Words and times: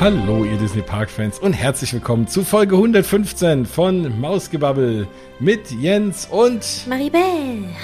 Hallo, 0.00 0.46
ihr 0.46 0.56
Disney 0.56 0.80
Park 0.80 1.10
Fans 1.10 1.38
und 1.38 1.52
herzlich 1.52 1.92
willkommen 1.92 2.26
zu 2.26 2.42
Folge 2.42 2.74
115 2.74 3.66
von 3.66 4.18
Mausgebabbel 4.18 5.06
mit 5.40 5.70
Jens 5.72 6.26
und 6.30 6.86
Maribel. 6.86 7.20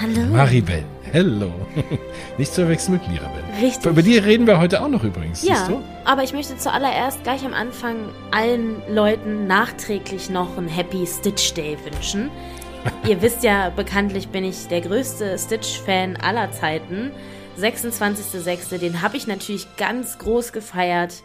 Hallo. 0.01 0.25
Maribel. 0.33 0.83
Hello. 1.11 1.51
Nicht 2.39 2.55
zu 2.55 2.61
verwechseln 2.61 2.93
mit 2.95 3.07
Mirabel. 3.07 3.43
Richtig. 3.61 3.85
Über 3.85 4.01
die 4.01 4.17
reden 4.17 4.47
wir 4.47 4.59
heute 4.59 4.81
auch 4.81 4.87
noch 4.87 5.03
übrigens. 5.03 5.43
Ja, 5.43 5.57
siehst 5.57 5.69
du? 5.69 5.83
aber 6.05 6.23
ich 6.23 6.33
möchte 6.33 6.57
zuallererst 6.57 7.21
gleich 7.23 7.45
am 7.45 7.53
Anfang 7.53 7.97
allen 8.31 8.81
Leuten 8.89 9.45
nachträglich 9.45 10.31
noch 10.31 10.57
ein 10.57 10.67
Happy 10.67 11.05
Stitch 11.05 11.53
Day 11.53 11.77
wünschen. 11.85 12.31
Ihr 13.07 13.21
wisst 13.21 13.43
ja, 13.43 13.69
bekanntlich 13.69 14.29
bin 14.29 14.43
ich 14.43 14.67
der 14.69 14.81
größte 14.81 15.37
Stitch-Fan 15.37 16.15
aller 16.15 16.51
Zeiten. 16.51 17.11
26.06., 17.59 18.79
den 18.79 19.03
habe 19.03 19.17
ich 19.17 19.27
natürlich 19.27 19.67
ganz 19.77 20.17
groß 20.17 20.51
gefeiert. 20.51 21.21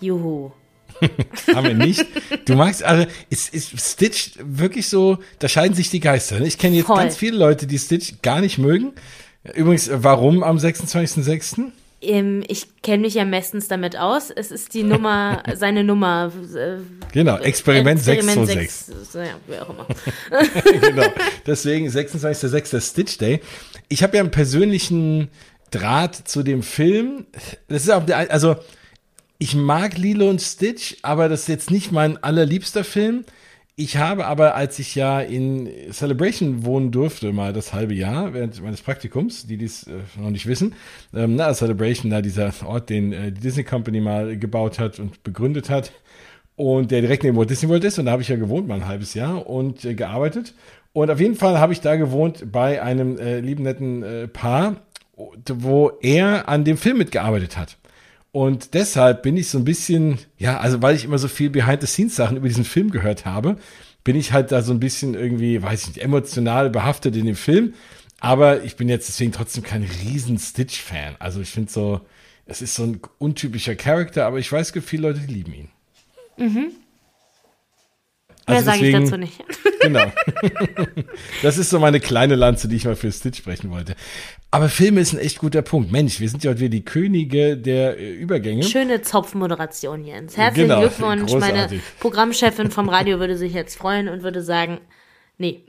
Juhu. 0.00 0.50
Haben 1.54 1.66
wir 1.68 1.74
nicht. 1.74 2.04
Du 2.46 2.54
magst, 2.54 2.82
also 2.82 3.06
ist, 3.30 3.54
ist 3.54 3.78
Stitch 3.80 4.32
wirklich 4.42 4.88
so, 4.88 5.18
da 5.38 5.48
scheiden 5.48 5.74
sich 5.74 5.90
die 5.90 6.00
Geister. 6.00 6.40
ne? 6.40 6.46
Ich 6.46 6.58
kenne 6.58 6.76
jetzt 6.76 6.86
Voll. 6.86 6.96
ganz 6.96 7.16
viele 7.16 7.36
Leute, 7.36 7.66
die 7.66 7.78
Stitch 7.78 8.14
gar 8.22 8.40
nicht 8.40 8.58
mögen. 8.58 8.92
Übrigens, 9.54 9.90
warum 9.92 10.42
am 10.42 10.56
26.06.? 10.56 11.70
Ähm, 12.00 12.44
ich 12.46 12.66
kenne 12.82 13.02
mich 13.02 13.14
ja 13.14 13.24
meistens 13.24 13.66
damit 13.68 13.96
aus. 13.96 14.30
Es 14.30 14.50
ist 14.50 14.74
die 14.74 14.82
Nummer, 14.82 15.42
seine 15.54 15.84
Nummer. 15.84 16.32
Äh, 16.54 16.76
Genau, 17.12 17.38
Experiment, 17.38 17.98
Experiment 18.06 18.46
626. 18.46 18.70
6, 18.70 19.12
so, 19.12 19.18
ja, 19.20 19.34
wie 19.46 19.58
auch 19.58 19.70
immer. 19.70 19.86
genau. 20.80 21.08
Deswegen 21.46 21.88
26.06. 21.88 22.90
Stitch 22.90 23.18
Day. 23.18 23.40
Ich 23.88 24.02
habe 24.02 24.16
ja 24.16 24.22
einen 24.22 24.30
persönlichen 24.30 25.28
Draht 25.70 26.14
zu 26.28 26.42
dem 26.42 26.62
Film. 26.62 27.26
Das 27.68 27.82
ist 27.84 27.90
auch 27.90 28.04
der, 28.04 28.30
also 28.30 28.56
ich 29.38 29.54
mag 29.54 29.96
Lilo 29.96 30.28
und 30.28 30.42
Stitch, 30.42 30.96
aber 31.02 31.28
das 31.28 31.42
ist 31.42 31.48
jetzt 31.48 31.70
nicht 31.70 31.92
mein 31.92 32.22
allerliebster 32.22 32.84
Film. 32.84 33.24
Ich 33.76 33.96
habe 33.96 34.26
aber, 34.26 34.56
als 34.56 34.80
ich 34.80 34.96
ja 34.96 35.20
in 35.20 35.70
Celebration 35.92 36.64
wohnen 36.64 36.90
durfte, 36.90 37.32
mal 37.32 37.52
das 37.52 37.72
halbe 37.72 37.94
Jahr 37.94 38.34
während 38.34 38.60
meines 38.60 38.82
Praktikums, 38.82 39.46
die 39.46 39.56
dies 39.56 39.84
äh, 39.84 40.00
noch 40.20 40.30
nicht 40.30 40.46
wissen, 40.46 40.74
ähm, 41.14 41.36
na, 41.36 41.54
Celebration, 41.54 42.10
da 42.10 42.20
dieser 42.20 42.52
Ort, 42.66 42.90
den 42.90 43.12
äh, 43.12 43.30
die 43.30 43.40
Disney 43.40 43.62
Company 43.62 44.00
mal 44.00 44.36
gebaut 44.36 44.80
hat 44.80 44.98
und 44.98 45.22
begründet 45.22 45.70
hat 45.70 45.92
und 46.56 46.90
der 46.90 47.02
direkt 47.02 47.22
neben 47.22 47.36
Walt 47.36 47.50
Disney 47.50 47.68
World 47.68 47.84
ist 47.84 48.00
und 48.00 48.06
da 48.06 48.10
habe 48.10 48.22
ich 48.22 48.28
ja 48.28 48.34
gewohnt 48.34 48.66
mal 48.66 48.74
ein 48.74 48.88
halbes 48.88 49.14
Jahr 49.14 49.46
und 49.46 49.84
äh, 49.84 49.94
gearbeitet 49.94 50.54
und 50.92 51.08
auf 51.12 51.20
jeden 51.20 51.36
Fall 51.36 51.60
habe 51.60 51.72
ich 51.72 51.80
da 51.80 51.94
gewohnt 51.94 52.50
bei 52.50 52.82
einem 52.82 53.16
äh, 53.16 53.38
lieben 53.38 53.62
netten 53.62 54.02
äh, 54.02 54.26
Paar, 54.26 54.74
wo 55.14 55.92
er 56.02 56.48
an 56.48 56.64
dem 56.64 56.76
Film 56.76 56.98
mitgearbeitet 56.98 57.56
hat. 57.56 57.76
Und 58.32 58.74
deshalb 58.74 59.22
bin 59.22 59.36
ich 59.36 59.48
so 59.48 59.58
ein 59.58 59.64
bisschen, 59.64 60.18
ja, 60.36 60.58
also 60.58 60.82
weil 60.82 60.94
ich 60.94 61.04
immer 61.04 61.18
so 61.18 61.28
viel 61.28 61.50
Behind-the-Scenes-Sachen 61.50 62.36
über 62.36 62.48
diesen 62.48 62.64
Film 62.64 62.90
gehört 62.90 63.24
habe, 63.24 63.56
bin 64.04 64.16
ich 64.16 64.32
halt 64.32 64.52
da 64.52 64.62
so 64.62 64.72
ein 64.72 64.80
bisschen 64.80 65.14
irgendwie, 65.14 65.62
weiß 65.62 65.82
ich 65.82 65.88
nicht, 65.88 66.02
emotional 66.02 66.70
behaftet 66.70 67.16
in 67.16 67.26
dem 67.26 67.36
Film. 67.36 67.74
Aber 68.20 68.64
ich 68.64 68.76
bin 68.76 68.88
jetzt 68.88 69.08
deswegen 69.08 69.32
trotzdem 69.32 69.62
kein 69.62 69.82
riesen 69.82 70.38
Stitch-Fan. 70.38 71.16
Also 71.18 71.40
ich 71.40 71.50
finde 71.50 71.70
so, 71.70 72.00
es 72.46 72.62
ist 72.62 72.74
so 72.74 72.84
ein 72.84 73.00
untypischer 73.18 73.76
Charakter, 73.76 74.26
aber 74.26 74.38
ich 74.38 74.50
weiß, 74.50 74.72
gibt 74.72 74.88
viele 74.88 75.08
Leute, 75.08 75.20
die 75.20 75.32
lieben 75.32 75.54
ihn. 75.54 75.68
Mehr 78.48 78.56
Also 78.56 78.70
sage 78.70 78.86
ich 78.86 78.92
dazu 78.92 79.16
nicht. 79.16 79.44
Genau. 79.80 80.12
das 81.42 81.56
ist 81.56 81.70
so 81.70 81.78
meine 81.78 82.00
kleine 82.00 82.34
Lanze, 82.34 82.66
die 82.66 82.74
ich 82.74 82.84
mal 82.84 82.96
für 82.96 83.12
Stitch 83.12 83.38
sprechen 83.38 83.70
wollte. 83.70 83.94
Aber 84.50 84.70
Filme 84.70 85.00
ist 85.00 85.12
ein 85.12 85.18
echt 85.18 85.38
guter 85.38 85.60
Punkt. 85.60 85.92
Mensch, 85.92 86.20
wir 86.20 86.28
sind 86.28 86.42
ja 86.42 86.50
heute 86.50 86.60
wieder 86.60 86.70
die 86.70 86.84
Könige 86.84 87.58
der 87.58 87.98
äh, 87.98 88.12
Übergänge. 88.12 88.62
Schöne 88.62 89.02
Zopfmoderation, 89.02 90.04
Jens. 90.04 90.38
Herzlichen 90.38 90.68
Genau, 90.68 90.80
Glückwunsch. 90.80 91.32
Meine 91.32 91.52
großartig. 91.52 91.82
Programmchefin 92.00 92.70
vom 92.70 92.88
Radio 92.88 93.18
würde 93.18 93.36
sich 93.36 93.52
jetzt 93.52 93.76
freuen 93.76 94.08
und 94.08 94.22
würde 94.22 94.42
sagen, 94.42 94.78
nee. 95.36 95.64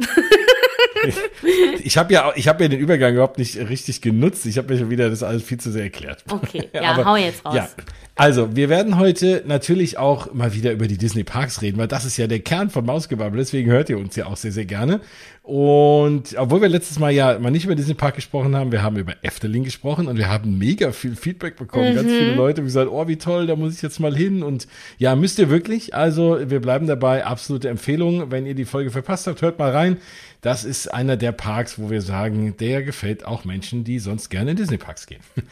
Ich 1.84 1.98
habe 1.98 2.14
ja, 2.14 2.34
ich 2.36 2.48
habe 2.48 2.64
ja 2.64 2.70
den 2.70 2.80
Übergang 2.80 3.14
überhaupt 3.14 3.38
nicht 3.38 3.58
richtig 3.58 4.02
genutzt. 4.02 4.46
Ich 4.46 4.58
habe 4.58 4.74
mir 4.74 4.80
schon 4.80 4.90
wieder 4.90 5.10
das 5.10 5.24
alles 5.24 5.44
viel 5.44 5.58
zu 5.60 5.72
sehr 5.72 5.84
erklärt. 5.84 6.24
Okay, 6.30 6.70
ja, 6.74 7.04
hau 7.06 7.16
jetzt 7.16 7.46
raus. 7.46 7.56
Ja, 7.56 7.70
also 8.16 8.54
wir 8.56 8.68
werden 8.68 9.00
heute 9.00 9.44
natürlich 9.48 9.98
auch 9.98 10.34
mal 10.34 10.54
wieder 10.54 10.74
über 10.74 10.88
die 10.88 10.98
Disney 10.98 11.24
Parks 11.24 11.62
reden, 11.62 11.78
weil 11.78 11.88
das 11.88 12.04
ist 12.04 12.18
ja 12.18 12.28
der 12.28 12.40
Kern 12.42 12.70
von 12.70 12.86
Mausgebabbel. 12.86 13.38
Deswegen 13.40 13.72
hört 13.72 13.90
ihr 13.90 13.98
uns 13.98 14.16
ja 14.18 14.26
auch 14.26 14.36
sehr, 14.36 14.52
sehr 14.52 14.66
gerne. 14.66 15.00
Und 15.50 16.36
obwohl 16.38 16.62
wir 16.62 16.70
letztes 16.70 17.00
Mal 17.00 17.10
ja 17.10 17.40
mal 17.40 17.50
nicht 17.50 17.66
über 17.66 17.74
Disney 17.74 17.96
Park 17.96 18.14
gesprochen 18.14 18.56
haben, 18.56 18.72
wir 18.72 18.84
haben 18.84 18.98
über 18.98 19.16
Efteling 19.24 19.64
gesprochen 19.64 20.06
und 20.06 20.16
wir 20.16 20.30
haben 20.30 20.60
mega 20.60 20.92
viel 20.92 21.16
Feedback 21.16 21.56
bekommen. 21.56 21.96
Ganz 21.96 22.08
viele 22.08 22.36
Leute 22.36 22.62
haben 22.62 22.68
gesagt, 22.68 22.92
oh 22.92 23.08
wie 23.08 23.16
toll, 23.16 23.48
da 23.48 23.56
muss 23.56 23.74
ich 23.74 23.82
jetzt 23.82 24.00
mal 24.00 24.16
hin. 24.16 24.44
Und 24.44 24.68
ja, 25.00 25.16
müsst 25.16 25.40
ihr 25.40 25.50
wirklich. 25.50 25.96
Also 25.96 26.38
wir 26.52 26.62
bleiben 26.62 26.86
dabei. 26.86 27.26
Absolute 27.26 27.68
Empfehlung. 27.68 28.30
Wenn 28.30 28.46
ihr 28.46 28.54
die 28.54 28.66
Folge 28.66 28.92
verpasst 28.92 29.26
habt, 29.26 29.42
hört 29.42 29.58
mal 29.58 29.72
rein. 29.72 29.98
Das 30.42 30.66
ist 30.66 30.94
einer 30.94 31.18
der 31.18 31.32
Parks, 31.32 31.80
wo 31.80 31.90
wir 31.90 32.04
sagen, 32.04 32.56
der 32.60 32.84
gefällt 32.84 33.26
auch 33.26 33.44
Menschen, 33.44 33.84
die 33.84 33.98
sonst 33.98 34.30
gerne 34.30 34.52
in 34.52 34.58
Disney 34.58 34.78
Parks 34.78 35.08
gehen. 35.08 35.22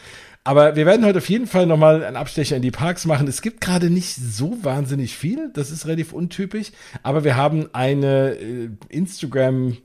Aber 0.43 0.75
wir 0.75 0.85
werden 0.85 1.07
heute 1.07 1.17
auf 1.17 1.27
jeden 1.27 1.47
Fall 1.47 1.65
nochmal 1.65 2.05
einen 2.05 2.15
Abstecher 2.15 2.55
in 2.55 2.61
die 2.61 2.71
Parks 2.71 3.05
machen. 3.05 3.27
Es 3.27 3.41
gibt 3.41 3.61
gerade 3.61 3.89
nicht 3.89 4.13
so 4.15 4.63
wahnsinnig 4.63 5.17
viel. 5.17 5.49
Das 5.53 5.71
ist 5.71 5.87
relativ 5.87 6.13
untypisch. 6.13 6.71
Aber 7.01 7.23
wir 7.23 7.35
haben 7.35 7.67
eine 7.73 8.35
äh, 8.35 8.69
Instagram 8.89 9.75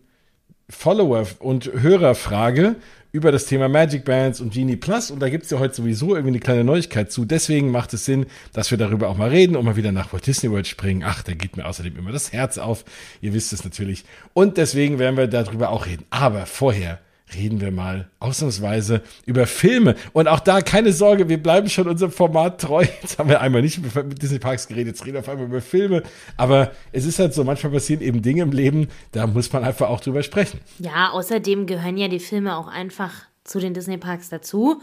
Follower- 0.72 1.27
und 1.38 1.71
Hörerfrage 1.72 2.77
über 3.12 3.31
das 3.31 3.44
Thema 3.44 3.69
Magic 3.69 4.05
Bands 4.05 4.41
und 4.41 4.55
Genie 4.55 4.77
Plus. 4.77 5.10
Und 5.10 5.21
da 5.21 5.28
gibt's 5.28 5.50
ja 5.50 5.59
heute 5.59 5.75
sowieso 5.75 6.15
irgendwie 6.15 6.28
eine 6.31 6.41
kleine 6.41 6.65
Neuigkeit 6.65 7.12
zu. 7.12 7.27
Deswegen 7.27 7.71
macht 7.71 7.93
es 7.93 8.06
Sinn, 8.06 8.27
dass 8.55 8.71
wir 8.71 8.78
darüber 8.78 9.09
auch 9.09 9.16
mal 9.16 9.28
reden 9.28 9.55
und 9.55 9.65
mal 9.65 9.77
wieder 9.77 9.93
nach 9.93 10.12
Walt 10.12 10.27
Disney 10.27 10.50
World 10.50 10.66
springen. 10.66 11.05
Ach, 11.05 11.22
da 11.22 11.34
geht 11.34 11.56
mir 11.56 11.66
außerdem 11.66 11.97
immer 11.97 12.11
das 12.11 12.32
Herz 12.32 12.56
auf. 12.56 12.84
Ihr 13.21 13.34
wisst 13.34 13.53
es 13.53 13.65
natürlich. 13.65 14.05
Und 14.32 14.56
deswegen 14.56 14.99
werden 14.99 15.16
wir 15.19 15.27
darüber 15.27 15.69
auch 15.69 15.87
reden. 15.87 16.06
Aber 16.11 16.47
vorher 16.47 17.00
reden 17.34 17.60
wir 17.60 17.70
mal 17.70 18.09
ausnahmsweise 18.19 19.03
über 19.26 19.47
Filme. 19.47 19.97
Und 20.12 20.28
auch 20.28 20.41
da 20.41 20.60
keine 20.60 20.93
Sorge, 20.93 21.28
wir 21.28 21.43
bleiben 21.43 21.69
schon 21.69 21.88
unserem 21.88 22.12
Format 22.12 22.60
treu. 22.60 22.84
Jetzt 23.03 23.19
haben 23.19 23.28
wir 23.28 23.41
einmal 23.41 23.62
nicht 23.62 23.78
über 23.78 24.03
Disney 24.03 24.38
Parks 24.38 24.69
geredet, 24.69 24.94
jetzt 24.94 25.04
reden 25.04 25.15
wir 25.15 25.20
auf 25.20 25.28
einmal 25.28 25.47
über 25.47 25.60
Filme. 25.60 26.03
Aber 26.37 26.72
es 26.93 27.04
ist 27.04 27.19
halt 27.19 27.34
so, 27.34 27.44
manchmal 27.44 27.72
passieren 27.72 28.03
eben 28.03 28.22
Dinge 28.22 28.43
im 28.43 28.53
Leben, 28.53 28.88
da 29.12 29.26
muss 29.26 29.53
man 29.53 29.65
einfach 29.65 29.88
auch 29.88 30.00
drüber 30.00 30.22
sprechen. 30.22 30.60
Ja, 30.78 31.10
außerdem 31.10 31.66
gehören 31.66 31.97
ja 31.97 32.09
die 32.09 32.20
Filme 32.20 32.56
auch 32.56 32.69
einfach 32.69 33.12
zu 33.44 33.59
den 33.59 33.75
Disney-Parks 33.75 34.28
dazu. 34.28 34.81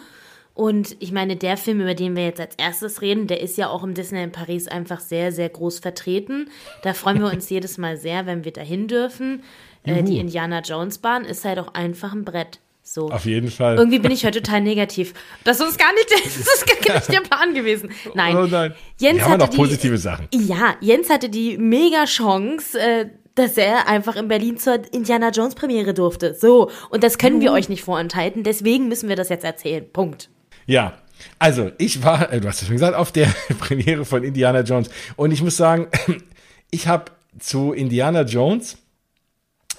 Und 0.60 0.98
ich 1.00 1.14
meine, 1.14 1.38
der 1.38 1.56
Film, 1.56 1.80
über 1.80 1.94
den 1.94 2.18
wir 2.18 2.26
jetzt 2.26 2.42
als 2.42 2.56
erstes 2.58 3.02
reden, 3.02 3.28
der 3.28 3.40
ist 3.40 3.58
ja 3.58 3.70
auch 3.70 3.82
im 3.82 3.94
Disney 3.94 4.22
in 4.22 4.34
Paris 4.34 4.68
einfach 4.68 5.00
sehr, 5.00 5.32
sehr 5.32 5.48
groß 5.48 5.80
vertreten. 5.80 6.50
Da 6.84 6.94
freuen 6.94 7.22
wir 7.22 7.32
uns 7.32 7.50
jedes 7.50 7.78
Mal 7.78 7.96
sehr, 7.96 8.26
wenn 8.26 8.44
wir 8.44 8.52
dahin 8.52 8.90
dürfen. 8.90 9.44
Äh, 9.84 10.04
die 10.04 10.20
Indiana 10.20 10.62
Jones 10.62 10.98
Bahn 11.00 11.26
ist 11.26 11.46
halt 11.46 11.60
auch 11.60 11.74
einfach 11.74 12.14
ein 12.14 12.26
Brett. 12.26 12.60
So. 12.84 13.10
Auf 13.12 13.26
jeden 13.26 13.52
Fall. 13.52 13.78
Irgendwie 13.78 14.00
bin 14.00 14.12
ich 14.12 14.26
heute 14.26 14.42
total 14.42 14.62
negativ. 14.62 15.14
Das 15.44 15.60
ist 15.60 15.78
gar 15.78 15.94
nicht, 15.94 16.10
das 16.26 16.38
ist 16.38 16.66
gar 16.86 16.96
nicht 16.96 17.12
der 17.14 17.22
Plan 17.22 17.54
gewesen. 17.54 17.92
Nein. 18.16 18.36
Oh 18.36 18.46
nein. 18.48 18.74
Jens 18.98 19.18
wir 19.20 19.26
haben 19.26 19.38
noch 19.40 19.50
die- 19.50 19.58
positive 19.58 19.98
Sachen. 19.98 20.28
Ja, 20.34 20.76
Jens 20.82 21.10
hatte 21.10 21.30
die 21.30 21.58
mega 21.60 22.06
Chance, 22.06 22.80
äh, 22.80 23.06
dass 23.36 23.58
er 23.58 23.88
einfach 23.88 24.16
in 24.16 24.28
Berlin 24.28 24.58
zur 24.58 24.82
Indiana 24.92 25.30
Jones 25.30 25.54
Premiere 25.56 25.94
durfte. 25.94 26.34
So. 26.34 26.72
Und 26.90 27.04
das 27.04 27.20
können 27.20 27.42
wir 27.42 27.52
euch 27.52 27.70
nicht 27.70 27.84
vorenthalten. 27.84 28.44
Deswegen 28.44 28.88
müssen 28.88 29.08
wir 29.08 29.16
das 29.16 29.30
jetzt 29.30 29.46
erzählen. 29.46 29.86
Punkt. 29.94 30.30
Ja. 30.66 30.94
Also, 31.38 31.72
ich 31.78 32.04
war, 32.04 32.34
äh, 32.34 32.42
du 32.42 32.48
hast 32.48 32.62
es 32.62 32.68
schon 32.68 32.76
gesagt, 32.76 32.96
auf 32.96 33.12
der 33.12 33.28
Premiere 33.60 34.04
von 34.04 34.24
Indiana 34.24 34.62
Jones. 34.62 34.90
Und 35.16 35.32
ich 35.32 35.44
muss 35.44 35.58
sagen, 35.58 35.88
ich 36.72 36.88
habe 36.88 37.12
zu 37.38 37.72
Indiana 37.72 38.22
Jones 38.24 38.79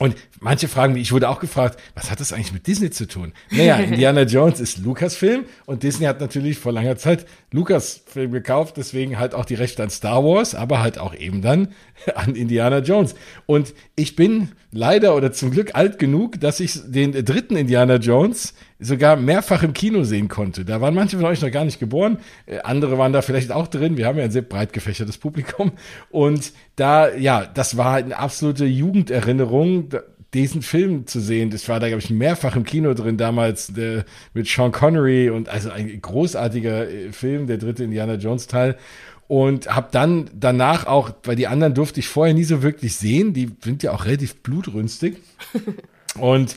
und 0.00 0.16
manche 0.40 0.66
fragen 0.66 0.94
mich, 0.94 1.02
ich 1.02 1.12
wurde 1.12 1.28
auch 1.28 1.40
gefragt, 1.40 1.78
was 1.94 2.10
hat 2.10 2.20
das 2.20 2.32
eigentlich 2.32 2.54
mit 2.54 2.66
Disney 2.66 2.90
zu 2.90 3.06
tun? 3.06 3.34
Naja, 3.50 3.76
Indiana 3.80 4.22
Jones 4.22 4.58
ist 4.58 4.78
Lucasfilm 4.78 5.44
und 5.66 5.82
Disney 5.82 6.06
hat 6.06 6.22
natürlich 6.22 6.58
vor 6.58 6.72
langer 6.72 6.96
Zeit 6.96 7.26
Lucasfilm 7.52 8.32
gekauft, 8.32 8.78
deswegen 8.78 9.18
halt 9.18 9.34
auch 9.34 9.44
die 9.44 9.56
Rechte 9.56 9.82
an 9.82 9.90
Star 9.90 10.24
Wars, 10.24 10.54
aber 10.54 10.80
halt 10.80 10.98
auch 10.98 11.14
eben 11.14 11.42
dann 11.42 11.68
an 12.14 12.34
Indiana 12.34 12.78
Jones. 12.78 13.14
Und 13.44 13.74
ich 13.94 14.16
bin 14.16 14.52
leider 14.72 15.14
oder 15.14 15.32
zum 15.32 15.50
Glück 15.50 15.74
alt 15.74 15.98
genug, 15.98 16.40
dass 16.40 16.60
ich 16.60 16.80
den 16.86 17.12
dritten 17.12 17.56
Indiana 17.56 17.96
Jones 17.96 18.54
sogar 18.80 19.16
mehrfach 19.16 19.62
im 19.62 19.72
Kino 19.72 20.04
sehen 20.04 20.28
konnte. 20.28 20.64
Da 20.64 20.80
waren 20.80 20.94
manche 20.94 21.16
von 21.16 21.26
euch 21.26 21.42
noch 21.42 21.50
gar 21.50 21.64
nicht 21.64 21.78
geboren, 21.78 22.18
äh, 22.46 22.58
andere 22.60 22.98
waren 22.98 23.12
da 23.12 23.22
vielleicht 23.22 23.52
auch 23.52 23.68
drin. 23.68 23.96
Wir 23.96 24.06
haben 24.06 24.18
ja 24.18 24.24
ein 24.24 24.30
sehr 24.30 24.42
breit 24.42 24.72
gefächertes 24.72 25.18
Publikum 25.18 25.72
und 26.10 26.52
da, 26.76 27.14
ja, 27.14 27.44
das 27.44 27.76
war 27.76 27.96
eine 27.96 28.18
absolute 28.18 28.64
Jugenderinnerung, 28.64 29.90
diesen 30.34 30.62
Film 30.62 31.06
zu 31.06 31.20
sehen. 31.20 31.50
Das 31.50 31.68
war 31.68 31.80
da, 31.80 31.88
glaube 31.88 32.02
ich, 32.02 32.10
mehrfach 32.10 32.56
im 32.56 32.64
Kino 32.64 32.94
drin 32.94 33.16
damals 33.16 33.76
äh, 33.76 34.04
mit 34.34 34.46
Sean 34.46 34.72
Connery 34.72 35.30
und 35.30 35.48
also 35.48 35.70
ein 35.70 36.00
großartiger 36.00 36.88
äh, 36.88 37.12
Film, 37.12 37.46
der 37.46 37.58
dritte 37.58 37.84
Indiana 37.84 38.14
Jones 38.14 38.46
Teil. 38.46 38.76
Und 39.26 39.72
habe 39.72 39.88
dann 39.92 40.28
danach 40.34 40.86
auch, 40.86 41.12
weil 41.22 41.36
die 41.36 41.46
anderen 41.46 41.74
durfte 41.74 42.00
ich 42.00 42.08
vorher 42.08 42.34
nie 42.34 42.42
so 42.42 42.62
wirklich 42.62 42.96
sehen, 42.96 43.32
die 43.32 43.50
sind 43.62 43.82
ja 43.84 43.92
auch 43.92 44.04
relativ 44.04 44.36
blutrünstig. 44.42 45.18
Und 46.18 46.56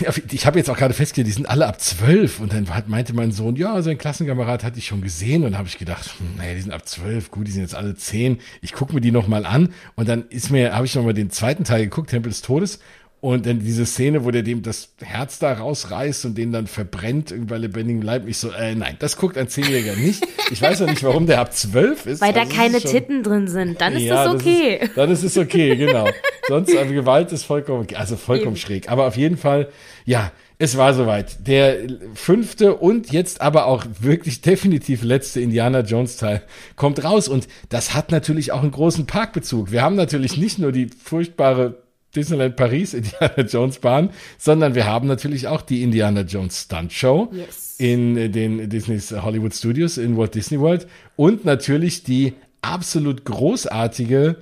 ich 0.00 0.46
habe 0.46 0.58
jetzt 0.58 0.70
auch 0.70 0.76
gerade 0.76 0.94
festgestellt, 0.94 1.26
die 1.26 1.32
sind 1.32 1.48
alle 1.48 1.66
ab 1.66 1.80
zwölf. 1.80 2.40
Und 2.40 2.52
dann 2.52 2.66
meinte 2.86 3.14
mein 3.14 3.32
Sohn, 3.32 3.56
ja, 3.56 3.80
sein 3.82 3.98
Klassenkamerad 3.98 4.64
hatte 4.64 4.78
ich 4.78 4.86
schon 4.86 5.02
gesehen. 5.02 5.44
Und 5.44 5.56
habe 5.56 5.68
ich 5.68 5.78
gedacht, 5.78 6.14
hm, 6.18 6.36
naja, 6.36 6.54
die 6.54 6.60
sind 6.60 6.72
ab 6.72 6.86
zwölf, 6.88 7.30
gut, 7.30 7.46
die 7.46 7.52
sind 7.52 7.62
jetzt 7.62 7.74
alle 7.74 7.94
zehn. 7.94 8.38
Ich 8.60 8.72
gucke 8.72 8.94
mir 8.94 9.00
die 9.00 9.10
noch 9.10 9.28
mal 9.28 9.46
an. 9.46 9.72
Und 9.94 10.08
dann 10.08 10.28
ist 10.28 10.50
mir, 10.50 10.74
habe 10.74 10.86
ich 10.86 10.94
noch 10.94 11.04
mal 11.04 11.14
den 11.14 11.30
zweiten 11.30 11.64
Teil 11.64 11.84
geguckt, 11.84 12.10
Tempel 12.10 12.30
des 12.30 12.42
Todes. 12.42 12.80
Und 13.24 13.46
dann 13.46 13.60
diese 13.60 13.86
Szene, 13.86 14.26
wo 14.26 14.30
der 14.30 14.42
dem 14.42 14.60
das 14.60 14.90
Herz 15.00 15.38
da 15.38 15.54
rausreißt 15.54 16.26
und 16.26 16.36
den 16.36 16.52
dann 16.52 16.66
verbrennt, 16.66 17.34
bei 17.46 17.56
lebendigem 17.56 18.02
Leib. 18.02 18.28
Ich 18.28 18.36
so, 18.36 18.50
äh, 18.50 18.74
nein, 18.74 18.96
das 18.98 19.16
guckt 19.16 19.38
ein 19.38 19.48
Zehnjähriger 19.48 19.96
nicht. 19.96 20.22
Ich 20.50 20.60
weiß 20.60 20.82
auch 20.82 20.90
nicht, 20.90 21.02
warum 21.02 21.26
der 21.26 21.40
ab 21.40 21.54
zwölf 21.54 22.04
ist. 22.04 22.20
Weil 22.20 22.34
da 22.34 22.42
also 22.42 22.54
keine 22.54 22.82
schon, 22.82 22.90
Titten 22.90 23.22
drin 23.22 23.48
sind. 23.48 23.80
Dann 23.80 23.94
ist 23.94 24.02
ja, 24.02 24.26
das 24.26 24.34
okay. 24.34 24.76
Das 24.78 24.88
ist, 24.88 24.96
dann 24.98 25.10
ist 25.10 25.24
es 25.24 25.38
okay, 25.38 25.74
genau. 25.74 26.06
Sonst, 26.48 26.76
aber 26.76 26.92
Gewalt 26.92 27.32
ist 27.32 27.44
vollkommen, 27.44 27.86
also 27.94 28.16
vollkommen 28.16 28.56
Eben. 28.56 28.60
schräg. 28.60 28.90
Aber 28.90 29.06
auf 29.06 29.16
jeden 29.16 29.38
Fall, 29.38 29.68
ja, 30.04 30.30
es 30.58 30.76
war 30.76 30.92
soweit. 30.92 31.48
Der 31.48 31.78
fünfte 32.12 32.74
und 32.74 33.10
jetzt 33.10 33.40
aber 33.40 33.64
auch 33.64 33.86
wirklich 34.00 34.42
definitiv 34.42 35.02
letzte 35.02 35.40
Indiana 35.40 35.80
Jones 35.80 36.18
Teil 36.18 36.42
kommt 36.76 37.02
raus. 37.02 37.28
Und 37.28 37.48
das 37.70 37.94
hat 37.94 38.12
natürlich 38.12 38.52
auch 38.52 38.60
einen 38.60 38.70
großen 38.70 39.06
Parkbezug. 39.06 39.72
Wir 39.72 39.80
haben 39.80 39.96
natürlich 39.96 40.36
nicht 40.36 40.58
nur 40.58 40.72
die 40.72 40.88
furchtbare 40.88 41.83
Disneyland 42.14 42.56
Paris 42.56 42.94
Indiana 42.94 43.42
Jones 43.42 43.78
Bahn, 43.78 44.10
sondern 44.38 44.74
wir 44.74 44.86
haben 44.86 45.06
natürlich 45.06 45.48
auch 45.48 45.62
die 45.62 45.82
Indiana 45.82 46.22
Jones 46.22 46.62
Stunt 46.62 46.92
Show 46.92 47.30
yes. 47.32 47.76
in 47.78 48.32
den 48.32 48.68
Disney's 48.68 49.12
Hollywood 49.12 49.54
Studios 49.54 49.98
in 49.98 50.16
Walt 50.16 50.34
Disney 50.34 50.60
World 50.60 50.86
und 51.16 51.44
natürlich 51.44 52.02
die 52.04 52.34
absolut 52.62 53.24
großartige 53.24 54.36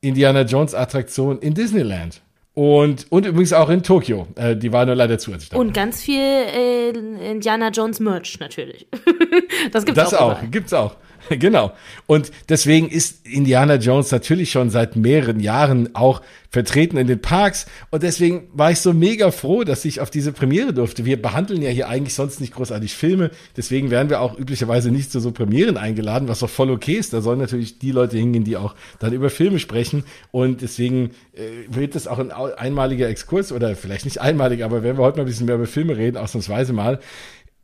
Indiana 0.00 0.42
Jones 0.42 0.74
Attraktion 0.74 1.38
in 1.40 1.54
Disneyland. 1.54 2.22
Und, 2.54 3.06
und 3.10 3.26
übrigens 3.26 3.52
auch 3.52 3.70
in 3.70 3.82
Tokio. 3.82 4.26
Äh, 4.34 4.56
die 4.56 4.72
war 4.72 4.84
nur 4.84 4.94
leider 4.94 5.18
zu. 5.18 5.32
Als 5.32 5.44
ich 5.44 5.52
und 5.52 5.72
ganz 5.72 6.02
viel 6.02 6.20
äh, 6.20 6.88
Indiana 6.90 7.70
Jones 7.70 8.00
Merch 8.00 8.38
natürlich. 8.40 8.88
das 9.72 9.84
gibt's 9.84 10.02
das 10.02 10.14
auch. 10.14 10.34
Das 10.34 10.42
auch, 10.42 10.50
gibt's 10.50 10.72
auch. 10.72 10.96
genau. 11.38 11.72
Und 12.06 12.32
deswegen 12.48 12.88
ist 12.88 13.24
Indiana 13.24 13.76
Jones 13.76 14.10
natürlich 14.10 14.50
schon 14.50 14.68
seit 14.68 14.96
mehreren 14.96 15.38
Jahren 15.38 15.94
auch 15.94 16.22
vertreten 16.50 16.96
in 16.96 17.06
den 17.06 17.22
Parks. 17.22 17.66
Und 17.90 18.02
deswegen 18.02 18.48
war 18.52 18.72
ich 18.72 18.80
so 18.80 18.92
mega 18.92 19.30
froh, 19.30 19.62
dass 19.62 19.84
ich 19.84 20.00
auf 20.00 20.10
diese 20.10 20.32
Premiere 20.32 20.74
durfte. 20.74 21.04
Wir 21.04 21.22
behandeln 21.22 21.62
ja 21.62 21.70
hier 21.70 21.88
eigentlich 21.88 22.14
sonst 22.14 22.40
nicht 22.40 22.52
großartig 22.52 22.92
Filme. 22.92 23.30
Deswegen 23.56 23.90
werden 23.90 24.10
wir 24.10 24.20
auch 24.20 24.36
üblicherweise 24.36 24.90
nicht 24.90 25.12
zu 25.12 25.20
so 25.20 25.30
Premieren 25.30 25.76
eingeladen, 25.76 26.26
was 26.26 26.42
auch 26.42 26.50
voll 26.50 26.70
okay 26.70 26.94
ist. 26.94 27.12
Da 27.12 27.20
sollen 27.20 27.38
natürlich 27.38 27.78
die 27.78 27.92
Leute 27.92 28.18
hingehen, 28.18 28.42
die 28.42 28.56
auch 28.56 28.74
dann 28.98 29.12
über 29.12 29.30
Filme 29.30 29.60
sprechen. 29.60 30.02
Und 30.32 30.62
deswegen 30.62 31.10
äh, 31.34 31.42
wird 31.68 31.94
das 31.94 32.08
auch 32.08 32.18
ein 32.18 32.32
einmaliger 32.32 33.08
Exkurs 33.08 33.52
oder 33.52 33.76
vielleicht 33.76 34.04
nicht 34.04 34.20
einmalig, 34.20 34.64
aber 34.64 34.82
wenn 34.82 34.96
wir 34.96 35.04
heute 35.04 35.18
mal 35.18 35.22
ein 35.22 35.28
bisschen 35.28 35.46
mehr 35.46 35.54
über 35.54 35.66
Filme 35.66 35.96
reden, 35.96 36.16
ausnahmsweise 36.16 36.72
mal. 36.72 36.98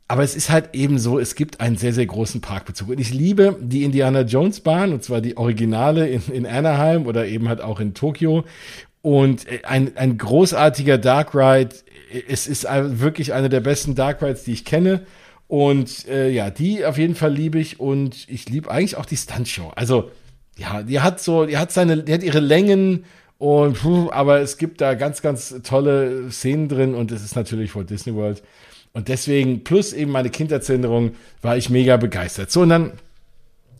Aber 0.09 0.23
es 0.23 0.35
ist 0.35 0.49
halt 0.49 0.69
eben 0.73 0.99
so, 0.99 1.19
es 1.19 1.35
gibt 1.35 1.59
einen 1.59 1.75
sehr, 1.75 1.93
sehr 1.93 2.05
großen 2.05 2.39
Parkbezug. 2.39 2.89
Und 2.89 2.99
ich 2.99 3.13
liebe 3.13 3.57
die 3.59 3.83
Indiana 3.83 4.21
Jones 4.21 4.61
Bahn, 4.61 4.93
und 4.93 5.03
zwar 5.03 5.19
die 5.19 5.35
Originale 5.35 6.07
in, 6.07 6.21
in 6.31 6.45
Anaheim 6.45 7.07
oder 7.07 7.27
eben 7.27 7.49
halt 7.49 7.59
auch 7.61 7.79
in 7.79 7.93
Tokio. 7.93 8.45
Und 9.01 9.47
äh, 9.47 9.59
ein, 9.63 9.97
ein 9.97 10.17
großartiger 10.17 10.97
Dark 10.97 11.35
Ride. 11.35 11.75
Es 12.29 12.47
ist 12.47 12.63
wirklich 12.63 13.33
eine 13.33 13.49
der 13.49 13.59
besten 13.59 13.95
Dark 13.95 14.21
Rides, 14.21 14.43
die 14.43 14.53
ich 14.53 14.63
kenne. 14.63 15.01
Und 15.47 16.07
äh, 16.07 16.29
ja, 16.29 16.49
die 16.49 16.85
auf 16.85 16.97
jeden 16.97 17.15
Fall 17.15 17.33
liebe 17.33 17.59
ich. 17.59 17.79
Und 17.79 18.29
ich 18.29 18.47
liebe 18.47 18.71
eigentlich 18.71 18.95
auch 18.95 19.05
die 19.05 19.17
Stuntshow. 19.17 19.71
Also, 19.75 20.11
ja, 20.57 20.83
die 20.83 21.01
hat 21.01 21.19
so, 21.19 21.45
die 21.45 21.57
hat 21.57 21.71
seine, 21.73 22.03
die 22.03 22.13
hat 22.13 22.23
ihre 22.23 22.39
Längen 22.39 23.03
und, 23.39 23.77
aber 24.11 24.39
es 24.39 24.57
gibt 24.57 24.81
da 24.81 24.95
ganz, 24.95 25.21
ganz 25.21 25.55
tolle 25.63 26.31
Szenen 26.31 26.69
drin 26.69 26.95
und 26.95 27.11
es 27.11 27.23
ist 27.23 27.35
natürlich 27.35 27.75
Walt 27.75 27.89
Disney 27.89 28.15
World. 28.15 28.41
Und 28.93 29.09
deswegen, 29.09 29.63
plus 29.63 29.93
eben 29.93 30.11
meine 30.11 30.29
Kindheitserinnerung, 30.29 31.11
war 31.41 31.57
ich 31.57 31.69
mega 31.69 31.97
begeistert. 31.97 32.51
So, 32.51 32.61
und 32.61 32.69
dann 32.69 32.93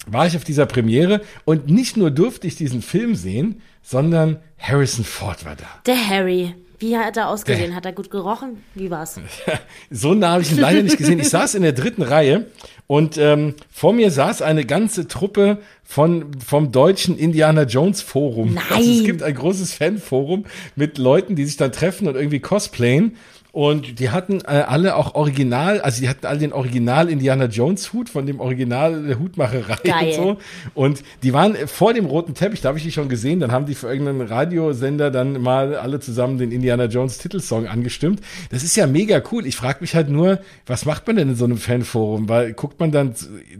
war 0.06 0.26
ich 0.28 0.36
auf 0.36 0.44
dieser 0.44 0.66
Premiere 0.66 1.22
und 1.46 1.70
nicht 1.70 1.98
nur 1.98 2.12
durfte 2.12 2.48
ich 2.48 2.56
diesen 2.56 2.82
Film 2.82 3.16
sehen, 3.16 3.62
sondern 3.82 4.38
Harrison 4.58 5.06
Ford 5.06 5.46
war 5.46 5.56
da. 5.56 5.68
Der 5.86 6.10
Harry. 6.10 6.54
Wie 6.80 6.96
hat 6.96 7.18
er 7.18 7.30
ausgesehen? 7.30 7.70
Der, 7.70 7.76
hat 7.76 7.86
er 7.86 7.92
gut 7.92 8.12
gerochen? 8.12 8.64
Wie 8.76 8.92
war's? 8.92 9.20
so 9.90 10.14
nah 10.14 10.34
habe 10.34 10.44
ich 10.44 10.52
ihn 10.52 10.60
leider 10.60 10.84
nicht 10.84 10.98
gesehen. 10.98 11.20
Ich 11.20 11.30
saß 11.30 11.56
in 11.56 11.64
der 11.64 11.72
dritten 11.72 12.04
Reihe 12.04 12.46
und 12.86 13.18
ähm, 13.18 13.56
vor 13.72 13.94
mir 13.94 14.12
saß 14.12 14.44
eine 14.44 14.64
ganze 14.64 15.08
Truppe 15.08 15.58
von 15.84 16.40
vom 16.40 16.72
deutschen 16.72 17.18
Indiana 17.18 17.64
Jones 17.64 18.02
Forum. 18.02 18.54
Nein. 18.54 18.64
Also 18.70 18.92
es 18.92 19.04
gibt 19.04 19.24
ein 19.24 19.34
großes 19.34 19.74
Fanforum 19.74 20.46
mit 20.76 21.00
Leuten, 21.00 21.36
die 21.36 21.46
sich 21.46 21.58
dann 21.58 21.72
treffen 21.72 22.08
und 22.08 22.16
irgendwie 22.16 22.40
cosplayen. 22.40 23.16
Und 23.58 24.00
die 24.00 24.12
hatten 24.12 24.42
äh, 24.42 24.66
alle 24.68 24.96
auch 24.96 25.16
original, 25.16 25.82
also 25.82 26.00
die 26.00 26.08
hatten 26.08 26.28
alle 26.28 26.38
den 26.38 26.54
Original 26.54 27.10
Indiana 27.10 27.46
Jones 27.46 27.92
Hut 27.92 28.08
von 28.08 28.28
dem 28.28 28.40
Original 28.40 29.02
der 29.02 29.18
Hutmacherei 29.18 29.78
Geil. 29.84 30.10
und 30.10 30.14
so. 30.14 30.38
Und 30.76 31.04
die 31.24 31.34
waren 31.34 31.56
vor 31.66 31.96
dem 31.96 32.06
roten 32.06 32.36
Teppich, 32.36 32.62
da 32.62 32.68
habe 32.70 32.78
ich 32.78 32.84
die 32.84 32.92
schon 32.92 33.10
gesehen, 33.10 33.40
dann 33.40 33.52
haben 33.52 33.66
die 33.66 33.74
für 33.74 33.88
irgendeinen 33.88 34.22
Radiosender 34.22 35.10
dann 35.10 35.42
mal 35.42 35.76
alle 35.76 36.00
zusammen 36.00 36.38
den 36.38 36.52
Indiana 36.52 36.86
Jones 36.86 37.18
Titelsong 37.18 37.66
angestimmt. 37.66 38.22
Das 38.52 38.62
ist 38.62 38.76
ja 38.76 38.86
mega 38.86 39.24
cool. 39.32 39.48
Ich 39.48 39.56
frage 39.56 39.80
mich 39.82 39.96
halt 39.96 40.10
nur, 40.10 40.38
was 40.68 40.86
macht 40.86 41.08
man 41.08 41.16
denn 41.16 41.30
in 41.30 41.36
so 41.36 41.46
einem 41.46 41.58
Fanforum? 41.58 42.30
Weil 42.30 42.54
guckt 42.54 42.80
man 42.80 42.92
dann 42.92 43.16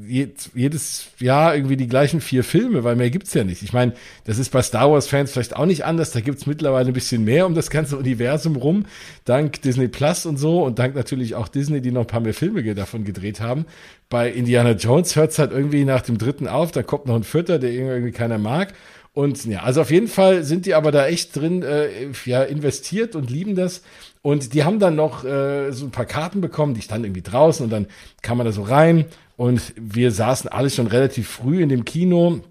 jedes 0.08 1.08
Jahr 1.18 1.56
irgendwie 1.56 1.76
die 1.76 1.88
gleichen 1.88 2.22
vier 2.22 2.44
Filme, 2.44 2.84
weil 2.84 2.96
mehr 2.98 3.10
gibt's 3.10 3.34
ja 3.34 3.44
nicht. 3.44 3.64
Ich 3.64 3.74
meine, 3.74 3.94
das 4.26 4.38
ist 4.38 4.52
bei 4.52 4.62
Star 4.62 4.92
Wars 4.92 5.08
Fans 5.08 5.32
vielleicht 5.32 5.56
auch 5.56 5.66
nicht 5.66 5.86
anders. 5.86 6.12
Da 6.12 6.20
gibt's 6.20 6.46
mittlerweile 6.46 6.90
ein 6.90 6.94
bisschen 6.94 7.24
mehr 7.24 7.48
um 7.48 7.56
das 7.56 7.72
ganze 7.72 7.98
Universum 7.98 8.58
rum, 8.58 8.86
dank 9.26 9.60
Disney 9.64 9.87
Disney 9.88 9.90
Plus 9.90 10.26
und 10.26 10.38
so 10.38 10.64
und 10.64 10.80
dank 10.80 10.96
natürlich 10.96 11.36
auch 11.36 11.48
Disney, 11.48 11.82
die 11.82 11.92
noch 11.92 12.02
ein 12.02 12.08
paar 12.08 12.20
mehr 12.20 12.34
Filme 12.34 12.64
davon 12.76 13.04
gedreht 13.04 13.40
haben. 13.40 13.66
Bei 14.10 14.30
Indiana 14.30 14.72
Jones 14.72 15.16
hört 15.16 15.32
es 15.32 15.40
halt 15.40 15.52
irgendwie 15.52 15.86
nach 15.86 16.02
dem 16.02 16.18
dritten 16.18 16.48
auf, 16.48 16.72
da 16.72 16.84
kommt 16.84 17.06
noch 17.06 17.16
ein 17.16 17.24
vierter, 17.24 17.60
der 17.60 17.72
irgendwie 17.72 18.12
keiner 18.12 18.38
mag. 18.38 18.74
Und 19.14 19.46
ja, 19.46 19.64
also 19.64 19.82
auf 19.82 19.90
jeden 19.90 20.08
Fall 20.08 20.44
sind 20.44 20.68
die 20.68 20.76
aber 20.76 20.92
da 20.92 21.08
echt 21.08 21.36
drin, 21.36 21.64
äh, 21.64 21.90
ja, 22.26 22.44
investiert 22.44 23.16
und 23.16 23.32
lieben 23.32 23.56
das. 23.56 23.82
Und 24.22 24.54
die 24.54 24.64
haben 24.64 24.80
dann 24.80 24.96
noch 24.96 25.24
äh, 25.24 25.72
so 25.72 25.86
ein 25.86 25.92
paar 25.92 26.06
Karten 26.06 26.40
bekommen, 26.40 26.76
die 26.76 26.82
standen 26.82 27.06
irgendwie 27.06 27.24
draußen 27.24 27.64
und 27.64 27.72
dann 27.72 27.88
kam 28.22 28.38
man 28.38 28.46
da 28.46 28.52
so 28.52 28.62
rein 28.62 29.06
und 29.36 29.74
wir 29.76 30.12
saßen 30.12 30.50
alle 30.50 30.70
schon 30.70 30.88
relativ 30.88 31.28
früh 31.30 31.64
in 31.64 31.70
dem 31.70 31.84
Kino 31.84 32.42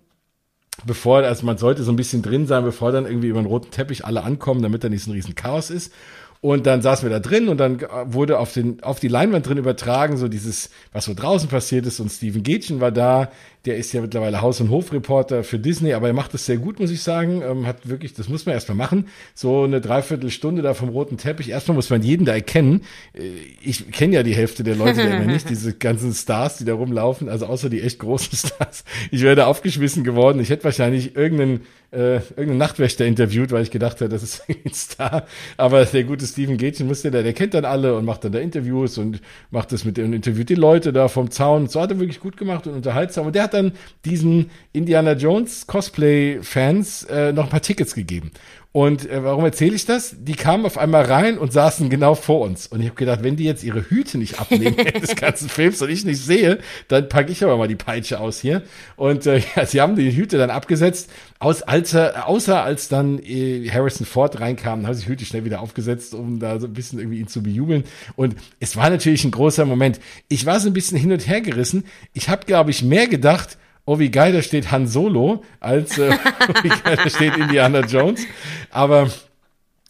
bevor, 0.85 1.19
also 1.23 1.47
man 1.47 1.57
sollte 1.57 1.83
so 1.83 1.93
ein 1.93 1.97
bisschen 1.97 2.23
drin 2.23 2.47
sein, 2.47 2.65
bevor 2.65 2.93
dann 2.93 3.07
irgendwie 3.07 3.29
über 3.29 3.41
den 3.41 3.47
roten 3.47 3.71
Teppich 3.71 4.05
alle 4.05 4.23
ankommen, 4.23 4.63
damit 4.63 4.85
da 4.85 4.89
nicht 4.89 5.05
so 5.05 5.11
ein 5.11 5.15
riesen 5.15 5.35
Chaos 5.35 5.71
ist. 5.71 5.93
Und 6.41 6.67
dann 6.67 6.83
saßen 6.83 7.09
wir 7.09 7.11
da 7.11 7.21
drin 7.21 7.49
und 7.49 7.59
dann 7.59 7.81
wurde 8.05 8.39
auf, 8.39 8.53
den, 8.53 8.83
auf 8.83 9.01
die 9.01 9.09
Leinwand 9.09 9.47
drin 9.47 9.59
übertragen, 9.59 10.17
so 10.17 10.29
dieses, 10.29 10.71
was 10.93 11.07
so 11.07 11.15
draußen 11.15 11.49
passiert 11.49 11.87
ist. 11.87 12.01
Und 12.01 12.11
Steven 12.11 12.43
Gätchen 12.43 12.81
war 12.81 12.93
da, 12.93 13.31
der 13.67 13.77
ist 13.77 13.93
ja 13.93 14.01
mittlerweile 14.01 14.41
Haus- 14.41 14.61
und 14.61 14.71
Hofreporter 14.71 15.43
für 15.43 15.59
Disney, 15.59 15.93
aber 15.93 16.07
er 16.07 16.13
macht 16.13 16.33
das 16.33 16.47
sehr 16.47 16.57
gut, 16.57 16.79
muss 16.79 16.91
ich 16.91 17.03
sagen. 17.03 17.43
Ähm, 17.43 17.67
hat 17.67 17.89
wirklich, 17.89 18.15
das 18.15 18.29
muss 18.29 18.47
man 18.47 18.55
erstmal 18.55 18.77
machen. 18.77 19.09
So 19.35 19.65
eine 19.65 19.81
Dreiviertelstunde 19.81 20.63
da 20.63 20.73
vom 20.73 20.89
roten 20.89 21.19
Teppich. 21.19 21.51
Erstmal 21.51 21.75
muss 21.75 21.91
man 21.91 22.03
jeden 22.03 22.25
da 22.25 22.33
erkennen. 22.33 22.83
Äh, 23.13 23.23
ich 23.61 23.91
kenne 23.91 24.15
ja 24.15 24.23
die 24.23 24.35
Hälfte 24.35 24.63
der 24.63 24.77
Leute 24.77 25.03
da 25.03 25.17
immer 25.17 25.33
nicht, 25.33 25.51
diese 25.51 25.75
ganzen 25.75 26.15
Stars, 26.15 26.59
die 26.59 26.65
da 26.65 26.75
rumlaufen, 26.75 27.29
also 27.29 27.47
außer 27.47 27.69
die 27.69 27.83
echt 27.83 27.99
großen 27.99 28.37
Stars. 28.39 28.85
Ich 29.11 29.23
wäre 29.23 29.47
aufgeschmissen 29.47 30.05
geworden. 30.05 30.41
Ich 30.41 30.51
hätte 30.51 30.65
wahrscheinlich 30.65 31.17
irgendeinen 31.17 31.63
äh, 31.93 32.17
irgendeinen 32.17 32.59
Nachtwächter 32.59 33.07
interviewt, 33.07 33.53
weil 33.53 33.63
ich 33.63 33.71
gedacht 33.71 34.01
habe, 34.01 34.09
das 34.09 34.23
ist 34.23 34.43
ein 34.49 34.73
Star. 34.73 35.27
Aber 35.57 35.85
der 35.85 36.05
gute 36.05 36.27
Steven 36.27 36.57
Gätchen 36.57 36.87
musste 36.87 37.11
da, 37.11 37.23
der 37.23 37.33
kennt 37.33 37.55
dann 37.55 37.65
alle 37.65 37.97
und 37.97 38.05
macht 38.05 38.25
dann 38.25 38.33
da 38.33 38.39
Interviews 38.39 38.99
und 38.99 39.21
macht 39.51 39.73
das 39.73 39.85
mit 39.85 39.99
und 39.99 40.13
interviewt 40.13 40.49
die 40.49 40.55
Leute 40.55 40.93
da 40.93 41.09
vom 41.09 41.31
Zaun. 41.31 41.69
So 41.69 41.81
hat 41.81 41.91
er 41.91 41.99
wirklich 41.99 42.21
gut 42.21 42.37
gemacht 42.37 42.67
und 42.67 42.75
unterhaltsam. 42.75 43.27
Und 43.27 43.35
der 43.35 43.45
hat 43.45 43.55
dann 43.57 43.73
diesen 44.05 44.51
Indiana 44.73 45.13
Jones 45.13 45.67
Cosplay-Fans 45.67 47.05
äh, 47.05 47.33
noch 47.33 47.45
ein 47.45 47.51
paar 47.51 47.63
Tickets 47.63 47.95
gegeben. 47.95 48.31
Und 48.77 49.09
äh, 49.09 49.25
warum 49.25 49.43
erzähle 49.43 49.75
ich 49.75 49.87
das? 49.87 50.17
Die 50.19 50.35
kamen 50.35 50.67
auf 50.67 50.77
einmal 50.77 51.07
rein 51.07 51.39
und 51.39 51.51
saßen 51.51 51.89
genau 51.89 52.15
vor 52.15 52.43
uns. 52.43 52.67
Und 52.67 52.83
ich 52.83 52.89
habe 52.89 52.97
gedacht, 52.97 53.23
wenn 53.23 53.35
die 53.35 53.45
jetzt 53.45 53.65
ihre 53.65 53.89
Hüte 53.89 54.19
nicht 54.19 54.39
abnehmen 54.39 54.77
des 55.01 55.17
ganzen 55.17 55.49
Films 55.49 55.81
und 55.81 55.89
ich 55.89 56.05
nicht 56.05 56.23
sehe, 56.23 56.59
dann 56.89 57.09
packe 57.09 57.33
ich 57.33 57.43
aber 57.43 57.57
mal 57.57 57.69
die 57.69 57.75
Peitsche 57.75 58.21
aus 58.21 58.39
hier. 58.39 58.61
Und 58.97 59.25
äh, 59.25 59.41
ja, 59.57 59.65
sie 59.65 59.81
haben 59.81 59.97
die 59.97 60.15
Hüte 60.15 60.37
dann 60.37 60.51
abgesetzt. 60.51 61.09
Aus, 61.39 61.63
alter, 61.63 62.29
außer 62.29 62.63
als 62.63 62.89
dann 62.89 63.19
äh, 63.21 63.67
Harrison 63.71 64.05
Ford 64.05 64.41
reinkam, 64.41 64.87
haben 64.87 64.93
sie 64.93 65.05
die 65.05 65.09
Hüte 65.09 65.25
schnell 65.25 65.47
wieder 65.47 65.63
aufgesetzt, 65.63 66.13
um 66.13 66.39
da 66.39 66.61
so 66.61 66.67
ein 66.67 66.75
bisschen 66.75 66.99
irgendwie 66.99 67.21
ihn 67.21 67.29
zu 67.29 67.43
bejubeln. 67.43 67.85
Und 68.15 68.37
es 68.61 68.77
war 68.77 68.91
natürlich 68.91 69.25
ein 69.25 69.31
großer 69.31 69.65
Moment. 69.65 70.01
Ich 70.29 70.45
war 70.45 70.61
so 70.61 70.69
ein 70.69 70.75
bisschen 70.75 70.99
hin 70.99 71.13
und 71.13 71.27
her 71.27 71.41
gerissen. 71.41 71.85
Ich 72.13 72.29
habe, 72.29 72.45
glaube 72.45 72.73
ich, 72.73 72.83
mehr 72.83 73.07
gedacht, 73.07 73.57
oh 73.87 73.99
wie 73.99 74.11
geil, 74.11 74.33
da 74.33 74.43
steht 74.43 74.71
Han 74.71 74.87
Solo, 74.87 75.43
als 75.61 75.97
äh, 75.97 76.11
wie 76.63 76.69
geil, 76.69 76.97
da 76.97 77.09
steht 77.09 77.37
Indiana 77.37 77.81
Jones. 77.81 78.27
Aber 78.71 79.09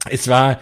es 0.08 0.28
war 0.28 0.60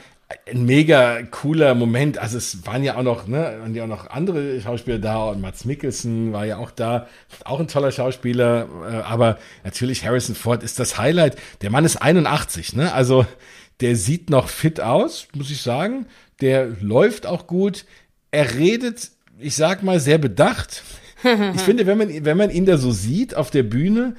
ein 0.51 0.65
mega 0.65 1.23
cooler 1.23 1.75
Moment. 1.75 2.19
Also 2.19 2.39
es 2.39 2.67
waren 2.67 2.83
ja 2.83 2.97
auch 2.97 3.03
noch, 3.03 3.27
ne, 3.27 3.59
waren 3.61 3.75
ja 3.75 3.85
auch 3.85 3.89
noch 3.89 4.09
andere 4.09 4.61
Schauspieler 4.61 4.99
da 4.99 5.25
und 5.25 5.41
Mats 5.41 5.65
Mikkelsen 5.65 6.33
war 6.33 6.47
ja 6.47 6.57
auch 6.59 6.71
da, 6.71 7.09
auch 7.45 7.61
ein 7.61 7.69
toller 7.69 7.93
Schauspieler. 7.93 8.69
Äh, 8.91 8.97
aber 9.03 9.39
natürlich 9.65 10.05
Harrison 10.05 10.35
Ford 10.35 10.63
ist 10.63 10.79
das 10.79 10.99
Highlight. 10.99 11.37
Der 11.63 11.71
Mann 11.71 11.85
ist 11.85 11.97
81, 11.97 12.75
ne? 12.75 12.93
Also 12.93 13.27
der 13.81 13.97
sieht 13.97 14.31
noch 14.31 14.49
fit 14.49 14.81
aus, 14.81 15.29
muss 15.35 15.51
ich 15.51 15.61
sagen. 15.61 16.07
Der 16.41 16.69
läuft 16.81 17.27
auch 17.27 17.47
gut. 17.47 17.85
Er 18.31 18.55
redet, 18.55 19.11
ich 19.39 19.57
sag 19.57 19.83
mal, 19.83 20.01
sehr 20.01 20.19
bedacht. 20.19 20.83
Ich 21.55 21.63
finde, 21.63 21.87
wenn 21.87 21.99
man, 21.99 22.25
wenn 22.25 22.37
man 22.37 22.51
ihn 22.51 22.67
da 22.67 22.77
so 22.77 22.93
sieht 22.93 23.35
auf 23.35 23.51
der 23.51 23.63
Bühne, 23.63 24.15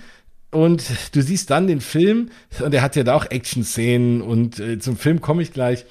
und 0.52 0.84
du 1.12 1.22
siehst 1.22 1.50
dann 1.50 1.68
den 1.68 1.82
Film, 1.82 2.30
und 2.64 2.74
er 2.74 2.82
hat 2.82 2.96
ja 2.96 3.04
da 3.04 3.16
auch 3.16 3.30
Action-Szenen, 3.30 4.22
und 4.22 4.60
äh, 4.60 4.80
zum 4.80 4.96
Film 4.96 5.20
komme 5.22 5.42
ich 5.42 5.52
gleich. 5.52 5.86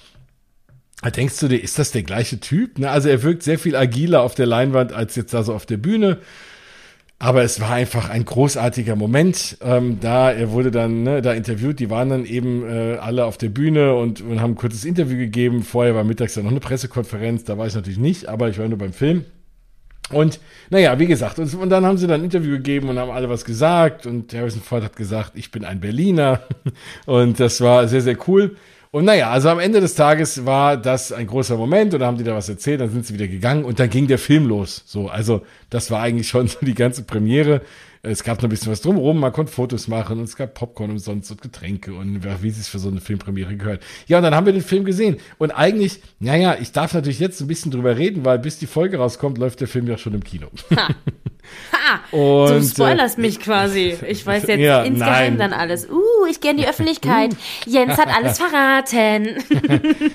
Da 1.03 1.11
denkst 1.11 1.39
du 1.41 1.49
dir, 1.49 1.59
ist 1.59 1.79
das 1.79 1.93
der 1.93 2.03
gleiche 2.03 2.41
Typ? 2.41 2.79
Ne? 2.79 2.91
Also 2.91 3.11
er 3.11 3.23
wirkt 3.23 3.43
sehr 3.43 3.59
viel 3.59 3.77
agiler 3.77 4.23
auf 4.23 4.35
der 4.35 4.47
Leinwand 4.47 4.95
als 4.95 5.17
jetzt 5.17 5.35
da 5.35 5.43
so 5.43 5.55
auf 5.55 5.67
der 5.67 5.77
Bühne. 5.77 6.19
Aber 7.19 7.43
es 7.43 7.61
war 7.61 7.71
einfach 7.71 8.09
ein 8.09 8.25
großartiger 8.25 8.97
Moment. 8.97 9.59
Ähm, 9.61 9.99
da, 10.01 10.33
er 10.33 10.51
wurde 10.51 10.71
dann 10.71 11.03
ne, 11.03 11.21
da 11.21 11.33
interviewt, 11.33 11.79
die 11.79 11.91
waren 11.91 12.09
dann 12.09 12.25
eben 12.25 12.67
äh, 12.67 12.97
alle 12.97 13.27
auf 13.27 13.39
der 13.39 13.51
Bühne 13.51 13.95
und, 13.95 14.21
und 14.23 14.41
haben 14.41 14.53
ein 14.53 14.57
kurzes 14.57 14.85
Interview 14.85 15.19
gegeben. 15.19 15.63
Vorher 15.63 15.95
war 15.95 16.05
mittags 16.05 16.35
dann 16.35 16.45
noch 16.45 16.51
eine 16.51 16.61
Pressekonferenz, 16.61 17.45
da 17.45 17.59
war 17.59 17.67
ich 17.67 17.75
natürlich 17.75 17.99
nicht, 17.99 18.29
aber 18.29 18.49
ich 18.49 18.59
war 18.59 18.69
nur 18.69 18.79
beim 18.79 18.93
Film. 18.93 19.25
Und 20.11 20.39
naja, 20.71 20.99
wie 20.99 21.07
gesagt, 21.07 21.39
und, 21.39 21.53
und, 21.55 21.71
dann 21.71 21.85
haben 21.87 21.97
sie 21.97 22.07
dann 22.07 22.21
ein 22.21 22.25
Interview 22.25 22.53
gegeben 22.53 22.89
und 22.89 22.99
haben 22.99 23.11
alle 23.11 23.29
was 23.29 23.45
gesagt 23.45 24.07
und 24.07 24.33
Harrison 24.35 24.61
Ford 24.61 24.85
hat 24.85 24.97
gesagt, 24.97 25.33
ich 25.35 25.51
bin 25.51 25.65
ein 25.65 25.81
Berliner 25.81 26.43
und 27.07 27.41
das 27.41 27.61
war 27.61 27.89
sehr, 27.89 28.03
sehr 28.03 28.17
cool. 28.29 28.57
Und 28.91 29.07
naja, 29.07 29.31
also 29.31 29.49
am 29.49 29.59
Ende 29.59 29.81
des 29.81 29.97
Tages 29.97 30.47
war 30.47 30.77
das 30.77 31.11
ein 31.11 31.27
großer 31.27 31.57
Moment 31.57 31.95
und 31.95 32.01
da 32.01 32.07
haben 32.07 32.17
die 32.17 32.23
da 32.23 32.35
was 32.37 32.49
erzählt, 32.49 32.81
dann 32.81 32.91
sind 32.91 33.05
sie 33.05 33.15
wieder 33.15 33.27
gegangen 33.27 33.65
und 33.65 33.81
dann 33.81 33.91
ging 33.91 34.07
der 34.07 34.19
Film 34.19 34.47
los. 34.47 34.85
So, 34.87 35.09
also 35.09 35.43
das 35.69 35.91
war 35.91 36.01
eigentlich 36.01 36.29
schon 36.29 36.47
so 36.47 36.59
die 36.61 36.75
ganze 36.75 37.03
Premiere. 37.03 37.63
Es 38.07 38.23
gab 38.23 38.39
noch 38.39 38.45
ein 38.45 38.51
bisschen 38.51 38.71
was 38.71 38.83
drumherum, 38.83 39.19
man 39.19 39.33
konnte 39.33 39.51
Fotos 39.51 39.89
machen 39.89 40.19
und 40.19 40.25
es 40.25 40.37
gab 40.37 40.53
Popcorn 40.53 40.91
umsonst 40.91 41.31
und 41.31 41.41
Getränke 41.41 41.95
und 41.95 42.23
wie 42.43 42.49
es 42.49 42.69
für 42.69 42.79
so 42.79 42.91
eine 42.91 43.01
Filmpremiere 43.01 43.57
gehört. 43.57 43.83
Ja, 44.07 44.19
und 44.19 44.25
dann 44.25 44.35
haben 44.35 44.45
wir 44.45 44.53
den 44.53 44.63
Film 44.63 44.85
gesehen. 44.85 45.17
Und 45.39 45.53
eigentlich, 45.53 46.01
naja, 46.21 46.57
ich 46.61 46.73
darf 46.73 46.93
natürlich 46.93 47.19
jetzt 47.19 47.41
ein 47.41 47.47
bisschen 47.47 47.71
drüber 47.73 47.97
reden, 47.97 48.25
weil 48.25 48.39
bis 48.39 48.59
die 48.59 48.67
Folge 48.67 48.99
rauskommt, 48.99 49.39
läuft 49.39 49.61
der 49.61 49.69
Film 49.69 49.87
ja 49.89 49.97
schon 49.97 50.13
im 50.13 50.23
Kino. 50.23 50.49
Ha. 50.77 50.89
Ha, 51.73 52.17
und, 52.17 52.51
du 52.51 52.63
spoilerst 52.63 53.19
äh, 53.19 53.21
mich 53.21 53.41
quasi. 53.41 53.97
Ich 54.07 54.25
weiß 54.25 54.47
jetzt 54.47 54.61
ja, 54.61 54.83
insgeheim 54.83 55.39
dann 55.39 55.53
alles. 55.53 55.89
Uh, 55.89 56.27
ich 56.31 56.41
gehe 56.41 56.53
in 56.53 56.57
die 56.57 56.67
Öffentlichkeit. 56.67 57.37
Jens 57.67 57.99
hat 57.99 58.09
alles 58.09 58.39
verraten. 58.39 59.37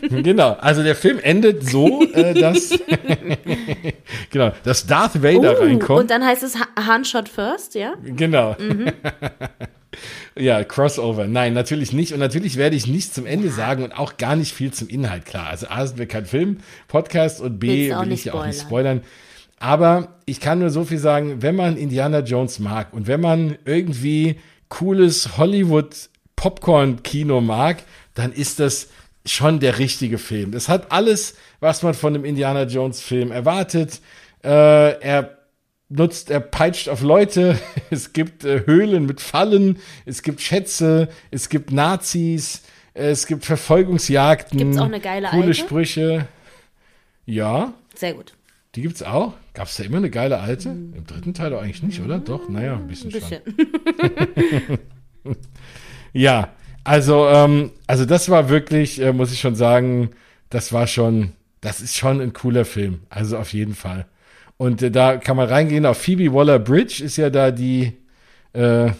genau, 0.24 0.54
also 0.60 0.84
der 0.84 0.96
Film 0.96 1.20
endet 1.20 1.68
so, 1.68 2.04
äh, 2.14 2.34
dass, 2.34 2.70
genau, 4.30 4.52
dass 4.64 4.88
Darth 4.88 5.22
Vader 5.22 5.60
uh, 5.60 5.64
reinkommt. 5.64 6.00
Und 6.00 6.12
dann 6.12 6.26
heißt 6.26 6.44
es 6.44 6.56
Handshot 6.76 7.30
First, 7.30 7.76
ja? 7.76 7.94
Genau. 8.04 8.56
Mhm. 8.60 8.92
Ja, 10.38 10.64
Crossover. 10.64 11.28
Nein, 11.28 11.54
natürlich 11.54 11.94
nicht. 11.94 12.14
Und 12.14 12.20
natürlich 12.20 12.56
werde 12.56 12.76
ich 12.76 12.88
nichts 12.88 13.14
zum 13.14 13.26
Ende 13.26 13.50
sagen 13.50 13.84
und 13.84 13.92
auch 13.92 14.18
gar 14.18 14.36
nicht 14.36 14.54
viel 14.54 14.72
zum 14.72 14.88
Inhalt, 14.88 15.26
klar. 15.26 15.48
Also 15.48 15.68
A 15.68 15.86
sind 15.86 15.98
wir 15.98 16.08
kein 16.08 16.26
Film-Podcast 16.26 17.42
und 17.42 17.60
B 17.60 17.68
will 17.94 18.12
ich 18.12 18.26
ja 18.26 18.34
auch 18.34 18.46
nicht 18.46 18.62
spoilern. 18.62 19.02
Aber 19.60 20.16
ich 20.26 20.40
kann 20.40 20.60
nur 20.60 20.70
so 20.70 20.86
viel 20.86 20.98
sagen, 20.98 21.42
wenn 21.42 21.56
man 21.56 21.78
Indiana 21.78 22.20
Jones 22.20 22.60
mag 22.60 22.94
und 22.94 23.08
wenn 23.08 23.22
man 23.22 23.58
irgendwie 23.66 24.40
cooles 24.70 25.38
Hollywood 25.38 26.10
Popcorn-Kino 26.36 27.42
mag, 27.42 27.84
dann 28.14 28.32
ist 28.32 28.60
das 28.60 28.88
schon 29.26 29.60
der 29.60 29.78
richtige 29.78 30.18
Film. 30.18 30.54
Es 30.54 30.70
hat 30.70 30.92
alles, 30.92 31.36
was 31.60 31.84
man 31.84 31.94
von 31.94 32.16
einem 32.16 32.24
Indiana 32.24 32.64
Jones 32.64 33.02
Film 33.02 33.32
erwartet. 33.32 34.00
Äh, 34.44 34.48
er 35.02 35.38
nutzt, 35.90 36.30
er 36.30 36.40
peitscht 36.40 36.88
auf 36.88 37.02
Leute. 37.02 37.60
Es 37.90 38.14
gibt 38.14 38.46
äh, 38.46 38.66
Höhlen 38.66 39.06
mit 39.06 39.20
Fallen. 39.20 39.80
Es 40.06 40.22
gibt 40.22 40.42
Schätze. 40.42 41.10
Es 41.32 41.50
gibt 41.50 41.72
Nazis. 41.72 42.62
Es 42.94 43.28
gibt 43.28 43.46
Verfolgungsjagden. 43.46 44.58
Gibt's 44.58 44.78
auch 44.78 44.86
eine 44.86 45.00
geile 45.00 45.28
coole 45.30 45.44
Alte? 45.44 45.54
Sprüche. 45.56 46.28
Ja. 47.26 47.74
Sehr 47.96 48.14
gut. 48.14 48.34
Die 48.76 48.82
gibt's 48.84 49.04
auch? 49.04 49.34
Gab 49.60 49.68
es 49.68 49.76
da 49.76 49.84
immer 49.84 49.98
eine 49.98 50.10
geile 50.10 50.40
alte? 50.40 50.70
Mhm. 50.70 50.94
Im 50.94 51.06
dritten 51.06 51.34
Teil 51.34 51.50
doch 51.50 51.62
eigentlich 51.62 51.84
nicht, 51.84 52.00
oder? 52.00 52.20
Doch, 52.20 52.48
naja, 52.48 52.76
ein 52.76 52.88
bisschen, 52.88 53.14
ein 53.14 53.20
bisschen. 53.20 53.42
schon. 55.26 55.36
ja, 56.14 56.54
also, 56.86 57.28
ähm, 57.28 57.72
also 57.86 58.06
das 58.06 58.30
war 58.30 58.48
wirklich, 58.48 59.02
äh, 59.02 59.12
muss 59.12 59.34
ich 59.34 59.42
schon 59.42 59.56
sagen, 59.56 60.12
das 60.50 60.72
war 60.72 60.88
schon, 60.88 61.34
das 61.60 61.82
ist 61.82 61.98
schon 61.98 62.22
ein 62.22 62.32
cooler 62.32 62.64
Film. 62.64 63.02
Also 63.10 63.38
auf 63.38 63.52
jeden 63.52 63.76
Fall. 63.76 64.06
Und 64.56 64.82
äh, 64.82 64.92
da 64.92 65.18
kann 65.18 65.36
man 65.36 65.50
reingehen. 65.50 65.86
Auf 65.86 65.98
Phoebe 65.98 66.34
Waller-Bridge 66.34 67.04
ist 67.04 67.18
ja 67.18 67.30
da 67.30 67.52
die, 67.52 67.98
äh, 68.54 68.92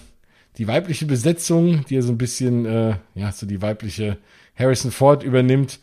die 0.58 0.68
weibliche 0.68 1.06
Besetzung, 1.06 1.86
die 1.86 1.96
ja 1.96 2.02
so 2.02 2.12
ein 2.12 2.18
bisschen, 2.18 2.66
äh, 2.66 2.96
ja, 3.16 3.32
so 3.32 3.46
die 3.46 3.62
weibliche 3.62 4.18
Harrison 4.58 4.92
Ford 4.92 5.24
übernimmt. 5.24 5.80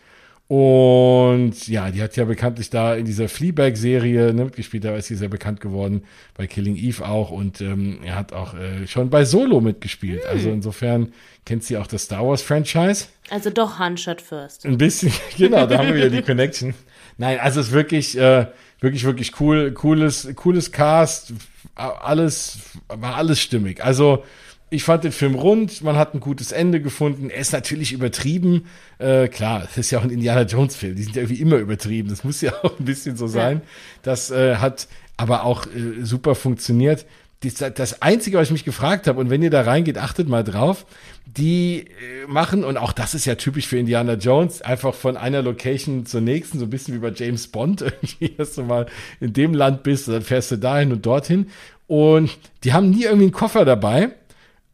Und 0.49 1.67
ja, 1.67 1.91
die 1.91 2.01
hat 2.01 2.17
ja 2.17 2.25
bekanntlich 2.25 2.71
da 2.71 2.95
in 2.95 3.05
dieser 3.05 3.29
Fleabag-Serie 3.29 4.33
ne, 4.33 4.45
mitgespielt, 4.45 4.85
da 4.85 4.95
ist 4.95 5.07
sie 5.07 5.17
sehr 5.17 5.29
bekannt 5.29 5.61
geworden, 5.61 6.05
bei 6.37 6.47
Killing 6.47 6.77
Eve 6.77 7.05
auch. 7.05 7.33
Und 7.33 7.61
ähm, 7.61 7.99
er 8.05 8.15
hat 8.15 8.33
auch 8.33 8.55
äh, 8.55 8.87
schon 8.87 9.11
bei 9.11 9.25
Solo 9.25 9.61
mitgespielt. 9.61 10.23
Hm. 10.23 10.31
Also 10.31 10.51
insofern 10.51 11.13
kennt 11.45 11.65
sie 11.65 11.77
auch 11.77 11.89
das 11.89 12.05
Star 12.05 12.25
Wars-Franchise. 12.25 13.07
Also 13.29 13.51
doch 13.51 13.81
Handshot 13.81 14.21
First. 14.21 14.65
Ein 14.65 14.79
bisschen, 14.79 15.13
genau, 15.37 15.67
da 15.67 15.79
haben 15.79 15.89
wir 15.89 15.97
wieder 15.97 16.11
die 16.11 16.23
Connection. 16.27 16.75
Nein, 17.19 17.41
also 17.41 17.61
es 17.61 17.69
ist 17.69 17.73
wirklich, 17.73 18.17
äh, 18.17 18.47
wirklich, 18.81 19.03
wirklich 19.03 19.41
cool, 19.41 19.73
cooles, 19.73 20.29
cooles 20.37 20.71
Cast, 20.71 21.33
alles, 21.75 22.59
war 22.87 23.17
alles 23.17 23.41
stimmig. 23.41 23.83
Also 23.83 24.23
ich 24.69 24.83
fand 24.83 25.05
den 25.05 25.13
Film 25.13 25.37
rund, 25.37 25.83
man 25.83 25.97
hat 25.97 26.15
ein 26.15 26.21
gutes 26.21 26.51
Ende 26.51 26.81
gefunden. 26.81 27.31
Er 27.31 27.41
ist 27.41 27.53
natürlich 27.53 27.93
übertrieben. 27.93 28.67
Äh, 28.99 29.29
klar, 29.29 29.63
es 29.71 29.79
ist 29.79 29.91
ja 29.93 30.01
auch 30.01 30.05
ein 30.05 30.11
Indiana 30.11 30.43
Jones-Film. 30.43 30.97
Die 30.97 31.05
sind 31.05 31.15
ja 31.15 31.23
irgendwie 31.23 31.41
immer 31.41 31.57
übertrieben. 31.57 32.09
Das 32.09 32.25
muss 32.25 32.41
ja 32.41 32.53
auch 32.63 32.79
ein 32.79 32.85
bisschen 32.85 33.17
so 33.17 33.29
sein. 33.29 33.63
Das 34.03 34.31
äh, 34.31 34.57
hat 34.57 34.89
aber 35.17 35.45
auch 35.45 35.67
äh, 35.67 36.03
super 36.03 36.35
funktioniert. 36.35 37.07
Das, 37.41 37.55
das 37.75 38.03
Einzige, 38.03 38.39
was 38.39 38.49
ich 38.49 38.53
mich 38.53 38.65
gefragt 38.65 39.07
habe, 39.07 39.21
und 39.21 39.31
wenn 39.31 39.43
ihr 39.43 39.51
da 39.51 39.61
reingeht, 39.61 39.99
achtet 39.99 40.29
mal 40.29 40.43
drauf, 40.43 40.85
die 41.27 41.81
äh, 41.81 42.27
machen, 42.27 42.65
und 42.65 42.77
auch 42.77 42.93
das 42.93 43.15
ist 43.15 43.25
ja 43.25 43.37
typisch 43.37 43.69
für 43.69 43.79
Indiana 43.79 44.15
Jones, 44.15 44.63
einfach 44.63 44.95
von 44.95 45.17
einer 45.17 45.43
Location 45.43 46.07
zur 46.07 46.23
nächsten, 46.23 46.59
so 46.59 46.65
ein 46.65 46.71
bisschen 46.71 46.95
wie 46.95 46.99
bei 46.99 47.13
James 47.15 47.47
Bond, 47.47 47.83
irgendwie, 48.03 48.31
dass 48.37 48.55
du 48.55 48.65
mal 48.65 48.87
in 49.21 49.33
dem 49.33 49.55
Land 49.55 49.85
bist, 49.85 50.09
dann 50.09 50.23
fährst 50.23 50.51
du 50.51 50.57
dahin 50.57 50.91
und 50.91 51.07
dorthin. 51.07 51.51
Und 51.87 52.37
die 52.65 52.73
haben 52.73 52.91
nie 52.91 53.05
irgendwie 53.05 53.27
einen 53.27 53.33
Koffer 53.33 53.65
dabei 53.65 54.11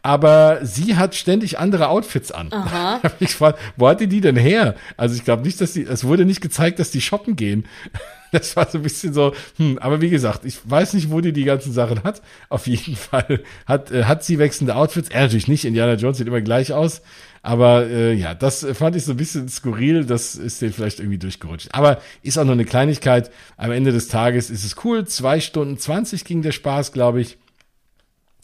aber 0.02 0.60
sie 0.62 0.96
hat 0.96 1.14
ständig 1.14 1.58
andere 1.58 1.88
Outfits 1.88 2.32
an. 2.32 2.52
Aha. 2.52 3.00
Ich 3.20 3.30
gefragt, 3.30 3.58
wo 3.76 3.88
hat 3.88 4.00
die 4.00 4.08
die 4.08 4.20
denn 4.20 4.36
her? 4.36 4.74
Also 4.96 5.14
ich 5.14 5.24
glaube 5.24 5.42
nicht, 5.42 5.60
dass 5.60 5.72
die, 5.72 5.84
es 5.84 6.04
wurde 6.04 6.24
nicht 6.24 6.40
gezeigt, 6.40 6.78
dass 6.78 6.90
die 6.90 7.00
shoppen 7.00 7.36
gehen. 7.36 7.64
Das 8.32 8.56
war 8.56 8.66
so 8.66 8.78
ein 8.78 8.82
bisschen 8.82 9.12
so, 9.12 9.34
hm, 9.58 9.76
aber 9.78 10.00
wie 10.00 10.08
gesagt, 10.08 10.46
ich 10.46 10.58
weiß 10.64 10.94
nicht, 10.94 11.10
wo 11.10 11.20
die 11.20 11.34
die 11.34 11.44
ganzen 11.44 11.70
Sachen 11.70 12.02
hat. 12.02 12.22
Auf 12.48 12.66
jeden 12.66 12.96
Fall 12.96 13.42
hat, 13.66 13.92
äh, 13.92 14.04
hat 14.04 14.24
sie 14.24 14.38
wechselnde 14.38 14.74
Outfits. 14.74 15.10
Er 15.10 15.24
natürlich 15.24 15.48
nicht, 15.48 15.66
Indiana 15.66 15.96
Jones 15.96 16.16
sieht 16.16 16.28
immer 16.28 16.40
gleich 16.40 16.72
aus. 16.72 17.02
Aber 17.42 17.86
äh, 17.86 18.14
ja, 18.14 18.32
das 18.32 18.66
fand 18.72 18.96
ich 18.96 19.04
so 19.04 19.12
ein 19.12 19.18
bisschen 19.18 19.50
skurril, 19.50 20.06
das 20.06 20.34
ist 20.34 20.62
denen 20.62 20.72
vielleicht 20.72 20.98
irgendwie 20.98 21.18
durchgerutscht. 21.18 21.68
Aber 21.72 22.00
ist 22.22 22.38
auch 22.38 22.44
nur 22.44 22.54
eine 22.54 22.64
Kleinigkeit. 22.64 23.30
Am 23.58 23.70
Ende 23.70 23.92
des 23.92 24.08
Tages 24.08 24.48
ist 24.48 24.64
es 24.64 24.76
cool. 24.82 25.06
Zwei 25.06 25.40
Stunden 25.40 25.76
zwanzig 25.76 26.24
ging 26.24 26.40
der 26.40 26.52
Spaß, 26.52 26.92
glaube 26.92 27.20
ich. 27.20 27.36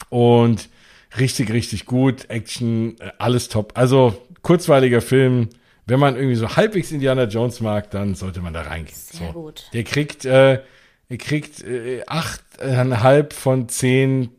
Und 0.09 0.69
richtig, 1.17 1.51
richtig 1.51 1.85
gut. 1.85 2.29
Action, 2.29 2.99
äh, 2.99 3.11
alles 3.17 3.49
top. 3.49 3.73
Also 3.75 4.15
kurzweiliger 4.41 5.01
Film. 5.01 5.49
Wenn 5.85 5.99
man 5.99 6.15
irgendwie 6.15 6.35
so 6.35 6.55
halbwegs 6.55 6.91
Indiana 6.91 7.23
Jones 7.23 7.61
mag, 7.61 7.89
dann 7.89 8.13
sollte 8.13 8.41
man 8.41 8.53
da 8.53 8.61
reingehen. 8.61 8.95
Sehr 8.95 9.27
so. 9.27 9.33
gut. 9.33 9.69
Der 9.73 9.83
kriegt, 9.83 10.23
äh, 10.23 10.61
er 11.09 11.17
kriegt 11.17 11.63
äh, 11.63 12.03
achteinhalb 12.05 13.33
von 13.33 13.67
zehn 13.69 14.29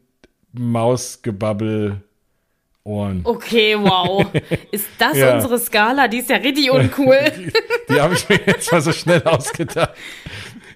Mausgebabbel 0.53 2.03
Ohren. 2.85 3.21
Okay, 3.25 3.77
wow. 3.79 4.27
Ist 4.71 4.87
das 4.99 5.17
ja. 5.17 5.35
unsere 5.35 5.59
Skala? 5.59 6.09
Die 6.09 6.19
ist 6.19 6.31
ja 6.31 6.37
richtig 6.37 6.71
uncool. 6.71 7.19
die, 7.37 7.53
die 7.95 8.01
habe 8.01 8.15
ich 8.15 8.29
mir 8.29 8.41
jetzt 8.47 8.73
mal 8.73 8.81
so 8.81 8.93
schnell 8.93 9.23
ausgedacht. 9.25 9.95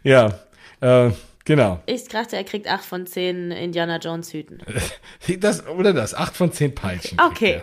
Ja. 0.03 0.39
Äh, 0.81 1.11
Genau. 1.47 1.83
Ich 1.85 2.09
dachte, 2.09 2.37
er 2.37 2.45
kriegt 2.45 2.69
8 2.69 2.83
von 2.83 3.07
10 3.07 3.51
Indiana 3.51 3.99
Jones 3.99 4.33
Hüten. 4.33 4.59
Das, 5.41 5.67
oder 5.67 5.95
das, 5.95 6.15
8 6.15 6.37
von 6.37 6.53
10 6.53 6.75
Peitschen. 6.75 7.19
Okay. 7.19 7.63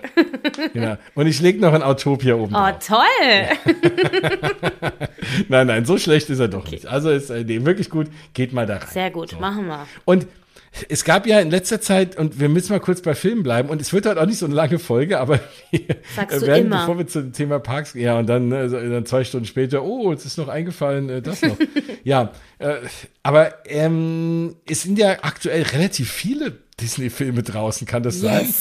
Genau. 0.74 0.98
Und 1.14 1.28
ich 1.28 1.40
lege 1.42 1.60
noch 1.60 1.74
ein 1.74 1.84
Autopia 1.84 2.34
oben. 2.36 2.56
Oh, 2.56 2.58
drauf. 2.58 2.80
toll. 2.80 3.72
nein, 5.48 5.68
nein, 5.68 5.86
so 5.86 5.98
schlecht 5.98 6.30
ist 6.32 6.40
er 6.40 6.48
doch 6.48 6.62
okay. 6.66 6.72
nicht. 6.72 6.88
Also 6.88 7.12
ist 7.12 7.30
äh, 7.30 7.44
nee, 7.44 7.64
wirklich 7.64 7.90
gut. 7.92 8.08
Geht 8.34 8.52
mal 8.52 8.66
da 8.66 8.78
rein. 8.78 8.88
Sehr 8.90 9.12
gut, 9.12 9.30
so. 9.32 9.40
machen 9.40 9.68
wir. 9.68 9.88
Und 10.06 10.26
es 10.90 11.04
gab 11.04 11.28
ja 11.28 11.40
in 11.40 11.52
letzter 11.52 11.82
Zeit, 11.82 12.18
und 12.18 12.40
wir 12.40 12.48
müssen 12.50 12.72
mal 12.72 12.80
kurz 12.80 13.02
bei 13.02 13.14
Filmen 13.14 13.44
bleiben, 13.44 13.70
und 13.70 13.82
es 13.82 13.92
wird 13.92 14.06
halt 14.06 14.18
auch 14.18 14.26
nicht 14.26 14.38
so 14.38 14.46
eine 14.46 14.56
lange 14.56 14.80
Folge, 14.80 15.20
aber 15.20 15.40
wir 15.72 15.98
Sagst 16.16 16.42
werden, 16.46 16.68
immer. 16.68 16.82
bevor 16.82 16.98
wir 16.98 17.08
zum 17.08 17.34
Thema 17.34 17.60
Parks, 17.60 17.94
ja, 17.94 18.20
und 18.20 18.28
dann, 18.28 18.54
also, 18.54 18.78
dann 18.78 19.06
zwei 19.06 19.24
Stunden 19.24 19.46
später, 19.46 19.84
oh, 19.84 20.12
es 20.14 20.26
ist 20.26 20.38
noch 20.38 20.48
eingefallen, 20.48 21.10
äh, 21.10 21.22
das 21.22 21.42
noch. 21.42 21.58
ja, 22.04 22.32
äh, 22.60 22.76
aber 23.24 23.66
ähm, 23.66 24.56
es 24.70 24.84
sind 24.84 24.98
ja 24.98 25.18
aktuell 25.24 25.64
relativ 25.64 26.10
viele 26.10 26.58
Disney-Filme 26.80 27.44
draußen, 27.44 27.86
kann 27.86 28.04
das 28.04 28.22
yes. 28.22 28.24
sein? 28.24 28.54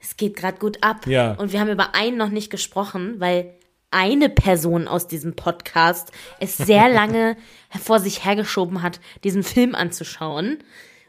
Es 0.00 0.16
geht 0.16 0.36
gerade 0.36 0.58
gut 0.58 0.78
ab. 0.82 1.06
Ja. 1.06 1.32
Und 1.34 1.52
wir 1.52 1.60
haben 1.60 1.70
über 1.70 1.94
einen 1.94 2.16
noch 2.16 2.30
nicht 2.30 2.50
gesprochen, 2.50 3.14
weil 3.18 3.54
eine 3.92 4.28
Person 4.28 4.88
aus 4.88 5.06
diesem 5.06 5.36
Podcast 5.36 6.10
es 6.40 6.56
sehr 6.56 6.88
lange 6.92 7.36
vor 7.80 8.00
sich 8.00 8.24
hergeschoben 8.24 8.82
hat, 8.82 9.00
diesen 9.22 9.44
Film 9.44 9.74
anzuschauen. 9.74 10.58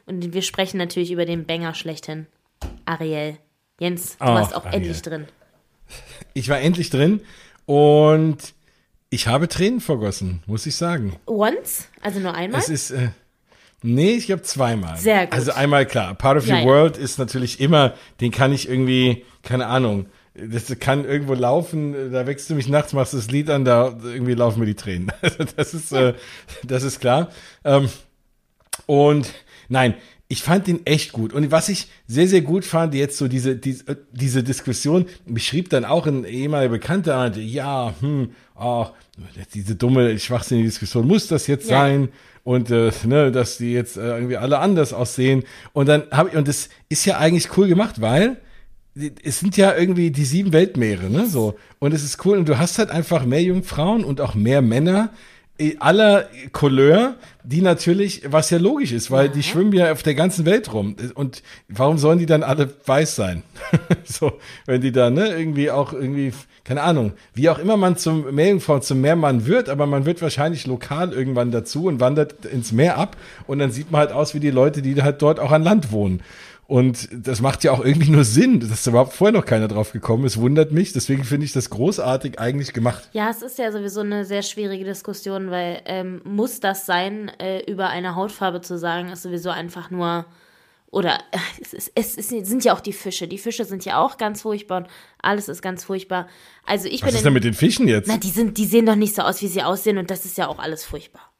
Und 0.06 0.32
wir 0.34 0.42
sprechen 0.42 0.78
natürlich 0.78 1.10
über 1.10 1.24
den 1.24 1.44
Banger 1.46 1.74
schlechthin. 1.74 2.26
Ariel. 2.84 3.38
Jens, 3.80 4.16
du 4.18 4.24
Oh, 4.24 4.28
warst 4.28 4.54
auch 4.54 4.64
Ariel. 4.66 4.76
endlich 4.82 5.02
drin. 5.02 5.26
Ich 6.32 6.48
war 6.48 6.60
endlich 6.60 6.90
drin 6.90 7.20
und 7.66 8.38
ich 9.10 9.26
habe 9.26 9.48
Tränen 9.48 9.80
vergossen, 9.80 10.42
muss 10.46 10.66
ich 10.66 10.76
sagen. 10.76 11.16
Once? 11.26 11.88
Also 12.00 12.20
nur 12.20 12.34
einmal? 12.34 12.60
Es 12.60 12.68
ist, 12.68 12.90
äh, 12.90 13.10
nee, 13.82 14.12
ich 14.12 14.26
glaube 14.26 14.42
zweimal. 14.42 14.96
Sehr 14.96 15.26
gut. 15.26 15.34
Also 15.34 15.52
einmal 15.52 15.86
klar, 15.86 16.14
Part 16.14 16.38
of 16.38 16.46
Ja, 16.46 16.54
Your 16.56 16.60
ja. 16.60 16.66
World 16.66 16.96
ist 16.96 17.18
natürlich 17.18 17.60
immer, 17.60 17.94
den 18.20 18.30
kann 18.30 18.52
ich 18.52 18.68
irgendwie, 18.68 19.24
keine 19.42 19.66
Ahnung, 19.66 20.06
das 20.34 20.66
kann 20.80 21.04
irgendwo 21.04 21.34
laufen, 21.34 22.12
da 22.12 22.26
wächst 22.26 22.50
du 22.50 22.54
mich 22.54 22.68
nachts, 22.68 22.92
machst 22.92 23.14
das 23.14 23.30
Lied 23.30 23.50
an, 23.50 23.64
da 23.64 23.96
irgendwie 24.02 24.34
laufen 24.34 24.58
mir 24.60 24.66
die 24.66 24.74
Tränen. 24.74 25.12
Also 25.22 25.44
das 25.56 25.74
ist, 25.74 25.92
äh, 25.92 26.14
das 26.64 26.82
ist 26.82 27.00
klar. 27.00 27.30
Ähm, 27.64 27.88
und 28.86 29.32
nein, 29.68 29.94
ich 30.28 30.42
fand 30.42 30.66
den 30.66 30.86
echt 30.86 31.12
gut. 31.12 31.32
Und 31.32 31.50
was 31.50 31.68
ich 31.68 31.88
sehr, 32.06 32.26
sehr 32.26 32.40
gut 32.40 32.64
fand, 32.64 32.94
jetzt 32.94 33.18
so 33.18 33.28
diese, 33.28 33.56
diese, 33.56 33.84
diese 34.12 34.42
Diskussion, 34.42 35.06
mich 35.26 35.46
schrieb 35.46 35.68
dann 35.68 35.84
auch 35.84 36.06
ein 36.06 36.24
ehemaliger 36.24 36.70
Bekannter, 36.72 37.14
er 37.14 37.36
ja, 37.36 37.94
hm, 38.00 38.30
oh, 38.58 38.86
diese 39.52 39.76
dumme, 39.76 40.18
schwachsinnige 40.18 40.68
Diskussion, 40.68 41.06
muss 41.06 41.28
das 41.28 41.46
jetzt 41.46 41.68
Ja. 41.68 41.80
sein? 41.80 42.08
Und 42.42 42.70
äh, 42.70 42.90
ne, 43.06 43.32
dass 43.32 43.58
die 43.58 43.72
jetzt 43.72 43.96
äh, 43.96 44.16
irgendwie 44.16 44.36
alle 44.36 44.58
anders 44.58 44.92
aussehen. 44.92 45.44
Und 45.72 45.88
dann 45.88 46.04
habe 46.10 46.30
ich, 46.30 46.36
und 46.36 46.46
das 46.48 46.68
ist 46.88 47.04
ja 47.06 47.18
eigentlich 47.18 47.56
cool 47.56 47.68
gemacht, 47.68 48.00
weil 48.00 48.38
es 49.24 49.40
sind 49.40 49.56
ja 49.56 49.74
irgendwie 49.74 50.10
die 50.10 50.24
sieben 50.24 50.52
Weltmeere, 50.52 51.10
ne? 51.10 51.26
So. 51.26 51.56
Und 51.80 51.92
es 51.94 52.04
ist 52.04 52.24
cool. 52.24 52.38
Und 52.38 52.48
du 52.48 52.58
hast 52.58 52.78
halt 52.78 52.90
einfach 52.90 53.24
mehr 53.24 53.42
Jungfrauen 53.42 54.04
und 54.04 54.20
auch 54.20 54.34
mehr 54.34 54.62
Männer 54.62 55.10
äh, 55.10 55.33
aller 55.78 56.28
Couleur, 56.52 57.14
die 57.44 57.62
natürlich, 57.62 58.22
was 58.26 58.50
ja 58.50 58.58
logisch 58.58 58.90
ist, 58.90 59.10
weil 59.10 59.28
die 59.28 59.42
schwimmen 59.42 59.72
ja 59.72 59.92
auf 59.92 60.02
der 60.02 60.14
ganzen 60.14 60.46
Welt 60.46 60.72
rum. 60.72 60.96
Und 61.14 61.42
warum 61.68 61.98
sollen 61.98 62.18
die 62.18 62.26
dann 62.26 62.42
alle 62.42 62.74
weiß 62.84 63.14
sein? 63.14 63.44
so, 64.04 64.32
wenn 64.66 64.80
die 64.80 64.90
da, 64.90 65.10
ne, 65.10 65.28
irgendwie 65.28 65.70
auch 65.70 65.92
irgendwie, 65.92 66.32
keine 66.64 66.82
Ahnung, 66.82 67.12
wie 67.34 67.48
auch 67.50 67.58
immer 67.58 67.76
man 67.76 67.96
zum 67.96 68.34
Meerjungfrau, 68.34 68.80
zum 68.80 69.00
Meermann 69.00 69.46
wird, 69.46 69.68
aber 69.68 69.86
man 69.86 70.06
wird 70.06 70.22
wahrscheinlich 70.22 70.66
lokal 70.66 71.12
irgendwann 71.12 71.52
dazu 71.52 71.84
und 71.86 72.00
wandert 72.00 72.46
ins 72.46 72.72
Meer 72.72 72.98
ab 72.98 73.16
und 73.46 73.60
dann 73.60 73.70
sieht 73.70 73.92
man 73.92 74.00
halt 74.00 74.12
aus 74.12 74.34
wie 74.34 74.40
die 74.40 74.50
Leute, 74.50 74.82
die 74.82 75.00
halt 75.02 75.22
dort 75.22 75.38
auch 75.38 75.52
an 75.52 75.62
Land 75.62 75.92
wohnen. 75.92 76.20
Und 76.66 77.08
das 77.12 77.40
macht 77.40 77.62
ja 77.62 77.72
auch 77.72 77.84
irgendwie 77.84 78.10
nur 78.10 78.24
Sinn, 78.24 78.60
dass 78.60 78.84
da 78.84 78.90
überhaupt 78.90 79.12
vorher 79.12 79.38
noch 79.38 79.44
keiner 79.44 79.68
drauf 79.68 79.92
gekommen 79.92 80.24
ist, 80.24 80.38
wundert 80.38 80.72
mich. 80.72 80.92
Deswegen 80.92 81.24
finde 81.24 81.44
ich 81.44 81.52
das 81.52 81.68
großartig 81.68 82.38
eigentlich 82.38 82.72
gemacht. 82.72 83.10
Ja, 83.12 83.28
es 83.28 83.42
ist 83.42 83.58
ja 83.58 83.70
sowieso 83.70 84.00
eine 84.00 84.24
sehr 84.24 84.42
schwierige 84.42 84.84
Diskussion, 84.84 85.50
weil 85.50 85.82
ähm, 85.84 86.22
muss 86.24 86.60
das 86.60 86.86
sein, 86.86 87.30
äh, 87.38 87.70
über 87.70 87.88
eine 87.88 88.14
Hautfarbe 88.14 88.62
zu 88.62 88.78
sagen, 88.78 89.10
ist 89.10 89.22
sowieso 89.22 89.50
einfach 89.50 89.90
nur. 89.90 90.24
Oder 90.90 91.18
äh, 91.32 91.38
es, 91.60 91.74
ist, 91.74 91.92
es, 91.94 92.14
ist, 92.16 92.32
es 92.32 92.48
sind 92.48 92.64
ja 92.64 92.74
auch 92.74 92.80
die 92.80 92.94
Fische. 92.94 93.28
Die 93.28 93.38
Fische 93.38 93.66
sind 93.66 93.84
ja 93.84 93.98
auch 93.98 94.16
ganz 94.16 94.42
furchtbar 94.42 94.78
und 94.78 94.86
alles 95.20 95.50
ist 95.50 95.60
ganz 95.60 95.84
furchtbar. 95.84 96.28
Also 96.64 96.88
ich 96.88 97.02
Was 97.02 97.10
bin. 97.10 97.16
ist 97.16 97.24
denn 97.26 97.32
mit 97.34 97.44
den 97.44 97.54
Fischen 97.54 97.88
jetzt? 97.88 98.08
na, 98.08 98.16
die, 98.16 98.30
sind, 98.30 98.56
die 98.56 98.64
sehen 98.64 98.86
doch 98.86 98.96
nicht 98.96 99.14
so 99.14 99.20
aus, 99.20 99.42
wie 99.42 99.48
sie 99.48 99.62
aussehen 99.62 99.98
und 99.98 100.10
das 100.10 100.24
ist 100.24 100.38
ja 100.38 100.48
auch 100.48 100.58
alles 100.58 100.84
furchtbar. 100.84 101.33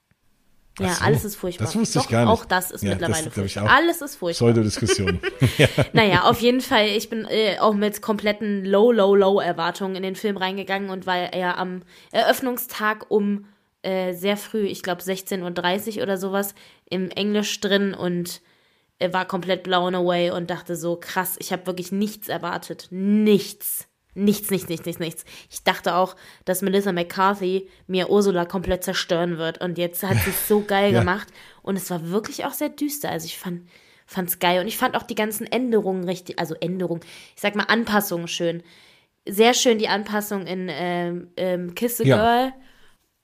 Ja, 0.80 0.94
so, 0.94 1.04
alles 1.04 1.24
ist 1.24 1.36
furchtbar. 1.36 1.66
das 1.66 1.76
wusste 1.76 1.98
ich 2.00 2.04
Doch, 2.04 2.10
gar 2.10 2.24
nicht. 2.24 2.32
Auch 2.32 2.44
das 2.44 2.70
ist 2.72 2.82
Ja, 2.82 2.90
das 2.90 3.00
mittlerweile 3.00 3.28
ich 3.28 3.34
furchtbar. 3.34 3.70
Alles 3.70 4.02
ist 4.02 4.16
furchtbar. 4.16 4.48
Pseudodiskussion. 4.48 5.20
Naja, 5.92 6.22
auf 6.24 6.40
jeden 6.40 6.60
Fall, 6.60 6.88
ich 6.88 7.08
bin 7.08 7.26
äh, 7.26 7.58
auch 7.60 7.74
mit 7.74 8.02
kompletten 8.02 8.64
Low, 8.64 8.90
Low, 8.90 9.14
Low 9.14 9.40
Erwartungen 9.40 9.94
in 9.94 10.02
den 10.02 10.16
Film 10.16 10.36
reingegangen 10.36 10.90
und 10.90 11.06
war 11.06 11.36
ja 11.36 11.56
am 11.56 11.82
Eröffnungstag 12.10 13.06
um 13.08 13.46
äh, 13.82 14.14
sehr 14.14 14.36
früh, 14.36 14.66
ich 14.66 14.82
glaube 14.82 15.02
16.30 15.02 15.96
Uhr 15.96 16.02
oder 16.02 16.16
sowas, 16.16 16.54
im 16.88 17.10
Englisch 17.10 17.60
drin 17.60 17.94
und 17.94 18.40
äh, 18.98 19.12
war 19.12 19.26
komplett 19.26 19.62
blown 19.62 19.94
away 19.94 20.30
und 20.30 20.50
dachte 20.50 20.74
so, 20.74 20.96
krass, 20.96 21.36
ich 21.38 21.52
habe 21.52 21.66
wirklich 21.66 21.92
nichts 21.92 22.28
erwartet. 22.28 22.88
Nichts. 22.90 23.86
Nichts, 24.14 24.50
nichts, 24.50 24.68
nichts, 24.68 24.86
nichts, 24.86 25.00
nichts. 25.00 25.24
Ich 25.50 25.62
dachte 25.64 25.94
auch, 25.96 26.14
dass 26.44 26.62
Melissa 26.62 26.92
McCarthy 26.92 27.68
mir 27.86 28.10
Ursula 28.10 28.44
komplett 28.44 28.84
zerstören 28.84 29.38
wird. 29.38 29.60
Und 29.60 29.76
jetzt 29.78 30.02
hat 30.02 30.16
sie 30.24 30.30
es 30.30 30.46
so 30.48 30.60
geil 30.66 30.92
Ja. 30.92 31.00
gemacht. 31.00 31.28
Und 31.62 31.76
es 31.76 31.90
war 31.90 32.08
wirklich 32.10 32.44
auch 32.44 32.52
sehr 32.52 32.68
düster. 32.68 33.10
Also 33.10 33.26
ich 33.26 33.38
fand 33.38 33.68
fand's 34.06 34.38
geil. 34.38 34.60
Und 34.60 34.66
ich 34.68 34.76
fand 34.76 34.96
auch 34.96 35.02
die 35.02 35.14
ganzen 35.14 35.46
Änderungen 35.46 36.04
richtig, 36.04 36.38
also 36.38 36.54
Änderungen, 36.54 37.00
ich 37.34 37.40
sag 37.40 37.54
mal 37.56 37.64
Anpassungen 37.64 38.28
schön. 38.28 38.62
Sehr 39.26 39.54
schön 39.54 39.78
die 39.78 39.88
Anpassung 39.88 40.46
in 40.46 40.68
ähm, 40.70 41.28
ähm, 41.38 41.74
Kiss 41.74 41.96
the 41.96 42.06
Ja. 42.06 42.16
Girl. 42.16 42.52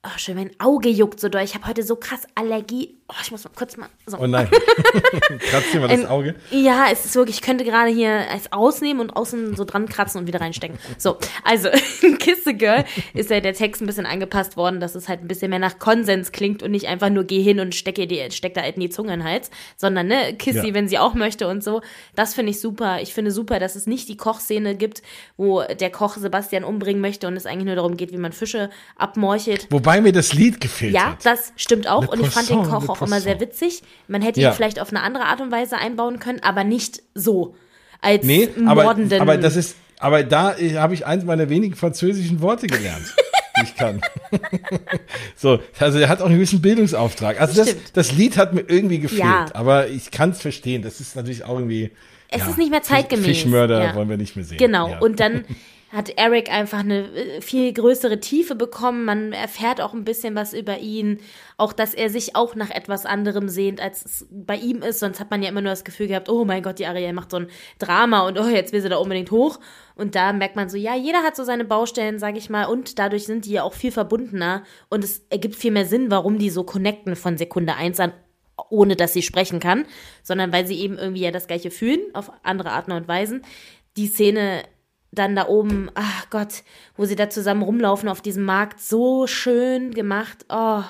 Oh, 0.03 0.17
schön, 0.17 0.35
mein 0.35 0.49
Auge 0.59 0.89
juckt 0.89 1.19
so 1.19 1.29
doll. 1.29 1.43
Ich 1.43 1.53
habe 1.53 1.67
heute 1.67 1.83
so 1.83 1.95
krass 1.95 2.25
Allergie. 2.33 2.97
Oh, 3.13 3.19
ich 3.21 3.29
muss 3.29 3.43
mal 3.43 3.51
kurz 3.53 3.75
mal 3.75 3.89
so. 4.05 4.17
Oh 4.19 4.25
nein. 4.27 4.47
Kratzt 5.49 5.73
dir 5.73 5.79
mal 5.81 5.89
das 5.89 5.99
Ein- 5.99 6.07
Auge. 6.07 6.35
Ja, 6.49 6.85
es 6.91 7.03
ist 7.05 7.15
wirklich, 7.15 7.37
ich 7.37 7.41
könnte 7.41 7.65
gerade 7.65 7.89
hier 7.91 8.25
es 8.33 8.51
ausnehmen 8.53 9.01
und 9.01 9.09
außen 9.11 9.55
so 9.57 9.65
dran 9.65 9.89
kratzen 9.89 10.21
und 10.21 10.27
wieder 10.27 10.39
reinstecken. 10.39 10.77
So, 10.97 11.17
also 11.43 11.69
in 12.01 12.17
Kiss 12.17 12.45
the 12.45 12.53
Girl 12.57 12.85
ist 13.13 13.29
ja 13.29 13.41
der 13.41 13.53
Text 13.53 13.81
ein 13.81 13.85
bisschen 13.85 14.05
angepasst 14.05 14.55
worden, 14.55 14.79
dass 14.79 14.95
es 14.95 15.09
halt 15.09 15.21
ein 15.21 15.27
bisschen 15.27 15.49
mehr 15.49 15.59
nach 15.59 15.77
Konsens 15.77 16.31
klingt 16.31 16.63
und 16.63 16.71
nicht 16.71 16.87
einfach 16.87 17.09
nur 17.09 17.25
geh 17.25 17.41
hin 17.41 17.59
und 17.59 17.75
steck, 17.75 17.97
ihr 17.97 18.07
die, 18.07 18.31
steck 18.31 18.53
da 18.53 18.61
halt 18.61 18.75
in 18.75 18.81
die 18.81 18.89
Zunge 18.89 19.13
in 19.13 19.19
den 19.19 19.27
Hals, 19.27 19.51
sondern 19.75 20.07
ne, 20.07 20.33
kiss 20.37 20.61
sie, 20.61 20.69
Ja. 20.69 20.73
wenn 20.73 20.87
sie 20.87 20.97
auch 20.97 21.13
möchte 21.13 21.47
und 21.49 21.63
so. 21.63 21.81
Das 22.15 22.33
finde 22.33 22.51
ich 22.51 22.61
super. 22.61 23.01
Ich 23.01 23.13
finde 23.13 23.31
super, 23.31 23.59
dass 23.59 23.75
es 23.75 23.87
nicht 23.87 24.07
die 24.07 24.15
Kochszene 24.17 24.75
gibt, 24.75 25.01
wo 25.35 25.63
der 25.63 25.89
Koch 25.91 26.15
Sebastian 26.15 26.63
umbringen 26.63 27.01
möchte 27.01 27.27
und 27.27 27.35
es 27.35 27.45
eigentlich 27.45 27.65
nur 27.65 27.75
darum 27.75 27.97
geht, 27.97 28.13
wie 28.13 28.17
man 28.17 28.31
Fische 28.31 28.69
abmorchelt. 28.95 29.67
Wobei 29.69 29.99
mir 30.01 30.13
das 30.13 30.33
Lied 30.33 30.61
gefehlt 30.61 30.93
Ja, 30.93 31.11
hat. 31.11 31.25
das 31.25 31.51
stimmt 31.57 31.87
auch. 31.87 32.03
Le 32.03 32.09
und 32.11 32.21
ich 32.21 32.27
fand 32.29 32.49
den 32.49 32.63
Koch 32.63 32.87
Le 32.87 32.87
auch 33.01 33.07
immer 33.07 33.21
sehr 33.21 33.39
witzig. 33.39 33.81
Man 34.07 34.21
hätte 34.21 34.39
Ja. 34.41 34.49
ihn 34.51 34.55
vielleicht 34.55 34.79
auf 34.79 34.89
eine 34.89 35.01
andere 35.01 35.25
Art 35.25 35.41
und 35.41 35.51
Weise 35.51 35.77
einbauen 35.77 36.19
können, 36.19 36.39
aber 36.43 36.63
nicht 36.63 37.01
so. 37.15 37.55
Als 38.01 38.23
Nee, 38.23 38.49
aber, 38.65 38.83
mordenden. 38.83 39.21
aber 39.21 39.37
das 39.37 39.55
ist, 39.55 39.75
aber 39.99 40.23
da 40.23 40.57
äh, 40.57 40.75
habe 40.77 40.93
ich 40.93 41.05
eins 41.05 41.23
meiner 41.23 41.49
wenigen 41.49 41.75
französischen 41.75 42.41
Worte 42.41 42.65
gelernt, 42.67 43.13
die 43.57 43.63
ich 43.63 43.75
kann. 43.75 44.01
so, 45.35 45.59
also 45.79 45.99
er 45.99 46.09
hat 46.09 46.21
auch 46.21 46.25
einen 46.25 46.35
gewissen 46.35 46.61
Bildungsauftrag. 46.61 47.39
Also 47.39 47.63
das, 47.63 47.75
das 47.93 48.11
Lied 48.13 48.37
hat 48.37 48.53
mir 48.53 48.61
irgendwie 48.67 48.99
gefehlt, 48.99 49.21
Ja. 49.21 49.45
aber 49.53 49.87
ich 49.89 50.09
kann 50.11 50.31
es 50.31 50.41
verstehen. 50.41 50.81
Das 50.81 50.99
ist 50.99 51.15
natürlich 51.15 51.43
auch 51.45 51.57
irgendwie. 51.59 51.91
Es 52.29 52.47
ist 52.47 52.57
nicht 52.57 52.71
mehr 52.71 52.81
zeitgemäß. 52.81 53.25
Fischmörder 53.25 53.83
Ja. 53.83 53.95
wollen 53.95 54.09
wir 54.09 54.17
nicht 54.17 54.35
mehr 54.35 54.45
sehen. 54.45 54.57
Genau. 54.57 54.89
Ja. 54.89 54.99
Und 54.99 55.19
dann 55.19 55.43
hat 55.91 56.09
Eric 56.17 56.49
einfach 56.49 56.79
eine 56.79 57.03
äh, 57.09 57.41
viel 57.41 57.73
größere 57.73 58.19
Tiefe 58.19 58.55
bekommen. 58.55 59.03
Man 59.03 59.33
erfährt 59.33 59.81
auch 59.81 59.93
ein 59.93 60.05
bisschen 60.05 60.35
was 60.35 60.53
über 60.53 60.79
ihn. 60.79 61.19
Auch, 61.57 61.73
dass 61.73 61.93
er 61.93 62.09
sich 62.09 62.35
auch 62.35 62.55
nach 62.55 62.69
etwas 62.69 63.05
anderem 63.05 63.49
sehnt, 63.49 63.81
als 63.81 64.05
es 64.05 64.27
bei 64.31 64.55
ihm 64.55 64.81
ist. 64.83 64.99
Sonst 64.99 65.19
hat 65.19 65.29
man 65.29 65.43
ja 65.43 65.49
immer 65.49 65.61
nur 65.61 65.71
das 65.71 65.83
Gefühl 65.83 66.07
gehabt, 66.07 66.29
oh 66.29 66.45
mein 66.45 66.63
Gott, 66.63 66.79
die 66.79 66.85
Ariel 66.85 67.13
macht 67.13 67.31
so 67.31 67.37
ein 67.37 67.47
Drama 67.77 68.25
und 68.27 68.39
oh, 68.39 68.47
jetzt 68.47 68.71
will 68.71 68.81
sie 68.81 68.89
da 68.89 68.97
unbedingt 68.97 69.31
hoch. 69.31 69.59
Und 69.95 70.15
da 70.15 70.31
merkt 70.31 70.55
man 70.55 70.69
so, 70.69 70.77
ja, 70.77 70.95
jeder 70.95 71.23
hat 71.23 71.35
so 71.35 71.43
seine 71.43 71.65
Baustellen, 71.65 72.19
sage 72.19 72.37
ich 72.37 72.49
mal. 72.49 72.65
Und 72.65 72.97
dadurch 72.97 73.25
sind 73.25 73.45
die 73.45 73.51
ja 73.51 73.63
auch 73.63 73.73
viel 73.73 73.91
verbundener. 73.91 74.63
Und 74.89 75.03
es 75.03 75.25
ergibt 75.29 75.55
viel 75.55 75.71
mehr 75.71 75.85
Sinn, 75.85 76.09
warum 76.09 76.37
die 76.37 76.49
so 76.49 76.63
connecten 76.63 77.15
von 77.15 77.37
Sekunde 77.37 77.75
eins 77.75 77.99
an 77.99 78.13
ohne 78.69 78.95
dass 78.95 79.13
sie 79.13 79.23
sprechen 79.23 79.59
kann, 79.59 79.85
sondern 80.21 80.53
weil 80.53 80.67
sie 80.67 80.79
eben 80.79 80.97
irgendwie 80.97 81.23
ja 81.23 81.31
das 81.31 81.47
Gleiche 81.47 81.71
fühlen, 81.71 81.99
auf 82.13 82.31
andere 82.43 82.69
Arten 82.69 82.91
und 82.91 83.07
Weisen. 83.07 83.43
Die 83.97 84.05
Szene 84.05 84.63
dann 85.11 85.35
da 85.35 85.47
oben, 85.47 85.89
ach 85.93 86.29
Gott, 86.29 86.63
wo 86.95 87.05
sie 87.05 87.15
da 87.15 87.29
zusammen 87.29 87.63
rumlaufen 87.63 88.09
auf 88.09 88.21
diesem 88.21 88.43
Markt, 88.43 88.79
so 88.79 89.27
schön 89.27 89.93
gemacht. 89.93 90.45
Oh, 90.49 90.83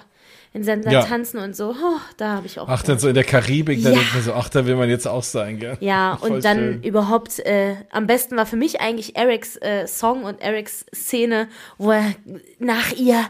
dann 0.54 0.82
da 0.82 0.92
Ja. 0.92 1.04
tanzen 1.04 1.40
und 1.40 1.56
so, 1.56 1.70
oh, 1.70 2.00
da 2.18 2.36
habe 2.36 2.46
ich 2.48 2.60
auch. 2.60 2.68
Ach, 2.68 2.84
dann 2.84 3.00
so 3.00 3.08
in 3.08 3.14
der 3.16 3.24
Karibik, 3.24 3.82
da 3.84 3.90
Ja. 3.90 3.96
denkt 3.96 4.14
man 4.14 4.24
so, 4.24 4.34
ach, 4.34 4.50
da 4.50 4.66
will 4.66 4.76
man 4.76 4.90
jetzt 4.90 5.08
auch 5.08 5.24
sein, 5.24 5.60
gell? 5.60 5.78
Ja, 5.80 6.18
Voll 6.20 6.32
und 6.32 6.46
dann 6.46 6.58
schön. 6.58 6.84
überhaupt, 6.84 7.40
äh, 7.40 7.76
am 7.92 8.06
besten 8.08 8.36
war 8.36 8.46
für 8.46 8.58
mich 8.58 8.82
eigentlich 8.82 9.16
Erics 9.16 9.56
äh, 9.58 9.88
Song 9.88 10.24
und 10.26 10.42
Erics 10.42 10.86
Szene, 10.94 11.48
wo 11.78 11.92
er 11.92 12.14
nach 12.60 12.92
ihr 12.98 13.26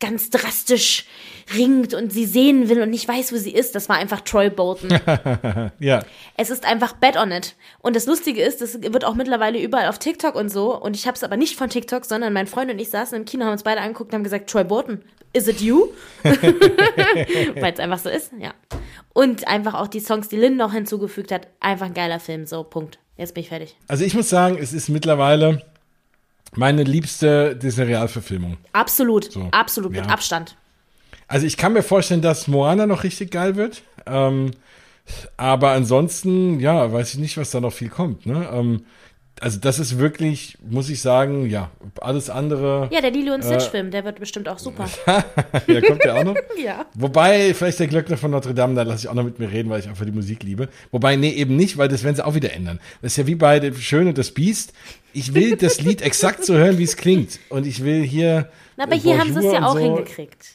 ganz 0.00 0.30
drastisch 0.30 1.06
ringt 1.56 1.94
und 1.94 2.12
sie 2.12 2.24
sehen 2.26 2.68
will 2.68 2.82
und 2.82 2.90
nicht 2.90 3.06
weiß, 3.06 3.32
wo 3.32 3.36
sie 3.36 3.52
ist. 3.54 3.74
Das 3.74 3.88
war 3.88 3.96
einfach 3.96 4.20
Troy 4.22 4.50
Bolton. 4.50 4.90
Ja. 5.78 6.02
Es 6.36 6.50
ist 6.50 6.64
einfach 6.66 6.94
Bet 6.94 7.16
on 7.16 7.30
it. 7.30 7.54
Und 7.80 7.94
das 7.96 8.06
Lustige 8.06 8.42
ist, 8.42 8.60
das 8.60 8.82
wird 8.82 9.04
auch 9.04 9.14
mittlerweile 9.14 9.60
überall 9.60 9.88
auf 9.88 9.98
TikTok 9.98 10.34
und 10.34 10.48
so. 10.48 10.76
Und 10.78 10.96
ich 10.96 11.06
habe 11.06 11.14
es 11.16 11.22
aber 11.22 11.36
nicht 11.36 11.56
von 11.56 11.68
TikTok, 11.70 12.04
sondern 12.04 12.32
mein 12.32 12.46
Freund 12.46 12.70
und 12.70 12.78
ich 12.80 12.90
saßen 12.90 13.16
im 13.16 13.24
Kino, 13.24 13.44
haben 13.44 13.52
uns 13.52 13.62
beide 13.62 13.80
angeguckt 13.80 14.10
und 14.12 14.16
haben 14.16 14.24
gesagt, 14.24 14.50
Troy 14.50 14.64
Bolton, 14.64 15.02
is 15.34 15.48
it 15.48 15.60
you? 15.60 15.88
Weil 16.22 17.72
es 17.72 17.80
einfach 17.80 17.98
so 17.98 18.08
ist, 18.08 18.32
ja. 18.38 18.54
Und 19.12 19.46
einfach 19.46 19.74
auch 19.74 19.88
die 19.88 20.00
Songs, 20.00 20.28
die 20.28 20.36
Lynn 20.36 20.56
noch 20.56 20.72
hinzugefügt 20.72 21.30
hat. 21.30 21.48
Einfach 21.60 21.86
ein 21.86 21.94
geiler 21.94 22.20
Film, 22.20 22.46
so, 22.46 22.64
Punkt. 22.64 22.98
Jetzt 23.16 23.34
bin 23.34 23.42
ich 23.42 23.48
fertig. 23.50 23.76
Also 23.86 24.04
ich 24.04 24.14
muss 24.14 24.28
sagen, 24.28 24.56
es 24.58 24.72
ist 24.72 24.88
mittlerweile 24.88 25.62
meine 26.54 26.82
liebste 26.82 27.54
Disney-Realverfilmung. 27.56 28.56
Absolut, 28.72 29.30
So, 29.30 29.48
absolut, 29.50 29.92
mit 29.92 30.06
ja. 30.06 30.10
Abstand. 30.10 30.56
Also 31.28 31.46
ich 31.46 31.56
kann 31.56 31.72
mir 31.72 31.82
vorstellen, 31.82 32.22
dass 32.22 32.48
Moana 32.48 32.86
noch 32.86 33.04
richtig 33.04 33.30
geil 33.30 33.56
wird. 33.56 33.82
Ähm, 34.06 34.52
aber 35.36 35.70
ansonsten, 35.70 36.60
ja, 36.60 36.92
weiß 36.92 37.14
ich 37.14 37.20
nicht, 37.20 37.36
was 37.36 37.50
da 37.50 37.60
noch 37.60 37.72
viel 37.72 37.88
kommt. 37.88 38.26
Ne? 38.26 38.48
Ähm, 38.52 38.84
also 39.40 39.58
das 39.58 39.78
ist 39.78 39.98
wirklich, 39.98 40.56
muss 40.64 40.88
ich 40.88 41.00
sagen, 41.00 41.48
ja, 41.50 41.70
alles 42.00 42.30
andere. 42.30 42.88
Ja, 42.92 43.00
der 43.00 43.10
Lilo 43.10 43.34
und 43.34 43.44
Stitch-Film, 43.44 43.90
der 43.90 44.04
wird 44.04 44.20
bestimmt 44.20 44.48
auch 44.48 44.58
super. 44.58 44.88
ja, 45.66 45.80
kommt 45.80 46.04
der 46.04 46.16
auch 46.16 46.24
noch? 46.24 46.36
ja. 46.64 46.86
Wobei, 46.94 47.52
vielleicht 47.52 47.80
der 47.80 47.88
Glöckner 47.88 48.16
von 48.16 48.30
Notre 48.30 48.54
Dame, 48.54 48.74
da 48.74 48.82
lasse 48.82 49.04
ich 49.04 49.08
auch 49.08 49.14
noch 49.14 49.24
mit 49.24 49.38
mir 49.38 49.50
reden, 49.50 49.70
weil 49.70 49.80
ich 49.80 49.88
einfach 49.88 50.04
die 50.04 50.12
Musik 50.12 50.42
liebe. 50.44 50.68
Wobei, 50.92 51.16
nee, 51.16 51.30
eben 51.30 51.56
nicht, 51.56 51.76
weil 51.78 51.88
das 51.88 52.04
werden 52.04 52.16
sie 52.16 52.24
auch 52.24 52.34
wieder 52.34 52.52
ändern. 52.52 52.78
Das 53.02 53.12
ist 53.12 53.16
ja 53.16 53.26
wie 53.26 53.34
bei 53.34 53.72
Schön 53.74 54.06
und 54.06 54.18
das 54.18 54.30
Biest. 54.30 54.72
Ich 55.12 55.34
will 55.34 55.56
das 55.60 55.80
Lied 55.80 56.00
exakt 56.02 56.44
so 56.44 56.54
hören, 56.54 56.78
wie 56.78 56.84
es 56.84 56.96
klingt. 56.96 57.40
Und 57.48 57.66
ich 57.66 57.82
will 57.84 58.02
hier. 58.02 58.50
Na, 58.76 58.84
aber 58.84 58.94
hier 58.94 59.18
haben 59.18 59.32
sie 59.32 59.40
es 59.40 59.44
Bonjour 59.44 59.54
ja 59.54 59.66
auch 59.66 59.72
so. 59.74 59.78
hingekriegt. 59.80 60.46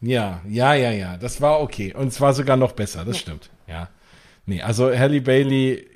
Ja, 0.00 0.40
ja, 0.48 0.74
ja, 0.74 0.92
ja. 0.92 1.16
Das 1.16 1.40
war 1.40 1.60
okay. 1.60 1.94
Und 1.94 2.12
zwar 2.12 2.32
sogar 2.32 2.56
noch 2.56 2.72
besser, 2.72 3.04
das 3.04 3.18
stimmt. 3.18 3.50
Ja. 3.66 3.88
Nee, 4.46 4.62
also 4.62 4.96
Halle 4.96 5.20
Bailey, 5.20 5.86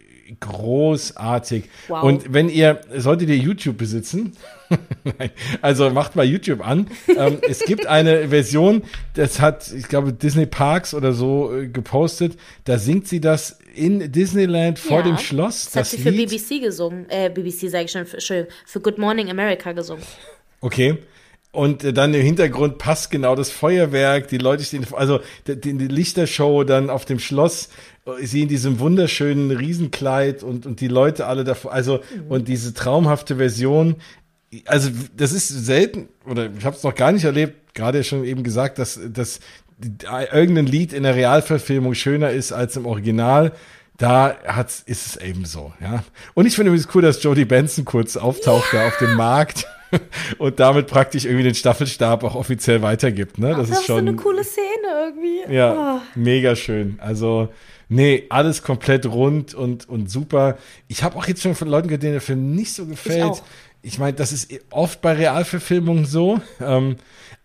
großartig. 0.40 1.64
Wow. 1.88 2.02
Und 2.02 2.32
wenn 2.32 2.48
ihr, 2.48 2.80
solltet 2.96 3.28
ihr 3.28 3.36
YouTube 3.36 3.78
besitzen, 3.78 4.32
also 5.62 5.90
macht 5.90 6.16
mal 6.16 6.24
YouTube 6.24 6.66
an. 6.66 6.88
ähm, 7.08 7.38
es 7.48 7.60
gibt 7.60 7.86
eine 7.86 8.28
Version, 8.28 8.82
das 9.14 9.40
hat, 9.40 9.72
ich 9.72 9.88
glaube, 9.88 10.12
Disney 10.12 10.46
Parks 10.46 10.94
oder 10.94 11.12
so 11.12 11.54
äh, 11.54 11.68
gepostet. 11.68 12.36
Da 12.64 12.78
singt 12.78 13.08
sie 13.08 13.20
das 13.20 13.58
in 13.74 14.12
Disneyland 14.12 14.78
vor 14.78 14.98
Ja, 14.98 15.02
dem 15.02 15.18
Schloss. 15.18 15.66
Das 15.66 15.76
hat 15.76 15.86
sie 15.86 15.98
für 15.98 16.12
BBC 16.12 16.62
gesungen. 16.62 17.06
Äh, 17.08 17.30
BBC 17.30 17.70
sage 17.70 17.84
ich 17.84 17.90
schon, 17.90 18.06
für, 18.06 18.16
Entschuldigung, 18.16 18.52
für 18.66 18.80
Good 18.80 18.98
Morning 18.98 19.30
America 19.30 19.72
gesungen. 19.72 20.04
Okay. 20.60 20.98
Und 21.54 21.84
äh, 21.84 21.92
dann 21.92 22.12
im 22.14 22.22
Hintergrund 22.22 22.78
passt 22.78 23.10
genau 23.12 23.36
das 23.36 23.50
Feuerwerk, 23.50 24.26
die 24.28 24.38
Leute 24.38 24.64
stehen, 24.64 24.84
also 24.92 25.20
die, 25.46 25.56
die 25.56 25.86
Lichtershow 25.86 26.64
dann 26.64 26.90
auf 26.90 27.04
dem 27.04 27.20
Schloss, 27.20 27.68
sie 28.20 28.42
in 28.42 28.48
diesem 28.48 28.78
wunderschönen 28.78 29.50
Riesenkleid 29.50 30.42
und, 30.42 30.66
und 30.66 30.80
die 30.80 30.88
Leute 30.88 31.26
alle 31.26 31.44
davor, 31.44 31.72
also 31.72 32.00
und 32.28 32.48
diese 32.48 32.74
traumhafte 32.74 33.36
Version, 33.36 33.96
also 34.66 34.90
das 35.16 35.32
ist 35.32 35.48
selten, 35.48 36.08
oder 36.26 36.50
ich 36.56 36.64
habe 36.64 36.76
es 36.76 36.82
noch 36.82 36.94
gar 36.94 37.12
nicht 37.12 37.24
erlebt, 37.24 37.74
gerade 37.74 38.04
schon 38.04 38.24
eben 38.24 38.42
gesagt, 38.42 38.78
dass, 38.78 39.00
dass 39.12 39.40
irgendein 40.32 40.66
Lied 40.66 40.92
in 40.92 41.02
der 41.02 41.16
Realverfilmung 41.16 41.94
schöner 41.94 42.30
ist 42.30 42.52
als 42.52 42.76
im 42.76 42.86
Original. 42.86 43.52
Da 43.96 44.36
hat's, 44.46 44.82
ist 44.84 45.06
es 45.06 45.16
eben 45.16 45.44
so, 45.44 45.72
ja. 45.80 46.04
Und 46.34 46.46
ich 46.46 46.56
finde 46.56 46.70
übrigens 46.70 46.92
cool, 46.94 47.02
dass 47.02 47.22
Jodie 47.22 47.44
Benson 47.44 47.84
kurz 47.84 48.16
auftaucht 48.16 48.72
da 48.72 48.88
auf 48.88 48.98
dem 48.98 49.14
Markt 49.14 49.66
und 50.38 50.60
damit 50.60 50.86
praktisch 50.86 51.24
irgendwie 51.24 51.44
den 51.44 51.54
Staffelstab 51.54 52.24
auch 52.24 52.34
offiziell 52.34 52.82
weitergibt, 52.82 53.38
ne? 53.38 53.50
Das, 53.56 53.68
Das 53.68 53.78
ist 53.80 53.86
schon 53.86 53.96
so 53.96 53.98
eine 54.08 54.14
coole 54.16 54.44
Szene 54.44 54.64
irgendwie. 55.06 55.52
ja, 55.54 55.96
Oh. 55.96 56.00
mega 56.14 56.56
schön. 56.56 56.98
Also, 57.00 57.48
nee, 57.88 58.24
alles 58.30 58.62
komplett 58.62 59.06
rund 59.06 59.54
und, 59.54 59.88
und 59.88 60.10
super. 60.10 60.56
Ich 60.88 61.02
habe 61.02 61.16
auch 61.16 61.26
jetzt 61.26 61.42
schon 61.42 61.54
von 61.54 61.68
Leuten 61.68 61.88
gehört, 61.88 62.02
denen 62.02 62.12
der 62.12 62.20
Film 62.20 62.54
nicht 62.54 62.72
so 62.72 62.86
gefällt. 62.86 63.22
auch. 63.24 63.42
Ich 63.82 63.98
meine, 63.98 64.14
das 64.14 64.32
ist 64.32 64.50
oft 64.70 65.02
bei 65.02 65.12
Realverfilmungen 65.12 66.06
so. 66.06 66.40
Ähm, 66.60 66.96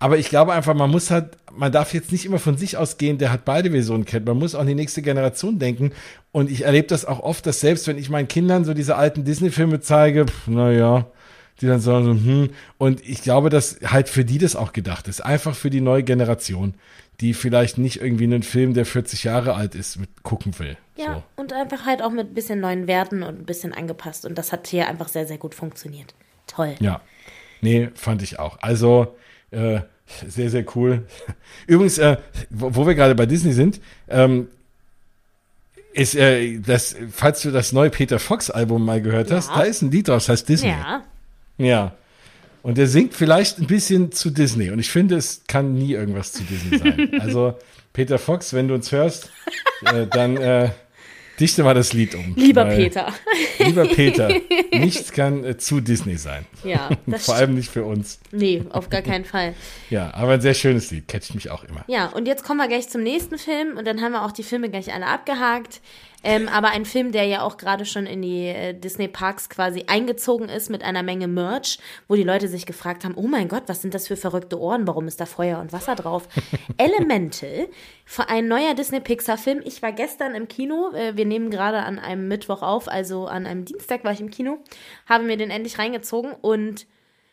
aber 0.01 0.17
ich 0.17 0.29
glaube 0.29 0.53
einfach, 0.53 0.73
man 0.73 0.89
muss 0.89 1.12
halt, 1.12 1.31
man 1.53 1.69
darf 1.73 1.93
jetzt 1.93 2.13
nicht 2.13 2.25
immer 2.25 2.39
von 2.39 2.55
sich 2.57 2.77
ausgehen, 2.77 3.17
der 3.17 3.33
hat 3.33 3.43
beide 3.43 3.71
Versionen 3.71 4.05
kennt. 4.05 4.25
Man 4.25 4.38
muss 4.38 4.55
auch 4.55 4.62
an 4.62 4.67
die 4.67 4.75
nächste 4.75 5.01
Generation 5.01 5.59
denken. 5.59 5.91
Und 6.31 6.49
ich 6.49 6.63
erlebe 6.63 6.88
das 6.88 7.03
auch 7.03 7.19
oft, 7.19 7.45
dass 7.45 7.59
selbst 7.59 7.88
wenn 7.88 7.97
ich 7.97 8.09
meinen 8.09 8.29
Kindern 8.29 8.63
so 8.63 8.73
diese 8.73 8.95
alten 8.95 9.25
Disney-Filme 9.25 9.81
zeige, 9.81 10.27
naja, 10.47 11.07
die 11.62 11.67
dann 11.67 11.80
so, 11.80 11.93
hm. 11.98 12.50
Und 12.78 13.08
ich 13.08 13.22
glaube, 13.22 13.50
dass 13.50 13.78
halt 13.86 14.10
für 14.10 14.26
die 14.26 14.38
das 14.38 14.56
auch 14.56 14.74
gedacht 14.74 15.08
ist. 15.08 15.22
Einfach 15.22 15.56
für 15.56 15.69
die 15.69 15.82
neue 15.82 16.04
Generation, 16.04 16.74
die 17.22 17.34
vielleicht 17.34 17.78
nicht 17.78 18.02
irgendwie 18.02 18.24
einen 18.26 18.43
Film, 18.43 18.74
der 18.74 18.86
40 18.86 19.24
Jahre 19.26 19.56
alt 19.56 19.76
ist, 19.76 20.00
mit 20.00 20.24
gucken 20.24 20.58
will. 20.60 20.78
Ja, 20.95 21.15
So. 21.15 21.24
und 21.41 21.54
einfach 21.54 21.86
halt 21.86 22.02
auch 22.02 22.12
mit 22.12 22.28
ein 22.32 22.34
bisschen 22.34 22.60
neuen 22.60 22.88
Werten 22.88 23.24
und 23.24 23.39
ein 23.39 23.45
bisschen 23.45 23.74
angepasst. 23.74 24.26
Und 24.26 24.38
das 24.38 24.52
hat 24.52 24.67
hier 24.67 24.88
einfach 24.88 25.08
sehr, 25.10 25.28
sehr 25.28 25.38
gut 25.38 25.54
funktioniert. 25.56 26.13
Toll. 26.48 26.76
Ja. 26.80 27.02
Nee, 27.62 27.89
fand 27.95 28.22
ich 28.22 28.39
auch. 28.39 28.58
Also, 28.62 29.15
äh, 29.52 29.82
sehr, 30.28 30.50
sehr 30.50 30.65
cool. 30.76 31.06
Übrigens, 31.67 31.98
äh, 31.98 32.17
wo, 32.50 32.74
wo 32.76 32.88
wir 32.88 32.95
gerade 32.95 33.15
bei 33.15 33.26
Disney 33.26 33.52
sind, 33.54 33.80
ähm, 34.08 34.48
ist, 35.93 36.15
äh, 36.15 36.60
das, 36.60 36.95
falls 37.12 37.41
du 37.41 37.52
das 37.52 37.72
neue 37.74 37.89
Peter 37.89 38.19
Fox 38.19 38.50
Album 38.50 38.86
mal 38.86 39.02
gehört 39.02 39.32
hast, 39.32 39.50
Ja. 39.50 39.58
da 39.58 39.62
ist 39.63 39.82
ein 39.82 39.91
Lied 39.91 40.08
draus, 40.08 40.26
das 40.28 40.30
heißt 40.39 40.50
Disney. 40.50 40.69
Ja, 40.69 41.04
Ja. 41.60 41.93
Und 42.62 42.78
der 42.78 42.88
singt 42.88 43.13
vielleicht 43.13 43.60
ein 43.60 43.67
bisschen 43.67 44.12
zu 44.12 44.32
Disney. 44.32 44.72
Und 44.72 44.80
ich 44.80 44.89
finde, 44.89 45.15
es 45.15 45.43
kann 45.48 45.74
nie 45.74 45.93
irgendwas 45.93 46.34
zu 46.34 46.43
Disney 46.43 46.78
sein. 46.78 47.12
Also, 47.19 47.56
Peter 47.93 48.17
Fox, 48.17 48.54
wenn 48.54 48.67
du 48.67 48.74
uns 48.74 48.91
hörst, 48.91 49.30
äh, 49.86 50.08
dann 50.08 50.38
äh, 50.38 50.69
dichte 51.39 51.63
mal 51.63 51.74
das 51.74 51.93
Lied 51.93 52.15
um. 52.15 52.36
lieber 52.36 52.65
Peter. 52.65 53.13
Lieber 53.60 53.86
Peter, 53.86 54.30
nichts 54.72 55.12
kann 55.12 55.43
äh, 55.43 55.58
zu 55.58 55.80
Disney 55.80 56.17
sein. 56.17 56.45
Ja, 56.63 56.89
Vor 57.17 57.36
allem 57.36 57.56
nicht 57.56 57.69
für 57.69 57.84
uns. 57.86 58.19
Nee, 58.32 58.63
auf 58.69 58.89
gar 58.89 59.02
keinen 59.02 59.26
Fall. 59.26 59.54
Ja, 59.89 60.13
aber 60.13 60.34
ein 60.34 60.41
sehr 60.41 60.54
schönes 60.54 60.91
Lied, 60.91 61.08
catcht 61.08 61.34
mich 61.36 61.50
auch 61.50 61.63
immer. 61.63 61.84
Ja, 61.88 62.08
und 62.08 62.28
jetzt 62.28 62.43
kommen 62.43 62.60
wir 62.60 62.67
gleich 62.67 62.89
zum 62.89 63.04
nächsten 63.04 63.38
Film 63.38 63.78
und 63.78 63.86
dann 63.86 64.02
haben 64.02 64.12
wir 64.12 64.26
auch 64.26 64.32
die 64.32 64.43
Filme 64.43 64.69
gleich 64.69 64.93
alle 64.93 65.08
abgehakt. 65.08 65.82
Ähm, 66.23 66.49
aber 66.49 66.71
ein 66.71 66.84
Film, 66.84 67.12
der 67.12 67.25
ja 67.25 67.43
auch 67.43 67.58
gerade 67.58 67.86
schon 67.86 68.05
in 68.05 68.21
die 68.21 68.47
äh, 68.47 68.73
Disney 68.73 69.08
Parks 69.08 69.49
quasi 69.49 69.86
eingezogen 69.88 70.49
ist 70.49 70.69
mit 70.69 70.84
einer 70.84 71.01
Menge 71.01 71.27
Merch, 71.27 71.79
wo 72.08 72.15
die 72.15 72.23
Leute 72.23 72.49
sich 72.49 72.65
gefragt 72.65 73.05
haben, 73.05 73.15
oh 73.15 73.27
mein 73.27 73.47
Gott, 73.47 73.63
was 73.67 73.82
sind 73.82 73.93
das 73.93 74.08
für 74.08 74.17
verrückte 74.17 74.60
Ohren, 74.60 74.86
warum 74.86 75.08
ist 75.08 75.21
da 75.21 75.25
Feuer 75.25 75.60
und 75.60 75.71
Wasser 75.71 75.95
drauf? 75.95 76.27
Elemental, 76.77 77.69
ein 78.27 78.47
neuer 78.47 78.73
Disney 78.73 78.99
Pixar 78.99 79.38
Film. 79.38 79.62
Ich 79.63 79.82
war 79.82 79.93
gestern 79.93 80.36
im 80.36 80.49
Kino, 80.49 80.91
äh, 80.93 81.15
wir 81.15 81.25
nehmen 81.25 81.49
gerade 81.49 81.79
an 81.79 81.99
einem 81.99 82.27
Mittwoch 82.27 82.63
auf, 82.63 82.89
also 82.89 83.25
an 83.25 83.45
einem 83.45 83.63
Dienstag 83.63 84.03
war 84.03 84.12
ich 84.12 84.19
im 84.19 84.29
Kino, 84.29 84.58
habe 85.08 85.23
mir 85.23 85.38
den 85.38 85.51
endlich 85.51 85.79
reingezogen 85.79 86.34
und 86.41 86.86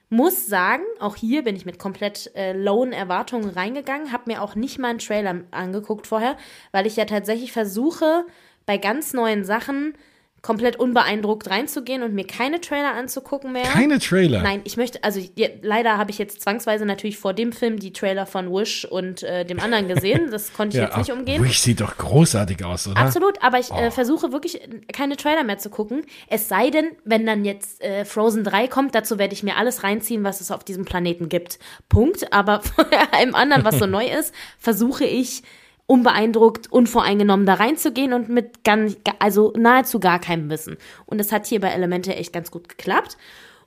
muss 0.09 0.47
sagen, 0.47 0.85
auch 1.01 1.17
hier 1.17 1.43
bin 1.43 1.57
ich 1.57 1.67
mit 1.67 1.81
komplett 1.81 2.31
äh, 2.37 2.53
lowen 2.53 2.93
Erwartungen 2.93 3.51
reingegangen, 3.51 4.13
habe 4.13 4.31
mir 4.31 4.43
auch 4.43 4.55
nicht 4.55 4.79
mal 4.79 4.91
einen 4.91 5.01
Trailer 5.01 5.43
angeguckt 5.51 6.07
vorher, 6.07 6.37
weil 6.71 6.87
ich 6.87 6.95
ja 6.95 7.07
tatsächlich 7.07 7.51
versuche, 7.51 8.25
bei 8.67 8.77
ganz 8.79 9.13
neuen 9.13 9.45
Sachen 9.45 9.95
komplett 10.43 10.77
unbeeindruckt 10.77 11.51
reinzugehen 11.51 12.05
und 12.05 12.15
mir 12.15 12.25
keine 12.25 12.61
Trailer 12.61 12.95
anzugucken 12.95 13.53
mehr. 13.53 13.65
Keine 13.65 13.99
Trailer. 13.99 14.43
Nein, 14.43 14.61
ich 14.63 14.77
möchte, 14.77 15.03
also 15.03 15.19
ja, 15.35 15.49
leider 15.63 15.99
habe 15.99 16.13
ich 16.13 16.19
jetzt 16.19 16.41
zwangsweise 16.41 16.87
natürlich 16.87 17.19
vor 17.19 17.35
dem 17.35 17.51
Film 17.53 17.81
die 17.81 17.93
Trailer 17.93 18.27
von 18.27 18.53
Wish 18.53 18.85
und 18.85 19.25
äh, 19.25 19.45
dem 19.45 19.59
anderen 19.59 19.89
gesehen. 19.89 20.31
Das 20.31 20.53
konnte 20.53 20.77
ich 20.77 20.85
jetzt 20.85 20.97
nicht 20.99 21.11
umgehen. 21.11 21.43
Wish 21.43 21.61
sieht 21.63 21.81
doch 21.81 21.97
großartig 21.97 22.65
aus, 22.65 22.87
oder? 22.87 23.01
Absolut, 23.01 23.43
aber 23.43 23.59
ich 23.59 23.73
Oh. 23.73 23.77
äh, 23.77 23.91
versuche 23.91 24.31
wirklich 24.31 24.63
äh, 24.63 24.69
keine 24.93 25.17
Trailer 25.17 25.43
mehr 25.43 25.59
zu 25.59 25.69
gucken. 25.69 26.03
Es 26.29 26.49
sei 26.49 26.71
denn, 26.71 26.91
wenn 27.05 27.27
dann 27.27 27.45
jetzt 27.45 27.83
äh, 27.83 28.05
Frozen 28.05 28.45
3 28.45 28.69
kommt, 28.69 28.95
dazu 28.95 29.19
werde 29.19 29.35
ich 29.35 29.43
mir 29.43 29.57
alles 29.57 29.83
reinziehen, 29.83 30.23
was 30.23 30.41
es 30.41 30.53
auf 30.53 30.63
diesem 30.63 30.85
Planeten 30.85 31.29
gibt. 31.29 31.59
Punkt. 31.89 32.33
Aber 32.33 32.61
von 32.77 32.85
allem 33.11 33.35
anderen, 33.35 33.65
was 33.65 33.81
so 33.81 33.87
neu 33.87 34.07
ist, 34.07 34.33
versuche 34.61 35.05
ich 35.07 35.43
unbeeindruckt, 35.87 36.71
unvoreingenommen 36.71 37.47
da 37.47 37.55
reinzugehen 37.55 38.13
und 38.13 38.29
mit 38.29 38.65
ganz, 38.65 38.97
also 39.19 39.53
nahezu 39.57 40.01
gar 40.01 40.21
keinem 40.21 40.51
Wissen. 40.51 40.77
Und 41.07 41.21
es 41.21 41.33
hat 41.33 41.47
hier 41.47 41.61
bei 41.61 41.69
Elemente 41.69 42.15
echt 42.15 42.33
ganz 42.33 42.51
gut 42.51 42.69
geklappt. 42.69 43.17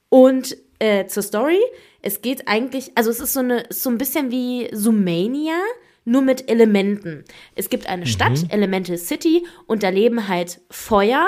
Und 0.10 0.58
äh, 0.80 1.06
zur 1.06 1.24
Story, 1.24 1.60
es 2.02 2.22
geht 2.22 2.48
eigentlich, 2.48 2.92
also 2.96 3.10
es 3.10 3.20
ist 3.20 3.34
so 3.34 3.40
eine, 3.40 3.66
so 3.70 3.90
ein 3.90 3.98
bisschen 3.98 4.32
wie 4.32 4.70
Zoomania, 4.74 5.60
nur 6.06 6.22
mit 6.22 6.50
Elementen. 6.50 7.24
Es 7.56 7.70
gibt 7.70 7.88
eine 7.88 8.08
Stadt, 8.08 8.46
Elemental 8.50 8.98
City, 8.98 9.46
und 9.68 9.84
da 9.84 9.90
leben 9.90 10.28
halt 10.28 10.60
Feuer, 10.72 11.28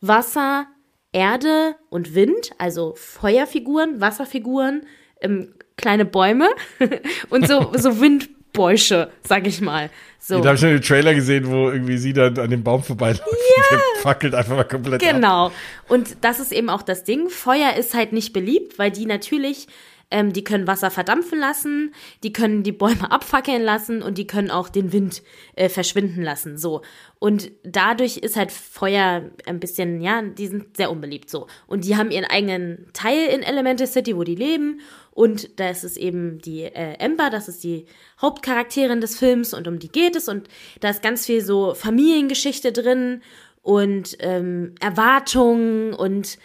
Wasser, 0.00 0.66
Erde 1.12 1.76
und 1.90 2.14
Wind, 2.14 2.50
also 2.58 2.94
Feuerfiguren, 2.96 4.00
Wasserfiguren, 4.00 4.86
ähm, 5.20 5.54
kleine 5.76 6.04
Bäume 6.04 6.48
und 7.30 7.46
so, 7.46 7.72
so 7.76 8.00
Windbäusche, 8.52 9.10
sag 9.22 9.46
ich 9.46 9.60
mal. 9.60 9.90
So. 10.18 10.40
Da 10.40 10.48
habe 10.48 10.54
ich 10.54 10.60
schon 10.60 10.70
den 10.70 10.82
Trailer 10.82 11.14
gesehen, 11.14 11.50
wo 11.50 11.70
irgendwie 11.70 11.96
sie 11.96 12.12
dann 12.12 12.38
an 12.38 12.50
dem 12.50 12.62
Baum 12.62 12.82
vorbeiläuft. 12.82 13.22
Ja. 13.22 13.62
Der 13.70 14.02
fackelt 14.02 14.34
einfach 14.34 14.56
mal 14.56 14.64
komplett 14.64 15.02
ab. 15.02 15.14
Genau. 15.14 15.52
Und 15.88 16.16
das 16.20 16.40
ist 16.40 16.52
eben 16.52 16.68
auch 16.68 16.82
das 16.82 17.04
Ding. 17.04 17.30
Feuer 17.30 17.74
ist 17.74 17.94
halt 17.94 18.12
nicht 18.12 18.32
beliebt, 18.32 18.78
weil 18.78 18.90
die 18.90 19.06
natürlich, 19.06 19.66
ähm, 20.10 20.32
die 20.32 20.44
können 20.44 20.66
Wasser 20.66 20.90
verdampfen 20.90 21.38
lassen, 21.38 21.94
die 22.22 22.32
können 22.32 22.62
die 22.62 22.72
Bäume 22.72 23.10
abfackeln 23.10 23.62
lassen 23.62 24.02
und 24.02 24.18
die 24.18 24.26
können 24.26 24.50
auch 24.50 24.68
den 24.68 24.92
Wind 24.92 25.22
äh, 25.56 25.68
verschwinden 25.68 26.22
lassen. 26.22 26.58
So. 26.58 26.82
Und 27.18 27.50
dadurch 27.62 28.18
ist 28.18 28.36
halt 28.36 28.52
Feuer 28.52 29.30
ein 29.46 29.60
bisschen, 29.60 30.00
ja, 30.02 30.22
die 30.22 30.48
sind 30.48 30.76
sehr 30.76 30.90
unbeliebt 30.90 31.30
so. 31.30 31.46
Und 31.66 31.84
die 31.84 31.96
haben 31.96 32.10
ihren 32.10 32.24
eigenen 32.24 32.88
Teil 32.92 33.26
in 33.26 33.42
Elemental 33.42 33.86
City, 33.86 34.16
wo 34.16 34.24
die 34.24 34.36
leben. 34.36 34.80
Und 35.12 35.58
da 35.58 35.70
ist 35.70 35.84
es 35.84 35.96
eben 35.96 36.38
die 36.38 36.62
äh, 36.62 36.94
Ember, 36.98 37.30
das 37.30 37.48
ist 37.48 37.64
die 37.64 37.86
Hauptcharakterin 38.20 39.00
des 39.00 39.18
Films 39.18 39.52
und 39.52 39.66
um 39.66 39.78
die 39.78 39.90
geht 39.90 40.16
es. 40.16 40.28
Und 40.28 40.48
da 40.80 40.90
ist 40.90 41.02
ganz 41.02 41.26
viel 41.26 41.42
so 41.42 41.74
Familiengeschichte 41.74 42.72
drin 42.72 43.22
und 43.62 44.16
ähm, 44.20 44.74
Erwartungen 44.80 45.94
und 45.94 46.38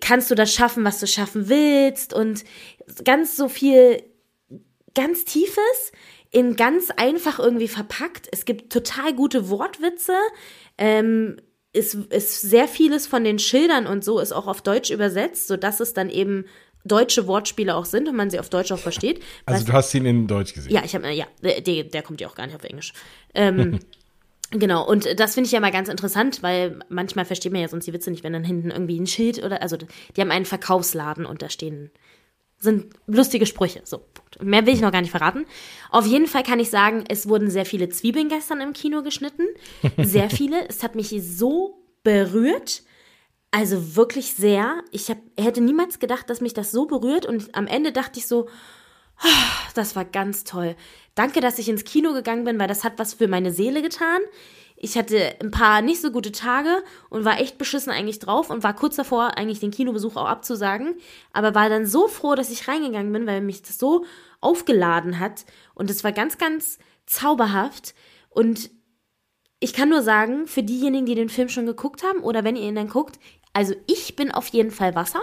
kannst 0.00 0.30
du 0.30 0.34
das 0.34 0.52
schaffen, 0.52 0.84
was 0.84 1.00
du 1.00 1.06
schaffen 1.06 1.48
willst 1.48 2.12
und 2.12 2.44
ganz 3.04 3.36
so 3.36 3.48
viel 3.48 4.02
ganz 4.94 5.24
Tiefes 5.24 5.92
in 6.30 6.56
ganz 6.56 6.90
einfach 6.96 7.38
irgendwie 7.38 7.68
verpackt. 7.68 8.28
Es 8.32 8.44
gibt 8.44 8.72
total 8.72 9.14
gute 9.14 9.48
Wortwitze. 9.48 10.14
Ähm, 10.78 11.36
ist, 11.72 11.94
ist 11.94 12.40
sehr 12.40 12.66
vieles 12.66 13.06
von 13.06 13.22
den 13.22 13.38
Schildern 13.38 13.86
und 13.86 14.04
so 14.04 14.18
ist 14.18 14.32
auch 14.32 14.48
auf 14.48 14.60
Deutsch 14.60 14.90
übersetzt, 14.90 15.46
sodass 15.46 15.78
es 15.78 15.94
dann 15.94 16.10
eben 16.10 16.46
deutsche 16.84 17.26
Wortspiele 17.26 17.74
auch 17.74 17.84
sind 17.84 18.08
und 18.08 18.16
man 18.16 18.30
sie 18.30 18.38
auf 18.38 18.48
Deutsch 18.48 18.72
auch 18.72 18.78
versteht. 18.78 19.22
Also 19.46 19.66
du 19.66 19.72
hast 19.72 19.94
ihn 19.94 20.06
in 20.06 20.26
Deutsch 20.26 20.54
gesehen. 20.54 20.72
ja, 20.72 20.82
ich 20.84 20.94
habe, 20.94 21.10
ja, 21.10 21.26
der, 21.42 21.84
der 21.84 22.02
kommt 22.02 22.20
ja 22.20 22.28
auch 22.28 22.34
gar 22.34 22.46
nicht 22.46 22.56
auf 22.56 22.64
Englisch. 22.64 22.92
Ähm, 23.34 23.80
genau, 24.50 24.86
und 24.86 25.06
das 25.18 25.34
finde 25.34 25.46
ich 25.46 25.52
ja 25.52 25.60
mal 25.60 25.72
ganz 25.72 25.88
interessant, 25.88 26.42
weil 26.42 26.78
manchmal 26.88 27.24
versteht 27.24 27.52
man 27.52 27.60
ja 27.60 27.68
sonst 27.68 27.86
die 27.86 27.92
Witze 27.92 28.10
nicht, 28.10 28.24
wenn 28.24 28.32
dann 28.32 28.44
hinten 28.44 28.70
irgendwie 28.70 28.98
ein 28.98 29.06
Schild 29.06 29.44
oder, 29.44 29.62
also 29.62 29.76
die 29.76 30.20
haben 30.20 30.30
einen 30.30 30.46
Verkaufsladen 30.46 31.26
und 31.26 31.42
da 31.42 31.50
stehen, 31.50 31.90
sind 32.60 32.94
lustige 33.06 33.46
Sprüche. 33.46 33.80
So. 33.84 34.02
Mehr 34.40 34.66
will 34.66 34.74
ich 34.74 34.82
noch 34.82 34.92
gar 34.92 35.00
nicht 35.00 35.10
verraten. 35.10 35.46
Auf 35.90 36.06
jeden 36.06 36.26
Fall 36.26 36.42
kann 36.42 36.60
ich 36.60 36.70
sagen, 36.70 37.04
es 37.08 37.28
wurden 37.28 37.50
sehr 37.50 37.64
viele 37.64 37.88
Zwiebeln 37.88 38.28
gestern 38.28 38.60
im 38.60 38.74
Kino 38.74 39.02
geschnitten. 39.02 39.46
Sehr 39.96 40.30
viele. 40.30 40.68
Es 40.68 40.82
hat 40.82 40.94
mich 40.94 41.14
so 41.22 41.82
berührt. 42.02 42.82
Also 43.50 43.96
wirklich 43.96 44.34
sehr. 44.34 44.82
Ich 44.92 45.10
hab, 45.10 45.18
hätte 45.38 45.60
niemals 45.60 45.98
gedacht, 45.98 46.30
dass 46.30 46.40
mich 46.40 46.54
das 46.54 46.70
so 46.70 46.86
berührt. 46.86 47.26
Und 47.26 47.54
am 47.54 47.66
Ende 47.66 47.92
dachte 47.92 48.18
ich 48.18 48.26
so, 48.26 48.48
das 49.74 49.96
war 49.96 50.04
ganz 50.04 50.44
toll. 50.44 50.76
Danke, 51.14 51.40
dass 51.40 51.58
ich 51.58 51.68
ins 51.68 51.84
Kino 51.84 52.12
gegangen 52.12 52.44
bin, 52.44 52.58
weil 52.58 52.68
das 52.68 52.84
hat 52.84 52.98
was 52.98 53.14
für 53.14 53.28
meine 53.28 53.52
Seele 53.52 53.82
getan. 53.82 54.20
Ich 54.82 54.96
hatte 54.96 55.36
ein 55.42 55.50
paar 55.50 55.82
nicht 55.82 56.00
so 56.00 56.10
gute 56.10 56.32
Tage 56.32 56.82
und 57.10 57.26
war 57.26 57.38
echt 57.38 57.58
beschissen 57.58 57.92
eigentlich 57.92 58.18
drauf 58.18 58.48
und 58.48 58.62
war 58.62 58.74
kurz 58.74 58.96
davor, 58.96 59.36
eigentlich 59.36 59.60
den 59.60 59.72
Kinobesuch 59.72 60.16
auch 60.16 60.26
abzusagen. 60.26 60.94
Aber 61.34 61.54
war 61.54 61.68
dann 61.68 61.84
so 61.84 62.08
froh, 62.08 62.34
dass 62.34 62.50
ich 62.50 62.66
reingegangen 62.66 63.12
bin, 63.12 63.26
weil 63.26 63.42
mich 63.42 63.60
das 63.60 63.78
so 63.78 64.06
aufgeladen 64.40 65.18
hat. 65.18 65.44
Und 65.74 65.90
es 65.90 66.02
war 66.02 66.12
ganz, 66.12 66.38
ganz 66.38 66.78
zauberhaft. 67.04 67.94
Und 68.30 68.70
ich 69.58 69.74
kann 69.74 69.90
nur 69.90 70.00
sagen, 70.00 70.46
für 70.46 70.62
diejenigen, 70.62 71.04
die 71.04 71.14
den 71.14 71.28
Film 71.28 71.50
schon 71.50 71.66
geguckt 71.66 72.02
haben 72.02 72.20
oder 72.20 72.42
wenn 72.44 72.56
ihr 72.56 72.66
ihn 72.66 72.74
dann 72.74 72.88
guckt, 72.88 73.18
also 73.52 73.74
ich 73.86 74.16
bin 74.16 74.30
auf 74.30 74.48
jeden 74.48 74.70
Fall 74.70 74.94
Wasser. 74.94 75.22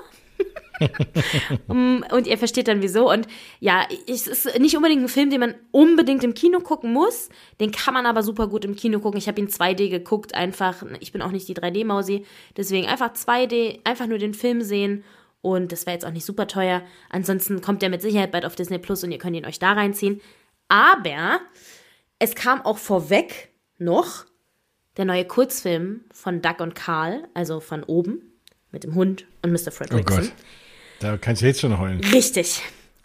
Um, 1.67 2.03
und 2.11 2.27
ihr 2.27 2.37
versteht 2.37 2.67
dann 2.67 2.81
wieso. 2.81 3.11
Und 3.11 3.27
ja, 3.59 3.87
es 4.07 4.27
ist 4.27 4.59
nicht 4.59 4.75
unbedingt 4.75 5.03
ein 5.03 5.09
Film, 5.09 5.29
den 5.29 5.39
man 5.39 5.55
unbedingt 5.71 6.23
im 6.23 6.33
Kino 6.33 6.59
gucken 6.59 6.93
muss. 6.93 7.29
Den 7.59 7.71
kann 7.71 7.93
man 7.93 8.05
aber 8.05 8.23
super 8.23 8.47
gut 8.47 8.65
im 8.65 8.75
Kino 8.75 8.99
gucken. 8.99 9.17
Ich 9.17 9.27
habe 9.27 9.39
ihn 9.39 9.47
2D 9.47 9.89
geguckt, 9.89 10.35
einfach. 10.35 10.83
Ich 10.99 11.11
bin 11.11 11.21
auch 11.21 11.31
nicht 11.31 11.47
die 11.47 11.55
3D-Mausi. 11.55 12.25
Deswegen 12.55 12.87
einfach 12.87 13.13
2D, 13.13 13.79
einfach 13.83 14.07
nur 14.07 14.19
den 14.19 14.33
Film 14.33 14.61
sehen. 14.61 15.03
Und 15.41 15.71
das 15.71 15.85
war 15.85 15.93
jetzt 15.93 16.05
auch 16.05 16.11
nicht 16.11 16.25
super 16.25 16.47
teuer. 16.47 16.83
Ansonsten 17.09 17.61
kommt 17.61 17.81
der 17.81 17.89
mit 17.89 18.01
Sicherheit 18.01 18.31
bald 18.31 18.45
auf 18.45 18.55
Disney 18.55 18.79
Plus 18.79 19.03
und 19.03 19.11
ihr 19.11 19.17
könnt 19.17 19.35
ihn 19.35 19.45
euch 19.45 19.59
da 19.59 19.73
reinziehen. 19.73 20.21
Aber 20.67 21.39
es 22.19 22.35
kam 22.35 22.61
auch 22.61 22.77
vorweg 22.77 23.49
noch 23.77 24.25
der 24.97 25.05
neue 25.05 25.25
Kurzfilm 25.25 26.01
von 26.11 26.41
Doug 26.41 26.55
und 26.59 26.75
Carl, 26.75 27.23
also 27.33 27.59
von 27.59 27.83
oben, 27.83 28.21
mit 28.71 28.83
dem 28.83 28.95
Hund 28.95 29.25
und 29.41 29.51
Mr. 29.51 29.67
Oh 29.67 29.71
Fredrickson. 29.71 30.21
Gott. 30.21 30.31
Da 30.99 31.17
kann 31.17 31.35
ich 31.35 31.41
jetzt 31.41 31.61
schon 31.61 31.77
heulen. 31.79 32.01
Richtig. 32.11 32.61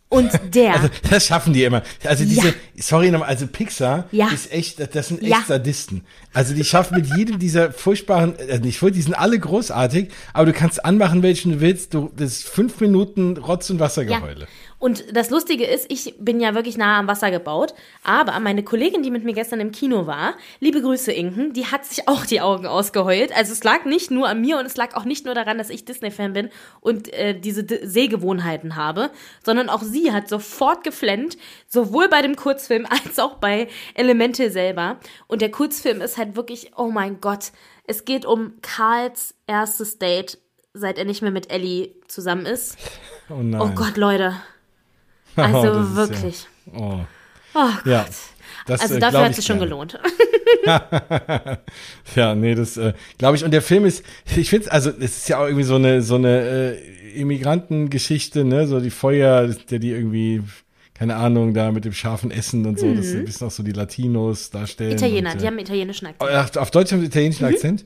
Und 0.09 0.31
der, 0.55 0.74
Also, 0.74 0.88
das 1.11 1.26
schaffen 1.26 1.55
die 1.55 1.64
immer. 1.64 1.83
Also 2.05 2.24
diese, 2.26 2.52
sorry 2.76 3.11
nochmal, 3.11 3.28
also 3.31 3.46
Pixar 3.46 4.09
Ja. 4.12 4.28
ist 4.28 4.52
echt, 4.52 4.94
das 4.94 5.09
sind 5.09 5.22
echt 5.22 5.31
Ja. 5.31 5.42
Sadisten. 5.46 6.05
Also 6.35 6.52
die 6.55 6.64
schaffen 6.64 6.98
mit 6.98 7.07
jedem 7.16 7.38
dieser 7.38 7.72
furchtbaren, 7.72 8.38
äh, 8.38 8.59
nicht 8.59 8.78
furcht, 8.78 8.94
die 8.94 9.00
sind 9.00 9.14
alle 9.14 9.38
großartig, 9.38 10.11
aber 10.35 10.44
du 10.46 10.52
kannst 10.52 10.85
anmachen, 10.85 11.22
welchen 11.22 11.52
du 11.52 11.61
willst. 11.62 11.94
Du, 11.94 12.11
das 12.14 12.33
ist 12.33 12.44
fünf 12.48 12.78
Minuten 12.81 13.38
Rotz- 13.38 13.70
und 13.70 13.81
Wassergeheule. 13.81 14.46
Und 14.82 15.16
das 15.16 15.30
Lustige 15.30 15.64
ist, 15.64 15.86
ich 15.92 16.16
bin 16.18 16.40
ja 16.40 16.56
wirklich 16.56 16.76
nah 16.76 16.98
am 16.98 17.06
Wasser 17.06 17.30
gebaut, 17.30 17.72
aber 18.02 18.40
meine 18.40 18.64
Kollegin, 18.64 19.04
die 19.04 19.12
mit 19.12 19.22
mir 19.22 19.32
gestern 19.32 19.60
im 19.60 19.70
Kino 19.70 20.08
war, 20.08 20.34
liebe 20.58 20.82
Grüße 20.82 21.12
Inken, 21.12 21.52
die 21.52 21.66
hat 21.66 21.84
sich 21.84 22.08
auch 22.08 22.26
die 22.26 22.40
Augen 22.40 22.66
ausgeheult. 22.66 23.30
Also 23.30 23.52
es 23.52 23.62
lag 23.62 23.84
nicht 23.84 24.10
nur 24.10 24.28
an 24.28 24.40
mir 24.40 24.58
und 24.58 24.66
es 24.66 24.76
lag 24.76 24.96
auch 24.96 25.04
nicht 25.04 25.24
nur 25.24 25.36
daran, 25.36 25.56
dass 25.56 25.70
ich 25.70 25.84
Disney-Fan 25.84 26.32
bin 26.32 26.50
und 26.80 27.12
äh, 27.12 27.38
diese 27.38 27.62
D 27.62 27.86
Sehgewohnheiten 27.86 28.74
habe, 28.74 29.12
sondern 29.46 29.68
auch 29.68 29.82
sie 29.82 30.10
hat 30.10 30.28
sofort 30.28 30.82
geflennt, 30.82 31.38
sowohl 31.68 32.08
bei 32.08 32.20
dem 32.20 32.34
Kurzfilm 32.34 32.84
als 32.90 33.20
auch 33.20 33.36
bei 33.36 33.68
Elemente 33.94 34.50
selber. 34.50 34.98
Und 35.28 35.42
der 35.42 35.52
Kurzfilm 35.52 36.00
ist 36.00 36.18
halt 36.18 36.34
wirklich, 36.34 36.72
oh 36.76 36.88
mein 36.88 37.20
Gott, 37.20 37.52
es 37.86 38.04
geht 38.04 38.26
um 38.26 38.54
Karls 38.62 39.36
erstes 39.46 40.00
Date, 40.00 40.38
seit 40.74 40.98
er 40.98 41.04
nicht 41.04 41.22
mehr 41.22 41.30
mit 41.30 41.52
Ellie 41.52 41.94
zusammen 42.08 42.46
ist. 42.46 42.76
Oh 43.30 43.34
nein. 43.34 43.60
Oh 43.60 43.70
Gott, 43.76 43.96
Leute. 43.96 44.34
Oh, 45.36 45.40
Also 45.40 45.74
das 45.74 45.88
ist 45.88 45.96
wirklich. 45.96 46.46
Ja, 46.66 46.80
oh. 46.80 47.00
Oh 47.54 47.68
ja. 47.84 48.02
Gott. 48.02 48.12
Das, 48.66 48.80
Also 48.80 48.96
äh, 48.96 49.00
dafür 49.00 49.20
hat 49.22 49.30
es 49.30 49.36
sich 49.36 49.46
schon 49.46 49.58
gelohnt. 49.58 49.98
Ja, 52.14 52.34
nee, 52.34 52.54
das 52.54 52.76
äh, 52.76 52.92
glaube 53.18 53.36
ich. 53.36 53.44
Und 53.44 53.50
der 53.52 53.62
Film 53.62 53.84
ist, 53.84 54.04
ich 54.36 54.50
finde 54.50 54.70
also 54.70 54.90
es 54.90 55.18
ist 55.18 55.28
ja 55.28 55.38
auch 55.38 55.46
irgendwie 55.46 55.64
so 55.64 55.74
eine 55.76 56.02
so 56.02 56.14
eine 56.14 56.76
äh, 56.76 57.20
Immigrantengeschichte, 57.20 58.44
ne, 58.44 58.66
so 58.66 58.80
die 58.80 58.90
Feuer, 58.90 59.48
der 59.48 59.78
die 59.78 59.90
irgendwie 59.90 60.42
keine 60.94 61.16
Ahnung, 61.16 61.52
da 61.52 61.72
mit 61.72 61.84
dem 61.84 61.92
scharfen 61.92 62.30
Essen 62.30 62.64
und 62.64 62.78
so, 62.78 62.94
das 62.94 63.06
ist 63.06 63.14
ein 63.16 63.24
bisschen 63.24 63.46
auch 63.48 63.50
so 63.50 63.64
die 63.64 63.72
Latinos 63.72 64.50
darstellen. 64.50 64.90
Mhm. 64.90 64.96
Italiener, 64.98 65.32
und, 65.32 65.40
die 65.40 65.44
äh, 65.44 65.46
haben 65.48 65.54
einen 65.54 65.66
italienischen 65.66 66.06
Akzent. 66.06 66.58
Auf 66.58 66.70
Deutsch 66.70 66.92
haben 66.92 67.00
sie 67.00 67.06
italienischen 67.06 67.44
Akzent? 67.44 67.84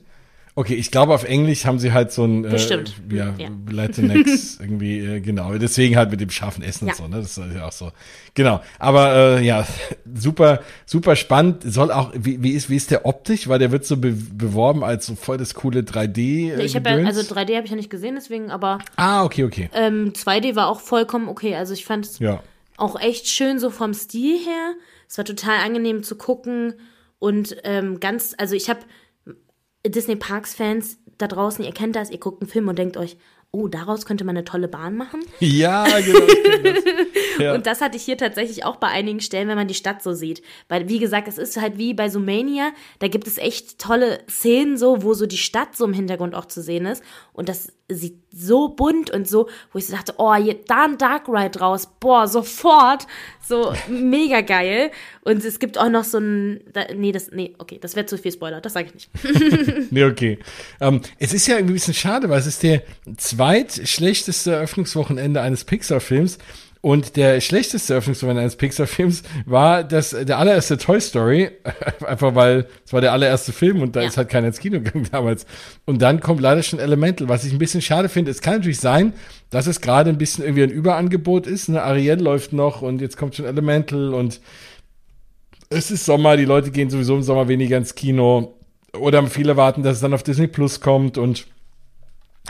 Okay, 0.59 0.73
ich 0.73 0.89
glaube, 0.89 1.13
auf 1.13 1.23
Englisch 1.23 1.65
haben 1.65 1.77
sie 1.77 1.93
halt 1.93 2.11
so 2.11 2.25
ein 2.25 2.43
äh, 2.43 2.49
Bestimmt. 2.49 2.95
ja, 3.11 3.35
Ja. 3.37 3.49
Latinx 3.69 4.57
irgendwie, 4.59 4.97
äh, 4.99 5.19
genau. 5.19 5.53
Deswegen 5.53 5.95
halt 5.95 6.09
mit 6.09 6.19
dem 6.19 6.31
scharfen 6.31 6.63
Essen 6.63 6.87
Ja. 6.87 6.93
und 6.93 6.97
so, 6.97 7.07
ne? 7.07 7.17
Das 7.17 7.37
ist 7.37 7.53
ja 7.55 7.67
auch 7.67 7.71
so. 7.71 7.91
Genau. 8.33 8.61
Aber 8.79 9.37
äh, 9.37 9.45
ja, 9.45 9.67
super, 10.15 10.61
super 10.87 11.15
spannend. 11.15 11.61
Soll 11.63 11.91
auch, 11.91 12.11
wie, 12.17 12.41
wie, 12.41 12.53
ist, 12.53 12.71
wie 12.71 12.75
ist 12.75 12.89
der 12.89 13.05
optisch? 13.05 13.47
Weil 13.47 13.59
der 13.59 13.71
wird 13.71 13.85
so 13.85 13.97
be 13.97 14.11
beworben 14.13 14.83
als 14.83 15.05
so 15.05 15.13
voll 15.13 15.37
das 15.37 15.53
coole 15.53 15.81
3D. 15.81 16.53
Äh, 16.57 16.63
ich 16.65 16.75
habe 16.75 16.89
ja, 16.89 17.05
also 17.05 17.21
3D 17.21 17.55
habe 17.55 17.65
ich 17.65 17.69
ja 17.69 17.75
nicht 17.77 17.91
gesehen, 17.91 18.15
deswegen, 18.15 18.49
aber 18.49 18.79
Ah, 18.95 19.23
okay, 19.25 19.43
okay. 19.43 19.69
ähm, 19.75 20.13
2D 20.15 20.55
war 20.55 20.69
auch 20.69 20.79
vollkommen 20.79 21.27
okay. 21.29 21.53
Also 21.55 21.73
ich 21.73 21.85
fand 21.85 22.05
es 22.07 22.17
Ja. 22.17 22.41
auch 22.77 22.99
echt 22.99 23.27
schön 23.27 23.59
so 23.59 23.69
vom 23.69 23.93
Stil 23.93 24.39
her. 24.39 24.73
Es 25.07 25.19
war 25.19 25.25
total 25.25 25.57
angenehm 25.63 26.01
zu 26.01 26.15
gucken 26.15 26.73
und 27.19 27.55
ähm, 27.63 27.99
ganz, 27.99 28.33
also 28.39 28.55
ich 28.55 28.71
habe 28.71 28.79
Disney 29.89 30.15
Parks 30.15 30.53
Fans 30.55 30.97
da 31.17 31.27
draußen, 31.27 31.65
ihr 31.65 31.73
kennt 31.73 31.95
das, 31.95 32.11
ihr 32.11 32.19
guckt 32.19 32.41
einen 32.41 32.49
Film 32.49 32.67
und 32.67 32.77
denkt 32.77 32.97
euch, 32.97 33.17
oh, 33.51 33.67
daraus 33.67 34.05
könnte 34.05 34.23
man 34.23 34.35
eine 34.35 34.45
tolle 34.45 34.67
Bahn 34.67 34.95
machen. 34.95 35.21
Ja, 35.39 35.85
genau. 35.99 36.19
das. 36.63 36.83
Ja. 37.39 37.53
Und 37.53 37.67
das 37.67 37.81
hatte 37.81 37.97
ich 37.97 38.03
hier 38.03 38.17
tatsächlich 38.17 38.65
auch 38.65 38.77
bei 38.77 38.87
einigen 38.87 39.19
Stellen, 39.19 39.47
wenn 39.47 39.57
man 39.57 39.67
die 39.67 39.75
Stadt 39.75 40.01
so 40.01 40.13
sieht. 40.13 40.41
Weil, 40.69 40.89
wie 40.89 40.97
gesagt, 40.97 41.27
es 41.27 41.37
ist 41.37 41.61
halt 41.61 41.77
wie 41.77 41.93
bei 41.93 42.09
Sumania, 42.09 42.71
da 42.97 43.09
gibt 43.09 43.27
es 43.27 43.37
echt 43.37 43.77
tolle 43.77 44.23
Szenen 44.27 44.75
so, 44.75 45.03
wo 45.03 45.13
so 45.13 45.27
die 45.27 45.37
Stadt 45.37 45.75
so 45.75 45.85
im 45.85 45.93
Hintergrund 45.93 46.33
auch 46.33 46.45
zu 46.45 46.63
sehen 46.63 46.87
ist. 46.87 47.03
Und 47.33 47.47
das 47.47 47.71
sieht 47.89 48.26
so 48.37 48.69
bunt 48.69 49.09
und 49.09 49.27
so, 49.27 49.49
wo 49.71 49.79
ich 49.79 49.87
so 49.87 49.95
dachte, 49.95 50.13
oh, 50.17 50.33
da 50.67 50.85
ein 50.85 50.97
Dark 50.97 51.27
Ride 51.27 51.59
raus, 51.59 51.89
boah, 51.99 52.27
sofort. 52.27 53.07
So 53.45 53.73
mega 53.87 54.41
geil. 54.41 54.91
Und 55.21 55.43
es 55.43 55.59
gibt 55.59 55.77
auch 55.77 55.89
noch 55.89 56.03
so 56.03 56.19
ein, 56.19 56.61
da, 56.71 56.85
nee, 56.95 57.11
das, 57.11 57.31
nee, 57.31 57.55
okay, 57.57 57.79
das 57.81 57.95
wäre 57.95 58.05
zu 58.05 58.17
viel 58.17 58.31
Spoiler, 58.31 58.61
das 58.61 58.73
sage 58.73 58.87
ich 58.87 58.93
nicht. 58.93 59.91
Nee, 59.91 60.03
okay. 60.03 60.39
Ähm, 60.79 61.01
es 61.17 61.33
ist 61.33 61.47
ja 61.47 61.55
irgendwie 61.55 61.73
ein 61.73 61.75
bisschen 61.75 61.93
schade, 61.93 62.29
weil 62.29 62.39
es 62.39 62.47
ist 62.47 62.63
der 62.63 62.83
zweitschlechteste 63.17 64.51
Eröffnungswochenende 64.51 65.41
eines 65.41 65.63
Pixar-Films. 65.63 66.37
Und 66.87 67.17
der 67.17 67.41
schlechteste 67.41 67.95
Eröffnungswochenende 67.95 68.43
eines 68.43 68.55
Pixar-Films 68.55 69.23
war 69.45 69.83
das, 69.83 70.11
der 70.11 70.37
allererste 70.37 70.77
Toy 70.77 71.01
Story. 71.01 71.51
Einfach 72.07 72.33
weil 72.33 72.65
es 72.85 72.93
war 72.93 73.01
der 73.01 73.11
allererste 73.11 73.51
Film 73.51 73.81
und 73.81 73.97
da 73.97 74.01
Ja. 74.03 74.07
ist 74.07 74.15
halt 74.15 74.29
keiner 74.29 74.47
ins 74.47 74.59
Kino 74.59 74.79
gegangen 74.79 75.05
damals. 75.11 75.45
Und 75.83 76.01
dann 76.01 76.21
kommt 76.21 76.39
leider 76.39 76.63
schon 76.63 76.79
Elemental, 76.79 77.27
was 77.27 77.43
ich 77.43 77.51
ein 77.51 77.57
bisschen 77.59 77.81
schade 77.81 78.07
finde. 78.07 78.31
Es 78.31 78.39
kann 78.39 78.53
natürlich 78.53 78.79
sein, 78.79 79.11
dass 79.49 79.67
es 79.67 79.81
gerade 79.81 80.09
ein 80.09 80.17
bisschen 80.17 80.45
irgendwie 80.45 80.63
ein 80.63 80.69
Überangebot 80.69 81.45
ist. 81.45 81.67
Ne? 81.67 81.83
Ariel 81.83 82.21
läuft 82.21 82.53
noch 82.53 82.81
und 82.81 83.01
jetzt 83.01 83.17
kommt 83.17 83.35
schon 83.35 83.43
Elemental 83.45 84.13
und 84.13 84.39
es 85.69 85.91
ist 85.91 86.05
Sommer, 86.05 86.37
die 86.37 86.45
Leute 86.45 86.71
gehen 86.71 86.89
sowieso 86.89 87.15
im 87.17 87.23
Sommer 87.23 87.49
weniger 87.49 87.75
ins 87.75 87.95
Kino. 87.95 88.53
Oder 88.97 89.27
viele 89.27 89.57
warten, 89.57 89.83
dass 89.83 89.95
es 89.95 90.01
dann 90.01 90.13
auf 90.13 90.23
Disney 90.23 90.47
Plus 90.47 90.79
kommt 90.79 91.17
und 91.17 91.47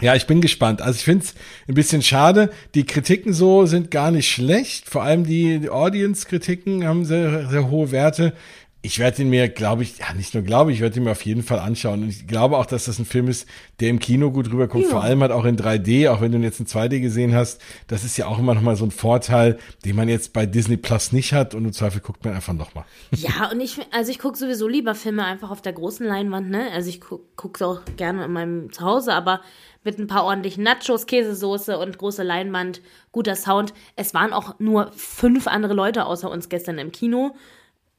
ja, 0.02 0.16
ich 0.16 0.28
bin 0.28 0.42
gespannt. 0.42 0.82
Also 0.82 0.98
ich 0.98 1.04
finde 1.04 1.26
es 1.26 1.34
ein 1.68 1.74
bisschen 1.74 2.04
schade. 2.04 2.52
Die 2.76 2.86
Kritiken 2.86 3.34
so 3.34 3.66
sind 3.66 3.90
gar 3.90 4.12
nicht 4.12 4.30
schlecht. 4.30 4.88
Vor 4.90 5.04
allem 5.04 5.26
die, 5.26 5.60
die 5.60 5.70
Audience-Kritiken 5.70 6.86
haben 6.86 7.04
sehr, 7.04 7.48
sehr 7.50 7.70
hohe 7.70 7.92
Werte. 7.92 8.34
Ich 8.82 9.00
werde 9.00 9.22
ihn 9.22 9.30
mir, 9.30 9.50
glaube 9.50 9.84
ich, 9.84 9.98
ja 9.98 10.14
nicht 10.14 10.34
nur 10.34 10.44
glaube 10.44 10.72
ich, 10.72 10.82
werde 10.82 10.98
ihn 10.98 11.04
mir 11.04 11.12
auf 11.12 11.24
jeden 11.24 11.44
Fall 11.44 11.60
anschauen. 11.60 12.04
Und 12.04 12.10
ich 12.10 12.28
glaube 12.28 12.58
auch, 12.58 12.66
dass 12.66 12.86
das 12.86 13.00
ein 13.00 13.06
Film 13.06 13.28
ist, 13.28 13.48
der 13.80 13.90
im 13.90 14.00
Kino 14.00 14.32
gut 14.32 14.52
rüberkommt. 14.52 14.86
Ja. 14.86 14.90
Vor 14.90 15.04
allem 15.04 15.22
halt 15.22 15.32
auch 15.32 15.46
in 15.46 15.58
3D, 15.58 16.10
auch 16.10 16.22
wenn 16.22 16.32
du 16.32 16.38
ihn 16.38 16.44
jetzt 16.44 16.60
in 16.60 16.68
2D 16.68 17.00
gesehen 17.00 17.34
hast. 17.34 17.62
Das 17.88 18.04
ist 18.04 18.18
ja 18.18 18.28
auch 18.28 18.40
immer 18.40 18.54
noch 18.54 18.62
mal 18.62 18.76
so 18.76 18.86
ein 18.86 18.92
Vorteil, 18.92 19.58
den 19.84 19.96
man 19.96 20.08
jetzt 20.10 20.32
bei 20.34 20.46
Disney 20.46 20.78
Plus 20.78 21.12
nicht 21.12 21.34
hat. 21.34 21.56
Und 21.56 21.66
im 21.66 21.74
Zweifel 21.74 22.02
guckt 22.02 22.24
man 22.24 22.36
einfach 22.36 22.54
noch 22.54 22.76
mal. 22.76 22.86
Ja, 23.12 23.50
und 23.52 23.60
ich, 23.60 23.80
also 23.92 24.12
ich 24.12 24.20
gucke 24.20 24.38
sowieso 24.38 24.68
lieber 24.68 24.96
Filme 24.96 25.26
einfach 25.26 25.52
auf 25.52 25.62
der 25.62 25.74
großen 25.74 26.06
Leinwand, 26.06 26.50
ne? 26.50 26.70
Also 26.72 26.90
ich 26.90 27.02
gucke 27.02 27.24
guck's 27.36 27.62
auch 27.62 27.82
gerne 27.96 28.26
in 28.26 28.32
meinem 28.32 28.72
Zuhause, 28.72 29.14
aber 29.14 29.42
mit 29.84 29.98
ein 30.00 30.08
paar 30.08 30.26
ordentlichen 30.26 30.64
Nachos, 30.64 31.06
Käsesoße 31.06 31.78
und 31.78 31.98
große 31.98 32.24
Leinwand, 32.24 32.82
guter 33.12 33.36
Sound. 33.36 33.74
Es 33.96 34.14
waren 34.14 34.34
auch 34.34 34.60
nur 34.60 34.92
fünf 34.92 35.48
andere 35.48 35.74
Leute 35.74 36.06
außer 36.06 36.30
uns 36.30 36.50
gestern 36.50 36.78
im 36.78 36.92
Kino. 36.92 37.36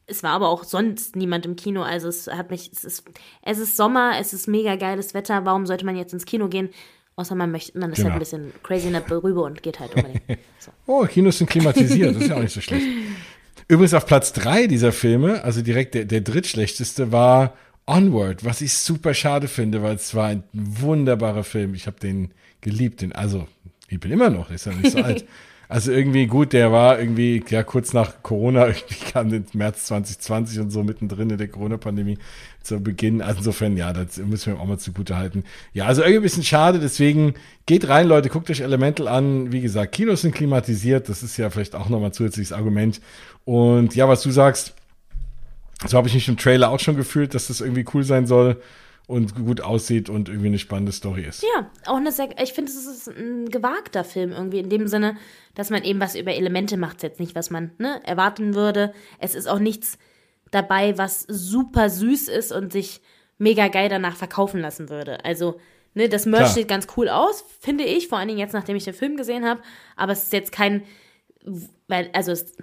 Es 0.08 0.22
war 0.22 0.30
aber 0.30 0.48
auch 0.48 0.64
sonst 0.64 1.16
niemand 1.16 1.46
im 1.46 1.54
Kino. 1.56 1.82
Also 1.82 2.08
es 2.08 2.26
hat 2.26 2.50
mich, 2.50 2.70
es 2.72 2.84
ist, 2.84 3.04
es 3.42 3.58
ist 3.58 3.76
Sommer, 3.76 4.12
es 4.20 4.32
ist 4.32 4.48
mega 4.48 4.76
geiles 4.76 5.14
Wetter. 5.14 5.44
Warum 5.44 5.66
sollte 5.66 5.84
man 5.84 5.96
jetzt 5.96 6.12
ins 6.12 6.24
Kino 6.24 6.48
gehen? 6.48 6.70
Außer 7.16 7.34
man 7.34 7.50
möchte, 7.50 7.78
man 7.78 7.90
ist 7.90 7.96
Genau. 7.96 8.10
halt 8.10 8.16
ein 8.16 8.20
bisschen 8.20 8.52
crazy 8.62 8.86
in 8.86 8.92
der 8.94 9.10
Rübe 9.10 9.42
und 9.42 9.62
geht 9.62 9.80
halt 9.80 9.94
unbedingt. 9.94 10.22
So. 10.58 10.70
Oh, 10.86 11.04
Kinos 11.04 11.38
sind 11.38 11.50
klimatisiert, 11.50 12.14
das 12.14 12.22
ist 12.22 12.28
ja 12.30 12.36
auch 12.36 12.40
nicht 12.40 12.54
so 12.54 12.60
schlecht. 12.60 12.86
Übrigens 13.66 13.92
auf 13.94 14.06
Platz 14.06 14.32
drei 14.32 14.66
dieser 14.66 14.92
Filme, 14.92 15.44
also 15.44 15.60
direkt 15.60 15.94
der, 15.94 16.04
der 16.06 16.20
drittschlechteste, 16.22 17.12
war 17.12 17.54
Onward, 17.86 18.44
was 18.44 18.60
ich 18.60 18.72
super 18.74 19.14
schade 19.14 19.48
finde, 19.48 19.82
weil 19.82 19.96
es 19.96 20.14
war 20.14 20.28
ein 20.28 20.44
wunderbarer 20.52 21.44
Film. 21.44 21.74
Ich 21.74 21.86
habe 21.86 21.98
den 22.00 22.32
geliebt, 22.60 23.00
den, 23.02 23.12
also 23.12 23.46
ich 23.88 23.98
bin 24.00 24.10
immer 24.12 24.30
noch, 24.30 24.50
ist 24.50 24.66
ja 24.66 24.72
nicht 24.72 24.92
so 24.92 24.98
alt. 25.02 25.26
Also 25.70 25.92
irgendwie 25.92 26.26
gut, 26.26 26.54
der 26.54 26.72
war 26.72 26.98
irgendwie, 26.98 27.44
ja, 27.50 27.62
kurz 27.62 27.92
nach 27.92 28.22
Corona, 28.22 28.66
irgendwie 28.68 29.10
kam 29.12 29.28
den 29.28 29.44
März 29.52 29.84
2020 29.86 30.60
und 30.60 30.70
so 30.70 30.82
mittendrin 30.82 31.28
in 31.28 31.36
der 31.36 31.48
Corona-Pandemie 31.48 32.18
zu 32.62 32.80
Beginn. 32.80 33.20
Also 33.20 33.38
insofern, 33.38 33.76
ja, 33.76 33.92
das 33.92 34.16
müssen 34.16 34.46
wir 34.46 34.54
ihm 34.54 34.60
auch 34.60 34.66
mal 34.66 34.78
zugute 34.78 35.16
halten. 35.16 35.44
Ja, 35.74 35.84
also 35.84 36.02
irgendwie 36.02 36.20
ein 36.20 36.22
bisschen 36.22 36.42
schade, 36.42 36.78
deswegen 36.78 37.34
geht 37.66 37.88
rein, 37.88 38.08
Leute, 38.08 38.30
guckt 38.30 38.48
euch 38.48 38.60
Elemental 38.60 39.08
an. 39.08 39.52
Wie 39.52 39.60
gesagt, 39.60 39.92
Kinos 39.92 40.22
sind 40.22 40.34
klimatisiert, 40.34 41.10
das 41.10 41.22
ist 41.22 41.36
ja 41.36 41.50
vielleicht 41.50 41.74
auch 41.74 41.90
nochmal 41.90 42.12
zusätzliches 42.12 42.52
Argument. 42.52 43.00
Und 43.44 43.94
ja, 43.94 44.08
was 44.08 44.22
du 44.22 44.30
sagst, 44.30 44.74
so 45.86 45.98
habe 45.98 46.08
ich 46.08 46.14
mich 46.14 46.28
im 46.28 46.38
Trailer 46.38 46.70
auch 46.70 46.80
schon 46.80 46.96
gefühlt, 46.96 47.34
dass 47.34 47.48
das 47.48 47.60
irgendwie 47.60 47.84
cool 47.92 48.04
sein 48.04 48.26
soll 48.26 48.56
und 49.08 49.34
gut 49.34 49.62
aussieht 49.62 50.10
und 50.10 50.28
irgendwie 50.28 50.48
eine 50.48 50.58
spannende 50.58 50.92
Story 50.92 51.24
ist. 51.24 51.42
Ja, 51.42 51.70
auch 51.86 51.96
eine 51.96 52.12
sehr, 52.12 52.28
ich 52.40 52.52
finde, 52.52 52.70
es 52.70 52.86
ist 52.86 53.08
ein 53.08 53.48
gewagter 53.48 54.04
Film 54.04 54.32
irgendwie, 54.32 54.58
in 54.58 54.68
dem 54.68 54.86
Sinne, 54.86 55.16
dass 55.54 55.70
man 55.70 55.82
eben 55.82 55.98
was 55.98 56.14
über 56.14 56.34
Elemente 56.34 56.76
macht, 56.76 57.02
jetzt 57.02 57.18
nicht, 57.18 57.34
was 57.34 57.48
man 57.48 57.72
ne, 57.78 58.02
erwarten 58.04 58.54
würde. 58.54 58.92
Es 59.18 59.34
ist 59.34 59.48
auch 59.48 59.58
nichts 59.58 59.98
dabei, 60.50 60.98
was 60.98 61.22
super 61.22 61.88
süß 61.88 62.28
ist 62.28 62.52
und 62.52 62.70
sich 62.70 63.00
mega 63.38 63.68
geil 63.68 63.88
danach 63.88 64.14
verkaufen 64.14 64.60
lassen 64.60 64.90
würde. 64.90 65.24
Also, 65.24 65.58
ne, 65.94 66.10
das 66.10 66.26
Merch 66.26 66.42
Klar. 66.42 66.54
sieht 66.54 66.68
ganz 66.68 66.86
cool 66.98 67.08
aus, 67.08 67.46
finde 67.60 67.84
ich, 67.84 68.08
vor 68.08 68.18
allen 68.18 68.28
Dingen 68.28 68.40
jetzt, 68.40 68.52
nachdem 68.52 68.76
ich 68.76 68.84
den 68.84 68.92
Film 68.92 69.16
gesehen 69.16 69.46
habe. 69.46 69.62
Aber 69.96 70.12
es 70.12 70.24
ist 70.24 70.34
jetzt 70.34 70.52
kein, 70.52 70.82
weil, 71.86 72.10
also, 72.12 72.30
es, 72.30 72.56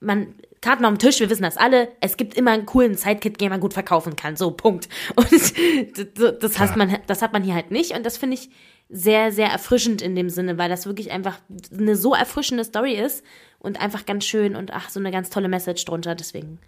man, 0.00 0.36
Karten 0.60 0.84
auf 0.84 0.92
dem 0.92 0.98
Tisch, 0.98 1.20
wir 1.20 1.30
wissen 1.30 1.42
das 1.42 1.56
alle, 1.56 1.88
es 2.00 2.16
gibt 2.16 2.34
immer 2.34 2.52
einen 2.52 2.66
coolen 2.66 2.94
Sidekick, 2.94 3.38
den 3.38 3.50
man 3.50 3.60
gut 3.60 3.74
verkaufen 3.74 4.16
kann. 4.16 4.36
So, 4.36 4.50
Punkt. 4.50 4.88
Und 5.16 5.30
das, 5.32 6.38
das, 6.40 6.58
hat 6.58 6.76
man, 6.76 6.98
das 7.06 7.22
hat 7.22 7.32
man 7.32 7.42
hier 7.42 7.54
halt 7.54 7.70
nicht. 7.70 7.92
Und 7.92 8.04
das 8.04 8.16
finde 8.16 8.34
ich 8.34 8.50
sehr, 8.88 9.32
sehr 9.32 9.48
erfrischend 9.48 10.02
in 10.02 10.14
dem 10.14 10.30
Sinne, 10.30 10.58
weil 10.58 10.68
das 10.68 10.86
wirklich 10.86 11.10
einfach 11.10 11.38
eine 11.76 11.96
so 11.96 12.14
erfrischende 12.14 12.64
Story 12.64 12.94
ist 12.94 13.24
und 13.58 13.80
einfach 13.80 14.06
ganz 14.06 14.24
schön 14.24 14.54
und 14.54 14.72
ach, 14.72 14.90
so 14.90 15.00
eine 15.00 15.10
ganz 15.10 15.30
tolle 15.30 15.48
Message 15.48 15.84
drunter. 15.84 16.14
Deswegen, 16.14 16.58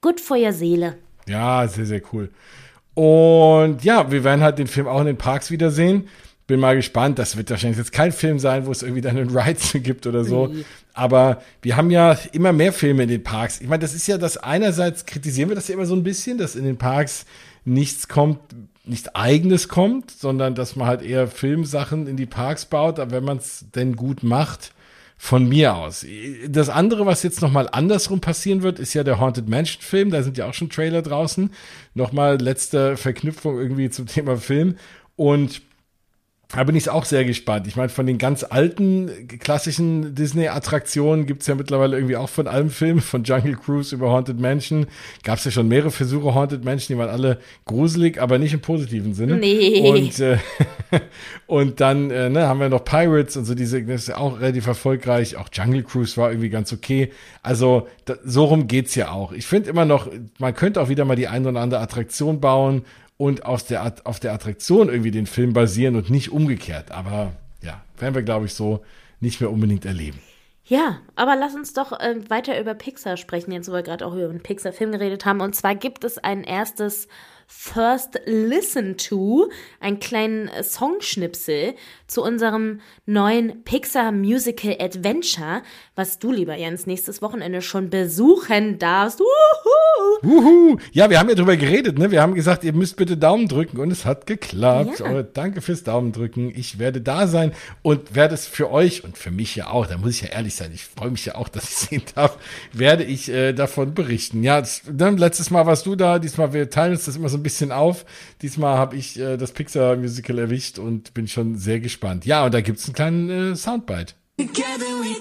gut 0.00 0.20
für 0.20 0.34
your 0.34 0.52
Seele. 0.52 0.98
Ja, 1.26 1.66
sehr, 1.66 1.86
sehr 1.86 2.02
cool. 2.12 2.30
Und 2.94 3.84
ja, 3.84 4.10
wir 4.10 4.24
werden 4.24 4.40
halt 4.40 4.58
den 4.58 4.66
Film 4.66 4.86
auch 4.86 5.00
in 5.00 5.06
den 5.06 5.18
Parks 5.18 5.50
wiedersehen. 5.50 6.08
Bin 6.46 6.60
mal 6.60 6.76
gespannt. 6.76 7.18
Das 7.18 7.36
wird 7.36 7.50
wahrscheinlich 7.50 7.78
jetzt 7.78 7.92
kein 7.92 8.12
Film 8.12 8.38
sein, 8.38 8.66
wo 8.66 8.72
es 8.72 8.82
irgendwie 8.82 9.00
dann 9.00 9.16
einen 9.16 9.36
Rides 9.36 9.72
gibt 9.82 10.06
oder 10.06 10.24
so. 10.24 10.54
Aber 10.94 11.42
wir 11.62 11.76
haben 11.76 11.90
ja 11.90 12.18
immer 12.32 12.52
mehr 12.52 12.72
Filme 12.72 13.02
in 13.02 13.08
den 13.08 13.22
Parks. 13.22 13.60
Ich 13.60 13.68
meine, 13.68 13.80
das 13.80 13.94
ist 13.94 14.06
ja 14.06 14.16
das 14.18 14.36
einerseits 14.36 15.06
kritisieren 15.06 15.48
wir 15.48 15.56
das 15.56 15.68
ja 15.68 15.74
immer 15.74 15.86
so 15.86 15.94
ein 15.94 16.02
bisschen, 16.02 16.38
dass 16.38 16.56
in 16.56 16.64
den 16.64 16.78
Parks 16.78 17.26
nichts 17.64 18.08
kommt, 18.08 18.38
nichts 18.84 19.14
eigenes 19.14 19.68
kommt, 19.68 20.10
sondern 20.10 20.54
dass 20.54 20.76
man 20.76 20.86
halt 20.86 21.02
eher 21.02 21.26
Filmsachen 21.26 22.06
in 22.06 22.16
die 22.16 22.26
Parks 22.26 22.64
baut. 22.64 23.00
Aber 23.00 23.10
wenn 23.10 23.24
man 23.24 23.38
es 23.38 23.66
denn 23.74 23.96
gut 23.96 24.22
macht, 24.22 24.72
von 25.18 25.48
mir 25.48 25.74
aus. 25.74 26.04
Das 26.48 26.68
andere, 26.68 27.06
was 27.06 27.22
jetzt 27.22 27.40
nochmal 27.40 27.68
andersrum 27.72 28.20
passieren 28.20 28.62
wird, 28.62 28.78
ist 28.78 28.94
ja 28.94 29.02
der 29.02 29.18
Haunted 29.18 29.48
Mansion 29.48 29.82
Film. 29.82 30.10
Da 30.10 30.22
sind 30.22 30.36
ja 30.36 30.46
auch 30.46 30.54
schon 30.54 30.70
Trailer 30.70 31.02
draußen. 31.02 31.50
Nochmal 31.94 32.36
letzte 32.40 32.96
Verknüpfung 32.96 33.58
irgendwie 33.58 33.90
zum 33.90 34.06
Thema 34.06 34.36
Film. 34.36 34.76
Und 35.16 35.62
da 36.48 36.62
bin 36.62 36.76
ich 36.76 36.88
auch 36.88 37.04
sehr 37.04 37.24
gespannt. 37.24 37.66
Ich 37.66 37.74
meine, 37.74 37.88
von 37.88 38.06
den 38.06 38.18
ganz 38.18 38.44
alten 38.44 39.10
klassischen 39.40 40.14
Disney-Attraktionen 40.14 41.26
gibt's 41.26 41.48
ja 41.48 41.56
mittlerweile 41.56 41.96
irgendwie 41.96 42.16
auch 42.16 42.28
von 42.28 42.46
allem 42.46 42.70
Film, 42.70 43.00
von 43.00 43.24
Jungle 43.24 43.56
Cruise 43.56 43.92
über 43.92 44.10
Haunted 44.10 44.38
Mansion. 44.38 44.86
Gab's 45.24 45.44
ja 45.44 45.50
schon 45.50 45.66
mehrere 45.66 45.90
Versuche 45.90 46.34
Haunted 46.34 46.64
Mansion, 46.64 46.96
die 46.96 47.00
waren 47.00 47.10
alle 47.10 47.40
gruselig, 47.64 48.22
aber 48.22 48.38
nicht 48.38 48.54
im 48.54 48.60
positiven 48.60 49.12
Sinne. 49.14 49.38
Nee. 49.38 49.90
Und, 49.90 50.20
äh, 50.20 50.38
und 51.48 51.80
dann 51.80 52.12
äh, 52.12 52.30
ne, 52.30 52.46
haben 52.46 52.60
wir 52.60 52.68
noch 52.68 52.84
Pirates 52.84 53.36
und 53.36 53.44
so 53.44 53.56
diese, 53.56 53.82
das 53.82 54.02
ist 54.02 54.08
ja 54.08 54.18
auch 54.18 54.38
relativ 54.40 54.68
erfolgreich. 54.68 55.36
Auch 55.36 55.48
Jungle 55.52 55.82
Cruise 55.82 56.16
war 56.16 56.30
irgendwie 56.30 56.50
ganz 56.50 56.72
okay. 56.72 57.10
Also 57.42 57.88
da, 58.04 58.14
so 58.24 58.44
rum 58.44 58.68
geht's 58.68 58.94
ja 58.94 59.10
auch. 59.10 59.32
Ich 59.32 59.46
finde 59.46 59.68
immer 59.68 59.84
noch, 59.84 60.08
man 60.38 60.54
könnte 60.54 60.80
auch 60.80 60.88
wieder 60.88 61.04
mal 61.04 61.16
die 61.16 61.26
ein 61.26 61.44
oder 61.44 61.60
andere 61.60 61.80
Attraktion 61.80 62.40
bauen 62.40 62.82
und 63.16 63.46
auf 63.46 63.62
der, 63.62 63.94
auf 64.04 64.20
der 64.20 64.32
Attraktion 64.32 64.88
irgendwie 64.88 65.10
den 65.10 65.26
Film 65.26 65.52
basieren 65.52 65.96
und 65.96 66.10
nicht 66.10 66.30
umgekehrt. 66.30 66.90
Aber 66.90 67.32
ja, 67.62 67.82
werden 67.98 68.14
wir, 68.14 68.22
glaube 68.22 68.46
ich, 68.46 68.54
so 68.54 68.84
nicht 69.20 69.40
mehr 69.40 69.50
unbedingt 69.50 69.84
erleben. 69.84 70.20
Ja, 70.68 70.98
aber 71.14 71.36
lass 71.36 71.54
uns 71.54 71.74
doch 71.74 71.92
äh, 71.92 72.16
weiter 72.28 72.60
über 72.60 72.74
Pixar 72.74 73.16
sprechen, 73.16 73.52
jetzt 73.52 73.68
wo 73.68 73.72
wir 73.72 73.84
gerade 73.84 74.04
auch 74.04 74.14
über 74.14 74.28
einen 74.28 74.42
Pixar-Film 74.42 74.90
geredet 74.90 75.24
haben. 75.24 75.40
Und 75.40 75.54
zwar 75.54 75.76
gibt 75.76 76.02
es 76.02 76.18
ein 76.18 76.42
erstes 76.42 77.06
First 77.46 78.18
Listen 78.26 78.96
to, 78.96 79.48
einen 79.78 80.00
kleinen 80.00 80.48
äh, 80.48 80.64
Songschnipsel 80.64 81.76
zu 82.06 82.22
unserem 82.22 82.80
neuen 83.04 83.64
Pixar 83.64 84.12
Musical 84.12 84.76
Adventure, 84.78 85.62
was 85.94 86.18
du, 86.18 86.32
lieber 86.32 86.56
Jens, 86.56 86.86
nächstes 86.86 87.22
Wochenende 87.22 87.62
schon 87.62 87.90
besuchen 87.90 88.78
darfst. 88.78 89.20
Uhu. 89.20 89.26
Wuhu! 90.22 90.78
Ja, 90.92 91.10
wir 91.10 91.18
haben 91.18 91.28
ja 91.28 91.34
drüber 91.34 91.56
geredet, 91.56 91.98
ne? 91.98 92.10
Wir 92.10 92.22
haben 92.22 92.34
gesagt, 92.34 92.64
ihr 92.64 92.72
müsst 92.72 92.96
bitte 92.96 93.16
Daumen 93.16 93.48
drücken 93.48 93.78
und 93.78 93.90
es 93.90 94.04
hat 94.04 94.26
geklappt. 94.26 95.00
Ja. 95.00 95.06
Aber 95.06 95.22
danke 95.22 95.60
fürs 95.60 95.82
Daumen 95.82 96.12
drücken. 96.12 96.52
Ich 96.54 96.78
werde 96.78 97.00
da 97.00 97.26
sein 97.26 97.52
und 97.82 98.14
werde 98.14 98.34
es 98.34 98.46
für 98.46 98.70
euch 98.70 99.04
und 99.04 99.18
für 99.18 99.30
mich 99.30 99.56
ja 99.56 99.68
auch, 99.68 99.86
da 99.86 99.98
muss 99.98 100.10
ich 100.10 100.22
ja 100.22 100.28
ehrlich 100.28 100.54
sein, 100.54 100.70
ich 100.72 100.84
freue 100.84 101.10
mich 101.10 101.26
ja 101.26 101.34
auch, 101.34 101.48
dass 101.56 101.64
ich 101.64 101.76
sehen 101.76 102.02
darf, 102.14 102.38
werde 102.72 103.04
ich 103.04 103.28
äh, 103.28 103.52
davon 103.52 103.94
berichten. 103.94 104.42
Ja, 104.42 104.60
das, 104.60 104.82
dann 104.90 105.16
letztes 105.16 105.50
Mal 105.50 105.66
warst 105.66 105.86
du 105.86 105.96
da, 105.96 106.18
diesmal 106.18 106.52
wir 106.52 106.70
teilen 106.70 106.92
uns 106.92 107.04
das 107.04 107.16
immer 107.16 107.28
so 107.28 107.36
ein 107.36 107.42
bisschen 107.42 107.72
auf. 107.72 108.04
Diesmal 108.42 108.78
habe 108.78 108.96
ich 108.96 109.18
äh, 109.18 109.36
das 109.36 109.52
Pixar 109.52 109.96
Musical 109.96 110.38
erwischt 110.38 110.78
und 110.78 111.14
bin 111.14 111.28
schon 111.28 111.56
sehr 111.56 111.80
gespannt. 111.80 111.95
Ja, 112.24 112.44
und 112.44 112.54
da 112.54 112.60
gibt's 112.60 112.86
einen 112.86 112.94
kleinen 112.94 113.52
äh, 113.52 113.56
Soundbite. 113.56 114.14
Together 114.38 114.86
we 115.00 115.16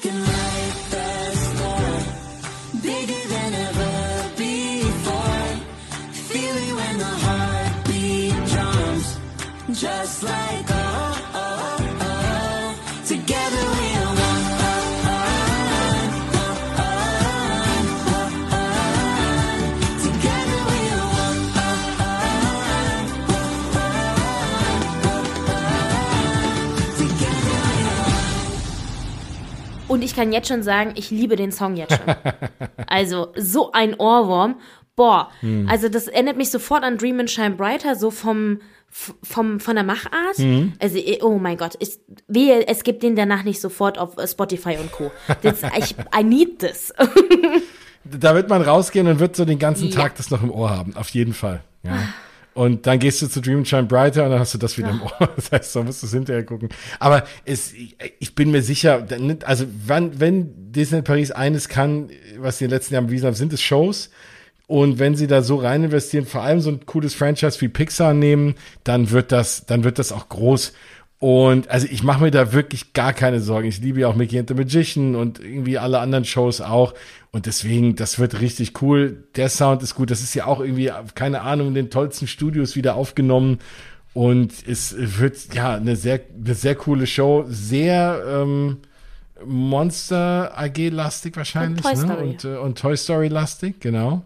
Und 29.96 30.04
ich 30.04 30.16
kann 30.16 30.34
jetzt 30.34 30.50
schon 30.50 30.62
sagen, 30.62 30.92
ich 30.96 31.10
liebe 31.10 31.36
den 31.38 31.52
Song 31.52 31.76
jetzt 31.76 31.96
schon. 31.96 32.16
Also, 32.88 33.30
so 33.38 33.72
ein 33.72 33.96
Ohrwurm. 33.96 34.56
Boah, 34.96 35.30
Hm. 35.42 35.68
also 35.70 35.90
das 35.90 36.08
erinnert 36.08 36.38
mich 36.38 36.50
sofort 36.52 36.84
an 36.84 36.98
Dream 36.98 37.20
and 37.20 37.30
Shine 37.30 37.52
Brighter, 37.56 37.96
so 37.96 38.12
vom, 38.12 38.60
vom, 38.90 39.60
von 39.60 39.76
der 39.76 39.84
Machart. 39.84 40.38
Hm. 40.38 40.74
Also, 40.80 41.00
oh 41.22 41.38
mein 41.38 41.58
Gott, 41.58 41.74
ich, 41.80 41.98
wehe, 42.28 42.68
es 42.68 42.84
gibt 42.84 43.04
den 43.04 43.16
danach 43.16 43.44
nicht 43.44 43.60
sofort 43.60 43.98
auf 43.98 44.18
äh, 44.18 44.28
Spotify 44.28 44.78
und 44.80 44.92
Co. 44.92 45.12
Das, 45.42 45.62
ich, 45.78 45.96
I 46.18 46.24
need 46.24 46.60
this. 46.60 46.94
Da 48.08 48.36
wird 48.36 48.50
man 48.50 48.62
rausgehen 48.62 49.08
und 49.08 49.20
wird 49.20 49.36
so 49.36 49.46
den 49.46 49.58
ganzen 49.58 49.88
Ja. 49.90 49.96
Tag 49.96 50.16
das 50.18 50.30
noch 50.30 50.44
im 50.44 50.52
Ohr 50.52 50.70
haben, 50.70 50.96
auf 50.96 51.10
jeden 51.10 51.34
Fall. 51.34 51.62
Ja. 51.82 51.98
Und 52.56 52.88
dann 52.88 53.00
gehst 53.00 53.22
du 53.22 53.28
zu 53.28 53.42
Dream 53.42 53.66
Shine 53.66 53.84
Brighter 53.84 54.24
und 54.24 54.32
dann 54.32 54.40
hast 54.40 54.54
du 54.54 54.58
das 54.58 54.78
wieder 54.78 54.90
im 54.90 55.02
Ohr. 55.02 55.12
Das 55.36 55.52
heißt, 55.52 55.74
so 55.74 55.84
musst 55.84 56.02
du 56.02 56.08
es 56.08 56.14
hinterher 56.14 56.46
gucken. 56.46 56.70
Aber 57.00 57.26
es, 57.44 57.74
ich 58.20 58.34
bin 58.34 58.50
mir 58.50 58.62
sicher, 58.62 59.06
also 59.44 59.66
wann, 59.86 60.22
wenn 60.22 60.72
Disney 60.72 61.02
Paris 61.02 61.32
eines 61.32 61.68
kann, 61.68 62.10
was 62.38 62.58
sie 62.58 62.64
in 62.66 62.70
den 62.70 62.78
letzten 62.78 62.94
Jahren 62.94 63.08
bewiesen 63.08 63.26
haben, 63.26 63.36
sind 63.36 63.52
es 63.52 63.62
Shows. 63.62 64.10
Und 64.68 65.00
wenn 65.00 65.18
sie 65.18 65.28
da 65.28 65.42
so 65.42 65.58
rein 65.58 65.84
investieren, 65.84 66.26
vor 66.26 66.44
allem 66.44 66.62
so 66.62 66.70
ein 66.72 66.86
cooles 66.86 67.14
Franchise 67.14 67.60
wie 67.60 67.68
Pixar 67.68 68.14
nehmen, 68.14 68.56
dann 68.86 69.12
wird 69.12 69.34
das, 69.34 69.66
dann 69.66 69.84
wird 69.84 70.00
das 70.00 70.14
auch 70.14 70.30
groß. 70.30 70.72
Und 71.26 71.72
also 71.72 71.88
ich 71.90 72.04
mache 72.04 72.22
mir 72.22 72.30
da 72.30 72.54
wirklich 72.54 72.94
gar 72.94 73.12
keine 73.12 73.42
Sorgen. 73.42 73.68
Ich 73.68 73.80
liebe 73.80 74.00
ja 74.00 74.10
auch 74.10 74.16
Mickey 74.16 74.38
and 74.38 74.48
the 74.48 74.54
Magician 74.54 75.16
und 75.16 75.40
irgendwie 75.40 75.80
alle 75.80 75.98
anderen 75.98 76.24
Shows 76.24 76.62
auch. 76.62 76.94
Und 77.32 77.48
deswegen, 77.48 77.96
das 77.96 78.20
wird 78.20 78.42
richtig 78.42 78.80
cool. 78.84 79.24
Der 79.36 79.50
Sound 79.50 79.82
ist 79.82 79.96
gut. 79.96 80.12
Das 80.12 80.22
ist 80.22 80.36
ja 80.36 80.46
auch 80.46 80.60
irgendwie, 80.60 80.92
keine 81.16 81.42
Ahnung, 81.42 81.70
in 81.70 81.74
den 81.74 81.90
tollsten 81.90 82.28
Studios 82.28 82.76
wieder 82.76 82.94
aufgenommen. 82.94 83.58
Und 84.14 84.54
es 84.68 84.96
wird 85.00 85.52
ja 85.56 85.74
eine 85.74 85.96
sehr, 85.96 86.20
eine 86.40 86.54
sehr 86.54 86.76
coole 86.76 87.08
Show. 87.08 87.46
Sehr, 87.50 88.24
ähm, 88.30 88.78
Monster 89.44 90.56
AG-lastig 90.56 91.36
wahrscheinlich. 91.36 91.84
Und 91.84 91.92
Toy 91.92 92.06
ne? 92.06 92.14
Story. 92.14 92.30
Und, 92.30 92.44
äh, 92.46 92.58
und 92.58 92.78
Toy 92.78 92.96
Story-lastig, 92.96 93.80
genau. 93.80 94.24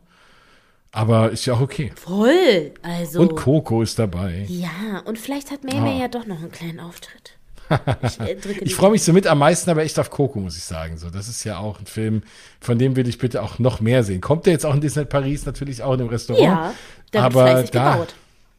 Aber 0.92 1.30
ist 1.32 1.46
ja 1.46 1.54
auch 1.54 1.62
okay. 1.62 1.92
Voll. 1.96 2.72
Also. 2.82 3.22
Und 3.22 3.36
Coco 3.36 3.82
ist 3.82 4.00
dabei. 4.00 4.46
ja, 4.50 5.00
und 5.06 5.20
vielleicht 5.20 5.52
hat 5.52 5.64
Meme 5.64 5.90
Ah. 5.92 6.00
ja 6.00 6.08
doch 6.08 6.26
noch 6.26 6.40
einen 6.40 6.52
kleinen 6.52 6.80
Auftritt. 6.80 7.36
Ich 8.02 8.20
äh, 8.20 8.36
Ich 8.62 8.74
freue 8.74 8.90
mich 8.90 9.04
so 9.04 9.14
mit 9.14 9.28
am 9.28 9.38
meisten, 9.38 9.70
aber 9.70 9.84
echt 9.84 10.00
auf 10.00 10.10
Coco, 10.10 10.40
muss 10.40 10.58
ich 10.58 10.64
sagen. 10.64 10.98
So, 10.98 11.12
das 11.12 11.28
ist 11.28 11.44
ja 11.44 11.60
auch 11.60 11.80
ein 11.80 11.86
Film, 11.86 12.24
von 12.60 12.80
dem 12.80 12.96
will 12.96 13.08
ich 13.08 13.20
bitte 13.20 13.44
auch 13.44 13.60
noch 13.60 13.80
mehr 13.80 14.04
sehen. 14.04 14.22
Kommt 14.22 14.48
der 14.48 14.54
jetzt 14.54 14.66
auch 14.66 14.74
in 14.74 14.82
Disney 14.82 15.06
Paris, 15.06 15.46
natürlich 15.46 15.84
auch 15.84 15.94
in 15.94 16.00
dem 16.00 16.08
Restaurant. 16.08 16.44
Ja, 16.44 16.74
da 17.12 17.24
aber 17.26 17.46
fleißig 17.46 17.70
da, 17.72 17.92
gebaut. 17.94 18.16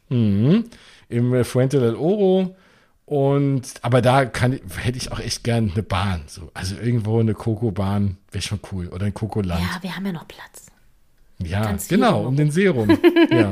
Mhm, 0.07 0.63
im 1.09 1.43
Fuente 1.43 1.81
del 1.81 1.95
Oro. 1.95 2.55
Und, 3.05 3.73
aber 3.81 4.01
da 4.01 4.23
kann, 4.23 4.57
hätte 4.77 4.97
ich 4.97 5.11
auch 5.11 5.19
echt 5.19 5.43
gern 5.43 5.69
eine 5.73 5.83
Bahn. 5.83 6.23
So. 6.27 6.49
Also 6.53 6.75
irgendwo 6.77 7.19
eine 7.19 7.33
Coco-Bahn 7.33 8.15
wäre 8.31 8.41
schon 8.41 8.61
cool. 8.71 8.87
Oder 8.87 9.07
ein 9.07 9.13
Coco-Land. 9.13 9.59
Ja, 9.61 9.83
wir 9.83 9.93
haben 9.93 10.05
ja 10.05 10.13
noch 10.13 10.27
Platz. 10.29 10.67
Ja, 11.45 11.75
genau, 11.87 12.25
um 12.27 12.35
den 12.35 12.51
See 12.51 12.67
rum. 12.67 12.89
ja. 13.29 13.49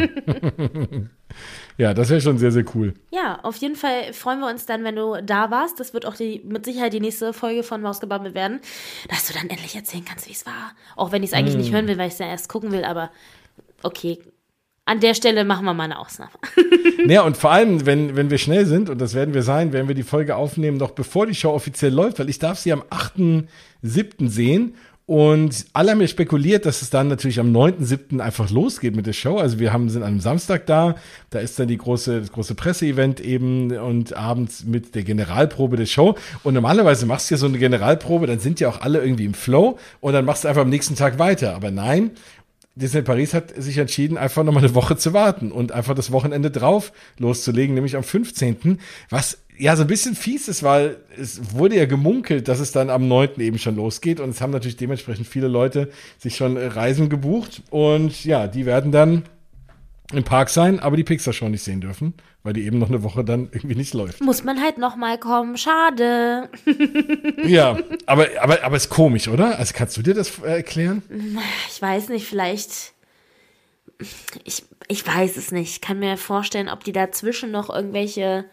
ja, 1.78 1.94
das 1.94 2.10
wäre 2.10 2.22
schon 2.22 2.38
sehr, 2.38 2.52
sehr 2.52 2.66
cool. 2.76 2.94
Ja, 3.12 3.40
auf 3.44 3.56
jeden 3.58 3.76
Fall 3.76 4.14
freuen 4.14 4.40
wir 4.40 4.50
uns 4.50 4.66
dann, 4.66 4.84
wenn 4.84 4.96
du 4.96 5.22
da 5.24 5.52
warst. 5.52 5.80
Das 5.80 5.94
wird 5.94 6.06
auch 6.06 6.16
die, 6.16 6.42
mit 6.46 6.66
Sicherheit 6.66 6.94
die 6.94 7.00
nächste 7.00 7.34
Folge 7.34 7.64
von 7.64 7.82
Mausgebabbel 7.82 8.34
werden, 8.34 8.60
dass 9.10 9.28
du 9.28 9.34
dann 9.34 9.50
endlich 9.50 9.76
erzählen 9.76 10.06
kannst, 10.06 10.28
wie 10.28 10.34
es 10.34 10.46
war. 10.46 10.72
Auch 10.96 11.12
wenn 11.12 11.24
ich 11.24 11.30
es 11.30 11.34
eigentlich 11.34 11.56
Mm. 11.56 11.60
nicht 11.60 11.74
hören 11.74 11.88
will, 11.88 11.98
weil 11.98 12.08
ich 12.08 12.14
es 12.14 12.20
ja 12.20 12.28
erst 12.28 12.50
gucken 12.50 12.72
will, 12.72 12.84
aber 12.84 13.12
okay. 13.84 14.20
An 14.86 15.00
der 15.00 15.14
Stelle 15.14 15.46
machen 15.46 15.66
wir 15.66 15.76
mal 15.76 15.84
eine 15.84 16.00
Ausnahme. 16.00 16.32
Naja, 17.06 17.22
und 17.22 17.38
vor 17.38 17.52
allem, 17.52 17.86
wenn, 17.86 18.16
wenn 18.18 18.30
wir 18.30 18.38
schnell 18.38 18.66
sind, 18.66 18.90
und 18.90 19.00
das 19.00 19.14
werden 19.14 19.34
wir 19.34 19.42
sein, 19.42 19.72
werden 19.72 19.88
wir 19.88 19.96
die 19.96 20.04
Folge 20.04 20.36
aufnehmen, 20.36 20.78
noch 20.78 20.92
bevor 20.92 21.28
die 21.28 21.34
Show 21.34 21.52
offiziell 21.52 21.94
läuft, 21.94 22.20
weil 22.20 22.28
ich 22.30 22.40
darf 22.40 22.60
sie 22.60 22.74
am 22.74 22.82
8.7. 23.84 24.28
sehen. 24.28 24.76
Und 25.10 25.66
alle 25.74 25.90
haben 25.90 26.02
ja 26.02 26.08
spekuliert, 26.08 26.68
dass 26.68 26.84
es 26.84 26.92
dann 26.92 27.08
natürlich 27.08 27.40
am 27.40 27.52
9.7. 27.52 28.20
einfach 28.20 28.52
losgeht 28.52 28.96
mit 28.96 29.08
der 29.08 29.14
Show. 29.14 29.38
Also 29.40 29.58
wir 29.58 29.74
haben, 29.74 29.90
sind 29.90 30.04
einem 30.04 30.20
Samstag 30.20 30.68
da, 30.68 30.94
da 31.32 31.40
ist 31.40 31.58
dann 31.58 31.68
die 31.68 31.80
große, 31.80 32.20
das 32.20 32.32
große 32.32 32.54
Presseevent 32.54 33.20
eben 33.20 33.76
und 33.76 34.16
abends 34.16 34.66
mit 34.66 34.94
der 34.94 35.02
Generalprobe 35.02 35.78
der 35.78 35.88
Show. 35.88 36.16
Und 36.44 36.54
normalerweise 36.54 37.08
machst 37.08 37.32
du 37.32 37.34
ja 37.34 37.40
so 37.40 37.48
eine 37.48 37.58
Generalprobe, 37.58 38.28
dann 38.28 38.38
sind 38.38 38.60
ja 38.60 38.70
auch 38.70 38.82
alle 38.82 39.02
irgendwie 39.02 39.26
im 39.26 39.34
Flow 39.34 39.80
und 40.00 40.14
dann 40.14 40.26
machst 40.26 40.44
du 40.44 40.48
einfach 40.48 40.62
am 40.62 40.70
nächsten 40.70 40.94
Tag 40.94 41.18
weiter. 41.18 41.56
Aber 41.56 41.72
nein, 41.72 42.12
Disney 42.76 43.02
Paris 43.02 43.34
hat 43.34 43.52
sich 43.58 43.80
entschieden, 43.80 44.16
einfach 44.16 44.44
nochmal 44.44 44.64
eine 44.64 44.76
Woche 44.76 44.96
zu 44.96 45.14
warten 45.14 45.52
und 45.52 45.72
einfach 45.72 45.96
das 45.96 46.12
Wochenende 46.12 46.52
drauf 46.52 46.94
loszulegen, 47.18 47.74
nämlich 47.74 47.96
am 47.96 48.04
15. 48.04 48.78
Was 49.10 49.40
ja 49.60 49.76
so 49.76 49.84
ein 49.84 49.88
bisschen 49.88 50.16
fies 50.16 50.48
ist, 50.48 50.64
weil 50.64 50.98
es 51.18 51.54
wurde 51.54 51.76
ja 51.76 51.86
gemunkelt, 51.86 52.48
dass 52.48 52.60
es 52.60 52.72
dann 52.72 52.90
am 52.90 53.08
9. 53.08 53.40
eben 53.40 53.60
schon 53.60 53.76
losgeht 53.76 54.20
und 54.20 54.30
es 54.30 54.42
haben 54.42 54.52
natürlich 54.52 54.78
dementsprechend 54.78 55.28
viele 55.28 55.48
Leute 55.48 55.90
sich 56.18 56.38
schon 56.38 56.58
Reisen 56.58 57.10
gebucht 57.10 57.62
und 57.70 58.24
ja, 58.24 58.48
die 58.48 58.66
werden 58.66 58.92
dann 58.92 59.24
im 60.12 60.24
Park 60.24 60.50
sein, 60.50 60.80
aber 60.80 60.98
die 60.98 61.04
Pixar 61.04 61.34
Show 61.34 61.50
nicht 61.50 61.64
sehen 61.64 61.82
dürfen, 61.82 62.14
weil 62.42 62.54
die 62.54 62.66
eben 62.66 62.80
noch 62.80 62.88
eine 62.88 63.04
Woche 63.04 63.24
dann 63.24 63.50
irgendwie 63.52 63.76
nicht 63.76 63.94
läuft. 63.94 64.22
Muss 64.22 64.44
man 64.44 64.62
halt 64.62 64.78
nochmal 64.78 65.20
kommen. 65.20 65.58
Schade. 65.58 66.50
Ja, 67.46 67.78
aber, 68.06 68.28
aber, 68.42 68.64
aber 68.64 68.76
ist 68.76 68.90
komisch, 68.90 69.28
oder? 69.28 69.58
Also 69.58 69.74
kannst 69.76 69.98
du 69.98 70.02
dir 70.02 70.14
das 70.14 70.40
äh, 70.40 70.58
erklären? 70.58 71.02
Ich 71.70 71.82
weiß 71.82 72.10
nicht, 72.10 72.28
vielleicht. 72.28 72.94
Ich, 74.44 74.64
ich 74.88 75.08
weiß 75.08 75.38
es 75.38 75.52
nicht. 75.52 75.72
Ich 75.72 75.82
kann 75.82 76.00
mir 76.00 76.18
vorstellen, 76.18 76.70
ob 76.70 76.84
die 76.84 76.92
dazwischen 76.92 77.52
noch 77.52 77.70
irgendwelche 77.70 78.46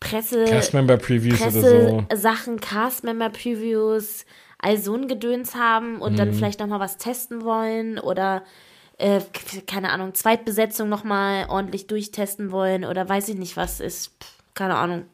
Presse. 0.00 0.44
Castmember 0.46 0.96
Previews 0.96 1.40
oder 1.40 1.50
so. 1.52 2.04
Presse-Sachen, 2.08 2.58
Cast-Member-Previews, 2.60 4.24
all 4.58 4.78
so 4.78 4.94
ein 4.94 5.08
Gedöns 5.08 5.54
haben 5.54 6.00
und 6.00 6.12
Mhm. 6.12 6.16
dann 6.16 6.32
vielleicht 6.34 6.60
nochmal 6.60 6.80
was 6.80 6.96
testen 6.96 7.44
wollen 7.44 7.98
oder, 7.98 8.42
äh, 8.98 9.20
keine 9.66 9.90
Ahnung, 9.92 10.14
Zweitbesetzung 10.14 10.88
nochmal 10.88 11.46
ordentlich 11.48 11.86
durchtesten 11.86 12.50
wollen 12.50 12.84
oder 12.84 13.08
weiß 13.08 13.28
ich 13.28 13.36
nicht, 13.36 13.56
was 13.56 13.80
ist. 13.80 14.12
Keine 14.54 14.74
Ahnung. 14.76 15.04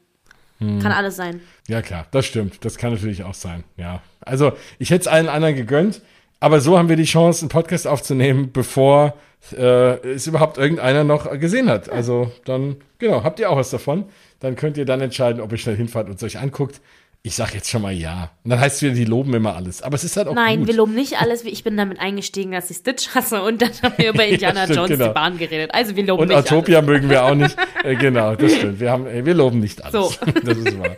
Mhm. 0.59 0.81
Kann 0.81 0.93
alles 0.93 1.17
sein. 1.17 1.41
Ja, 1.69 1.83
klar, 1.83 2.07
das 2.13 2.25
stimmt. 2.27 2.65
Das 2.65 2.79
kann 2.79 2.93
natürlich 2.93 3.23
auch 3.25 3.35
sein. 3.35 3.65
Ja. 3.77 4.03
Also, 4.21 4.53
ich 4.79 4.91
hätte 4.91 5.03
es 5.03 5.07
allen 5.09 5.29
anderen 5.29 5.55
gegönnt, 5.55 6.01
aber 6.41 6.61
so 6.61 6.79
haben 6.79 6.89
wir 6.89 6.97
die 6.97 7.05
Chance, 7.05 7.43
einen 7.43 7.49
Podcast 7.51 7.87
aufzunehmen, 7.87 8.53
bevor 8.53 9.15
äh, 9.53 9.99
es 10.09 10.27
überhaupt 10.27 10.59
irgendeiner 10.59 11.05
noch 11.05 11.31
gesehen 11.39 11.69
hat. 11.69 11.89
Also, 11.89 12.33
dann, 12.45 12.77
genau, 12.99 13.25
habt 13.25 13.41
ihr 13.41 13.51
auch 13.51 13.57
was 13.57 13.71
davon. 13.71 14.05
Dann 14.41 14.57
könnt 14.57 14.77
ihr 14.77 14.85
dann 14.85 15.01
entscheiden, 15.01 15.41
ob 15.41 15.53
ihr 15.53 15.59
schnell 15.59 15.77
hinfahrt 15.77 16.09
und 16.09 16.17
es 16.17 16.23
euch 16.23 16.39
anguckt. 16.39 16.81
Ich 17.27 17.35
sag 17.35 17.55
jetzt 17.55 17.69
schon 17.69 17.83
mal 17.83 17.93
ja. 17.93 18.31
Und 18.45 18.51
dann 18.51 18.61
heißt 18.61 18.77
es 18.77 18.83
wieder, 18.83 18.95
die 18.95 19.05
loben 19.05 19.35
immer 19.35 19.57
alles. 19.57 19.83
Aber 19.83 19.97
es 19.97 20.05
ist 20.05 20.17
halt 20.17 20.29
auch 20.29 20.35
Nein, 20.37 20.61
gut. 20.61 20.69
wir 20.69 20.75
loben 20.75 20.95
nicht 20.95 21.21
alles. 21.21 21.43
Ich 21.43 21.65
bin 21.65 21.77
damit 21.77 21.99
eingestiegen, 21.99 22.53
dass 22.53 22.71
ich 22.71 22.77
Stitch 22.77 23.17
hasse 23.17 23.43
und 23.43 23.63
dann 23.63 23.73
haben 23.83 23.95
wir 23.97 24.11
über 24.11 24.25
Indiana 24.29 24.63
stimmt, 24.63 24.77
Jones 24.77 24.91
genau. 24.91 25.09
die 25.09 25.13
Bahn 25.15 25.37
geredet. 25.37 25.75
Also 25.75 25.97
wir 25.97 26.07
loben 26.07 26.23
Und 26.23 26.29
nicht 26.29 26.37
Autopia 26.37 26.83
mögen 26.83 27.11
wir 27.11 27.25
auch 27.25 27.35
nicht. 27.35 27.57
Äh, 27.85 27.95
genau, 27.97 28.35
das 28.35 28.53
stimmt. 28.53 28.81
Wir, 28.81 28.91
haben, 28.91 29.07
äh, 29.07 29.25
wir 29.25 29.35
loben 29.35 29.61
nicht 29.61 29.85
alles. 29.85 29.93
So. 29.93 30.27
Das 30.45 30.57
ist 30.57 30.79
wahr. 30.79 30.97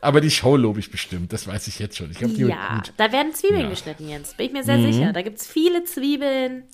Aber 0.00 0.20
die 0.20 0.30
Show 0.30 0.56
lobe 0.56 0.78
ich 0.78 0.90
bestimmt. 0.90 1.32
Das 1.32 1.48
weiß 1.48 1.66
ich 1.66 1.78
jetzt 1.80 1.96
schon. 1.96 2.10
Ich 2.10 2.18
glaube, 2.18 2.34
die 2.34 2.44
alles. 2.44 2.54
Ja, 2.54 2.76
gut. 2.76 2.92
da 2.96 3.12
werden 3.12 3.34
Zwiebeln 3.34 3.60
Ja. 3.62 3.66
Mhm. 3.66 3.70
geschnitten, 3.70 4.08
Jens. 4.08 4.34
Bin 4.34 4.46
ich 4.46 4.52
mir 4.52 4.62
sehr 4.62 4.80
sicher. 4.80 5.12
Da 5.12 5.22
gibt 5.22 5.38
es 5.38 5.46
viele 5.46 5.82
Zwiebeln. 5.84 6.64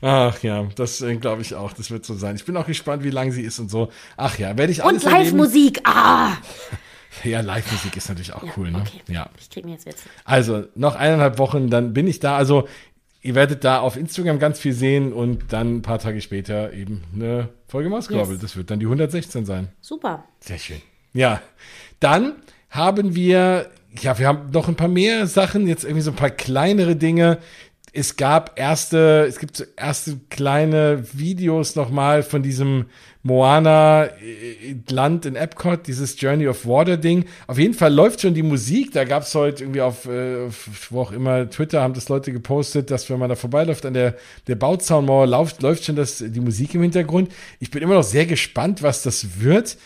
Ach 0.00 0.42
ja, 0.42 0.66
das 0.74 1.02
äh, 1.02 1.16
glaube 1.16 1.42
ich 1.42 1.54
auch. 1.54 1.72
Das 1.72 1.90
wird 1.90 2.06
so 2.06 2.14
sein. 2.14 2.36
Ich 2.36 2.44
bin 2.44 2.56
auch 2.56 2.66
gespannt, 2.66 3.04
wie 3.04 3.10
lang 3.10 3.32
sie 3.32 3.42
ist 3.42 3.58
und 3.58 3.70
so. 3.70 3.90
Ach 4.16 4.38
ja, 4.38 4.56
werde 4.56 4.72
ich 4.72 4.82
alles 4.84 5.04
Und 5.04 5.12
Live-Musik. 5.12 5.80
Ah! 5.84 6.36
Ja, 7.24 7.40
Live-Musik 7.40 7.96
ist 7.96 8.08
natürlich 8.08 8.32
auch 8.32 8.44
cool, 8.56 8.70
ne? 8.70 8.78
Okay. 8.78 9.00
Ja. 9.12 9.30
Ich 9.38 9.50
krieg 9.50 9.64
mir 9.64 9.72
jetzt 9.72 9.86
Witze. 9.86 10.08
Also, 10.24 10.64
noch 10.74 10.96
eineinhalb 10.96 11.38
Wochen, 11.38 11.68
dann 11.68 11.92
bin 11.92 12.06
ich 12.06 12.20
da. 12.20 12.36
Also, 12.36 12.68
ihr 13.20 13.34
werdet 13.34 13.64
da 13.64 13.80
auf 13.80 13.96
Instagram 13.96 14.38
ganz 14.38 14.58
viel 14.60 14.72
sehen 14.72 15.12
und 15.12 15.52
dann 15.52 15.76
ein 15.76 15.82
paar 15.82 15.98
Tage 15.98 16.20
später 16.20 16.72
eben 16.72 17.02
eine 17.14 17.48
Folge 17.68 17.88
Mausgrabbel. 17.88 18.34
Yes. 18.34 18.40
Das 18.42 18.56
wird 18.56 18.70
dann 18.70 18.80
die 18.80 18.86
116 18.86 19.44
sein. 19.44 19.68
Super. 19.80 20.24
Sehr 20.40 20.58
schön. 20.58 20.80
Ja, 21.12 21.42
dann 21.98 22.34
haben 22.70 23.14
wir, 23.14 23.70
ja, 24.00 24.18
wir 24.18 24.26
haben 24.26 24.50
noch 24.52 24.68
ein 24.68 24.76
paar 24.76 24.88
mehr 24.88 25.26
Sachen, 25.26 25.66
jetzt 25.66 25.84
irgendwie 25.84 26.02
so 26.02 26.12
ein 26.12 26.16
paar 26.16 26.30
kleinere 26.30 26.96
Dinge. 26.96 27.38
Es 27.92 28.16
gab 28.16 28.58
erste, 28.58 29.26
es 29.28 29.40
gibt 29.40 29.56
so 29.56 29.64
erste 29.76 30.20
kleine 30.30 31.04
Videos 31.12 31.74
nochmal 31.74 32.22
von 32.22 32.42
diesem 32.42 32.86
Moana 33.22 34.06
äh, 34.06 34.76
Land 34.90 35.26
in 35.26 35.36
Epcot, 35.36 35.86
dieses 35.86 36.18
Journey 36.20 36.48
of 36.48 36.66
Water 36.66 36.96
Ding. 36.96 37.26
Auf 37.46 37.58
jeden 37.58 37.74
Fall 37.74 37.92
läuft 37.92 38.22
schon 38.22 38.34
die 38.34 38.42
Musik. 38.42 38.92
Da 38.92 39.04
gab 39.04 39.24
es 39.24 39.34
heute 39.34 39.64
irgendwie 39.64 39.82
auf, 39.82 40.06
äh, 40.06 40.48
wo 40.88 41.02
auch 41.02 41.12
immer, 41.12 41.48
Twitter 41.50 41.82
haben 41.82 41.94
das 41.94 42.08
Leute 42.08 42.32
gepostet, 42.32 42.90
dass 42.90 43.10
wenn 43.10 43.18
man 43.18 43.28
da 43.28 43.36
vorbeiläuft 43.36 43.84
an 43.84 43.94
der, 43.94 44.16
der 44.46 44.54
Bauzaunmauer, 44.54 45.26
läuft, 45.26 45.60
läuft 45.62 45.84
schon 45.84 45.96
das, 45.96 46.24
die 46.26 46.40
Musik 46.40 46.74
im 46.74 46.82
Hintergrund. 46.82 47.30
Ich 47.58 47.70
bin 47.70 47.82
immer 47.82 47.94
noch 47.94 48.04
sehr 48.04 48.26
gespannt, 48.26 48.82
was 48.82 49.02
das 49.02 49.40
wird 49.40 49.76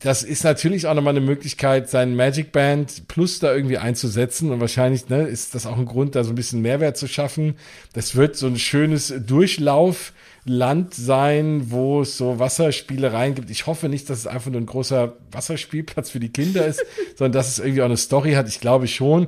das 0.00 0.22
ist 0.22 0.44
natürlich 0.44 0.86
auch 0.86 0.94
nochmal 0.94 1.14
eine 1.14 1.24
Möglichkeit, 1.24 1.90
seinen 1.90 2.16
Magic 2.16 2.52
Band 2.52 3.06
Plus 3.06 3.38
da 3.38 3.54
irgendwie 3.54 3.76
einzusetzen. 3.76 4.50
Und 4.50 4.60
wahrscheinlich 4.60 5.08
ne, 5.10 5.22
ist 5.24 5.54
das 5.54 5.66
auch 5.66 5.76
ein 5.76 5.84
Grund, 5.84 6.14
da 6.14 6.24
so 6.24 6.30
ein 6.30 6.36
bisschen 6.36 6.62
Mehrwert 6.62 6.96
zu 6.96 7.06
schaffen. 7.06 7.56
Das 7.92 8.16
wird 8.16 8.34
so 8.34 8.46
ein 8.46 8.58
schönes 8.58 9.12
Durchlaufland 9.26 10.94
sein, 10.94 11.70
wo 11.70 12.00
es 12.00 12.16
so 12.16 12.38
Wasserspielereien 12.38 13.34
gibt. 13.34 13.50
Ich 13.50 13.66
hoffe 13.66 13.90
nicht, 13.90 14.08
dass 14.08 14.20
es 14.20 14.26
einfach 14.26 14.50
nur 14.50 14.62
ein 14.62 14.66
großer 14.66 15.16
Wasserspielplatz 15.32 16.08
für 16.08 16.20
die 16.20 16.30
Kinder 16.30 16.64
ist, 16.66 16.82
sondern 17.16 17.32
dass 17.32 17.48
es 17.48 17.58
irgendwie 17.58 17.82
auch 17.82 17.86
eine 17.86 17.98
Story 17.98 18.32
hat. 18.32 18.48
Ich 18.48 18.60
glaube 18.60 18.88
schon 18.88 19.26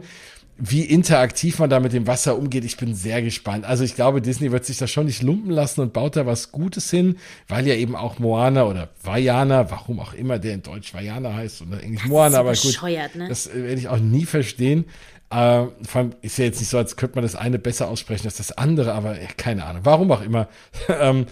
wie 0.58 0.82
interaktiv 0.82 1.58
man 1.58 1.70
da 1.70 1.80
mit 1.80 1.92
dem 1.92 2.06
Wasser 2.06 2.36
umgeht, 2.36 2.64
ich 2.64 2.76
bin 2.76 2.94
sehr 2.94 3.22
gespannt. 3.22 3.64
Also 3.64 3.84
ich 3.84 3.94
glaube, 3.94 4.20
Disney 4.20 4.52
wird 4.52 4.64
sich 4.64 4.78
da 4.78 4.86
schon 4.86 5.06
nicht 5.06 5.22
lumpen 5.22 5.50
lassen 5.50 5.80
und 5.80 5.92
baut 5.92 6.16
da 6.16 6.26
was 6.26 6.52
Gutes 6.52 6.90
hin, 6.90 7.16
weil 7.48 7.66
ja 7.66 7.74
eben 7.74 7.96
auch 7.96 8.18
Moana 8.18 8.64
oder 8.64 8.88
Vajana, 9.02 9.70
warum 9.70 9.98
auch 9.98 10.12
immer 10.12 10.38
der 10.38 10.54
in 10.54 10.62
Deutsch 10.62 10.94
Vajana 10.94 11.34
heißt 11.34 11.62
oder 11.62 11.82
Englisch 11.82 12.04
Moana, 12.06 12.36
so 12.36 12.38
aber 12.38 12.52
gut, 12.52 13.16
ne? 13.16 13.28
das 13.28 13.46
äh, 13.46 13.62
werde 13.62 13.80
ich 13.80 13.88
auch 13.88 13.98
nie 13.98 14.26
verstehen. 14.26 14.84
Äh, 15.30 15.66
vor 15.82 15.94
allem 15.94 16.10
ist 16.20 16.38
ja 16.38 16.44
jetzt 16.44 16.60
nicht 16.60 16.68
so, 16.68 16.76
als 16.76 16.96
könnte 16.96 17.16
man 17.16 17.22
das 17.22 17.34
eine 17.34 17.58
besser 17.58 17.88
aussprechen 17.88 18.26
als 18.26 18.36
das 18.36 18.52
andere, 18.52 18.92
aber 18.92 19.14
keine 19.36 19.64
Ahnung, 19.64 19.82
warum 19.84 20.12
auch 20.12 20.22
immer. 20.22 20.48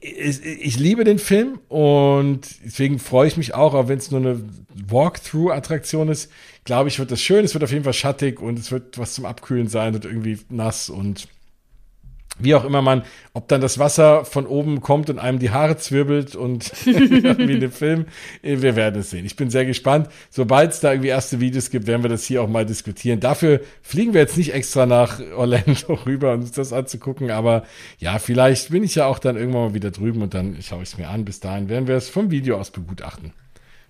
ich, 0.00 0.44
ich 0.44 0.78
liebe 0.78 1.04
den 1.04 1.18
Film 1.18 1.60
und 1.68 2.40
deswegen 2.64 2.98
freue 2.98 3.28
ich 3.28 3.36
mich 3.36 3.54
auch, 3.54 3.74
auch 3.74 3.88
wenn 3.88 3.98
es 3.98 4.10
nur 4.10 4.20
eine 4.20 4.42
Walkthrough-Attraktion 4.74 6.08
ist. 6.08 6.30
Glaube 6.64 6.88
ich, 6.88 6.98
wird 6.98 7.12
das 7.12 7.20
schön. 7.20 7.44
Es 7.44 7.54
wird 7.54 7.62
auf 7.62 7.70
jeden 7.70 7.84
Fall 7.84 7.92
schattig 7.92 8.40
und 8.40 8.58
es 8.58 8.72
wird 8.72 8.98
was 8.98 9.14
zum 9.14 9.24
Abkühlen 9.24 9.68
sein 9.68 9.94
und 9.94 10.04
irgendwie 10.04 10.38
nass 10.48 10.90
und 10.90 11.28
wie 12.38 12.54
auch 12.54 12.64
immer 12.64 12.82
man, 12.82 13.02
ob 13.32 13.48
dann 13.48 13.60
das 13.60 13.78
Wasser 13.78 14.24
von 14.24 14.46
oben 14.46 14.80
kommt 14.80 15.08
und 15.10 15.18
einem 15.18 15.38
die 15.38 15.50
Haare 15.50 15.76
zwirbelt 15.76 16.36
und 16.36 16.72
wie 16.86 17.52
in 17.52 17.60
dem 17.60 17.72
Film, 17.72 18.06
äh, 18.42 18.60
wir 18.60 18.76
werden 18.76 19.00
es 19.00 19.10
sehen. 19.10 19.24
Ich 19.24 19.36
bin 19.36 19.50
sehr 19.50 19.64
gespannt. 19.64 20.08
Sobald 20.30 20.72
es 20.72 20.80
da 20.80 20.92
irgendwie 20.92 21.08
erste 21.08 21.40
Videos 21.40 21.70
gibt, 21.70 21.86
werden 21.86 22.02
wir 22.02 22.10
das 22.10 22.24
hier 22.24 22.42
auch 22.42 22.48
mal 22.48 22.66
diskutieren. 22.66 23.20
Dafür 23.20 23.60
fliegen 23.82 24.12
wir 24.14 24.20
jetzt 24.20 24.36
nicht 24.36 24.52
extra 24.52 24.86
nach 24.86 25.20
Orlando 25.36 25.94
rüber, 26.06 26.34
um 26.34 26.40
uns 26.40 26.52
das 26.52 26.72
anzugucken, 26.72 27.30
aber 27.30 27.64
ja, 27.98 28.18
vielleicht 28.18 28.70
bin 28.70 28.84
ich 28.84 28.94
ja 28.94 29.06
auch 29.06 29.18
dann 29.18 29.36
irgendwann 29.36 29.68
mal 29.68 29.74
wieder 29.74 29.90
drüben 29.90 30.22
und 30.22 30.34
dann 30.34 30.58
schaue 30.62 30.82
ich 30.82 30.90
es 30.90 30.98
mir 30.98 31.08
an. 31.08 31.24
Bis 31.24 31.40
dahin 31.40 31.68
werden 31.68 31.88
wir 31.88 31.96
es 31.96 32.08
vom 32.08 32.30
Video 32.30 32.58
aus 32.58 32.70
begutachten. 32.70 33.32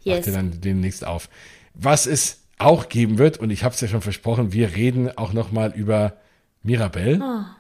Yes. 0.03 0.27
Macht 0.27 0.37
dann 0.37 0.61
demnächst 0.61 1.05
auf. 1.05 1.29
Was 1.75 2.07
es 2.07 2.43
auch 2.59 2.89
geben 2.89 3.19
wird, 3.19 3.39
und 3.39 3.51
ich 3.51 3.65
habe 3.65 3.75
es 3.75 3.81
ja 3.81 3.89
schon 3.89 4.01
versprochen, 4.01 4.53
wir 4.53 4.75
reden 4.75 5.11
auch 5.17 5.33
noch 5.33 5.53
mal 5.53 5.73
über 5.75 6.15
Mirabelle. 6.63 7.19
Ja. 7.19 7.56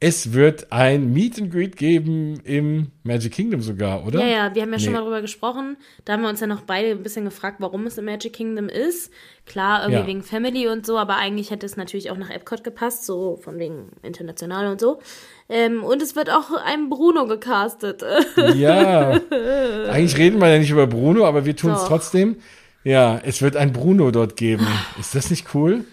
Es 0.00 0.32
wird 0.32 0.70
ein 0.70 1.12
Meet 1.12 1.40
and 1.40 1.50
Greet 1.50 1.76
geben 1.76 2.38
im 2.44 2.92
Magic 3.02 3.32
Kingdom 3.32 3.62
sogar, 3.62 4.06
oder? 4.06 4.20
Ja, 4.20 4.26
ja, 4.26 4.54
wir 4.54 4.62
haben 4.62 4.72
ja 4.72 4.78
schon 4.78 4.92
Nee. 4.92 4.98
mal 4.98 5.04
drüber 5.04 5.22
gesprochen. 5.22 5.76
Da 6.04 6.12
haben 6.12 6.22
wir 6.22 6.28
uns 6.28 6.40
ja 6.40 6.46
noch 6.46 6.60
beide 6.60 6.90
ein 6.90 7.02
bisschen 7.02 7.24
gefragt, 7.24 7.56
warum 7.60 7.86
es 7.86 7.98
im 7.98 8.04
Magic 8.04 8.32
Kingdom 8.34 8.68
ist. 8.68 9.10
Klar, 9.46 9.80
irgendwie 9.82 10.00
Ja. 10.00 10.06
wegen 10.06 10.22
Family 10.22 10.68
und 10.68 10.86
so, 10.86 10.98
aber 10.98 11.16
eigentlich 11.16 11.50
hätte 11.50 11.66
es 11.66 11.76
natürlich 11.76 12.10
auch 12.10 12.16
nach 12.18 12.30
Epcot 12.30 12.62
gepasst, 12.62 13.06
so 13.06 13.38
von 13.42 13.58
wegen 13.58 13.90
international 14.02 14.68
und 14.70 14.78
so. 14.80 15.00
Ähm, 15.48 15.82
und 15.82 16.00
es 16.02 16.14
wird 16.14 16.30
auch 16.30 16.50
ein 16.64 16.90
Bruno 16.90 17.26
gecastet. 17.26 18.04
Ja. 18.54 19.18
Eigentlich 19.90 20.16
reden 20.16 20.40
wir 20.40 20.48
ja 20.52 20.58
nicht 20.58 20.70
über 20.70 20.86
Bruno, 20.86 21.24
aber 21.26 21.44
wir 21.44 21.56
tun 21.56 21.72
es 21.72 21.84
trotzdem. 21.84 22.36
Ja, 22.84 23.20
es 23.24 23.42
wird 23.42 23.56
ein 23.56 23.72
Bruno 23.72 24.10
dort 24.12 24.36
geben. 24.36 24.66
Ist 25.00 25.14
das 25.14 25.30
nicht 25.30 25.54
cool? 25.54 25.84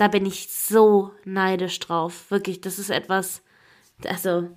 Da 0.00 0.08
bin 0.08 0.24
ich 0.26 0.48
so 0.50 1.10
neidisch 1.24 1.78
drauf. 1.80 2.30
Wirklich, 2.30 2.60
das 2.60 2.78
ist 2.78 2.90
etwas, 2.90 3.42
also, 4.06 4.48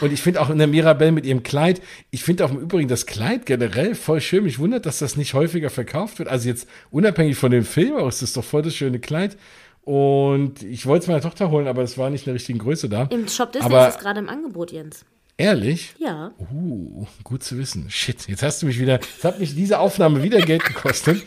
Und 0.00 0.12
ich 0.12 0.22
finde 0.22 0.40
auch 0.40 0.50
in 0.50 0.58
der 0.58 0.66
Mirabelle 0.66 1.12
mit 1.12 1.24
ihrem 1.26 1.42
Kleid, 1.42 1.80
ich 2.10 2.22
finde 2.24 2.44
auch 2.44 2.50
im 2.50 2.58
Übrigen 2.58 2.88
das 2.88 3.06
Kleid 3.06 3.46
generell 3.46 3.94
voll 3.94 4.20
schön. 4.20 4.44
Mich 4.44 4.58
wundert, 4.58 4.86
dass 4.86 4.98
das 4.98 5.16
nicht 5.16 5.34
häufiger 5.34 5.70
verkauft 5.70 6.18
wird. 6.18 6.28
Also 6.28 6.48
jetzt 6.48 6.68
unabhängig 6.90 7.36
von 7.36 7.50
dem 7.50 7.64
Film, 7.64 7.96
aber 7.96 8.08
es 8.08 8.22
ist 8.22 8.36
doch 8.36 8.44
voll 8.44 8.62
das 8.62 8.74
schöne 8.74 8.98
Kleid. 8.98 9.36
Und 9.82 10.62
ich 10.62 10.86
wollte 10.86 11.04
es 11.04 11.08
meiner 11.08 11.20
Tochter 11.22 11.50
holen, 11.50 11.66
aber 11.68 11.82
es 11.82 11.96
war 11.96 12.10
nicht 12.10 12.22
in 12.22 12.26
der 12.26 12.34
richtigen 12.34 12.58
Größe 12.58 12.88
da. 12.88 13.04
im 13.10 13.28
Shop 13.28 13.52
Disney 13.52 13.66
Aber- 13.66 13.88
ist 13.88 13.96
es 13.96 14.00
gerade 14.00 14.20
im 14.20 14.28
Angebot, 14.28 14.72
Jens. 14.72 15.04
Ehrlich? 15.40 15.94
Ja. 15.98 16.32
Uh, 16.52 17.06
gut 17.24 17.42
zu 17.42 17.56
wissen. 17.56 17.86
Shit, 17.88 18.28
jetzt 18.28 18.42
hast 18.42 18.60
du 18.62 18.66
mich 18.66 18.78
wieder, 18.78 18.94
jetzt 19.00 19.24
hat 19.24 19.40
mich 19.40 19.54
diese 19.54 19.78
Aufnahme 19.78 20.22
wieder 20.22 20.38
Geld 20.40 20.62
gekostet. 20.64 21.22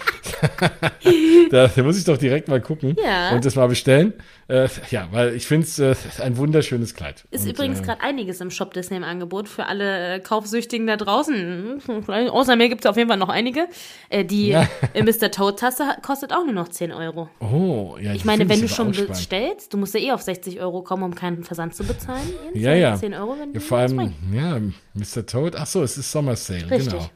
da, 1.49 1.67
da 1.67 1.83
muss 1.83 1.97
ich 1.97 2.03
doch 2.03 2.17
direkt 2.17 2.47
mal 2.47 2.61
gucken 2.61 2.95
Ja. 3.03 3.31
und 3.31 3.43
das 3.43 3.55
mal 3.55 3.67
bestellen. 3.67 4.13
Äh, 4.47 4.67
ja, 4.91 5.07
weil 5.11 5.33
ich 5.35 5.47
finde 5.47 5.65
es 5.65 5.79
äh, 5.79 5.95
ein 6.21 6.37
wunderschönes 6.37 6.95
Kleid. 6.95 7.23
Ist 7.31 7.45
und, 7.45 7.51
übrigens 7.51 7.79
äh, 7.79 7.83
gerade 7.83 8.01
einiges 8.01 8.41
im 8.41 8.51
Shop 8.51 8.73
Disney 8.73 8.97
im 8.97 9.03
Angebot 9.03 9.47
für 9.47 9.65
alle 9.67 10.15
äh, 10.15 10.19
Kaufsüchtigen 10.19 10.85
da 10.85 10.97
draußen. 10.97 11.81
Hm, 11.85 12.03
vielleicht 12.03 12.29
Außer 12.31 12.55
mir 12.55 12.67
gibt 12.69 12.83
es 12.83 12.89
auf 12.89 12.97
jeden 12.97 13.07
Fall 13.09 13.17
noch 13.17 13.29
einige. 13.29 13.67
Äh, 14.09 14.25
die 14.25 14.49
Ja. 14.49 14.67
Mr. 14.95 15.31
Toad-Tasse 15.31 15.83
kostet 16.01 16.33
auch 16.33 16.43
nur 16.43 16.53
noch 16.53 16.67
10 16.67 16.91
Euro. 16.91 17.29
Oh, 17.39 17.95
ja. 18.01 18.13
Ich 18.13 18.25
meine, 18.25 18.49
wenn 18.49 18.59
du 18.61 18.67
schon 18.67 18.91
bestellst, 18.91 19.73
du 19.73 19.77
musst 19.77 19.93
ja 19.93 20.01
eh 20.01 20.11
auf 20.11 20.21
60 20.21 20.59
Euro 20.59 20.81
kommen, 20.81 21.03
um 21.03 21.15
keinen 21.15 21.43
Versand 21.43 21.75
zu 21.75 21.83
bezahlen. 21.83 22.27
Jens. 22.53 22.63
Ja, 22.63 22.73
ja. 22.73 22.95
10 22.95 23.13
Euro, 23.13 23.37
wenn 23.39 23.49
Ja, 23.49 23.53
du 23.53 23.59
vor 23.61 23.77
allem, 23.77 24.13
ja, 24.33 24.59
Mr. 24.93 25.25
Toad. 25.25 25.55
Ach 25.55 25.65
so, 25.67 25.83
es 25.83 25.97
ist 25.97 26.11
Summer 26.11 26.35
Sale, 26.35 26.69
Richtig. 26.69 26.89
genau. 26.91 27.09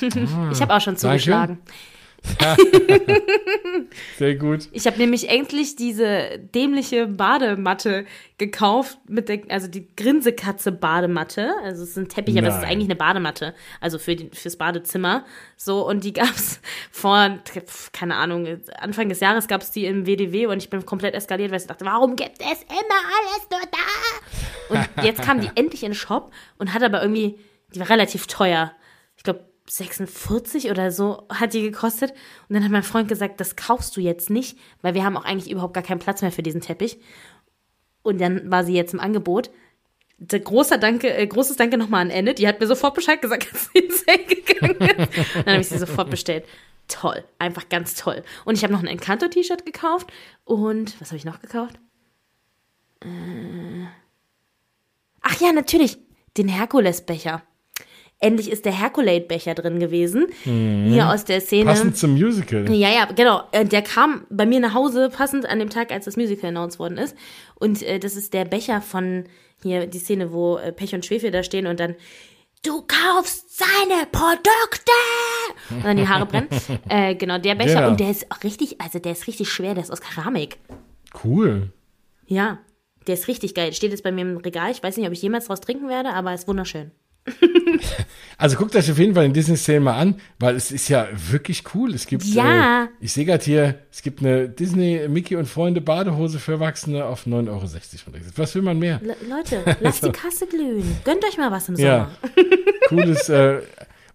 Ich 0.52 0.60
habe 0.60 0.74
auch 0.74 0.80
schon 0.80 0.96
Danke. 0.96 1.58
Sehr 4.18 4.34
gut. 4.36 4.68
Ich 4.72 4.86
habe 4.86 4.98
nämlich 4.98 5.28
endlich 5.28 5.76
diese 5.76 6.38
dämliche 6.38 7.06
Badematte 7.06 8.04
gekauft, 8.38 8.98
mit 9.08 9.28
der, 9.28 9.40
also 9.48 9.68
die 9.68 9.88
Grinsekatze-Badematte. 9.96 11.52
Also 11.62 11.82
es 11.82 11.90
ist 11.90 11.98
ein 11.98 12.08
Teppich, 12.08 12.38
aber 12.38 12.48
es 12.48 12.54
ist 12.54 12.60
Nein. 12.62 12.72
eigentlich 12.72 12.88
eine 12.88 12.96
Badematte, 12.96 13.54
also 13.80 13.98
für 13.98 14.16
die, 14.16 14.30
fürs 14.32 14.56
Badezimmer. 14.56 15.24
So, 15.56 15.86
und 15.86 16.04
die 16.04 16.12
gab's 16.20 16.60
vor, 16.90 17.38
keine 17.92 18.16
Ahnung, 18.16 18.46
Anfang 18.78 19.08
des 19.08 19.20
Jahres 19.20 19.48
gab's 19.48 19.70
die 19.70 19.86
im 19.86 20.06
WDW 20.06 20.46
und 20.46 20.58
ich 20.58 20.70
bin 20.70 20.84
komplett 20.84 21.14
eskaliert, 21.14 21.50
weil 21.50 21.60
ich 21.60 21.66
dachte, 21.66 21.84
warum 21.84 22.16
gibt 22.16 22.40
es 22.40 22.62
immer 22.62 23.00
alles 23.18 23.48
nur 23.50 23.60
da? 23.70 24.74
Und 24.74 25.04
jetzt 25.04 25.22
kam 25.22 25.40
die 25.40 25.50
endlich 25.54 25.82
in 25.82 25.90
den 25.90 25.94
Shop 25.94 26.32
und 26.58 26.74
hat 26.74 26.82
aber 26.82 27.02
irgendwie, 27.02 27.38
die 27.74 27.80
war 27.80 27.88
relativ 27.88 28.26
teuer. 28.26 28.72
Ich 29.16 29.22
glaube, 29.22 29.49
46 29.70 30.70
oder 30.70 30.90
so 30.90 31.26
hat 31.28 31.54
die 31.54 31.62
gekostet. 31.62 32.10
Und 32.48 32.54
dann 32.54 32.64
hat 32.64 32.72
mein 32.72 32.82
Freund 32.82 33.08
gesagt, 33.08 33.40
das 33.40 33.56
kaufst 33.56 33.96
du 33.96 34.00
jetzt 34.00 34.30
nicht, 34.30 34.58
weil 34.82 34.94
wir 34.94 35.04
haben 35.04 35.16
auch 35.16 35.24
eigentlich 35.24 35.50
überhaupt 35.50 35.74
gar 35.74 35.82
keinen 35.82 36.00
Platz 36.00 36.22
mehr 36.22 36.32
für 36.32 36.42
diesen 36.42 36.60
Teppich. 36.60 36.98
Und 38.02 38.20
dann 38.20 38.50
war 38.50 38.64
sie 38.64 38.74
jetzt 38.74 38.94
im 38.94 39.00
Angebot. 39.00 39.50
Großer 40.28 40.76
Danke, 40.76 41.14
äh, 41.14 41.26
großes 41.26 41.56
Danke 41.56 41.78
nochmal 41.78 42.02
an 42.02 42.10
Anne. 42.10 42.34
Die 42.34 42.46
hat 42.48 42.60
mir 42.60 42.66
sofort 42.66 42.94
Bescheid 42.94 43.22
gesagt, 43.22 43.48
als 43.52 43.70
sie 43.72 43.78
ins 43.78 44.04
Sale 44.04 44.24
gegangen 44.24 44.76
ist. 44.80 45.36
Dann 45.36 45.46
habe 45.46 45.60
ich 45.60 45.68
sie 45.68 45.78
sofort 45.78 46.10
bestellt. 46.10 46.44
Toll, 46.88 47.24
einfach 47.38 47.68
ganz 47.68 47.94
toll. 47.94 48.24
Und 48.44 48.56
ich 48.56 48.64
habe 48.64 48.72
noch 48.72 48.80
ein 48.80 48.88
Encanto-T-Shirt 48.88 49.64
gekauft. 49.64 50.12
Und 50.44 51.00
was 51.00 51.08
habe 51.08 51.16
ich 51.16 51.24
noch 51.24 51.40
gekauft? 51.40 51.78
Äh, 53.02 53.86
ach 55.20 55.40
ja, 55.40 55.52
natürlich, 55.52 55.98
den 56.36 56.48
Herkules-Becher. 56.48 57.42
Endlich 58.22 58.50
ist 58.50 58.66
der 58.66 58.78
Herculate-Becher 58.78 59.54
drin 59.54 59.80
gewesen. 59.80 60.26
Hier 60.44 61.08
aus 61.08 61.24
der 61.24 61.40
Szene. 61.40 61.70
Passend 61.70 61.96
zum 61.96 62.12
Musical. 62.12 62.70
Ja, 62.70 62.90
ja, 62.90 63.06
genau. 63.06 63.42
Äh, 63.50 63.64
Der 63.64 63.80
kam 63.80 64.26
bei 64.28 64.44
mir 64.44 64.60
nach 64.60 64.74
Hause, 64.74 65.08
passend 65.10 65.46
an 65.46 65.58
dem 65.58 65.70
Tag, 65.70 65.90
als 65.90 66.04
das 66.04 66.18
Musical 66.18 66.50
announced 66.50 66.78
worden 66.78 66.98
ist. 66.98 67.16
Und 67.54 67.82
äh, 67.82 67.98
das 67.98 68.16
ist 68.16 68.34
der 68.34 68.44
Becher 68.44 68.82
von 68.82 69.24
hier, 69.62 69.86
die 69.86 69.98
Szene, 69.98 70.32
wo 70.32 70.58
äh, 70.58 70.70
Pech 70.70 70.94
und 70.94 71.06
Schwefel 71.06 71.30
da 71.30 71.42
stehen 71.42 71.66
und 71.66 71.80
dann, 71.80 71.94
du 72.62 72.82
kaufst 72.82 73.58
seine 73.58 74.06
Produkte! 74.12 74.92
Und 75.70 75.84
dann 75.84 75.96
die 75.96 76.06
Haare 76.06 76.26
brennen. 76.26 76.48
äh, 76.90 77.14
genau, 77.14 77.38
der 77.38 77.54
Becher. 77.54 77.76
Genau. 77.76 77.88
Und 77.88 78.00
der 78.00 78.10
ist 78.10 78.30
auch 78.30 78.42
richtig, 78.44 78.82
also 78.82 78.98
der 78.98 79.12
ist 79.12 79.26
richtig 79.28 79.50
schwer, 79.50 79.74
der 79.74 79.82
ist 79.84 79.90
aus 79.90 80.02
Keramik. 80.02 80.58
Cool. 81.24 81.72
Ja, 82.26 82.58
der 83.06 83.14
ist 83.14 83.28
richtig 83.28 83.54
geil. 83.54 83.72
Steht 83.72 83.92
jetzt 83.92 84.04
bei 84.04 84.12
mir 84.12 84.22
im 84.22 84.36
Regal. 84.36 84.70
Ich 84.70 84.82
weiß 84.82 84.98
nicht, 84.98 85.06
ob 85.06 85.12
ich 85.12 85.22
jemals 85.22 85.46
draus 85.46 85.60
trinken 85.60 85.88
werde, 85.88 86.10
aber 86.12 86.34
ist 86.34 86.46
wunderschön. 86.46 86.90
Also 88.38 88.56
guckt 88.56 88.74
euch 88.74 88.90
auf 88.90 88.98
jeden 88.98 89.12
Fall 89.14 89.24
den 89.24 89.34
Disney 89.34 89.54
Sale 89.56 89.80
mal 89.80 89.98
an, 89.98 90.14
weil 90.38 90.56
es 90.56 90.72
ist 90.72 90.88
ja 90.88 91.06
wirklich 91.30 91.62
cool. 91.74 91.94
Es 91.94 92.06
gibt, 92.06 92.24
Ja. 92.24 92.84
äh, 92.84 92.88
ich 92.98 93.12
sehe 93.12 93.26
gerade 93.26 93.44
hier, 93.44 93.74
es 93.92 94.00
gibt 94.00 94.20
eine 94.20 94.48
Disney 94.48 95.06
Mickey 95.08 95.36
und 95.36 95.44
Freunde 95.44 95.82
Badehose 95.82 96.38
für 96.38 96.52
Erwachsene 96.52 97.04
auf 97.04 97.26
9,60 97.26 97.50
Euro. 97.50 98.16
Was 98.36 98.54
will 98.54 98.62
man 98.62 98.78
mehr? 98.78 98.98
Le 99.02 99.14
Leute, 99.28 99.62
lasst 99.80 100.04
die 100.06 100.10
Kasse 100.10 100.46
glühen. 100.46 100.96
Gönnt 101.04 101.22
euch 101.26 101.36
mal 101.36 101.50
was 101.50 101.68
im 101.68 101.76
Sommer. 101.76 101.86
Ja. 101.88 102.10
Cooles, 102.88 103.28
äh, 103.28 103.60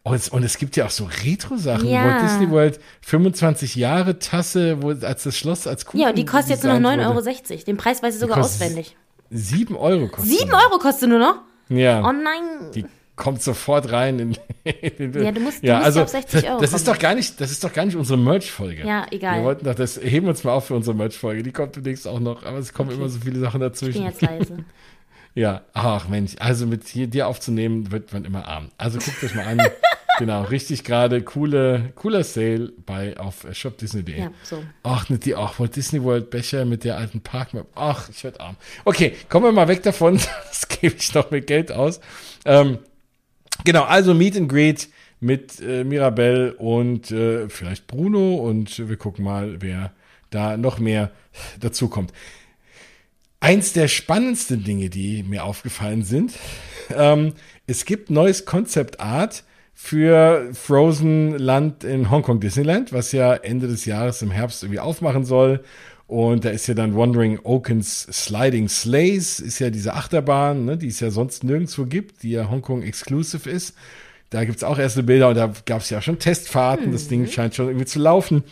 und, 0.02 0.16
es, 0.16 0.30
und 0.30 0.42
es 0.44 0.58
gibt 0.58 0.76
ja 0.76 0.86
auch 0.88 0.90
so 0.92 1.08
Retro-Sachen. 1.24 1.88
Ja. 1.88 2.06
Walt 2.06 2.24
Disney 2.24 2.50
World 2.50 2.80
25 3.02 3.76
Jahre 3.76 4.18
Tasse, 4.18 4.82
wo 4.82 4.90
als 4.90 5.22
das 5.24 5.38
Schloss 5.38 5.68
als 5.68 5.86
Kuchen 5.86 6.00
Ja, 6.00 6.10
und 6.10 6.18
die 6.18 6.26
kostet 6.26 6.50
jetzt 6.56 6.64
nur 6.64 6.80
noch 6.80 6.90
designt 6.90 7.04
9,60 7.04 7.14
wurde. 7.16 7.54
Euro. 7.54 7.64
Den 7.66 7.78
Preis 7.78 8.02
weiß 8.02 8.16
ich 8.16 8.20
sogar 8.22 8.38
auswendig. 8.40 8.96
7 9.30 9.76
Euro 9.76 10.08
kostet 10.08 10.32
7 10.36 10.50
die. 10.50 10.54
Euro 10.56 10.80
kostet 10.80 11.10
nur 11.10 11.20
noch? 11.20 11.42
Ja. 11.70 12.00
Oh 12.02 12.12
nein. 12.12 12.72
Die 12.74 12.86
kommt 13.16 13.42
sofort 13.42 13.92
rein 13.92 14.20
in, 14.20 14.38
in 14.64 15.12
den 15.12 15.24
Ja, 15.24 15.32
du 15.32 15.40
musst- 15.42 15.64
du 15.64 15.68
ja, 15.68 15.76
musst 15.76 15.86
also 15.86 16.02
auf 16.04 16.10
60 16.10 16.50
Euro 16.50 16.60
das 16.62 16.74
ist 16.74 16.86
kommen. 16.86 16.96
doch 16.96 17.02
gar 17.02 17.16
nicht, 17.16 17.40
das 17.40 17.52
ist 17.52 17.64
doch 17.64 17.72
gar 17.74 17.86
nicht 17.86 17.96
unsere 17.96 18.18
Merch-Folge. 18.18 18.86
Ja, 18.86 19.06
egal. 19.12 19.38
Wir 19.40 19.44
wollten 19.46 19.66
doch, 19.66 19.76
das 19.76 19.98
heben 20.02 20.26
wir 20.26 20.32
uns 20.32 20.44
mal 20.44 20.52
auf 20.54 20.68
für 20.68 20.76
unsere 20.76 20.96
Merch-Folge. 20.96 21.44
Die 21.44 21.52
kommt 21.52 21.76
demnächst 21.76 22.08
auch 22.08 22.20
noch, 22.20 22.44
aber 22.44 22.58
es 22.58 22.74
kommen 22.74 22.92
immer 22.92 23.08
so 23.10 23.20
viele 23.20 23.40
Sachen 23.40 23.62
Ich 23.62 23.68
bin 23.68 23.70
dazwischen. 23.72 24.04
jetzt 24.04 24.22
leise. 24.22 24.58
Ja, 25.38 25.64
ach 25.74 26.08
Mensch, 26.08 26.36
also 26.40 26.66
mit 26.66 26.88
hier, 26.88 27.08
dir 27.08 27.28
aufzunehmen, 27.28 27.92
wird 27.92 28.14
man 28.14 28.24
immer 28.24 28.48
arm. 28.48 28.72
Also 28.78 29.00
guckt 29.00 29.22
euch 29.22 29.36
mal 29.36 29.46
an. 29.46 29.62
genau, 30.18 30.44
richtig 30.44 30.86
gerade 30.86 31.22
coole, 31.24 31.92
cooler 31.96 32.24
Sale 32.24 32.72
bei 32.86 33.20
auf 33.20 33.46
shopdisney.de. 33.52 34.18
Ja, 34.18 34.32
so. 34.44 34.64
Ach, 34.84 35.10
nicht 35.10 35.26
die, 35.26 35.36
ach, 35.36 35.60
Walt 35.60 35.76
Disney 35.76 36.02
World 36.02 36.30
Becher 36.30 36.64
mit 36.64 36.86
der 36.86 36.96
alten 36.96 37.20
Parkmap. 37.20 37.68
Ach, 37.76 38.08
ich 38.08 38.24
werd 38.24 38.40
arm. 38.40 38.56
Okay, 38.86 39.14
kommen 39.28 39.44
wir 39.48 39.52
mal 39.52 39.68
weg 39.68 39.84
davon. 39.84 40.22
Das 40.48 40.70
gebe 40.70 40.96
ich 40.98 41.14
noch 41.14 41.30
mit 41.32 41.48
Geld 41.48 41.70
aus. 41.70 42.00
Ähm, 42.46 42.78
genau, 43.64 43.84
also 43.84 44.14
Meet 44.14 44.38
and 44.38 44.50
Greet 44.50 44.90
mit 45.20 45.60
äh, 45.62 45.84
Mirabelle 45.84 46.54
und 46.56 47.12
äh, 47.12 47.50
vielleicht 47.50 47.88
Bruno 47.88 48.36
und 48.36 48.88
wir 48.90 48.98
gucken 48.98 49.24
mal, 49.24 49.62
wer 49.62 49.92
da 50.30 50.58
noch 50.58 50.80
mehr 50.80 51.12
dazu 51.60 51.88
kommt. 51.88 52.12
Eins 53.40 53.74
der 53.74 53.88
spannendsten 53.88 54.64
Dinge, 54.64 54.90
die 54.90 55.24
mir 55.24 55.44
aufgefallen 55.44 56.04
sind, 56.04 56.34
ähm, 56.96 57.34
es 57.68 57.86
gibt 57.86 58.10
neues 58.10 58.46
Concept 58.46 59.00
Art 59.00 59.44
für 59.74 60.50
Frozen 60.54 61.38
Land 61.38 61.84
in 61.84 62.10
Hongkong 62.10 62.40
Disneyland, 62.40 62.94
was 62.94 63.12
ja 63.12 63.34
Ende 63.34 63.68
des 63.68 63.86
Jahres 63.86 64.22
im 64.22 64.32
Herbst 64.32 64.64
irgendwie 64.64 64.80
aufmachen 64.80 65.26
soll. 65.26 65.64
Und 66.08 66.46
da 66.46 66.50
ist 66.50 66.68
ja 66.68 66.76
dann 66.76 66.96
Wandering 66.96 67.40
Oakens 67.44 68.04
Sliding 68.12 68.70
Sleighs, 68.70 69.40
ist 69.40 69.60
ja 69.60 69.72
diese 69.72 69.94
Achterbahn, 69.94 70.66
ne, 70.66 70.78
die 70.78 70.88
es 70.88 71.00
ja 71.00 71.10
sonst 71.10 71.44
nirgendwo 71.44 71.86
gibt, 71.86 72.22
die 72.22 72.32
ja 72.32 72.50
Hongkong 72.50 72.84
exclusive 72.84 73.50
ist. 73.50 73.76
Da 74.30 74.46
gibt's 74.46 74.64
auch 74.64 74.78
erste 74.78 75.04
Bilder 75.04 75.30
und 75.30 75.36
da 75.36 75.52
gab 75.66 75.82
es 75.82 75.90
ja 75.90 76.02
schon 76.02 76.20
Testfahrten. 76.20 76.92
Das 76.92 77.08
Ding 77.08 77.28
scheint 77.28 77.56
schon 77.56 77.68
irgendwie 77.68 77.86
zu 77.86 78.00
laufen. 78.00 78.44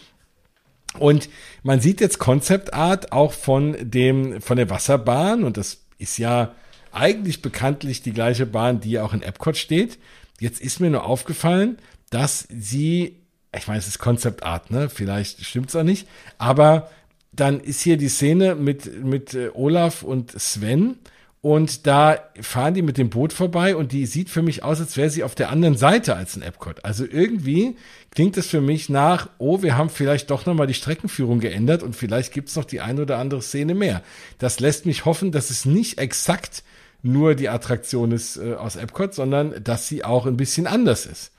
Und 0.98 1.30
man 1.64 1.80
sieht 1.82 2.02
jetzt 2.02 2.20
Concept 2.20 2.74
Art 2.74 3.12
auch 3.12 3.34
von 3.34 3.76
dem, 3.80 4.42
von 4.42 4.58
der 4.58 4.70
Wasserbahn 4.70 5.44
und 5.44 5.58
das 5.58 5.82
ist 5.98 6.18
ja 6.18 6.54
eigentlich 6.92 7.42
bekanntlich 7.42 8.04
die 8.04 8.14
gleiche 8.14 8.46
Bahn, 8.46 8.80
die 8.80 8.92
ja 8.92 9.04
auch 9.04 9.14
in 9.14 9.24
Epcot 9.24 9.58
steht. 9.58 9.98
Jetzt 10.40 10.62
ist 10.62 10.80
mir 10.80 10.92
nur 10.92 11.06
aufgefallen, 11.06 11.78
dass 12.12 12.48
sie, 12.50 13.18
ich 13.56 13.68
meine, 13.68 13.80
es 13.80 13.88
ist 13.88 13.98
Concept 13.98 14.44
Art, 14.44 14.70
ne? 14.70 14.90
Vielleicht 14.90 15.44
stimmt's 15.44 15.76
auch 15.76 15.84
nicht, 15.84 16.08
aber 16.38 16.90
dann 17.36 17.60
ist 17.60 17.82
hier 17.82 17.98
die 17.98 18.10
Szene 18.10 18.56
mit, 18.56 19.04
mit 19.04 19.34
äh, 19.34 19.50
Olaf 19.54 20.04
und 20.04 20.32
Sven 20.40 20.98
Und 21.46 21.88
da 21.88 22.20
fahren 22.40 22.74
die 22.74 22.82
mit 22.82 22.98
dem 22.98 23.10
Boot 23.10 23.34
vorbei 23.34 23.76
und 23.76 23.92
die 23.92 24.06
sieht 24.06 24.30
für 24.30 24.42
mich 24.42 24.64
aus, 24.64 24.80
als 24.80 24.96
wäre 24.96 25.10
sie 25.10 25.26
auf 25.26 25.36
der 25.36 25.50
anderen 25.50 25.76
Seite 25.76 26.16
als 26.16 26.38
ein 26.38 26.42
Epcot. 26.42 26.86
Also 26.86 27.04
irgendwie 27.06 27.76
klingt 28.12 28.38
es 28.38 28.48
für 28.48 28.62
mich 28.62 28.88
nach, 28.88 29.30
oh, 29.40 29.62
wir 29.62 29.76
haben 29.76 29.90
vielleicht 29.90 30.30
doch 30.32 30.46
nochmal 30.46 30.68
die 30.68 30.74
Streckenführung 30.74 31.42
geändert 31.42 31.84
und 31.84 31.98
vielleicht 31.98 32.32
gibt's 32.32 32.56
noch 32.56 32.64
die 32.64 32.80
ein 32.80 32.98
oder 32.98 33.18
andere 33.18 33.42
Szene 33.42 33.76
mehr. 33.76 34.04
Das 34.38 34.62
lässt 34.62 34.86
mich 34.86 35.04
hoffen, 35.04 35.34
dass 35.34 35.50
es 35.50 35.66
nicht 35.66 35.98
exakt 35.98 36.64
nur 37.02 37.36
die 37.36 37.50
Attraktion 37.50 38.14
ist 38.14 38.38
äh, 38.38 38.54
aus 38.54 38.78
Epcot, 38.78 39.14
sondern 39.14 39.62
dass 39.62 39.90
sie 39.90 40.06
auch 40.06 40.26
ein 40.26 40.38
bisschen 40.38 40.66
anders 40.66 41.06
ist. 41.06 41.33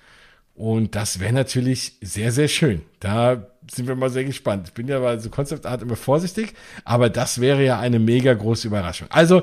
Und 0.54 0.94
das 0.94 1.20
wäre 1.20 1.32
natürlich 1.32 1.94
sehr, 2.00 2.30
sehr 2.30 2.48
schön. 2.48 2.82
Da 3.00 3.46
sind 3.70 3.88
wir 3.88 3.96
mal 3.96 4.10
sehr 4.10 4.24
gespannt. 4.24 4.68
Ich 4.68 4.74
bin 4.74 4.88
ja 4.88 5.00
bei 5.00 5.18
so 5.18 5.30
Konzeptart 5.30 5.82
immer 5.82 5.96
vorsichtig, 5.96 6.54
aber 6.84 7.10
das 7.10 7.40
wäre 7.40 7.64
ja 7.64 7.78
eine 7.80 7.98
mega 7.98 8.32
große 8.32 8.68
Überraschung. 8.68 9.08
Also 9.10 9.42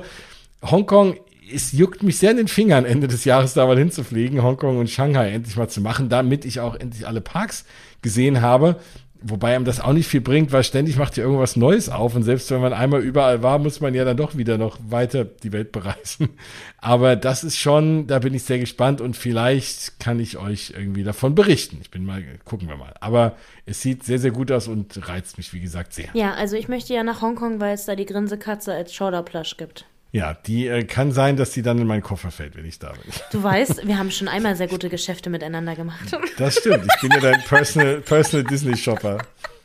Hongkong, 0.62 1.16
es 1.52 1.72
juckt 1.72 2.02
mich 2.02 2.18
sehr 2.18 2.30
in 2.30 2.36
den 2.38 2.48
Fingern, 2.48 2.84
Ende 2.84 3.08
des 3.08 3.24
Jahres 3.24 3.52
da 3.54 3.66
mal 3.66 3.78
hinzufliegen, 3.78 4.42
Hongkong 4.42 4.78
und 4.78 4.88
Shanghai 4.88 5.32
endlich 5.32 5.56
mal 5.56 5.68
zu 5.68 5.80
machen, 5.80 6.08
damit 6.08 6.44
ich 6.44 6.60
auch 6.60 6.76
endlich 6.76 7.06
alle 7.06 7.20
Parks 7.20 7.64
gesehen 8.00 8.40
habe. 8.40 8.76
Wobei 9.24 9.54
einem 9.54 9.64
das 9.64 9.80
auch 9.80 9.92
nicht 9.92 10.08
viel 10.08 10.20
bringt, 10.20 10.52
weil 10.52 10.64
ständig 10.64 10.96
macht 10.96 11.16
ja 11.16 11.24
irgendwas 11.24 11.56
Neues 11.56 11.88
auf 11.88 12.14
und 12.14 12.22
selbst 12.22 12.50
wenn 12.50 12.60
man 12.60 12.72
einmal 12.72 13.00
überall 13.00 13.42
war, 13.42 13.58
muss 13.58 13.80
man 13.80 13.94
ja 13.94 14.04
dann 14.04 14.16
doch 14.16 14.36
wieder 14.36 14.58
noch 14.58 14.78
weiter 14.88 15.24
die 15.24 15.52
Welt 15.52 15.72
bereisen. 15.72 16.30
Aber 16.78 17.16
das 17.16 17.44
ist 17.44 17.58
schon, 17.58 18.06
da 18.06 18.18
bin 18.18 18.34
ich 18.34 18.42
sehr 18.42 18.58
gespannt 18.58 19.00
und 19.00 19.16
vielleicht 19.16 20.00
kann 20.00 20.18
ich 20.18 20.36
euch 20.38 20.74
irgendwie 20.76 21.04
davon 21.04 21.34
berichten. 21.34 21.78
Ich 21.80 21.90
bin 21.90 22.04
mal, 22.04 22.22
gucken 22.44 22.68
wir 22.68 22.76
mal. 22.76 22.94
Aber 23.00 23.36
es 23.66 23.80
sieht 23.80 24.04
sehr, 24.04 24.18
sehr 24.18 24.32
gut 24.32 24.50
aus 24.50 24.66
und 24.68 25.08
reizt 25.08 25.38
mich, 25.38 25.52
wie 25.52 25.60
gesagt, 25.60 25.94
sehr. 25.94 26.08
Ja, 26.14 26.34
also 26.34 26.56
ich 26.56 26.68
möchte 26.68 26.92
ja 26.94 27.04
nach 27.04 27.22
Hongkong, 27.22 27.60
weil 27.60 27.74
es 27.74 27.84
da 27.84 27.94
die 27.94 28.06
Grinsekatze 28.06 28.72
als 28.72 28.92
Schauderplush 28.92 29.56
gibt. 29.56 29.86
Ja, 30.14 30.34
die 30.34 30.66
äh, 30.68 30.84
kann 30.84 31.10
sein, 31.10 31.36
dass 31.36 31.52
die 31.52 31.62
dann 31.62 31.78
in 31.78 31.86
meinen 31.86 32.02
Koffer 32.02 32.30
fällt, 32.30 32.54
wenn 32.54 32.66
ich 32.66 32.78
da 32.78 32.92
bin. 32.92 33.00
Du 33.32 33.42
weißt, 33.42 33.86
wir 33.86 33.96
haben 33.98 34.10
schon 34.10 34.28
einmal 34.28 34.54
sehr 34.56 34.68
gute 34.68 34.90
Geschäfte 34.90 35.30
miteinander 35.30 35.74
gemacht. 35.74 36.14
Das 36.36 36.56
stimmt. 36.58 36.86
Ich 36.94 37.00
bin 37.00 37.10
ja 37.12 37.20
dein 37.20 37.42
Personal, 37.44 38.00
Personal 38.02 38.44
Disney 38.44 38.76
Shopper. 38.76 39.18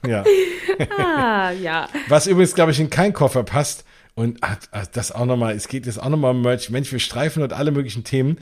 Ja. 0.08 0.24
ah, 0.98 1.52
ja. 1.52 1.90
Was 2.08 2.28
übrigens, 2.28 2.56
glaube 2.56 2.72
ich, 2.72 2.80
in 2.80 2.90
keinen 2.90 3.12
Koffer 3.14 3.44
passt. 3.44 3.84
Und 4.16 4.42
ah, 4.42 4.58
ah, 4.72 4.84
das 4.94 5.12
auch 5.12 5.26
nochmal, 5.26 5.54
es 5.54 5.68
geht 5.68 5.86
jetzt 5.86 6.02
auch 6.02 6.10
nochmal 6.10 6.32
um 6.32 6.42
Merch. 6.42 6.70
Mensch, 6.70 6.92
wir 6.94 7.00
streifen 7.00 7.44
und 7.44 7.52
alle 7.52 7.72
möglichen 7.72 8.04
Themen. 8.06 8.38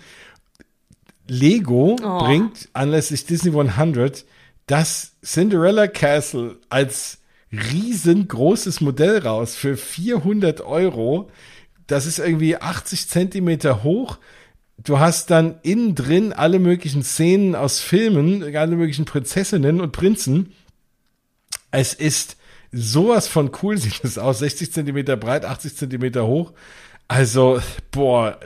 Lego 1.27 1.95
Oh. 2.03 2.19
bringt 2.19 2.69
anlässlich 2.73 3.25
Disney 3.25 3.49
100 3.57 4.25
das 4.67 5.13
Cinderella 5.23 5.87
Castle 5.87 6.57
als 6.69 7.17
riesengroßes 7.51 8.81
Modell 8.81 9.19
raus 9.19 9.55
für 9.55 9.75
400 9.75 10.61
Euro. 10.61 11.29
Das 11.87 12.05
ist 12.05 12.19
irgendwie 12.19 12.57
80 12.57 13.09
Zentimeter 13.09 13.83
hoch. 13.83 14.17
Du 14.77 14.99
hast 14.99 15.31
dann 15.31 15.59
innen 15.63 15.95
drin 15.95 16.33
alle 16.33 16.59
möglichen 16.59 17.03
Szenen 17.03 17.55
aus 17.55 17.79
Filmen, 17.79 18.55
alle 18.55 18.75
möglichen 18.75 19.05
Prinzessinnen 19.05 19.79
und 19.79 19.91
Prinzen. 19.91 20.51
Es 21.71 21.93
ist 21.93 22.37
sowas 22.71 23.27
von 23.27 23.51
cool 23.61 23.77
sieht 23.79 24.03
es 24.03 24.17
aus. 24.17 24.39
60 24.39 24.73
Zentimeter 24.73 25.17
breit, 25.17 25.45
80 25.45 25.75
Zentimeter 25.75 26.27
hoch. 26.27 26.53
Also, 27.07 27.61
boah, 27.91 28.39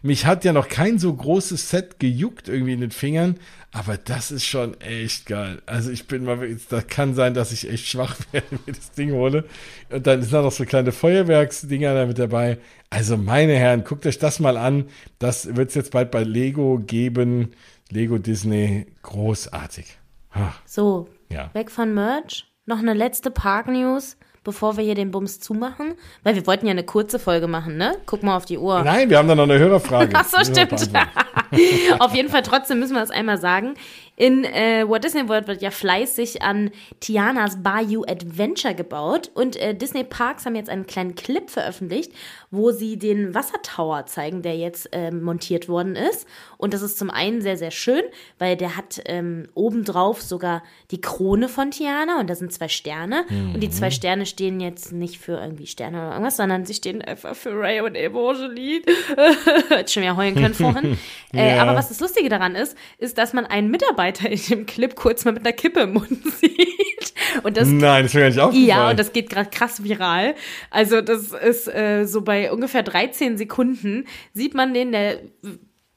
mich 0.00 0.24
hat 0.24 0.44
ja 0.44 0.54
noch 0.54 0.68
kein 0.68 0.98
so 0.98 1.12
großes 1.12 1.68
Set 1.68 1.98
gejuckt 1.98 2.48
irgendwie 2.48 2.72
in 2.72 2.80
den 2.80 2.90
Fingern, 2.90 3.36
aber 3.72 3.96
das 3.96 4.30
ist 4.32 4.44
schon 4.44 4.80
echt 4.80 5.26
geil. 5.26 5.62
Also 5.66 5.90
ich 5.90 6.06
bin 6.08 6.24
mal, 6.24 6.38
da 6.70 6.80
kann 6.82 7.14
sein, 7.14 7.34
dass 7.34 7.52
ich 7.52 7.68
echt 7.70 7.86
schwach 7.86 8.16
werde, 8.32 8.46
wenn 8.50 8.58
ich 8.66 8.76
das 8.76 8.90
Ding 8.92 9.12
hole. 9.12 9.44
Und 9.90 10.06
dann 10.06 10.22
sind 10.22 10.32
da 10.32 10.42
noch 10.42 10.52
so 10.52 10.64
kleine 10.64 10.92
Feuerwerksdinger 10.92 11.94
da 11.94 12.06
mit 12.06 12.18
dabei. 12.18 12.58
Also 12.90 13.16
meine 13.16 13.54
Herren, 13.54 13.84
guckt 13.84 14.06
euch 14.06 14.18
das 14.18 14.40
mal 14.40 14.56
an. 14.56 14.86
Das 15.18 15.54
wird 15.56 15.68
es 15.68 15.74
jetzt 15.76 15.92
bald 15.92 16.10
bei 16.10 16.24
Lego 16.24 16.78
geben. 16.84 17.52
Lego 17.90 18.18
Disney, 18.18 18.86
großartig. 19.02 19.98
Ha, 20.34 20.54
So, 20.64 21.08
Ja. 21.30 21.50
weg 21.54 21.70
von 21.70 21.94
Merch. 21.94 22.46
Noch 22.66 22.78
eine 22.78 22.94
letzte 22.94 23.30
Park-News, 23.30 24.16
bevor 24.44 24.76
wir 24.76 24.84
hier 24.84 24.94
den 24.94 25.10
Bums 25.10 25.40
zumachen. 25.40 25.94
Weil 26.22 26.34
wir 26.34 26.46
wollten 26.46 26.66
ja 26.66 26.72
eine 26.72 26.84
kurze 26.84 27.18
Folge 27.18 27.46
machen, 27.46 27.76
ne? 27.76 27.96
Guck 28.06 28.22
mal 28.22 28.36
auf 28.36 28.44
die 28.44 28.58
Uhr. 28.58 28.82
Nein, 28.82 29.10
wir 29.10 29.18
haben 29.18 29.28
da 29.28 29.34
noch 29.34 29.44
eine 29.44 29.58
Hörerfrage. 29.58 30.10
Ach 30.14 30.26
so, 30.26 30.38
stimmt. 30.44 30.90
Auf 31.98 32.14
jeden 32.14 32.28
Fall 32.28 32.42
trotzdem 32.42 32.78
müssen 32.78 32.94
wir 32.94 33.00
das 33.00 33.10
einmal 33.10 33.38
sagen. 33.38 33.74
In 34.16 34.44
äh, 34.44 34.84
Walt 34.86 35.02
Disney 35.02 35.28
World 35.28 35.48
wird 35.48 35.62
ja 35.62 35.70
fleißig 35.70 36.42
an 36.42 36.70
Tianas 37.00 37.62
Bayou 37.62 38.04
Adventure 38.06 38.74
gebaut 38.74 39.30
und 39.34 39.56
äh, 39.56 39.74
Disney 39.74 40.04
Parks 40.04 40.44
haben 40.44 40.54
jetzt 40.54 40.68
einen 40.68 40.86
kleinen 40.86 41.14
Clip 41.14 41.48
veröffentlicht, 41.48 42.12
wo 42.50 42.72
sie 42.72 42.98
den 42.98 43.34
Wassertower 43.34 44.06
zeigen, 44.06 44.42
der 44.42 44.56
jetzt 44.56 44.88
äh, 44.92 45.10
montiert 45.10 45.68
worden 45.68 45.94
ist. 45.96 46.26
Und 46.58 46.74
das 46.74 46.82
ist 46.82 46.98
zum 46.98 47.08
einen 47.10 47.40
sehr, 47.42 47.56
sehr 47.56 47.70
schön, 47.70 48.02
weil 48.38 48.56
der 48.56 48.76
hat 48.76 49.00
ähm, 49.06 49.48
obendrauf 49.54 50.20
sogar 50.20 50.62
die 50.90 51.00
Krone 51.00 51.48
von 51.48 51.70
Tiana 51.70 52.18
und 52.20 52.28
da 52.28 52.34
sind 52.34 52.52
zwei 52.52 52.68
Sterne. 52.68 53.24
Und 53.54 53.60
die 53.60 53.70
zwei 53.70 53.90
Sterne 53.90 54.26
stehen 54.26 54.60
jetzt 54.60 54.92
nicht 54.92 55.18
für 55.18 55.38
irgendwie 55.40 55.66
Sterne 55.66 55.98
oder 55.98 56.10
irgendwas, 56.12 56.36
sondern 56.36 56.64
sie 56.66 56.74
stehen 56.74 57.02
einfach 57.02 57.36
für 57.36 57.50
Ray 57.58 57.80
und 57.80 57.94
Evangeline. 57.94 58.82
Hätte 59.68 59.92
schon 59.92 60.02
wieder 60.02 60.16
heulen 60.16 60.34
können 60.34 60.54
vorhin. 60.54 60.98
äh, 61.34 61.56
Ja. 61.56 61.62
aber 61.62 61.74
was 61.76 61.88
das 61.88 62.00
Lustige 62.00 62.28
daran 62.28 62.54
ist, 62.56 62.76
ist, 62.98 63.16
dass 63.18 63.32
man 63.32 63.46
einen 63.46 63.70
Mitarbeiter 63.70 64.28
in 64.28 64.40
dem 64.48 64.66
Clip 64.66 64.94
kurz 64.96 65.24
mal 65.24 65.32
mit 65.32 65.44
einer 65.46 65.52
Kippe 65.52 65.80
im 65.80 65.92
Mund 65.94 66.08
sieht. 66.40 67.14
Und 67.42 67.56
das 67.56 67.68
Nein, 67.68 68.04
das 68.04 68.12
gar 68.12 68.26
nicht 68.26 68.38
aufgefallen. 68.40 68.66
ja, 68.66 68.90
und 68.90 68.98
das 68.98 69.12
geht 69.12 69.30
gerade 69.30 69.50
krass 69.50 69.84
viral. 69.84 70.34
Also 70.70 71.00
das 71.00 71.28
ist 71.32 71.68
äh, 71.72 72.04
so 72.06 72.22
bei 72.22 72.39
ungefähr 72.48 72.82
13 72.82 73.36
Sekunden 73.38 74.06
sieht 74.32 74.54
man 74.54 74.72
den, 74.74 74.92
der 74.92 75.18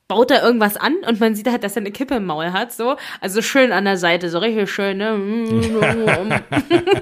baut 0.09 0.29
da 0.31 0.43
irgendwas 0.43 0.75
an 0.77 0.93
und 1.07 1.19
man 1.21 1.33
sieht 1.33 1.49
halt, 1.49 1.63
dass 1.63 1.75
er 1.75 1.81
eine 1.81 1.91
Kippe 1.91 2.15
im 2.15 2.25
Maul 2.25 2.51
hat, 2.51 2.73
so. 2.73 2.97
Also 3.21 3.41
schön 3.41 3.71
an 3.71 3.85
der 3.85 3.97
Seite, 3.97 4.29
so 4.29 4.37
richtig 4.39 4.69
schön, 4.69 4.97
ne? 4.97 5.13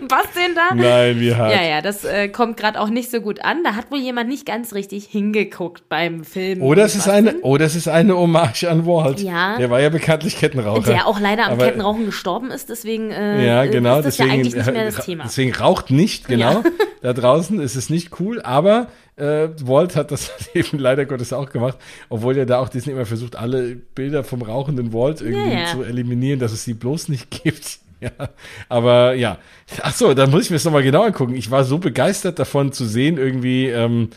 Was 0.09 0.31
denn 0.35 0.55
da? 0.55 0.75
Nein, 0.75 1.19
wie 1.19 1.35
hart. 1.35 1.51
Ja, 1.51 1.63
ja, 1.63 1.81
das 1.81 2.05
äh, 2.05 2.29
kommt 2.29 2.57
gerade 2.57 2.79
auch 2.79 2.89
nicht 2.89 3.09
so 3.11 3.19
gut 3.21 3.43
an. 3.43 3.63
Da 3.63 3.75
hat 3.75 3.91
wohl 3.91 3.99
jemand 3.99 4.29
nicht 4.29 4.45
ganz 4.45 4.73
richtig 4.73 5.05
hingeguckt 5.05 5.89
beim 5.89 6.23
Film. 6.23 6.61
Oder 6.61 6.85
es 6.85 6.95
ist 6.95 7.09
eine, 7.09 7.33
denn? 7.33 7.41
oh, 7.43 7.57
das 7.57 7.75
ist 7.75 7.87
eine 7.87 8.15
Hommage 8.15 8.65
an 8.69 8.85
Walt. 8.85 9.19
Ja. 9.19 9.57
Der 9.57 9.69
war 9.69 9.81
ja 9.81 9.89
bekanntlich 9.89 10.37
Kettenraucher. 10.37 10.91
Der 10.91 11.07
auch 11.07 11.19
leider 11.19 11.47
am 11.47 11.53
Aber- 11.53 11.65
Kettenrauchen 11.65 12.05
gestorben 12.05 12.51
ist, 12.51 12.69
deswegen 12.69 13.11
äh, 13.11 13.45
Ja, 13.45 13.65
genau. 13.65 13.97
ist 13.99 14.05
das 14.05 14.17
deswegen, 14.17 14.29
ja 14.29 14.35
eigentlich 14.35 14.55
nicht 14.55 14.71
mehr 14.71 14.85
das 14.85 15.05
Thema. 15.05 15.23
deswegen 15.25 15.53
raucht 15.55 15.91
nicht, 15.91 16.27
genau. 16.27 16.63
Da 17.01 17.13
draußen 17.13 17.59
ist 17.59 17.75
es 17.75 17.89
nicht 17.89 18.19
cool, 18.19 18.41
aber 18.41 18.87
äh, 19.17 19.49
Walt 19.61 19.95
hat 19.95 20.11
das 20.11 20.31
eben 20.53 20.79
leider 20.79 21.05
Gottes 21.05 21.33
auch 21.33 21.49
gemacht, 21.49 21.77
obwohl 22.09 22.37
ja 22.37 22.45
da 22.45 22.59
auch 22.59 22.69
Disney 22.69 22.93
immer 22.93 23.05
versucht, 23.05 23.35
alle 23.35 23.75
Bilder 23.75 24.23
vom 24.23 24.41
rauchenden 24.41 24.93
Walt 24.93 25.21
irgendwie 25.21 25.53
ja. 25.53 25.65
zu 25.67 25.83
eliminieren, 25.83 26.39
dass 26.39 26.51
es 26.51 26.63
sie 26.63 26.73
bloß 26.73 27.09
nicht 27.09 27.29
gibt. 27.29 27.79
Ja, 28.01 28.29
aber 28.67 29.13
ja. 29.13 29.37
Ach 29.83 29.93
so, 29.93 30.15
dann 30.15 30.31
muss 30.31 30.45
ich 30.45 30.49
mir 30.49 30.55
das 30.55 30.65
nochmal 30.65 30.81
genau 30.81 31.03
angucken. 31.03 31.35
Ich 31.35 31.51
war 31.51 31.63
so 31.63 31.77
begeistert 31.77 32.39
davon 32.39 32.71
zu 32.71 32.85
sehen, 32.85 33.19
irgendwie, 33.19 33.67
ähm, 33.67 34.09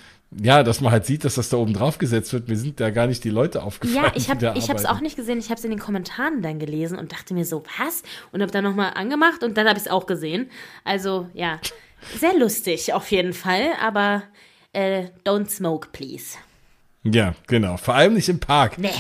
ja, 0.42 0.62
dass 0.62 0.80
man 0.80 0.90
halt 0.90 1.04
sieht, 1.04 1.22
dass 1.22 1.34
das 1.34 1.50
da 1.50 1.58
oben 1.58 1.74
drauf 1.74 1.98
gesetzt 1.98 2.32
wird. 2.32 2.48
Mir 2.48 2.56
sind 2.56 2.80
da 2.80 2.88
gar 2.88 3.06
nicht 3.06 3.22
die 3.24 3.28
Leute 3.28 3.62
aufgefallen. 3.62 4.06
Ja, 4.06 4.12
ich 4.14 4.30
habe 4.30 4.48
arbeiten. 4.48 4.86
auch 4.86 5.00
nicht 5.02 5.16
gesehen. 5.16 5.38
Ich 5.38 5.50
habe 5.50 5.58
es 5.58 5.64
in 5.64 5.70
den 5.70 5.80
Kommentaren 5.80 6.40
dann 6.40 6.58
gelesen 6.58 6.98
und 6.98 7.12
dachte 7.12 7.34
mir 7.34 7.44
so, 7.44 7.62
was? 7.78 8.02
Und 8.32 8.40
habe 8.40 8.50
dann 8.50 8.64
nochmal 8.64 8.92
angemacht 8.94 9.44
und 9.44 9.58
dann 9.58 9.68
habe 9.68 9.78
ich 9.78 9.84
es 9.84 9.90
auch 9.90 10.06
gesehen. 10.06 10.48
Also, 10.84 11.28
ja, 11.34 11.60
sehr 12.18 12.34
lustig 12.38 12.94
auf 12.94 13.10
jeden 13.10 13.34
Fall, 13.34 13.68
aber 13.82 14.22
äh, 14.74 15.08
don't 15.24 15.48
smoke, 15.48 15.88
please. 15.92 16.36
Ja, 17.02 17.34
genau. 17.46 17.76
Vor 17.76 17.94
allem 17.94 18.14
nicht 18.14 18.28
im 18.28 18.40
Park. 18.40 18.78
Nee. 18.78 18.90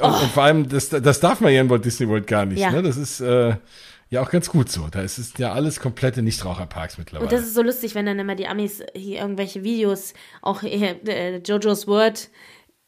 Und, 0.00 0.12
und 0.12 0.30
vor 0.30 0.44
allem, 0.44 0.68
das, 0.68 0.88
das 0.88 1.20
darf 1.20 1.40
man 1.40 1.52
ja 1.52 1.60
in 1.60 1.68
Walt 1.68 1.84
Disney 1.84 2.08
World 2.08 2.26
gar 2.26 2.46
nicht. 2.46 2.60
Ja. 2.60 2.70
Ne? 2.70 2.82
Das 2.82 2.96
ist 2.96 3.20
äh, 3.20 3.56
ja 4.08 4.22
auch 4.22 4.30
ganz 4.30 4.48
gut 4.48 4.70
so. 4.70 4.88
Da 4.88 5.02
ist 5.02 5.18
es 5.18 5.36
ja 5.36 5.52
alles 5.52 5.80
komplette 5.80 6.22
Nichtraucherparks 6.22 6.96
mittlerweile. 6.96 7.26
Und 7.26 7.32
das 7.32 7.42
ist 7.42 7.54
so 7.54 7.62
lustig, 7.62 7.94
wenn 7.94 8.06
dann 8.06 8.18
immer 8.18 8.36
die 8.36 8.46
Amis 8.46 8.82
hier 8.94 9.20
irgendwelche 9.20 9.64
Videos, 9.64 10.14
auch 10.42 10.62
äh, 10.62 11.38
Jojo's 11.38 11.86
Word, 11.86 12.30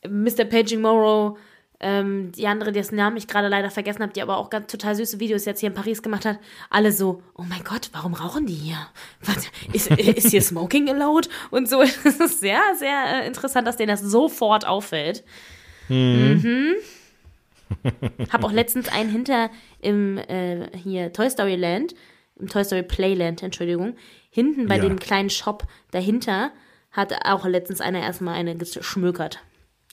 Mr. 0.08 0.44
Paging 0.44 0.80
Morrow, 0.80 1.36
ähm, 1.80 2.32
die 2.32 2.46
andere, 2.46 2.72
dessen 2.72 2.96
Namen 2.96 3.16
ich 3.16 3.26
gerade 3.26 3.48
leider 3.48 3.70
vergessen 3.70 4.02
habe, 4.02 4.12
die 4.12 4.22
aber 4.22 4.38
auch 4.38 4.50
ganz 4.50 4.70
total 4.70 4.94
süße 4.94 5.20
Videos 5.20 5.44
jetzt 5.44 5.60
hier 5.60 5.68
in 5.68 5.74
Paris 5.74 6.02
gemacht 6.02 6.24
hat, 6.24 6.38
alle 6.70 6.90
so, 6.92 7.22
oh 7.34 7.44
mein 7.48 7.62
Gott, 7.64 7.90
warum 7.92 8.14
rauchen 8.14 8.46
die 8.46 8.54
hier? 8.54 8.78
Was, 9.22 9.48
ist, 9.72 9.90
ist 9.90 10.30
hier 10.30 10.42
Smoking 10.42 10.88
allowed? 10.88 11.28
Und 11.50 11.68
so, 11.68 11.82
es 12.04 12.04
ist 12.04 12.40
sehr, 12.40 12.60
sehr 12.78 13.22
äh, 13.22 13.26
interessant, 13.26 13.66
dass 13.66 13.76
denen 13.76 13.88
das 13.88 14.00
sofort 14.00 14.66
auffällt. 14.66 15.24
Mhm. 15.88 16.74
Hab 18.30 18.44
auch 18.44 18.52
letztens 18.52 18.88
einen 18.88 19.10
hinter 19.10 19.50
im 19.80 20.18
äh, 20.18 20.68
hier 20.76 21.12
Toy 21.12 21.28
Story 21.28 21.56
Land, 21.56 21.94
im 22.38 22.48
Toy 22.48 22.64
Story 22.64 22.82
Playland, 22.82 23.42
Entschuldigung, 23.42 23.96
hinten 24.30 24.66
bei 24.66 24.76
Ja. 24.76 24.82
dem 24.82 24.98
kleinen 24.98 25.30
Shop 25.30 25.64
dahinter 25.90 26.52
hat 26.92 27.12
auch 27.24 27.44
letztens 27.44 27.80
einer 27.80 28.00
erstmal 28.00 28.34
eine 28.34 28.56
geschmökert. 28.56 29.40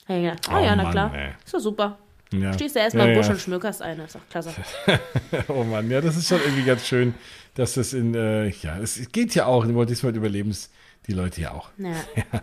Ja, 0.08 0.16
ja. 0.16 0.32
Oh, 0.48 0.54
Oh 0.54 0.58
ja, 0.58 0.76
na 0.76 0.82
Mann, 0.84 0.92
klar. 0.92 1.14
ey. 1.14 1.30
Ist 1.44 1.54
doch 1.54 1.60
super. 1.60 1.98
ja. 2.32 2.52
Stehst 2.52 2.74
du 2.74 2.80
erstmal 2.80 3.06
ja, 3.06 3.12
im 3.12 3.18
Busch 3.18 3.26
ja. 3.26 3.32
und 3.32 3.40
schmökerst 3.40 3.82
eine. 3.82 4.04
Ist 4.04 4.14
doch 4.14 4.28
klasse. 4.30 4.50
Oh 5.48 5.64
Mann, 5.64 5.90
ja, 5.90 6.00
das 6.00 6.16
ist 6.16 6.28
schon 6.28 6.40
irgendwie 6.40 6.64
ganz 6.64 6.86
schön, 6.86 7.14
dass 7.54 7.74
das 7.74 7.92
in, 7.92 8.14
äh, 8.14 8.48
ja, 8.48 8.78
es 8.78 9.10
geht 9.12 9.34
ja 9.34 9.46
auch, 9.46 9.66
World 9.66 10.16
überleben 10.16 10.50
es 10.50 10.70
die 11.06 11.12
Leute 11.12 11.40
ja 11.40 11.52
auch. 11.52 11.70
Ja. 11.78 12.42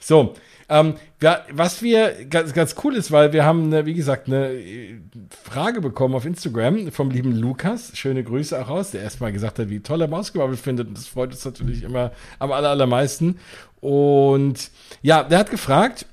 So, 0.00 0.34
ähm, 0.68 0.94
ja, 1.20 1.44
was 1.52 1.80
wir 1.82 2.24
ganz, 2.24 2.52
ganz 2.54 2.74
cool 2.82 2.96
ist, 2.96 3.12
weil 3.12 3.32
wir 3.32 3.44
haben, 3.44 3.70
wie 3.84 3.94
gesagt, 3.94 4.26
eine 4.26 4.48
äh, 4.52 5.00
Frage 5.44 5.80
bekommen 5.80 6.14
auf 6.14 6.24
Instagram 6.24 6.90
vom 6.90 7.10
lieben 7.10 7.32
Lukas. 7.32 7.96
Schöne 7.96 8.24
Grüße 8.24 8.60
auch 8.60 8.68
raus, 8.68 8.90
der 8.90 9.02
erstmal 9.02 9.32
gesagt 9.32 9.58
hat, 9.58 9.68
wie 9.68 9.80
toll 9.80 10.00
er 10.00 10.08
Mausgebabbel 10.08 10.56
findet. 10.56 10.88
Und 10.88 10.96
das 10.96 11.06
freut 11.06 11.30
uns 11.30 11.44
natürlich 11.44 11.82
immer 11.82 12.10
am 12.38 12.50
aller, 12.50 12.70
allermeisten. 12.70 13.38
Und 13.80 14.70
ja, 15.02 15.22
der 15.22 15.40
hat 15.40 15.50
gefragt, 15.50 16.06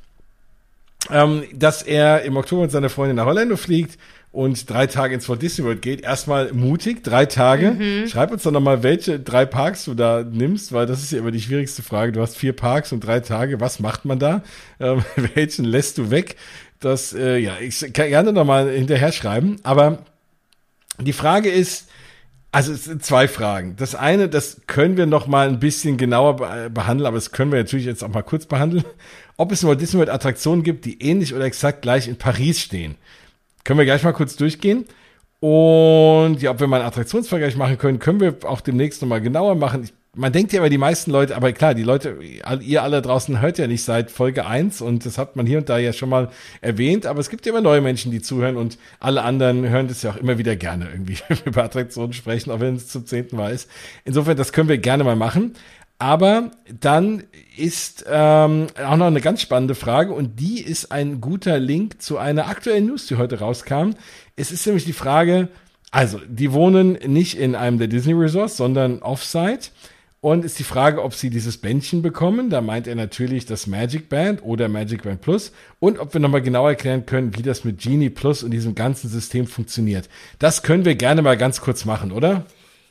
ähm, 1.12 1.44
dass 1.54 1.82
er 1.82 2.24
im 2.24 2.38
Oktober 2.38 2.64
mit 2.64 2.72
seiner 2.72 2.90
Freundin 2.90 3.16
nach 3.16 3.26
Orlando 3.26 3.56
fliegt 3.56 3.98
und 4.32 4.70
drei 4.70 4.86
Tage 4.86 5.16
ins 5.16 5.28
Walt 5.28 5.42
Disney 5.42 5.66
World 5.66 5.82
geht. 5.82 6.02
Erstmal 6.02 6.54
mutig, 6.54 7.04
drei 7.04 7.26
Tage. 7.26 7.76
Schreib 8.08 8.32
uns 8.32 8.44
doch 8.44 8.52
nochmal, 8.52 8.84
welche 8.84 9.20
drei 9.20 9.46
Parks 9.46 9.86
du 9.86 9.96
da 9.96 10.24
nimmst, 10.24 10.72
weil 10.72 10.86
das 10.86 11.02
ist 11.02 11.12
ja 11.12 11.20
immer 11.20 11.32
die 11.32 11.42
schwierigste 11.42 11.82
Frage. 11.82 12.12
Du 12.12 12.22
hast 12.22 12.38
vier 12.38 12.54
Parks 12.54 12.92
und 12.92 13.04
drei 13.04 13.22
Tage. 13.22 13.60
Was 13.60 13.80
macht 13.80 14.06
man 14.06 14.20
da? 14.20 14.44
Ähm, 14.80 15.04
welchen 15.34 15.66
lässt 15.66 15.98
du 15.98 16.12
weg? 16.12 16.36
Das, 16.80 17.14
äh, 17.14 17.38
ja, 17.38 17.58
ich 17.60 17.80
kann 17.94 18.10
gerne 18.10 18.32
nochmal 18.32 18.70
hinterher 18.70 19.12
schreiben. 19.12 19.58
Aber 19.64 20.06
die 21.00 21.14
Frage 21.14 21.50
ist, 21.50 21.90
also 22.52 22.72
es 22.72 22.86
sind 22.86 23.04
zwei 23.04 23.28
Fragen. 23.28 23.76
Das 23.78 23.96
eine, 23.96 24.30
das 24.30 24.62
können 24.68 24.98
wir 24.98 25.06
noch 25.06 25.28
mal 25.28 25.48
ein 25.48 25.60
bisschen 25.60 25.98
genauer 25.98 26.38
be 26.38 26.70
behandeln, 26.72 27.08
aber 27.08 27.18
das 27.18 27.32
können 27.32 27.52
wir 27.52 27.60
natürlich 27.60 27.86
jetzt 27.86 28.04
auch 28.04 28.10
mal 28.10 28.24
kurz 28.24 28.46
behandeln. 28.46 28.84
Ob 29.40 29.54
es 29.54 29.64
Walt 29.64 29.80
Disney 29.80 30.00
World 30.00 30.10
Attraktionen 30.10 30.64
gibt, 30.64 30.84
die 30.84 31.02
ähnlich 31.02 31.34
oder 31.34 31.46
exakt 31.46 31.82
gleich 31.82 32.10
in 32.10 32.18
Paris 32.18 32.60
stehen. 32.60 32.96
Können 33.64 33.80
wir 33.80 33.86
gleich 33.86 34.04
mal 34.04 34.12
kurz 34.12 34.36
durchgehen. 34.36 34.84
Und 35.40 36.42
ja, 36.42 36.52
ob 36.52 36.60
wir 36.60 36.68
mal 36.68 36.82
einen 36.82 36.88
Attraktionsvergleich 36.90 37.56
machen 37.56 37.78
können, 37.78 38.00
können 38.00 38.20
wir 38.20 38.36
auch 38.44 38.60
demnächst 38.60 39.02
noch 39.02 39.08
mal 39.08 39.22
genauer 39.22 39.56
machen. 39.56 39.84
Ich, 39.86 39.94
man 40.14 40.34
denkt 40.34 40.52
ja 40.52 40.60
immer, 40.60 40.68
die 40.68 40.78
meisten 40.78 41.12
Leute, 41.12 41.38
aber 41.38 41.54
klar, 41.54 41.74
die 41.74 41.84
Leute, 41.84 42.18
ihr 42.60 42.84
alle 42.84 43.02
draußen 43.02 43.40
hört 43.40 43.58
ja 43.58 43.68
nicht 43.68 43.86
seit 43.86 44.12
Folge 44.12 44.46
1 44.46 44.82
und 44.82 45.06
das 45.06 45.18
hat 45.18 45.38
man 45.38 45.46
hier 45.46 45.60
und 45.60 45.70
da 45.70 45.78
ja 45.78 45.94
schon 45.94 46.10
mal 46.10 46.32
erwähnt, 46.60 47.06
aber 47.06 47.22
es 47.22 47.30
gibt 47.30 47.46
ja 47.46 47.54
immer 47.54 47.62
neue 47.62 47.80
Menschen, 47.80 48.12
die 48.12 48.22
zuhören 48.22 48.58
und 48.58 48.78
alle 49.00 49.22
anderen 49.22 49.70
hören 49.70 49.88
das 49.88 50.02
ja 50.02 50.12
auch 50.12 50.18
immer 50.18 50.38
wieder 50.38 50.58
gerne 50.58 50.90
irgendwie 50.92 51.18
über 51.46 51.64
Attraktionen 51.64 52.12
sprechen, 52.12 52.52
auch 52.52 52.60
wenn 52.60 52.76
es 52.76 52.90
zum 52.90 53.06
zehnten 53.06 53.38
Mal 53.38 53.54
ist. 53.54 53.70
Insofern, 54.04 54.36
das 54.36 54.52
können 54.52 54.68
wir 54.68 54.80
gerne 54.80 55.06
mal 55.06 55.16
machen. 55.16 55.56
Aber 56.00 56.52
dann 56.80 57.24
ist 57.58 58.06
ähm, 58.10 58.68
auch 58.82 58.96
noch 58.96 59.08
eine 59.08 59.20
ganz 59.20 59.42
spannende 59.42 59.76
Frage 59.76 60.14
und 60.14 60.40
die 60.40 60.62
ist 60.62 60.94
ein 60.94 61.20
guter 61.20 61.60
Link 61.60 62.02
zu 62.02 62.18
einer 62.18 62.48
aktuellen 62.48 62.86
News, 62.86 63.06
die 63.08 63.18
heute 63.18 63.40
rauskam. 63.40 63.92
Es 64.38 64.52
ist 64.52 64.66
nämlich 64.66 64.86
die 64.86 64.94
Frage, 64.94 65.50
also 65.92 66.22
die 66.26 66.54
wohnen 66.54 66.94
nicht 67.06 67.38
in 67.38 67.54
einem 67.54 67.80
der 67.80 67.90
Disney 67.90 68.14
Resorts, 68.14 68.56
sondern 68.56 69.00
offsite. 69.00 69.72
Und 70.22 70.44
ist 70.44 70.60
die 70.60 70.66
Frage, 70.66 71.02
ob 71.02 71.14
sie 71.14 71.30
dieses 71.30 71.58
Bändchen 71.58 72.02
bekommen. 72.02 72.50
Da 72.50 72.60
meint 72.60 72.88
er 72.88 72.96
natürlich 72.96 73.46
das 73.46 73.68
Magic 73.68 74.10
Band 74.10 74.44
oder 74.44 74.68
Magic 74.68 75.04
Band 75.04 75.22
Plus. 75.22 75.54
Und 75.80 75.98
ob 75.98 76.14
wir 76.14 76.20
nochmal 76.20 76.42
genau 76.42 76.68
erklären 76.68 77.06
können, 77.06 77.38
wie 77.38 77.42
das 77.42 77.64
mit 77.64 77.80
Genie 77.80 78.10
Plus 78.10 78.44
und 78.44 78.52
diesem 78.52 78.76
ganzen 78.76 79.10
System 79.10 79.48
funktioniert. 79.48 80.10
Das 80.38 80.62
können 80.62 80.84
wir 80.84 80.96
gerne 80.96 81.22
mal 81.22 81.38
ganz 81.38 81.62
kurz 81.62 81.86
machen, 81.86 82.12
oder? 82.12 82.46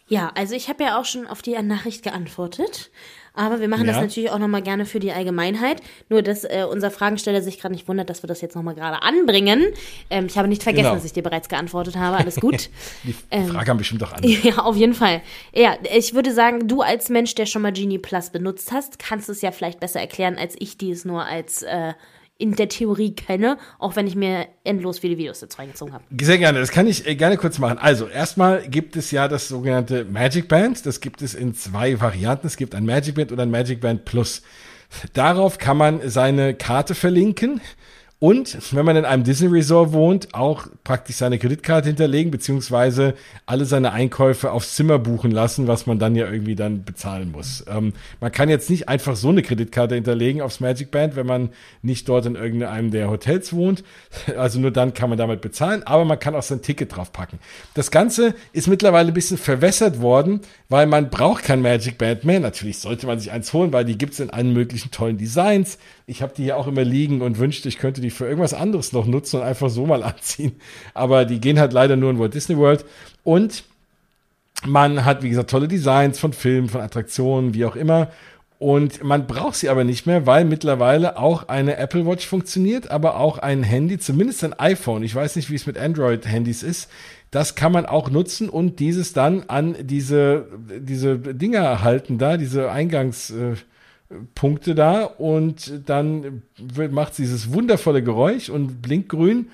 Ja, 0.09 0.33
also 0.35 0.55
ich 0.55 0.69
habe 0.69 0.83
ja 0.85 0.99
auch 1.01 1.05
schon 1.05 1.27
auf 1.27 1.43
die 1.43 1.53
Nachricht 1.63 2.03
geantwortet. 2.03 2.91
Aber 3.35 3.61
wir 3.61 3.69
machen 3.69 3.87
das 3.87 3.95
Ja. 3.97 4.03
natürlich 4.03 4.31
auch 4.33 4.39
nochmal 4.41 4.63
gerne 4.63 4.85
für 4.85 4.99
die 4.99 5.13
Allgemeinheit. 5.13 5.81
Nur, 6.09 6.23
dass 6.23 6.43
äh, 6.43 6.67
unser 6.69 6.91
Fragensteller 6.91 7.41
sich 7.41 7.61
gerade 7.61 7.73
nicht 7.73 7.87
wundert, 7.87 8.11
dass 8.11 8.25
wir 8.25 8.27
das 8.27 8.41
jetzt 8.41 8.57
nochmal 8.57 8.75
gerade 8.75 9.03
anbringen. 9.03 9.65
Ähm, 10.11 10.27
ich 10.27 10.37
habe 10.37 10.49
nicht 10.49 10.65
vergessen, 10.65 10.85
Genau. 10.87 10.95
dass 10.97 11.05
ich 11.05 11.13
dir 11.13 11.23
bereits 11.23 11.49
geantwortet 11.49 11.95
habe. 11.97 12.17
Alles 12.17 12.35
gut. 12.37 12.69
Die 13.05 13.15
Ähm. 13.31 13.47
Frage 13.47 13.71
haben 13.71 13.79
bestimmt 13.79 14.03
auch 14.03 14.13
an. 14.13 14.23
Ja, 14.43 14.59
auf 14.59 14.75
jeden 14.75 14.95
Fall. 14.95 15.23
Ja, 15.55 15.77
ich 15.97 16.15
würde 16.15 16.33
sagen, 16.33 16.67
du 16.67 16.81
als 16.83 17.11
Mensch, 17.11 17.37
der 17.37 17.47
schon 17.47 17.63
mal 17.63 17.73
Genie 17.73 17.99
Plus 17.99 18.31
benutzt 18.31 18.73
hast, 18.73 18.99
kannst 18.99 19.29
es 19.29 19.41
ja 19.41 19.53
vielleicht 19.53 19.79
besser 19.79 20.01
erklären, 20.01 20.37
als 20.37 20.57
ich, 20.59 20.77
die 20.77 20.91
es 20.91 21.05
nur 21.05 21.25
als 21.25 21.63
äh, 21.63 21.93
in 22.39 22.55
der 22.55 22.68
Theorie 22.68 23.14
kenne, 23.14 23.59
auch 23.80 23.97
wenn 23.97 24.07
ich 24.07 24.14
mir 24.14 24.47
endlos 24.62 25.01
viele 25.01 25.18
Videos 25.18 25.41
dazu 25.41 25.59
reingezogen 25.59 25.93
habe. 25.93 26.05
Sehr 26.20 26.39
gerne, 26.39 26.61
das 26.61 26.70
kann 26.70 26.86
ich 26.86 27.07
äh, 27.07 27.16
gerne 27.16 27.36
kurz 27.36 27.59
machen. 27.59 27.78
Also, 27.78 28.07
erstmal 28.07 28.62
gibt 28.68 28.97
es 28.97 29.11
ja 29.11 29.26
das 29.26 29.49
sogenannte 29.49 30.05
Magic 30.05 30.49
Band. 30.49 30.86
Das 30.86 31.01
gibt 31.01 31.20
es 31.20 31.34
in 31.34 31.55
zwei 31.55 32.01
Varianten. 32.01 32.47
Es 32.47 32.57
gibt 32.57 32.76
ein 32.76 32.86
Magic 32.86 33.16
Band 33.16 33.32
und 33.32 33.41
ein 33.41 33.51
Magic 33.51 33.80
Band 33.80 34.05
Plus. 34.05 34.43
Darauf 35.12 35.59
kann 35.59 35.76
man 35.76 36.09
seine 36.09 36.55
Karte 36.55 36.95
verlinken. 36.95 37.61
Und 38.21 38.75
wenn 38.75 38.85
man 38.85 38.97
in 38.97 39.05
einem 39.05 39.23
Disney 39.23 39.47
Resort 39.47 39.93
wohnt, 39.93 40.35
auch 40.35 40.66
praktisch 40.83 41.16
seine 41.16 41.39
Kreditkarte 41.39 41.87
hinterlegen, 41.87 42.33
beziehungsweise 42.33 43.14
alle 43.47 43.64
seine 43.64 43.93
Einkäufe 43.93 44.51
aufs 44.51 44.75
Zimmer 44.75 44.99
buchen 44.99 45.31
lassen, 45.31 45.69
was 45.69 45.87
man 45.87 46.01
dann 46.01 46.16
ja 46.16 46.29
irgendwie 46.29 46.57
dann 46.57 46.83
bezahlen 46.83 47.31
muss. 47.31 47.64
Ähm, 47.69 47.93
man 48.21 48.33
kann 48.33 48.49
jetzt 48.49 48.71
nicht 48.71 48.89
einfach 48.89 49.14
so 49.14 49.29
eine 49.29 49.43
Kreditkarte 49.43 49.95
hinterlegen 49.95 50.43
aufs 50.43 50.59
Magic 50.59 50.91
Band, 50.91 51.14
wenn 51.14 51.27
man 51.27 51.51
nicht 51.83 52.09
dort 52.09 52.27
in 52.27 52.35
irgendeinem 52.35 52.91
der 52.91 53.09
Hotels 53.09 53.53
wohnt. 53.53 53.85
Also 54.37 54.61
nur 54.61 54.71
dann 54.71 54.95
kann 54.95 55.09
man 55.09 55.19
damit 55.19 55.41
bezahlen, 55.41 55.83
aber 55.85 56.05
man 56.05 56.19
kann 56.19 56.35
auch 56.35 56.43
sein 56.43 56.62
Ticket 56.62 56.95
draufpacken. 56.95 57.39
Das 57.75 57.91
Ganze 57.91 58.35
ist 58.53 58.69
mittlerweile 58.69 59.09
ein 59.09 59.14
bisschen 59.14 59.39
verwässert 59.39 60.01
worden, 60.01 60.41
weil 60.69 60.87
man 60.87 61.11
braucht 61.11 61.45
kein 61.45 61.61
Magic 61.61 61.99
Band 61.99 62.25
mehr. 62.25 62.39
Natürlich 62.39 62.79
sollte 62.79 63.07
man 63.07 63.19
sich 63.19 63.33
eins 63.33 63.53
holen, 63.53 63.73
weil 63.73 63.85
die 63.85 63.99
gibt's 63.99 64.21
in 64.21 64.31
allen 64.31 64.53
möglichen 64.53 64.91
tollen 64.91 65.19
Designs. 65.19 65.79
Ich 66.09 66.23
habe 66.23 66.33
die 66.35 66.45
hier 66.45 66.57
auch 66.57 66.67
immer 66.67 66.85
liegen 66.85 67.21
und 67.21 67.39
wünschte, 67.39 67.69
ich 67.69 67.79
könnte 67.79 68.01
die 68.01 68.11
für 68.11 68.25
irgendwas 68.25 68.55
anderes 68.55 68.93
noch 68.93 69.07
nutzen 69.07 69.41
und 69.41 69.47
einfach 69.47 69.69
so 69.69 69.87
mal 69.87 70.03
anziehen. 70.03 70.57
Aber 70.95 71.27
die 71.27 71.41
gehen 71.41 71.61
halt 71.61 71.73
leider 71.73 71.97
nur 71.97 72.11
in 72.11 72.19
Walt 72.19 72.33
Disney 72.35 72.57
World. 72.57 72.85
Und 73.25 73.63
man 74.67 75.05
hat, 75.05 75.23
wie 75.23 75.29
gesagt, 75.29 75.51
tolle 75.51 75.69
Designs 75.69 76.19
von 76.19 76.33
Filmen, 76.33 76.69
von 76.69 76.81
Attraktionen, 76.81 77.53
wie 77.53 77.67
auch 77.67 77.77
immer. 77.77 78.09
Und 78.59 79.05
man 79.05 79.27
braucht 79.27 79.55
sie 79.55 79.69
aber 79.69 79.85
nicht 79.85 80.07
mehr, 80.07 80.27
weil 80.27 80.45
mittlerweile 80.45 81.17
auch 81.17 81.47
eine 81.49 81.77
Apple 81.77 82.07
Watch 82.07 82.27
funktioniert, 82.27 82.91
aber 82.91 83.17
auch 83.17 83.39
ein 83.39 83.63
Handy, 83.63 83.99
zumindest 83.99 84.43
ein 84.43 84.59
iPhone. 84.59 85.05
Ich 85.05 85.15
weiß 85.15 85.37
nicht, 85.37 85.49
wie 85.51 85.55
es 85.55 85.67
mit 85.67 85.79
Android-Handys 85.79 86.65
ist. 86.65 86.91
Das 87.31 87.55
kann 87.55 87.71
man 87.71 87.87
auch 87.87 88.11
nutzen 88.11 88.49
und 88.49 88.81
dieses 88.81 89.13
dann 89.13 89.45
an 89.49 89.77
diese, 89.81 90.47
diese 90.81 91.19
Dinger 91.19 91.83
halten 91.83 92.17
da, 92.17 92.39
diese 92.39 92.71
Eingangs, 92.71 93.31
äh, 93.31 93.55
Punkte 94.35 94.75
da 94.75 95.05
und 95.05 95.89
dann 95.89 96.43
macht 96.91 97.19
dieses 97.19 97.53
wundervolle 97.53 98.03
Geräusch 98.03 98.49
und 98.49 98.81
blinkt 98.81 99.11
grün 99.11 99.49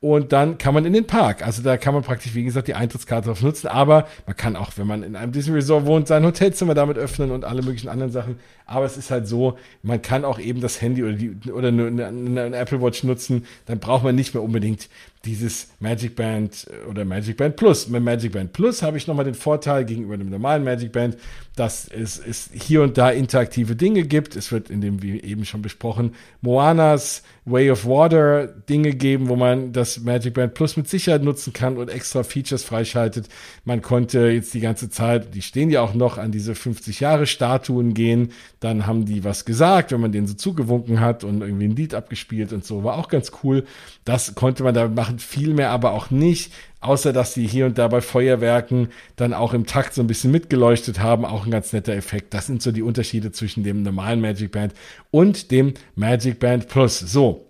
und 0.00 0.32
dann 0.32 0.56
kann 0.56 0.72
man 0.72 0.86
in 0.86 0.94
den 0.94 1.06
Park. 1.06 1.46
Also 1.46 1.62
da 1.62 1.76
kann 1.76 1.92
man 1.92 2.02
praktisch, 2.02 2.34
wie 2.34 2.42
gesagt, 2.42 2.68
die 2.68 2.74
Eintrittskarte 2.74 3.28
drauf 3.28 3.42
nutzen, 3.42 3.68
aber 3.68 4.08
man 4.26 4.34
kann 4.34 4.56
auch, 4.56 4.72
wenn 4.76 4.86
man 4.86 5.02
in 5.02 5.14
einem 5.14 5.30
Disney 5.30 5.54
Resort 5.54 5.84
wohnt, 5.84 6.08
sein 6.08 6.24
Hotelzimmer 6.24 6.74
damit 6.74 6.96
öffnen 6.96 7.30
und 7.30 7.44
alle 7.44 7.60
möglichen 7.60 7.90
anderen 7.90 8.10
Sachen. 8.10 8.40
Aber 8.64 8.86
es 8.86 8.96
ist 8.96 9.10
halt 9.10 9.28
so, 9.28 9.58
man 9.82 10.00
kann 10.00 10.24
auch 10.24 10.38
eben 10.38 10.62
das 10.62 10.80
Handy 10.80 11.04
oder, 11.04 11.12
die, 11.12 11.36
oder 11.52 11.68
eine, 11.68 11.86
eine, 11.86 12.06
eine 12.42 12.56
Apple 12.56 12.80
Watch 12.80 13.04
nutzen, 13.04 13.44
dann 13.66 13.78
braucht 13.78 14.02
man 14.02 14.14
nicht 14.14 14.32
mehr 14.32 14.42
unbedingt 14.42 14.88
dieses 15.24 15.68
Magic 15.80 16.16
Band 16.16 16.66
oder 16.88 17.04
Magic 17.04 17.36
Band 17.36 17.56
Plus. 17.56 17.88
Mit 17.88 18.02
Magic 18.02 18.32
Band 18.32 18.52
Plus 18.52 18.82
habe 18.82 18.96
ich 18.96 19.06
nochmal 19.06 19.26
den 19.26 19.34
Vorteil 19.34 19.84
gegenüber 19.84 20.16
dem 20.16 20.30
normalen 20.30 20.64
Magic 20.64 20.92
Band, 20.92 21.16
dass 21.56 21.88
es, 21.88 22.18
es 22.18 22.48
hier 22.54 22.82
und 22.82 22.96
da 22.96 23.10
interaktive 23.10 23.76
Dinge 23.76 24.04
gibt. 24.04 24.34
Es 24.34 24.50
wird 24.50 24.70
in 24.70 24.80
dem, 24.80 25.02
wie 25.02 25.20
eben 25.20 25.44
schon 25.44 25.60
besprochen, 25.60 26.14
Moanas 26.40 27.22
Way 27.44 27.70
of 27.70 27.86
Water 27.86 28.46
Dinge 28.46 28.94
geben, 28.94 29.28
wo 29.28 29.36
man 29.36 29.72
das 29.72 30.00
Magic 30.00 30.34
Band 30.34 30.54
Plus 30.54 30.76
mit 30.76 30.88
Sicherheit 30.88 31.22
nutzen 31.22 31.52
kann 31.52 31.76
und 31.76 31.90
extra 31.90 32.22
Features 32.22 32.64
freischaltet. 32.64 33.28
Man 33.64 33.82
konnte 33.82 34.28
jetzt 34.28 34.54
die 34.54 34.60
ganze 34.60 34.88
Zeit, 34.88 35.34
die 35.34 35.42
stehen 35.42 35.70
ja 35.70 35.82
auch 35.82 35.94
noch 35.94 36.18
an 36.18 36.32
diese 36.32 36.54
50 36.54 37.00
Jahre 37.00 37.26
Statuen 37.26 37.94
gehen. 37.94 38.32
Dann 38.60 38.86
haben 38.86 39.04
die 39.04 39.24
was 39.24 39.44
gesagt, 39.44 39.92
wenn 39.92 40.00
man 40.00 40.12
denen 40.12 40.26
so 40.26 40.34
zugewunken 40.34 41.00
hat 41.00 41.24
und 41.24 41.42
irgendwie 41.42 41.64
ein 41.64 41.76
Lied 41.76 41.94
abgespielt 41.94 42.52
und 42.52 42.64
so. 42.64 42.84
War 42.84 42.96
auch 42.96 43.08
ganz 43.08 43.32
cool. 43.42 43.64
Das 44.04 44.34
konnte 44.34 44.62
man 44.62 44.74
damit 44.74 44.96
machen, 44.96 45.09
viel 45.18 45.54
mehr 45.54 45.70
aber 45.70 45.92
auch 45.92 46.10
nicht. 46.10 46.52
Außer, 46.80 47.12
dass 47.12 47.34
die 47.34 47.46
hier 47.46 47.66
und 47.66 47.76
da 47.76 47.88
bei 47.88 48.00
Feuerwerken 48.00 48.88
dann 49.16 49.34
auch 49.34 49.52
im 49.52 49.66
Takt 49.66 49.92
so 49.92 50.00
ein 50.00 50.06
bisschen 50.06 50.30
mitgeleuchtet 50.30 51.00
haben. 51.00 51.24
Auch 51.24 51.44
ein 51.44 51.50
ganz 51.50 51.72
netter 51.72 51.92
Effekt. 51.92 52.32
Das 52.32 52.46
sind 52.46 52.62
so 52.62 52.72
die 52.72 52.82
Unterschiede 52.82 53.32
zwischen 53.32 53.64
dem 53.64 53.82
normalen 53.82 54.20
Magic 54.20 54.52
Band 54.52 54.72
und 55.10 55.50
dem 55.50 55.74
Magic 55.94 56.38
Band 56.38 56.68
Plus. 56.68 56.98
So. 56.98 57.46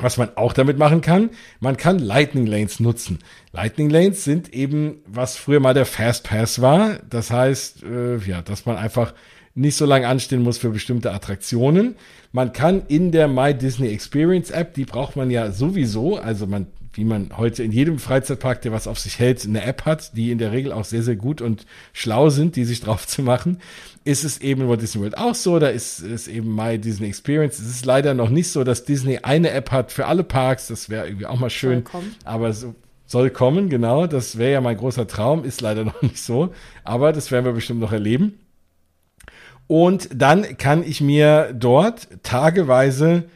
Was 0.00 0.16
man 0.16 0.36
auch 0.36 0.54
damit 0.54 0.78
machen 0.78 1.02
kann, 1.02 1.28
man 1.60 1.76
kann 1.76 1.98
Lightning 1.98 2.46
Lanes 2.46 2.80
nutzen. 2.80 3.18
Lightning 3.52 3.90
Lanes 3.90 4.24
sind 4.24 4.52
eben, 4.52 5.02
was 5.06 5.36
früher 5.36 5.60
mal 5.60 5.74
der 5.74 5.84
Fast 5.84 6.24
Pass 6.24 6.62
war. 6.62 6.98
Das 7.10 7.30
heißt, 7.30 7.82
äh, 7.82 8.16
ja, 8.16 8.40
dass 8.40 8.64
man 8.64 8.76
einfach 8.76 9.12
nicht 9.60 9.76
so 9.76 9.84
lange 9.84 10.08
anstehen 10.08 10.42
muss 10.42 10.58
für 10.58 10.70
bestimmte 10.70 11.12
Attraktionen. 11.12 11.96
Man 12.32 12.52
kann 12.52 12.82
in 12.88 13.12
der 13.12 13.28
My 13.28 13.54
Disney 13.54 13.88
Experience 13.88 14.50
App, 14.50 14.74
die 14.74 14.84
braucht 14.84 15.16
man 15.16 15.30
ja 15.30 15.52
sowieso, 15.52 16.16
also 16.16 16.46
man, 16.46 16.66
wie 16.94 17.04
man 17.04 17.36
heute 17.36 17.62
in 17.62 17.70
jedem 17.70 17.98
Freizeitpark, 17.98 18.62
der 18.62 18.72
was 18.72 18.86
auf 18.86 18.98
sich 18.98 19.18
hält, 19.18 19.44
eine 19.44 19.62
App 19.62 19.84
hat, 19.84 20.16
die 20.16 20.30
in 20.30 20.38
der 20.38 20.52
Regel 20.52 20.72
auch 20.72 20.84
sehr, 20.84 21.02
sehr 21.02 21.16
gut 21.16 21.42
und 21.42 21.66
schlau 21.92 22.30
sind, 22.30 22.56
die 22.56 22.64
sich 22.64 22.80
drauf 22.84 23.06
zu 23.06 23.22
machen, 23.22 23.58
ist 24.04 24.24
es 24.24 24.40
eben 24.40 24.62
in 24.62 24.68
Walt 24.68 24.80
Disney 24.80 25.02
World 25.02 25.18
auch 25.18 25.34
so. 25.34 25.58
Da 25.58 25.68
ist 25.68 26.00
es 26.00 26.26
eben 26.26 26.54
My 26.54 26.78
Disney 26.78 27.08
Experience. 27.08 27.58
Es 27.58 27.68
ist 27.68 27.84
leider 27.84 28.14
noch 28.14 28.30
nicht 28.30 28.50
so, 28.50 28.64
dass 28.64 28.84
Disney 28.84 29.18
eine 29.18 29.50
App 29.50 29.70
hat 29.72 29.92
für 29.92 30.06
alle 30.06 30.24
Parks. 30.24 30.68
Das 30.68 30.88
wäre 30.88 31.06
irgendwie 31.06 31.26
auch 31.26 31.38
mal 31.38 31.50
schön. 31.50 31.82
Soll 31.82 31.82
kommen. 31.82 32.14
Aber 32.24 32.52
so 32.54 32.74
soll 33.04 33.28
kommen, 33.30 33.68
genau. 33.68 34.06
Das 34.06 34.38
wäre 34.38 34.52
ja 34.52 34.60
mein 34.60 34.78
großer 34.78 35.06
Traum. 35.06 35.44
Ist 35.44 35.60
leider 35.60 35.84
noch 35.84 36.00
nicht 36.00 36.18
so. 36.18 36.54
Aber 36.82 37.12
das 37.12 37.30
werden 37.30 37.44
wir 37.44 37.52
bestimmt 37.52 37.80
noch 37.80 37.92
erleben. 37.92 38.38
Und 39.70 40.08
dann 40.12 40.58
kann 40.58 40.82
ich 40.82 41.00
mir 41.00 41.54
dort 41.56 42.08
tageweise 42.24 43.28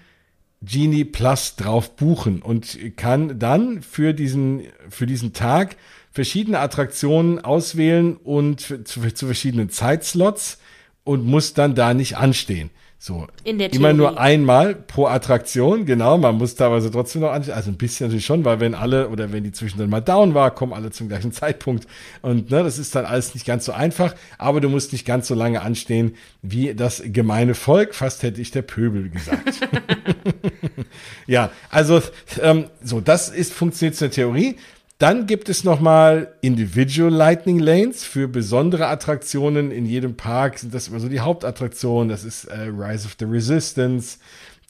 Genie 0.62 1.05
Plus 1.05 1.55
drauf 1.55 1.95
buchen 1.95 2.43
und 2.43 2.76
kann 2.97 3.39
dann 3.39 3.82
für 3.82 4.14
diesen, 4.14 4.64
für 4.91 5.07
diesen 5.07 5.32
Tag 5.32 5.76
verschiedene 6.11 6.59
Attraktionen 6.59 7.39
auswählen 7.39 8.16
und 8.16 8.62
zu, 8.62 9.14
zu 9.14 9.26
verschiedenen 9.26 9.70
Zeitslots 9.70 10.59
und 11.05 11.24
muss 11.24 11.55
dann 11.55 11.76
da 11.76 11.95
nicht 11.95 12.16
anstehen. 12.16 12.70
So. 13.07 13.26
In 13.44 13.59
der 13.59 13.70
Immer 13.70 13.92
nur 13.92 14.18
einmal 14.18 14.74
pro 14.74 15.05
Attraktion, 15.05 15.84
genau. 15.84 16.16
Man 16.16 16.36
muss 16.36 16.55
teilweise 16.55 16.90
trotzdem 16.90 17.20
noch 17.20 17.32
anstehen. 17.32 17.52
Also 17.52 17.70
ein 17.70 17.76
bisschen 17.76 18.07
natürlich 18.07 18.24
schon, 18.24 18.46
weil 18.46 18.61
wenn 18.61 18.74
alle 18.74 19.11
oder 19.11 19.30
wenn 19.30 19.44
die 19.44 19.52
zwischendrin 19.52 19.90
mal 19.90 20.00
down 20.00 20.32
war, 20.32 20.55
kommen 20.55 20.72
alle 20.72 20.90
zum 20.90 21.09
gleichen 21.09 21.30
Zeitpunkt. 21.32 21.86
Und 22.22 22.50
ne, 22.50 22.62
das 22.62 22.78
ist 22.78 22.94
dann 22.94 23.05
alles 23.05 23.34
nicht 23.34 23.44
ganz 23.44 23.66
so 23.66 23.72
einfach. 23.72 24.14
Aber 24.38 24.62
du 24.62 24.70
musst 24.70 24.92
nicht 24.92 25.05
ganz 25.05 25.28
so 25.28 25.34
lange 25.34 25.61
anstehen 25.61 26.16
wie 26.40 26.72
das 26.74 27.02
gemeine 27.05 27.55
Volk. 27.55 27.94
Fast 27.94 28.22
hätte 28.22 28.40
ich 28.40 28.52
der 28.52 28.62
Pöbel 28.62 29.11
gesagt. 29.11 29.61
ja, 31.26 31.50
also 31.70 32.00
ähm, 32.40 32.66
so, 32.82 33.00
das 33.00 33.28
ist 33.28 33.52
funktioniert 33.52 33.94
in 33.94 33.98
der 34.00 34.11
Theorie. 34.11 34.57
Dann 35.05 35.26
gibt 35.26 35.50
es 35.50 35.64
nochmal 35.64 36.32
Individual 36.40 37.12
Lightning 37.12 37.59
Lanes 37.59 38.05
für 38.05 38.26
besondere 38.26 38.86
Attraktionen. 38.86 39.70
In 39.70 39.84
jedem 39.84 40.16
Park 40.16 40.59
sind 40.59 40.72
das 40.72 40.88
immer 40.88 40.98
so 40.98 41.11
die 41.11 41.20
Hauptattraktionen. 41.20 42.09
Das 42.09 42.24
ist 42.24 42.46
äh, 42.46 42.70
Rise 42.74 43.05
of 43.05 43.16
the 43.18 43.26
Resistance. 43.26 44.16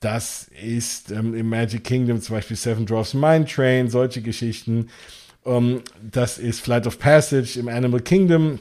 Das 0.01 0.51
ist 0.61 1.13
ähm, 1.13 1.37
im 1.37 1.49
Magic 1.49 1.85
Kingdom 1.85 2.21
zum 2.21 2.35
Beispiel 2.35 2.57
Seven 2.57 2.85
Dwarfs 2.85 3.15
Mine 3.15 3.45
Train, 3.45 3.89
solche 3.89 4.23
Geschichten. 4.23 4.89
Ähm, 5.47 5.83
das 6.03 6.39
ist 6.39 6.59
Flight 6.63 6.89
of 6.89 6.99
Passage 6.99 7.57
im 7.57 7.69
Animal 7.69 8.01
Kingdom. 8.01 8.59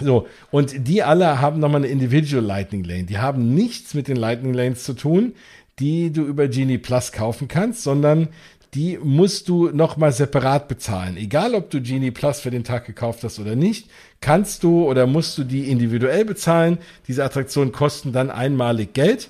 So, 0.00 0.26
und 0.50 0.88
die 0.88 1.04
alle 1.04 1.40
haben 1.40 1.60
nochmal 1.60 1.82
eine 1.82 1.92
Individual 1.92 2.44
Lightning 2.44 2.82
Lane. 2.82 3.04
Die 3.04 3.18
haben 3.18 3.54
nichts 3.54 3.94
mit 3.94 4.08
den 4.08 4.16
Lightning 4.16 4.52
Lanes 4.52 4.82
zu 4.82 4.94
tun, 4.94 5.34
die 5.78 6.12
du 6.12 6.24
über 6.24 6.48
Genie 6.48 6.78
Plus 6.78 7.12
kaufen 7.12 7.46
kannst, 7.46 7.84
sondern 7.84 8.30
die 8.74 8.98
musst 9.02 9.48
du 9.48 9.68
nochmal 9.68 10.12
separat 10.12 10.66
bezahlen. 10.66 11.18
Egal, 11.18 11.54
ob 11.54 11.68
du 11.68 11.82
Genie 11.82 12.10
Plus 12.10 12.40
für 12.40 12.50
den 12.50 12.64
Tag 12.64 12.86
gekauft 12.86 13.22
hast 13.22 13.38
oder 13.38 13.54
nicht, 13.54 13.88
kannst 14.20 14.62
du 14.62 14.88
oder 14.88 15.06
musst 15.06 15.36
du 15.36 15.44
die 15.44 15.70
individuell 15.70 16.24
bezahlen. 16.24 16.78
Diese 17.06 17.22
Attraktionen 17.22 17.72
kosten 17.72 18.12
dann 18.12 18.30
einmalig 18.30 18.94
Geld. 18.94 19.28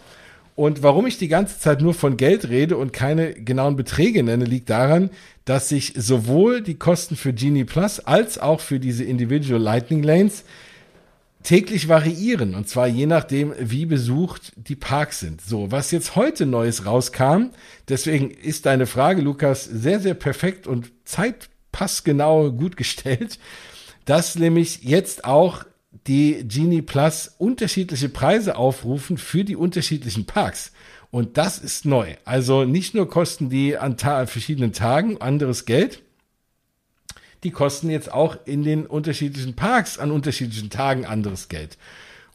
Und 0.55 0.83
warum 0.83 1.07
ich 1.07 1.19
die 1.19 1.29
ganze 1.29 1.59
Zeit 1.59 1.81
nur 1.81 1.95
von 1.95 2.17
Geld 2.17 2.49
rede 2.51 2.77
und 2.77 2.93
keine 2.93 3.33
genauen 3.33 3.75
Beträge 3.75 4.23
nenne, 4.23 4.45
liegt 4.45 4.71
daran, 4.71 5.11
dass 5.45 5.71
sich 5.71 5.95
sowohl 5.97 6.61
die 6.61 6.75
Kosten 6.75 7.17
für 7.17 7.33
Genie 7.33 7.65
Plus 7.65 7.99
als 8.01 8.39
auch 8.39 8.61
für 8.61 8.79
diese 8.79 9.03
Individual 9.03 9.61
Lightning 9.61 10.05
Lanes 10.05 10.45
täglich 11.43 11.89
variieren. 11.89 12.55
Und 12.55 12.69
zwar 12.69 12.87
je 12.87 13.07
nachdem, 13.07 13.55
wie 13.59 13.87
besucht 13.87 14.53
die 14.57 14.77
Parks 14.77 15.21
sind. 15.21 15.41
So, 15.41 15.71
was 15.71 15.91
jetzt 15.91 16.17
heute 16.17 16.47
Neues 16.47 16.87
rauskam, 16.87 17.51
deswegen 17.89 18.31
ist 18.31 18.67
deine 18.67 18.87
Frage, 18.87 19.23
Lukas, 19.23 19.65
sehr, 19.65 20.01
sehr 20.01 20.15
perfekt 20.15 20.67
und 20.67 20.93
zeitpassgenau 21.05 22.53
gut 22.53 22.77
gestellt, 22.77 23.39
dass 24.05 24.37
nämlich 24.37 24.83
jetzt 24.83 25.25
auch 25.25 25.65
die 26.07 26.47
Genie 26.49 26.83
Plus 26.83 27.35
unterschiedliche 27.39 28.09
Preise 28.09 28.57
aufrufen 28.57 29.19
für 29.19 29.45
die 29.45 29.57
unterschiedlichen 29.57 30.27
Parks. 30.27 30.73
Und 31.11 31.37
das 31.37 31.59
ist 31.59 31.85
neu. 31.85 32.15
Also 32.25 32.65
nicht 32.65 32.95
nur 32.95 33.09
kosten 33.09 33.51
die 33.51 33.77
an 33.77 33.99
ta 33.99 34.27
verschiedenen 34.27 34.73
Tagen 34.73 35.21
anderes 35.21 35.67
Geld, 35.67 36.03
die 37.43 37.51
kosten 37.51 37.91
jetzt 37.91 38.13
auch 38.13 38.37
in 38.45 38.63
den 38.63 38.87
unterschiedlichen 38.87 39.55
Parks 39.55 39.99
an 39.99 40.11
unterschiedlichen 40.11 40.71
Tagen 40.71 41.05
anderes 41.05 41.49
Geld. 41.49 41.77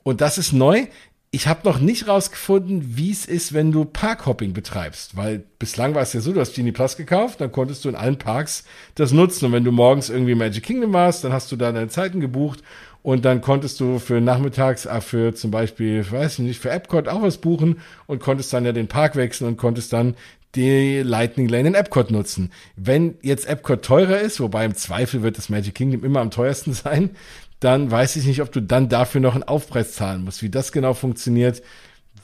Und 0.04 0.22
das 0.22 0.38
ist 0.38 0.54
neu. 0.54 0.88
Ich 1.32 1.48
habe 1.48 1.68
noch 1.68 1.80
nicht 1.80 2.08
rausgefunden, 2.08 2.96
wie 2.98 3.12
es 3.12 3.26
ist, 3.26 3.54
wenn 3.54 3.74
du 3.74 3.84
Parkhopping 3.84 4.54
betreibst, 4.54 5.18
weil 5.18 5.44
bislang 5.60 5.94
war 5.94 6.02
es 6.02 6.14
ja 6.14 6.22
so, 6.22 6.32
du 6.32 6.40
hast 6.40 6.56
Genie 6.56 6.72
Plus 6.72 6.96
gekauft, 6.96 7.42
dann 7.42 7.52
konntest 7.52 7.84
du 7.84 7.90
in 7.90 7.96
allen 7.96 8.18
Parks 8.18 8.64
das 8.96 9.12
nutzen. 9.12 9.46
Und 9.46 9.52
wenn 9.52 9.66
du 9.66 9.74
morgens 9.74 10.10
irgendwie 10.10 10.36
Magic 10.36 10.64
Kingdom 10.64 10.94
warst, 10.94 11.24
dann 11.24 11.34
hast 11.34 11.52
du 11.52 11.58
da 11.58 11.74
deine 11.74 11.90
Zeiten 11.90 12.22
gebucht 12.22 12.64
und 13.04 13.24
dann 13.24 13.42
konntest 13.42 13.80
du 13.80 14.00
für 14.00 14.20
nachmittags, 14.20 14.86
äh, 14.86 15.00
für 15.00 15.34
zum 15.34 15.52
Beispiel, 15.52 16.10
weiß 16.10 16.34
ich 16.34 16.46
nicht, 16.46 16.60
für 16.60 16.72
Epcot 16.72 17.08
auch 17.08 17.22
was 17.22 17.38
buchen 17.38 17.80
und 18.06 18.20
konntest 18.20 18.52
dann 18.54 18.66
ja 18.66 18.72
den 18.72 18.88
Park 18.88 19.16
wechseln 19.16 19.48
und 19.48 19.58
konntest 19.58 19.94
dann 19.94 20.16
die 20.56 21.02
Lightning 21.02 21.48
Lane 21.48 21.70
in 21.70 21.76
Epcot 21.76 22.12
nutzen. 22.12 22.52
Wenn 22.76 23.18
jetzt 23.22 23.48
Epcot 23.48 23.84
teurer 23.84 24.20
ist, 24.20 24.40
wobei 24.40 24.66
im 24.66 24.76
Zweifel 24.76 25.24
wird 25.24 25.38
das 25.38 25.50
Magic 25.50 25.76
Kingdom 25.76 26.04
immer 26.04 26.22
am 26.22 26.32
teuersten 26.32 26.74
sein, 26.74 27.12
dann 27.60 27.90
weiß 27.90 28.16
ich 28.18 28.26
nicht, 28.26 28.42
ob 28.42 28.52
du 28.52 28.62
dann 28.62 28.90
dafür 28.90 29.22
noch 29.22 29.34
einen 29.34 29.44
Aufpreis 29.44 29.94
zahlen 29.94 30.24
musst. 30.24 30.42
Wie 30.44 30.50
das 30.50 30.72
genau 30.72 30.94
funktioniert, 30.94 31.62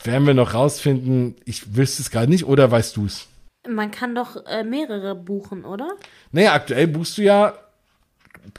werden 0.03 0.27
wir 0.27 0.33
noch 0.33 0.53
rausfinden. 0.53 1.35
Ich 1.45 1.75
wüsste 1.75 2.01
es 2.01 2.11
gerade 2.11 2.29
nicht, 2.29 2.45
oder 2.45 2.69
weißt 2.69 2.97
du 2.97 3.05
es? 3.05 3.27
Man 3.67 3.91
kann 3.91 4.13
doch 4.13 4.45
äh, 4.45 4.63
mehrere 4.63 5.15
buchen, 5.15 5.63
oder? 5.63 5.89
Naja, 6.31 6.53
aktuell 6.53 6.87
buchst 6.87 7.17
du 7.17 7.21
ja, 7.21 7.53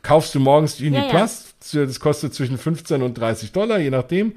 kaufst 0.02 0.34
du 0.34 0.40
morgens 0.40 0.78
Genie 0.78 0.96
Ja, 0.96 1.04
ja. 1.04 1.10
Plus, 1.10 1.54
das 1.72 2.00
kostet 2.00 2.34
zwischen 2.34 2.58
15 2.58 3.02
und 3.02 3.14
30 3.14 3.52
Dollar, 3.52 3.78
je 3.78 3.90
nachdem. 3.90 4.34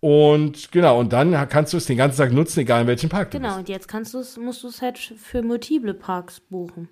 Und 0.00 0.70
genau, 0.70 1.00
und 1.00 1.12
dann 1.12 1.32
kannst 1.48 1.72
du 1.72 1.76
es 1.76 1.86
den 1.86 1.96
ganzen 1.96 2.18
Tag 2.18 2.32
nutzen, 2.32 2.60
egal 2.60 2.82
in 2.82 2.86
welchem 2.86 3.08
Park 3.08 3.30
du 3.32 3.38
Genau, 3.38 3.48
bist. 3.48 3.58
und 3.60 3.68
jetzt 3.68 3.88
kannst 3.88 4.14
du's, 4.14 4.36
musst 4.36 4.62
du 4.62 4.68
es 4.68 4.80
halt 4.80 4.96
für 4.98 5.42
multiple 5.42 5.94
Parks 5.94 6.40
buchen. 6.40 6.88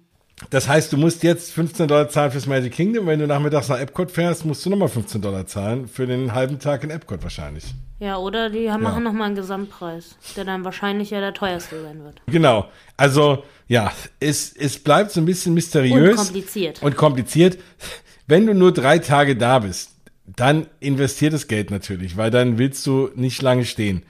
Das 0.51 0.69
heißt, 0.69 0.93
du 0.93 0.99
musst 0.99 1.23
jetzt 1.23 1.53
15 1.53 1.89
Dollar 1.89 2.11
zahlen 2.11 2.31
fürs 2.31 2.47
Magic 2.47 2.73
Kingdom. 2.75 3.07
Wenn 3.07 3.19
du 3.21 3.27
nachmittags 3.27 3.69
nach 3.71 3.79
Epcot 3.79 4.11
fährst, 4.11 4.45
musst 4.45 4.67
du 4.67 4.71
nochmal 4.71 4.89
15 4.89 5.23
Dollar 5.23 5.47
zahlen. 5.47 5.89
Für 5.89 6.07
den 6.07 6.35
halben 6.35 6.59
Tag 6.59 6.85
in 6.85 6.91
Epcot 6.91 7.23
wahrscheinlich. 7.23 7.65
Ja, 8.01 8.19
oder 8.19 8.51
die 8.51 8.71
haben, 8.71 8.83
machen 8.83 9.03
nochmal 9.03 9.29
einen 9.29 9.37
Gesamtpreis, 9.37 10.17
der 10.37 10.45
dann 10.45 10.63
wahrscheinlich 10.63 11.09
ja 11.09 11.21
der 11.21 11.33
teuerste 11.33 11.81
sein 11.83 12.05
wird. 12.05 12.21
Genau. 12.27 12.67
Also, 12.99 13.45
ja, 13.67 13.91
es, 14.21 14.55
es 14.55 14.79
bleibt 14.79 15.11
so 15.11 15.21
ein 15.23 15.25
bisschen 15.27 15.55
mysteriös. 15.55 16.11
Und 16.11 16.17
kompliziert. 16.27 16.83
Und 16.83 16.97
kompliziert. 16.97 17.57
Wenn 18.27 18.47
du 18.47 18.53
nur 18.53 18.73
drei 18.75 18.99
Tage 18.99 19.37
da 19.37 19.61
bist, 19.61 19.96
dann 20.27 20.67
investiert 20.81 21.33
das 21.33 21.47
Geld 21.47 21.71
natürlich, 21.71 22.17
weil 22.17 22.31
dann 22.31 22.59
willst 22.59 22.87
du 22.87 23.11
nicht 23.15 23.41
lange 23.43 23.65
stehen. 23.65 24.03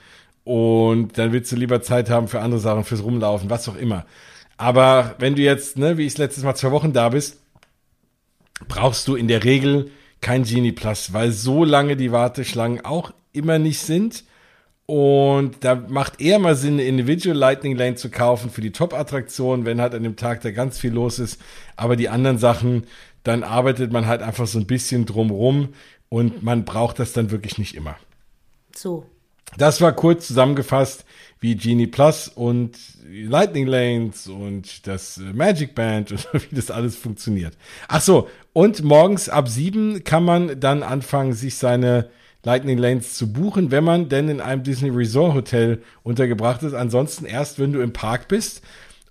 Und 0.44 1.18
dann 1.18 1.32
willst 1.32 1.50
du 1.50 1.56
lieber 1.56 1.82
Zeit 1.82 2.08
haben 2.08 2.28
für 2.28 2.40
andere 2.40 2.60
Sachen, 2.60 2.84
fürs 2.84 3.02
Rumlaufen, 3.02 3.50
was 3.50 3.68
auch 3.68 3.76
immer. 3.76 4.06
Aber 4.56 5.16
wenn 5.18 5.34
du 5.34 5.42
jetzt, 5.42 5.76
ne, 5.76 5.98
wie 5.98 6.06
ich 6.06 6.16
letztes 6.16 6.44
Mal 6.44 6.54
zwei 6.54 6.70
Wochen 6.70 6.92
da 6.92 7.10
bist, 7.10 7.40
brauchst 8.68 9.06
du 9.08 9.16
in 9.16 9.28
der 9.28 9.44
Regel 9.44 9.90
kein 10.20 10.44
Genie 10.44 10.72
Plus, 10.72 11.12
weil 11.12 11.32
so 11.32 11.64
lange 11.64 11.96
die 11.96 12.12
Warteschlangen 12.12 12.84
auch 12.84 13.12
immer 13.32 13.58
nicht 13.58 13.80
sind. 13.80 14.24
Und 14.86 15.64
da 15.64 15.74
macht 15.74 16.20
eher 16.20 16.38
mal 16.38 16.54
Sinn, 16.54 16.74
eine 16.74 16.84
Individual 16.84 17.36
Lightning 17.36 17.76
Lane 17.76 17.96
zu 17.96 18.08
kaufen 18.08 18.50
für 18.50 18.60
die 18.60 18.70
Top-Attraktion, 18.70 19.66
wenn 19.66 19.80
halt 19.80 19.94
an 19.94 20.04
dem 20.04 20.16
Tag 20.16 20.42
da 20.42 20.52
ganz 20.52 20.78
viel 20.78 20.92
los 20.92 21.18
ist. 21.18 21.40
Aber 21.74 21.96
die 21.96 22.08
anderen 22.08 22.38
Sachen, 22.38 22.86
dann 23.24 23.42
arbeitet 23.42 23.92
man 23.92 24.06
halt 24.06 24.22
einfach 24.22 24.46
so 24.46 24.60
ein 24.60 24.66
bisschen 24.66 25.04
drumrum 25.04 25.70
und 26.08 26.42
man 26.42 26.64
braucht 26.64 26.98
das 26.98 27.12
dann 27.12 27.30
wirklich 27.30 27.58
nicht 27.58 27.74
immer. 27.74 27.96
So. 28.74 29.06
Das 29.56 29.80
war 29.80 29.92
kurz 29.92 30.26
zusammengefasst, 30.26 31.04
wie 31.40 31.54
Genie 31.56 31.86
Plus 31.86 32.28
und 32.28 32.76
Lightning 33.08 33.66
Lanes 33.66 34.26
und 34.26 34.86
das 34.86 35.18
äh, 35.18 35.32
Magic 35.32 35.74
Band 35.74 36.12
und 36.32 36.50
wie 36.50 36.56
das 36.56 36.70
alles 36.70 36.96
funktioniert. 36.96 37.56
Ach 37.88 38.00
so, 38.00 38.28
und 38.52 38.82
morgens 38.82 39.28
ab 39.28 39.48
sieben 39.48 40.04
kann 40.04 40.24
man 40.24 40.58
dann 40.58 40.82
anfangen, 40.82 41.32
sich 41.32 41.56
seine 41.56 42.10
Lightning 42.42 42.78
Lanes 42.78 43.14
zu 43.14 43.32
buchen, 43.32 43.70
wenn 43.70 43.84
man 43.84 44.08
denn 44.08 44.28
in 44.28 44.40
einem 44.40 44.62
Disney 44.62 44.90
Resort 44.90 45.34
Hotel 45.34 45.82
untergebracht 46.02 46.62
ist. 46.62 46.74
Ansonsten 46.74 47.24
erst, 47.24 47.58
wenn 47.58 47.72
du 47.72 47.80
im 47.80 47.92
Park 47.92 48.28
bist. 48.28 48.62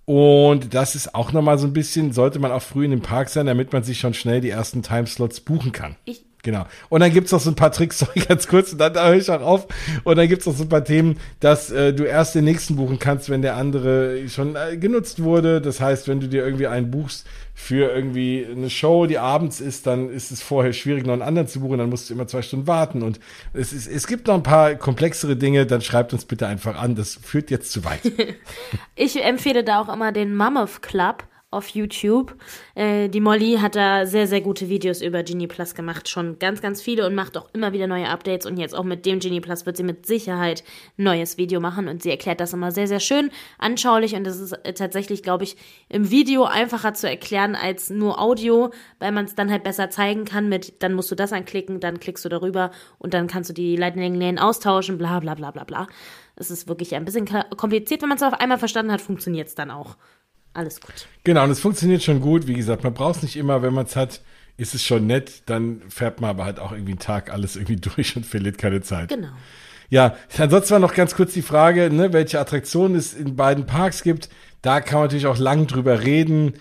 Und 0.06 0.72
das 0.72 0.94
ist 0.94 1.14
auch 1.14 1.32
nochmal 1.32 1.58
so 1.58 1.66
ein 1.66 1.72
bisschen, 1.72 2.12
sollte 2.12 2.38
man 2.38 2.52
auch 2.52 2.62
früh 2.62 2.84
in 2.84 2.92
dem 2.92 3.02
Park 3.02 3.28
sein, 3.28 3.46
damit 3.46 3.72
man 3.72 3.82
sich 3.82 3.98
schon 3.98 4.14
schnell 4.14 4.40
die 4.40 4.50
ersten 4.50 4.82
Timeslots 4.82 5.40
buchen 5.40 5.72
kann. 5.72 5.96
Ich, 6.04 6.24
Genau. 6.46 6.64
Und 6.90 7.00
dann 7.00 7.12
gibt's 7.12 7.32
noch 7.32 7.40
so 7.40 7.50
ein 7.50 7.56
paar 7.56 7.72
Tricks, 7.72 7.98
sorry, 8.00 8.20
ganz 8.20 8.46
kurz, 8.46 8.70
und 8.70 8.78
dann 8.78 8.94
da 8.94 9.08
höre 9.08 9.16
ich 9.16 9.28
auch 9.28 9.40
auf. 9.40 9.66
Und 10.04 10.16
dann 10.16 10.28
gibt's 10.28 10.46
noch 10.46 10.54
so 10.54 10.62
ein 10.62 10.68
paar 10.68 10.84
Themen, 10.84 11.18
dass 11.40 11.72
äh, 11.72 11.92
du 11.92 12.04
erst 12.04 12.36
den 12.36 12.44
nächsten 12.44 12.76
buchen 12.76 13.00
kannst, 13.00 13.28
wenn 13.30 13.42
der 13.42 13.56
andere 13.56 14.28
schon 14.28 14.54
äh, 14.54 14.76
genutzt 14.76 15.24
wurde. 15.24 15.60
Das 15.60 15.80
heißt, 15.80 16.06
wenn 16.06 16.20
du 16.20 16.28
dir 16.28 16.44
irgendwie 16.44 16.68
einen 16.68 16.92
buchst 16.92 17.26
für 17.52 17.92
irgendwie 17.92 18.46
eine 18.48 18.70
Show, 18.70 19.06
die 19.06 19.18
abends 19.18 19.60
ist, 19.60 19.88
dann 19.88 20.08
ist 20.08 20.30
es 20.30 20.40
vorher 20.40 20.72
schwierig, 20.72 21.04
noch 21.04 21.14
einen 21.14 21.22
anderen 21.22 21.48
zu 21.48 21.58
buchen, 21.58 21.78
dann 21.78 21.90
musst 21.90 22.08
du 22.08 22.14
immer 22.14 22.28
zwei 22.28 22.42
Stunden 22.42 22.68
warten. 22.68 23.02
Und 23.02 23.18
es, 23.52 23.72
ist, 23.72 23.88
es 23.88 24.06
gibt 24.06 24.28
noch 24.28 24.34
ein 24.34 24.44
paar 24.44 24.76
komplexere 24.76 25.34
Dinge, 25.34 25.66
dann 25.66 25.80
schreibt 25.80 26.12
uns 26.12 26.26
bitte 26.26 26.46
einfach 26.46 26.80
an. 26.80 26.94
Das 26.94 27.18
führt 27.20 27.50
jetzt 27.50 27.72
zu 27.72 27.84
weit. 27.84 28.02
ich 28.94 29.20
empfehle 29.20 29.64
da 29.64 29.80
auch 29.80 29.92
immer 29.92 30.12
den 30.12 30.32
Mammoth 30.32 30.80
Club 30.80 31.24
auf 31.56 31.68
YouTube. 31.68 32.36
Äh, 32.74 33.08
die 33.08 33.20
Molly 33.20 33.58
hat 33.60 33.74
da 33.74 34.06
sehr, 34.06 34.26
sehr 34.26 34.40
gute 34.40 34.68
Videos 34.68 35.00
über 35.00 35.22
Genie 35.22 35.46
Plus 35.46 35.74
gemacht. 35.74 36.08
Schon 36.08 36.38
ganz, 36.38 36.60
ganz 36.60 36.82
viele 36.82 37.06
und 37.06 37.14
macht 37.14 37.36
auch 37.36 37.48
immer 37.52 37.72
wieder 37.72 37.86
neue 37.86 38.08
Updates. 38.08 38.46
Und 38.46 38.58
jetzt 38.58 38.74
auch 38.74 38.84
mit 38.84 39.06
dem 39.06 39.18
Genie 39.18 39.40
Plus 39.40 39.66
wird 39.66 39.76
sie 39.76 39.82
mit 39.82 40.06
Sicherheit 40.06 40.62
ein 40.98 41.04
neues 41.04 41.38
Video 41.38 41.60
machen. 41.60 41.88
Und 41.88 42.02
sie 42.02 42.10
erklärt 42.10 42.40
das 42.40 42.52
immer 42.52 42.70
sehr, 42.70 42.86
sehr 42.86 43.00
schön, 43.00 43.30
anschaulich. 43.58 44.14
Und 44.14 44.24
das 44.24 44.38
ist 44.38 44.52
äh, 44.52 44.74
tatsächlich, 44.74 45.22
glaube 45.22 45.44
ich, 45.44 45.56
im 45.88 46.10
Video 46.10 46.44
einfacher 46.44 46.94
zu 46.94 47.08
erklären 47.08 47.54
als 47.54 47.90
nur 47.90 48.20
Audio, 48.20 48.70
weil 48.98 49.12
man 49.12 49.24
es 49.24 49.34
dann 49.34 49.50
halt 49.50 49.64
besser 49.64 49.90
zeigen 49.90 50.24
kann 50.24 50.48
mit, 50.48 50.82
dann 50.82 50.92
musst 50.92 51.10
du 51.10 51.14
das 51.14 51.32
anklicken, 51.32 51.80
dann 51.80 52.00
klickst 52.00 52.24
du 52.24 52.28
darüber 52.28 52.70
und 52.98 53.14
dann 53.14 53.26
kannst 53.26 53.50
du 53.50 53.54
die 53.54 53.76
Lightning 53.76 54.14
Lane 54.14 54.42
austauschen, 54.42 54.98
bla 54.98 55.20
bla 55.20 55.34
bla 55.34 55.50
bla 55.50 55.64
bla. 55.64 55.86
Es 56.36 56.50
ist 56.50 56.68
wirklich 56.68 56.94
ein 56.94 57.04
bisschen 57.04 57.26
kompliziert. 57.56 58.02
Wenn 58.02 58.10
man 58.10 58.16
es 58.16 58.22
auf 58.22 58.34
einmal 58.34 58.58
verstanden 58.58 58.92
hat, 58.92 59.00
funktioniert 59.00 59.48
es 59.48 59.54
dann 59.54 59.70
auch. 59.70 59.96
Alles 60.56 60.80
gut. 60.80 61.06
Genau, 61.22 61.44
und 61.44 61.50
es 61.50 61.60
funktioniert 61.60 62.02
schon 62.02 62.20
gut. 62.20 62.46
Wie 62.46 62.54
gesagt, 62.54 62.82
man 62.82 62.94
braucht 62.94 63.16
es 63.16 63.22
nicht 63.22 63.36
immer, 63.36 63.60
wenn 63.60 63.74
man 63.74 63.84
es 63.84 63.94
hat, 63.94 64.22
ist 64.56 64.74
es 64.74 64.82
schon 64.82 65.06
nett. 65.06 65.42
Dann 65.46 65.82
fährt 65.90 66.22
man 66.22 66.30
aber 66.30 66.46
halt 66.46 66.58
auch 66.58 66.72
irgendwie 66.72 66.92
einen 66.92 66.98
Tag 66.98 67.30
alles 67.30 67.56
irgendwie 67.56 67.76
durch 67.94 68.16
und 68.16 68.24
verliert 68.24 68.56
keine 68.56 68.80
Zeit. 68.80 69.10
Genau. 69.10 69.28
Ja, 69.90 70.16
ansonsten 70.38 70.70
war 70.70 70.78
noch 70.78 70.94
ganz 70.94 71.14
kurz 71.14 71.34
die 71.34 71.42
Frage, 71.42 71.90
ne, 71.90 72.12
welche 72.12 72.40
Attraktionen 72.40 72.96
es 72.96 73.12
in 73.12 73.36
beiden 73.36 73.66
Parks 73.66 74.02
gibt. 74.02 74.30
Da 74.62 74.80
kann 74.80 74.98
man 74.98 75.04
natürlich 75.04 75.26
auch 75.26 75.38
lang 75.38 75.66
drüber 75.66 76.02
reden. 76.02 76.54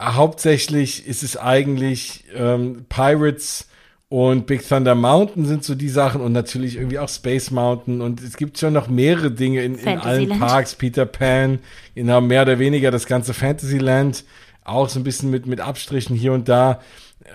Hauptsächlich 0.00 1.06
ist 1.06 1.22
es 1.22 1.36
eigentlich 1.36 2.24
ähm, 2.34 2.86
Pirates 2.88 3.68
und 4.08 4.46
Big 4.46 4.66
Thunder 4.66 4.94
Mountain 4.94 5.46
sind 5.46 5.64
so 5.64 5.74
die 5.74 5.88
Sachen 5.88 6.20
und 6.20 6.32
natürlich 6.32 6.76
irgendwie 6.76 6.98
auch 6.98 7.08
Space 7.08 7.50
Mountain 7.50 8.00
und 8.00 8.22
es 8.22 8.36
gibt 8.36 8.56
schon 8.58 8.72
noch 8.72 8.88
mehrere 8.88 9.32
Dinge 9.32 9.62
in, 9.62 9.76
in 9.76 9.98
allen. 9.98 10.38
Parks. 10.38 10.76
Peter 10.76 11.06
Pan, 11.06 11.58
genau, 11.94 12.20
mehr 12.20 12.42
oder 12.42 12.58
weniger 12.60 12.92
das 12.92 13.06
ganze 13.06 13.34
Fantasyland, 13.34 14.24
auch 14.64 14.88
so 14.88 15.00
ein 15.00 15.04
bisschen 15.04 15.30
mit, 15.30 15.46
mit 15.46 15.60
Abstrichen 15.60 16.14
hier 16.14 16.32
und 16.32 16.48
da. 16.48 16.80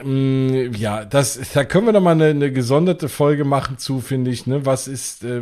Ähm, 0.01 0.71
ja, 0.73 1.03
das, 1.03 1.39
da 1.53 1.65
können 1.65 1.87
wir 1.87 1.93
noch 1.93 2.01
mal 2.01 2.11
eine, 2.11 2.27
eine 2.27 2.51
gesonderte 2.53 3.09
Folge 3.09 3.43
machen 3.43 3.77
zu, 3.77 3.99
finde 3.99 4.31
ich. 4.31 4.47
Ne? 4.47 4.65
Was 4.65 4.87
ist, 4.87 5.25
äh, 5.25 5.41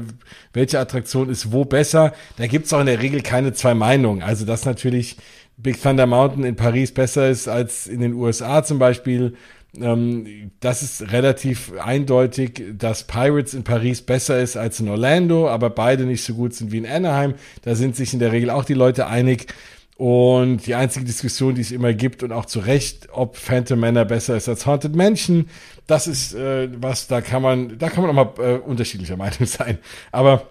welche 0.54 0.80
Attraktion 0.80 1.30
ist 1.30 1.52
wo 1.52 1.64
besser? 1.66 2.14
Da 2.38 2.48
gibt's 2.48 2.74
auch 2.74 2.80
in 2.80 2.88
der 2.88 3.02
Regel 3.02 3.22
keine 3.22 3.54
zwei 3.54 3.76
Meinungen. 3.76 4.24
Also, 4.24 4.46
dass 4.46 4.66
natürlich 4.66 5.18
Big 5.58 5.82
Thunder 5.82 6.08
Mountain 6.08 6.44
in 6.46 6.56
Paris 6.56 6.92
besser 6.92 7.30
ist 7.30 7.48
als 7.48 7.86
in 7.86 8.00
den 8.00 8.14
USA 8.14 8.64
zum 8.64 8.80
Beispiel. 8.80 9.36
Ähm, 9.76 10.52
das 10.60 10.82
ist 10.82 11.12
relativ 11.12 11.74
eindeutig, 11.80 12.64
dass 12.78 13.06
Pirates 13.06 13.54
in 13.54 13.64
Paris 13.64 14.02
besser 14.02 14.40
ist 14.40 14.58
als 14.58 14.80
in 14.80 14.90
Orlando, 14.90 15.48
aber 15.48 15.70
beide 15.70 16.06
nicht 16.06 16.24
so 16.24 16.34
gut 16.34 16.54
sind 16.54 16.72
wie 16.72 16.80
in 16.80 16.88
Anaheim. 16.88 17.36
Da 17.62 17.76
sind 17.76 17.96
sich 17.96 18.14
in 18.14 18.20
der 18.20 18.32
Regel 18.32 18.50
auch 18.50 18.66
die 18.66 18.74
Leute 18.74 19.08
einig. 19.08 19.48
Und 19.96 20.66
die 20.66 20.76
einzige 20.76 21.04
Diskussion, 21.06 21.56
die 21.56 21.62
es 21.62 21.74
immer 21.74 21.94
gibt 21.94 22.24
und 22.24 22.32
auch 22.32 22.46
zu 22.46 22.60
Recht, 22.60 23.10
ob 23.12 23.36
Phantom 23.36 23.78
Manor 23.78 24.06
besser 24.06 24.38
ist 24.38 24.48
als 24.48 24.66
Haunted 24.66 24.96
Mansion, 24.96 25.50
das 25.88 26.08
ist 26.08 26.34
äh, 26.34 26.70
was, 26.82 27.08
da 27.08 27.20
kann 27.20 27.42
man, 27.42 27.78
da 27.78 27.90
kann 27.90 28.04
man 28.04 28.18
auch 28.18 28.38
mal 28.38 28.46
äh, 28.46 28.58
unterschiedlicher 28.60 29.18
Meinung 29.18 29.40
sein. 29.46 29.78
Aber 30.14 30.48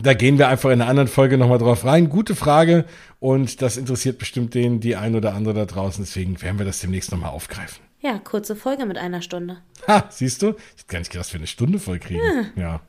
da 0.00 0.14
gehen 0.14 0.38
wir 0.38 0.48
einfach 0.48 0.70
in 0.70 0.80
einer 0.80 0.88
anderen 0.88 1.08
Folge 1.08 1.36
nochmal 1.36 1.58
drauf 1.58 1.84
rein. 1.84 2.08
Gute 2.08 2.34
Frage 2.34 2.86
und 3.20 3.60
das 3.60 3.76
interessiert 3.76 4.18
bestimmt 4.18 4.54
den, 4.54 4.80
die 4.80 4.96
ein 4.96 5.14
oder 5.14 5.34
andere 5.34 5.52
da 5.52 5.66
draußen. 5.66 6.02
Deswegen 6.02 6.40
werden 6.40 6.58
wir 6.58 6.64
das 6.64 6.80
demnächst 6.80 7.12
nochmal 7.12 7.30
aufgreifen. 7.30 7.91
Ja, 8.02 8.18
kurze 8.18 8.56
Folge 8.56 8.84
mit 8.84 8.98
einer 8.98 9.22
Stunde. 9.22 9.62
Ha, 9.86 10.06
siehst 10.10 10.42
du? 10.42 10.48
Ich 10.48 10.82
hätte 10.82 10.86
gar 10.88 10.98
nicht 10.98 11.12
gedacht, 11.12 11.26
dass 11.26 11.32
wir 11.32 11.38
eine 11.40 11.46
Stunde 11.46 11.78
voll 11.78 12.00
kriegen. 12.00 12.52
Ja. 12.56 12.80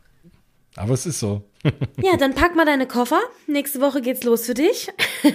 Aber 0.76 0.96
es 0.96 1.06
ist 1.06 1.20
so. 1.20 1.44
Ja, 2.02 2.18
dann 2.18 2.34
pack 2.34 2.56
mal 2.56 2.66
deine 2.66 2.88
Koffer. 2.88 3.22
Nächste 3.46 3.80
Woche 3.80 4.02
geht's 4.02 4.24
los 4.24 4.46
für 4.46 4.54
dich. 4.56 4.90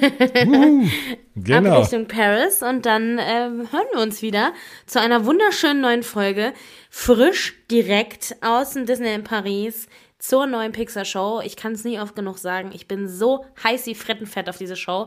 Genau. 1.40 1.76
Ab 1.76 1.82
Richtung 1.82 2.08
Paris. 2.08 2.62
Und 2.62 2.84
dann 2.84 3.20
ähm, 3.20 3.70
hören 3.70 3.86
wir 3.92 4.02
uns 4.02 4.22
wieder 4.22 4.52
zu 4.86 5.00
einer 5.00 5.24
wunderschönen 5.24 5.80
neuen 5.80 6.02
Folge. 6.02 6.52
Frisch, 6.90 7.54
direkt 7.70 8.34
aus 8.40 8.72
dem 8.72 8.86
Disney 8.86 9.14
in 9.14 9.22
Paris 9.22 9.86
zur 10.18 10.46
neuen 10.46 10.72
Pixar-Show. 10.72 11.40
Ich 11.44 11.54
kann 11.54 11.72
es 11.72 11.84
nie 11.84 12.00
oft 12.00 12.16
genug 12.16 12.38
sagen. 12.38 12.72
Ich 12.74 12.88
bin 12.88 13.08
so 13.08 13.44
heiß 13.62 13.86
wie 13.86 13.94
Frettenfett 13.94 14.48
auf 14.48 14.58
diese 14.58 14.74
Show. 14.74 15.06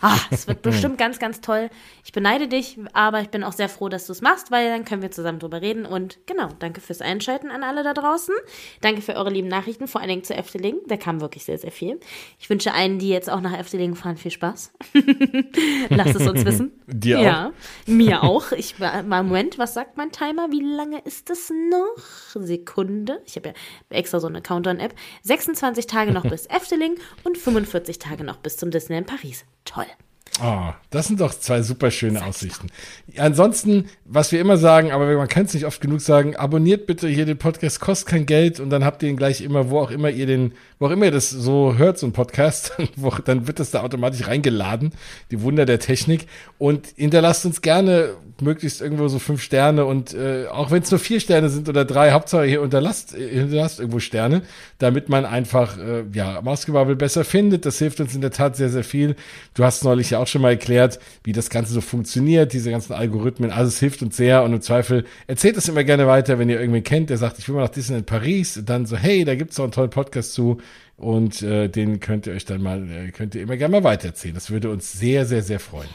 Ah, 0.00 0.18
es 0.30 0.46
wird 0.46 0.62
bestimmt 0.62 0.98
ganz, 0.98 1.18
ganz 1.18 1.40
toll. 1.40 1.70
Ich 2.04 2.12
beneide 2.12 2.48
dich, 2.48 2.78
aber 2.92 3.20
ich 3.20 3.30
bin 3.30 3.42
auch 3.42 3.52
sehr 3.52 3.68
froh, 3.68 3.88
dass 3.88 4.06
du 4.06 4.12
es 4.12 4.22
machst, 4.22 4.50
weil 4.50 4.68
dann 4.68 4.84
können 4.84 5.02
wir 5.02 5.10
zusammen 5.10 5.38
drüber 5.38 5.60
reden. 5.60 5.86
Und 5.86 6.18
genau, 6.26 6.48
danke 6.58 6.80
fürs 6.80 7.00
Einschalten 7.00 7.50
an 7.50 7.64
alle 7.64 7.82
da 7.82 7.94
draußen. 7.94 8.34
Danke 8.80 9.02
für 9.02 9.14
eure 9.14 9.30
lieben 9.30 9.48
Nachrichten, 9.48 9.88
vor 9.88 10.00
allen 10.00 10.10
Dingen 10.10 10.24
zu 10.24 10.34
Efteling. 10.34 10.76
Da 10.86 10.96
kam 10.96 11.20
wirklich 11.20 11.44
sehr, 11.44 11.58
sehr 11.58 11.72
viel. 11.72 11.98
Ich 12.38 12.48
wünsche 12.48 12.72
allen, 12.72 12.98
die 12.98 13.08
jetzt 13.08 13.30
auch 13.30 13.40
nach 13.40 13.58
Efteling 13.58 13.94
fahren, 13.94 14.16
viel 14.16 14.30
Spaß. 14.30 14.72
Lasst 15.88 16.14
es 16.14 16.28
uns 16.28 16.44
wissen. 16.44 16.72
Dir 16.86 17.18
auch? 17.18 17.24
Ja, 17.24 17.52
mir 17.86 18.22
auch. 18.22 18.52
Ich 18.52 18.80
war 18.80 19.02
mal 19.02 19.22
Moment, 19.22 19.58
was 19.58 19.74
sagt 19.74 19.96
mein 19.96 20.12
Timer? 20.12 20.50
Wie 20.50 20.62
lange 20.62 21.00
ist 21.00 21.28
es 21.30 21.50
noch? 21.50 21.96
Sekunde. 22.34 23.20
Ich 23.26 23.36
habe 23.36 23.48
ja 23.48 23.54
extra 23.90 24.20
so 24.20 24.28
eine 24.28 24.42
Countdown-App. 24.42 24.94
26 25.22 25.86
Tage 25.86 26.12
noch 26.12 26.24
bis 26.24 26.46
Efteling 26.46 26.94
und 27.24 27.36
45 27.36 27.98
Tage 27.98 28.24
noch 28.24 28.36
bis 28.36 28.56
zum 28.56 28.70
Disney 28.70 28.96
in 28.96 29.06
Paris. 29.06 29.44
Toll. 29.68 30.07
Oh, 30.42 30.72
das 30.90 31.08
sind 31.08 31.20
doch 31.20 31.34
zwei 31.34 31.62
super 31.62 31.90
schöne 31.90 32.24
Aussichten. 32.24 32.68
Ansonsten, 33.16 33.86
was 34.04 34.30
wir 34.30 34.40
immer 34.40 34.56
sagen, 34.56 34.92
aber 34.92 35.12
man 35.16 35.26
kann 35.26 35.46
es 35.46 35.54
nicht 35.54 35.66
oft 35.66 35.80
genug 35.80 36.00
sagen, 36.00 36.36
abonniert 36.36 36.86
bitte 36.86 37.08
hier 37.08 37.26
den 37.26 37.38
Podcast, 37.38 37.80
kostet 37.80 38.08
kein 38.08 38.26
Geld 38.26 38.60
und 38.60 38.70
dann 38.70 38.84
habt 38.84 39.02
ihr 39.02 39.08
ihn 39.08 39.16
gleich 39.16 39.40
immer, 39.40 39.70
wo 39.70 39.80
auch 39.80 39.90
immer 39.90 40.10
ihr 40.10 40.26
den, 40.26 40.52
wo 40.78 40.86
auch 40.86 40.90
immer 40.90 41.06
ihr 41.06 41.10
das 41.10 41.30
so 41.30 41.74
hört, 41.76 41.98
so 41.98 42.06
ein 42.06 42.12
Podcast, 42.12 42.72
wo, 42.96 43.10
dann 43.10 43.48
wird 43.48 43.58
das 43.58 43.72
da 43.72 43.82
automatisch 43.82 44.26
reingeladen, 44.28 44.92
die 45.32 45.42
Wunder 45.42 45.66
der 45.66 45.80
Technik 45.80 46.28
und 46.58 46.86
hinterlasst 46.96 47.44
uns 47.44 47.60
gerne 47.60 48.14
möglichst 48.40 48.80
irgendwo 48.80 49.08
so 49.08 49.18
fünf 49.18 49.42
Sterne 49.42 49.84
und 49.84 50.14
äh, 50.14 50.46
auch 50.46 50.70
wenn 50.70 50.82
es 50.82 50.90
nur 50.90 51.00
vier 51.00 51.20
Sterne 51.20 51.48
sind 51.48 51.68
oder 51.68 51.84
drei, 51.84 52.12
Hauptsache 52.12 52.46
ihr 52.46 52.62
unterlasst, 52.62 53.14
äh, 53.14 53.28
hinterlasst 53.28 53.80
irgendwo 53.80 53.98
Sterne, 53.98 54.42
damit 54.78 55.08
man 55.08 55.24
einfach, 55.24 55.76
äh, 55.78 56.04
ja, 56.12 56.40
Mausgebabbel 56.40 56.96
besser 56.96 57.24
findet. 57.24 57.66
Das 57.66 57.78
hilft 57.78 58.00
uns 58.00 58.14
in 58.14 58.20
der 58.20 58.30
Tat 58.30 58.56
sehr, 58.56 58.68
sehr 58.68 58.84
viel. 58.84 59.16
Du 59.54 59.64
hast 59.64 59.82
neulich 59.84 60.10
ja 60.10 60.17
auch 60.18 60.26
schon 60.26 60.42
mal 60.42 60.50
erklärt, 60.50 60.98
wie 61.24 61.32
das 61.32 61.50
Ganze 61.50 61.72
so 61.72 61.80
funktioniert, 61.80 62.52
diese 62.52 62.70
ganzen 62.70 62.92
Algorithmen. 62.92 63.50
Also 63.50 63.68
es 63.68 63.78
hilft 63.78 64.02
uns 64.02 64.16
sehr 64.16 64.42
und 64.42 64.52
im 64.52 64.60
Zweifel 64.60 65.04
erzählt 65.26 65.56
es 65.56 65.68
immer 65.68 65.84
gerne 65.84 66.06
weiter, 66.06 66.38
wenn 66.38 66.48
ihr 66.48 66.60
irgendwen 66.60 66.84
kennt, 66.84 67.10
der 67.10 67.18
sagt, 67.18 67.38
ich 67.38 67.48
will 67.48 67.54
mal 67.54 67.62
nach 67.62 67.68
Disneyland 67.68 68.06
Paris, 68.06 68.60
dann 68.64 68.86
so, 68.86 68.96
hey, 68.96 69.24
da 69.24 69.34
gibt's 69.34 69.56
doch 69.56 69.64
einen 69.64 69.72
tollen 69.72 69.90
Podcast 69.90 70.32
zu 70.32 70.58
und 70.96 71.42
äh, 71.42 71.68
den 71.68 72.00
könnt 72.00 72.26
ihr 72.26 72.34
euch 72.34 72.44
dann 72.44 72.60
mal, 72.60 72.88
äh, 72.90 73.10
könnt 73.10 73.34
ihr 73.34 73.42
immer 73.42 73.56
gerne 73.56 73.72
mal 73.72 73.84
weitererzählen. 73.84 74.34
Das 74.34 74.50
würde 74.50 74.70
uns 74.70 74.92
sehr, 74.92 75.24
sehr, 75.26 75.42
sehr 75.42 75.60
freuen. 75.60 75.88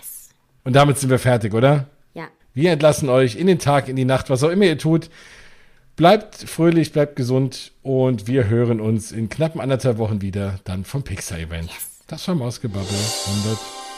Und 0.63 0.75
damit 0.75 0.97
sind 0.97 1.09
wir 1.09 1.19
fertig, 1.19 1.53
oder? 1.53 1.89
Ja. 2.13 2.29
Wir 2.53 2.71
entlassen 2.71 3.09
euch 3.09 3.35
in 3.35 3.47
den 3.47 3.59
Tag, 3.59 3.89
in 3.89 3.95
die 3.95 4.05
Nacht, 4.05 4.29
was 4.29 4.43
auch 4.43 4.49
immer 4.49 4.65
ihr 4.65 4.77
tut. 4.77 5.09
Bleibt 5.95 6.35
fröhlich, 6.35 6.91
bleibt 6.91 7.15
gesund 7.15 7.71
und 7.83 8.27
wir 8.27 8.47
hören 8.47 8.79
uns 8.81 9.11
in 9.11 9.29
knappen 9.29 9.61
anderthalb 9.61 9.99
Wochen 9.99 10.21
wieder, 10.21 10.59
dann 10.63 10.85
vom 10.85 11.03
Pixar-Event. 11.03 11.69
Das 12.07 12.27
war 12.27 12.35
Mausgebabbel 12.35 12.97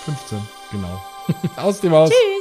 115, 0.08 0.48
genau. 0.72 1.02
Aus 1.56 1.80
dem 1.82 1.92
Haus. 1.94 2.10
Tschüss. 2.10 2.35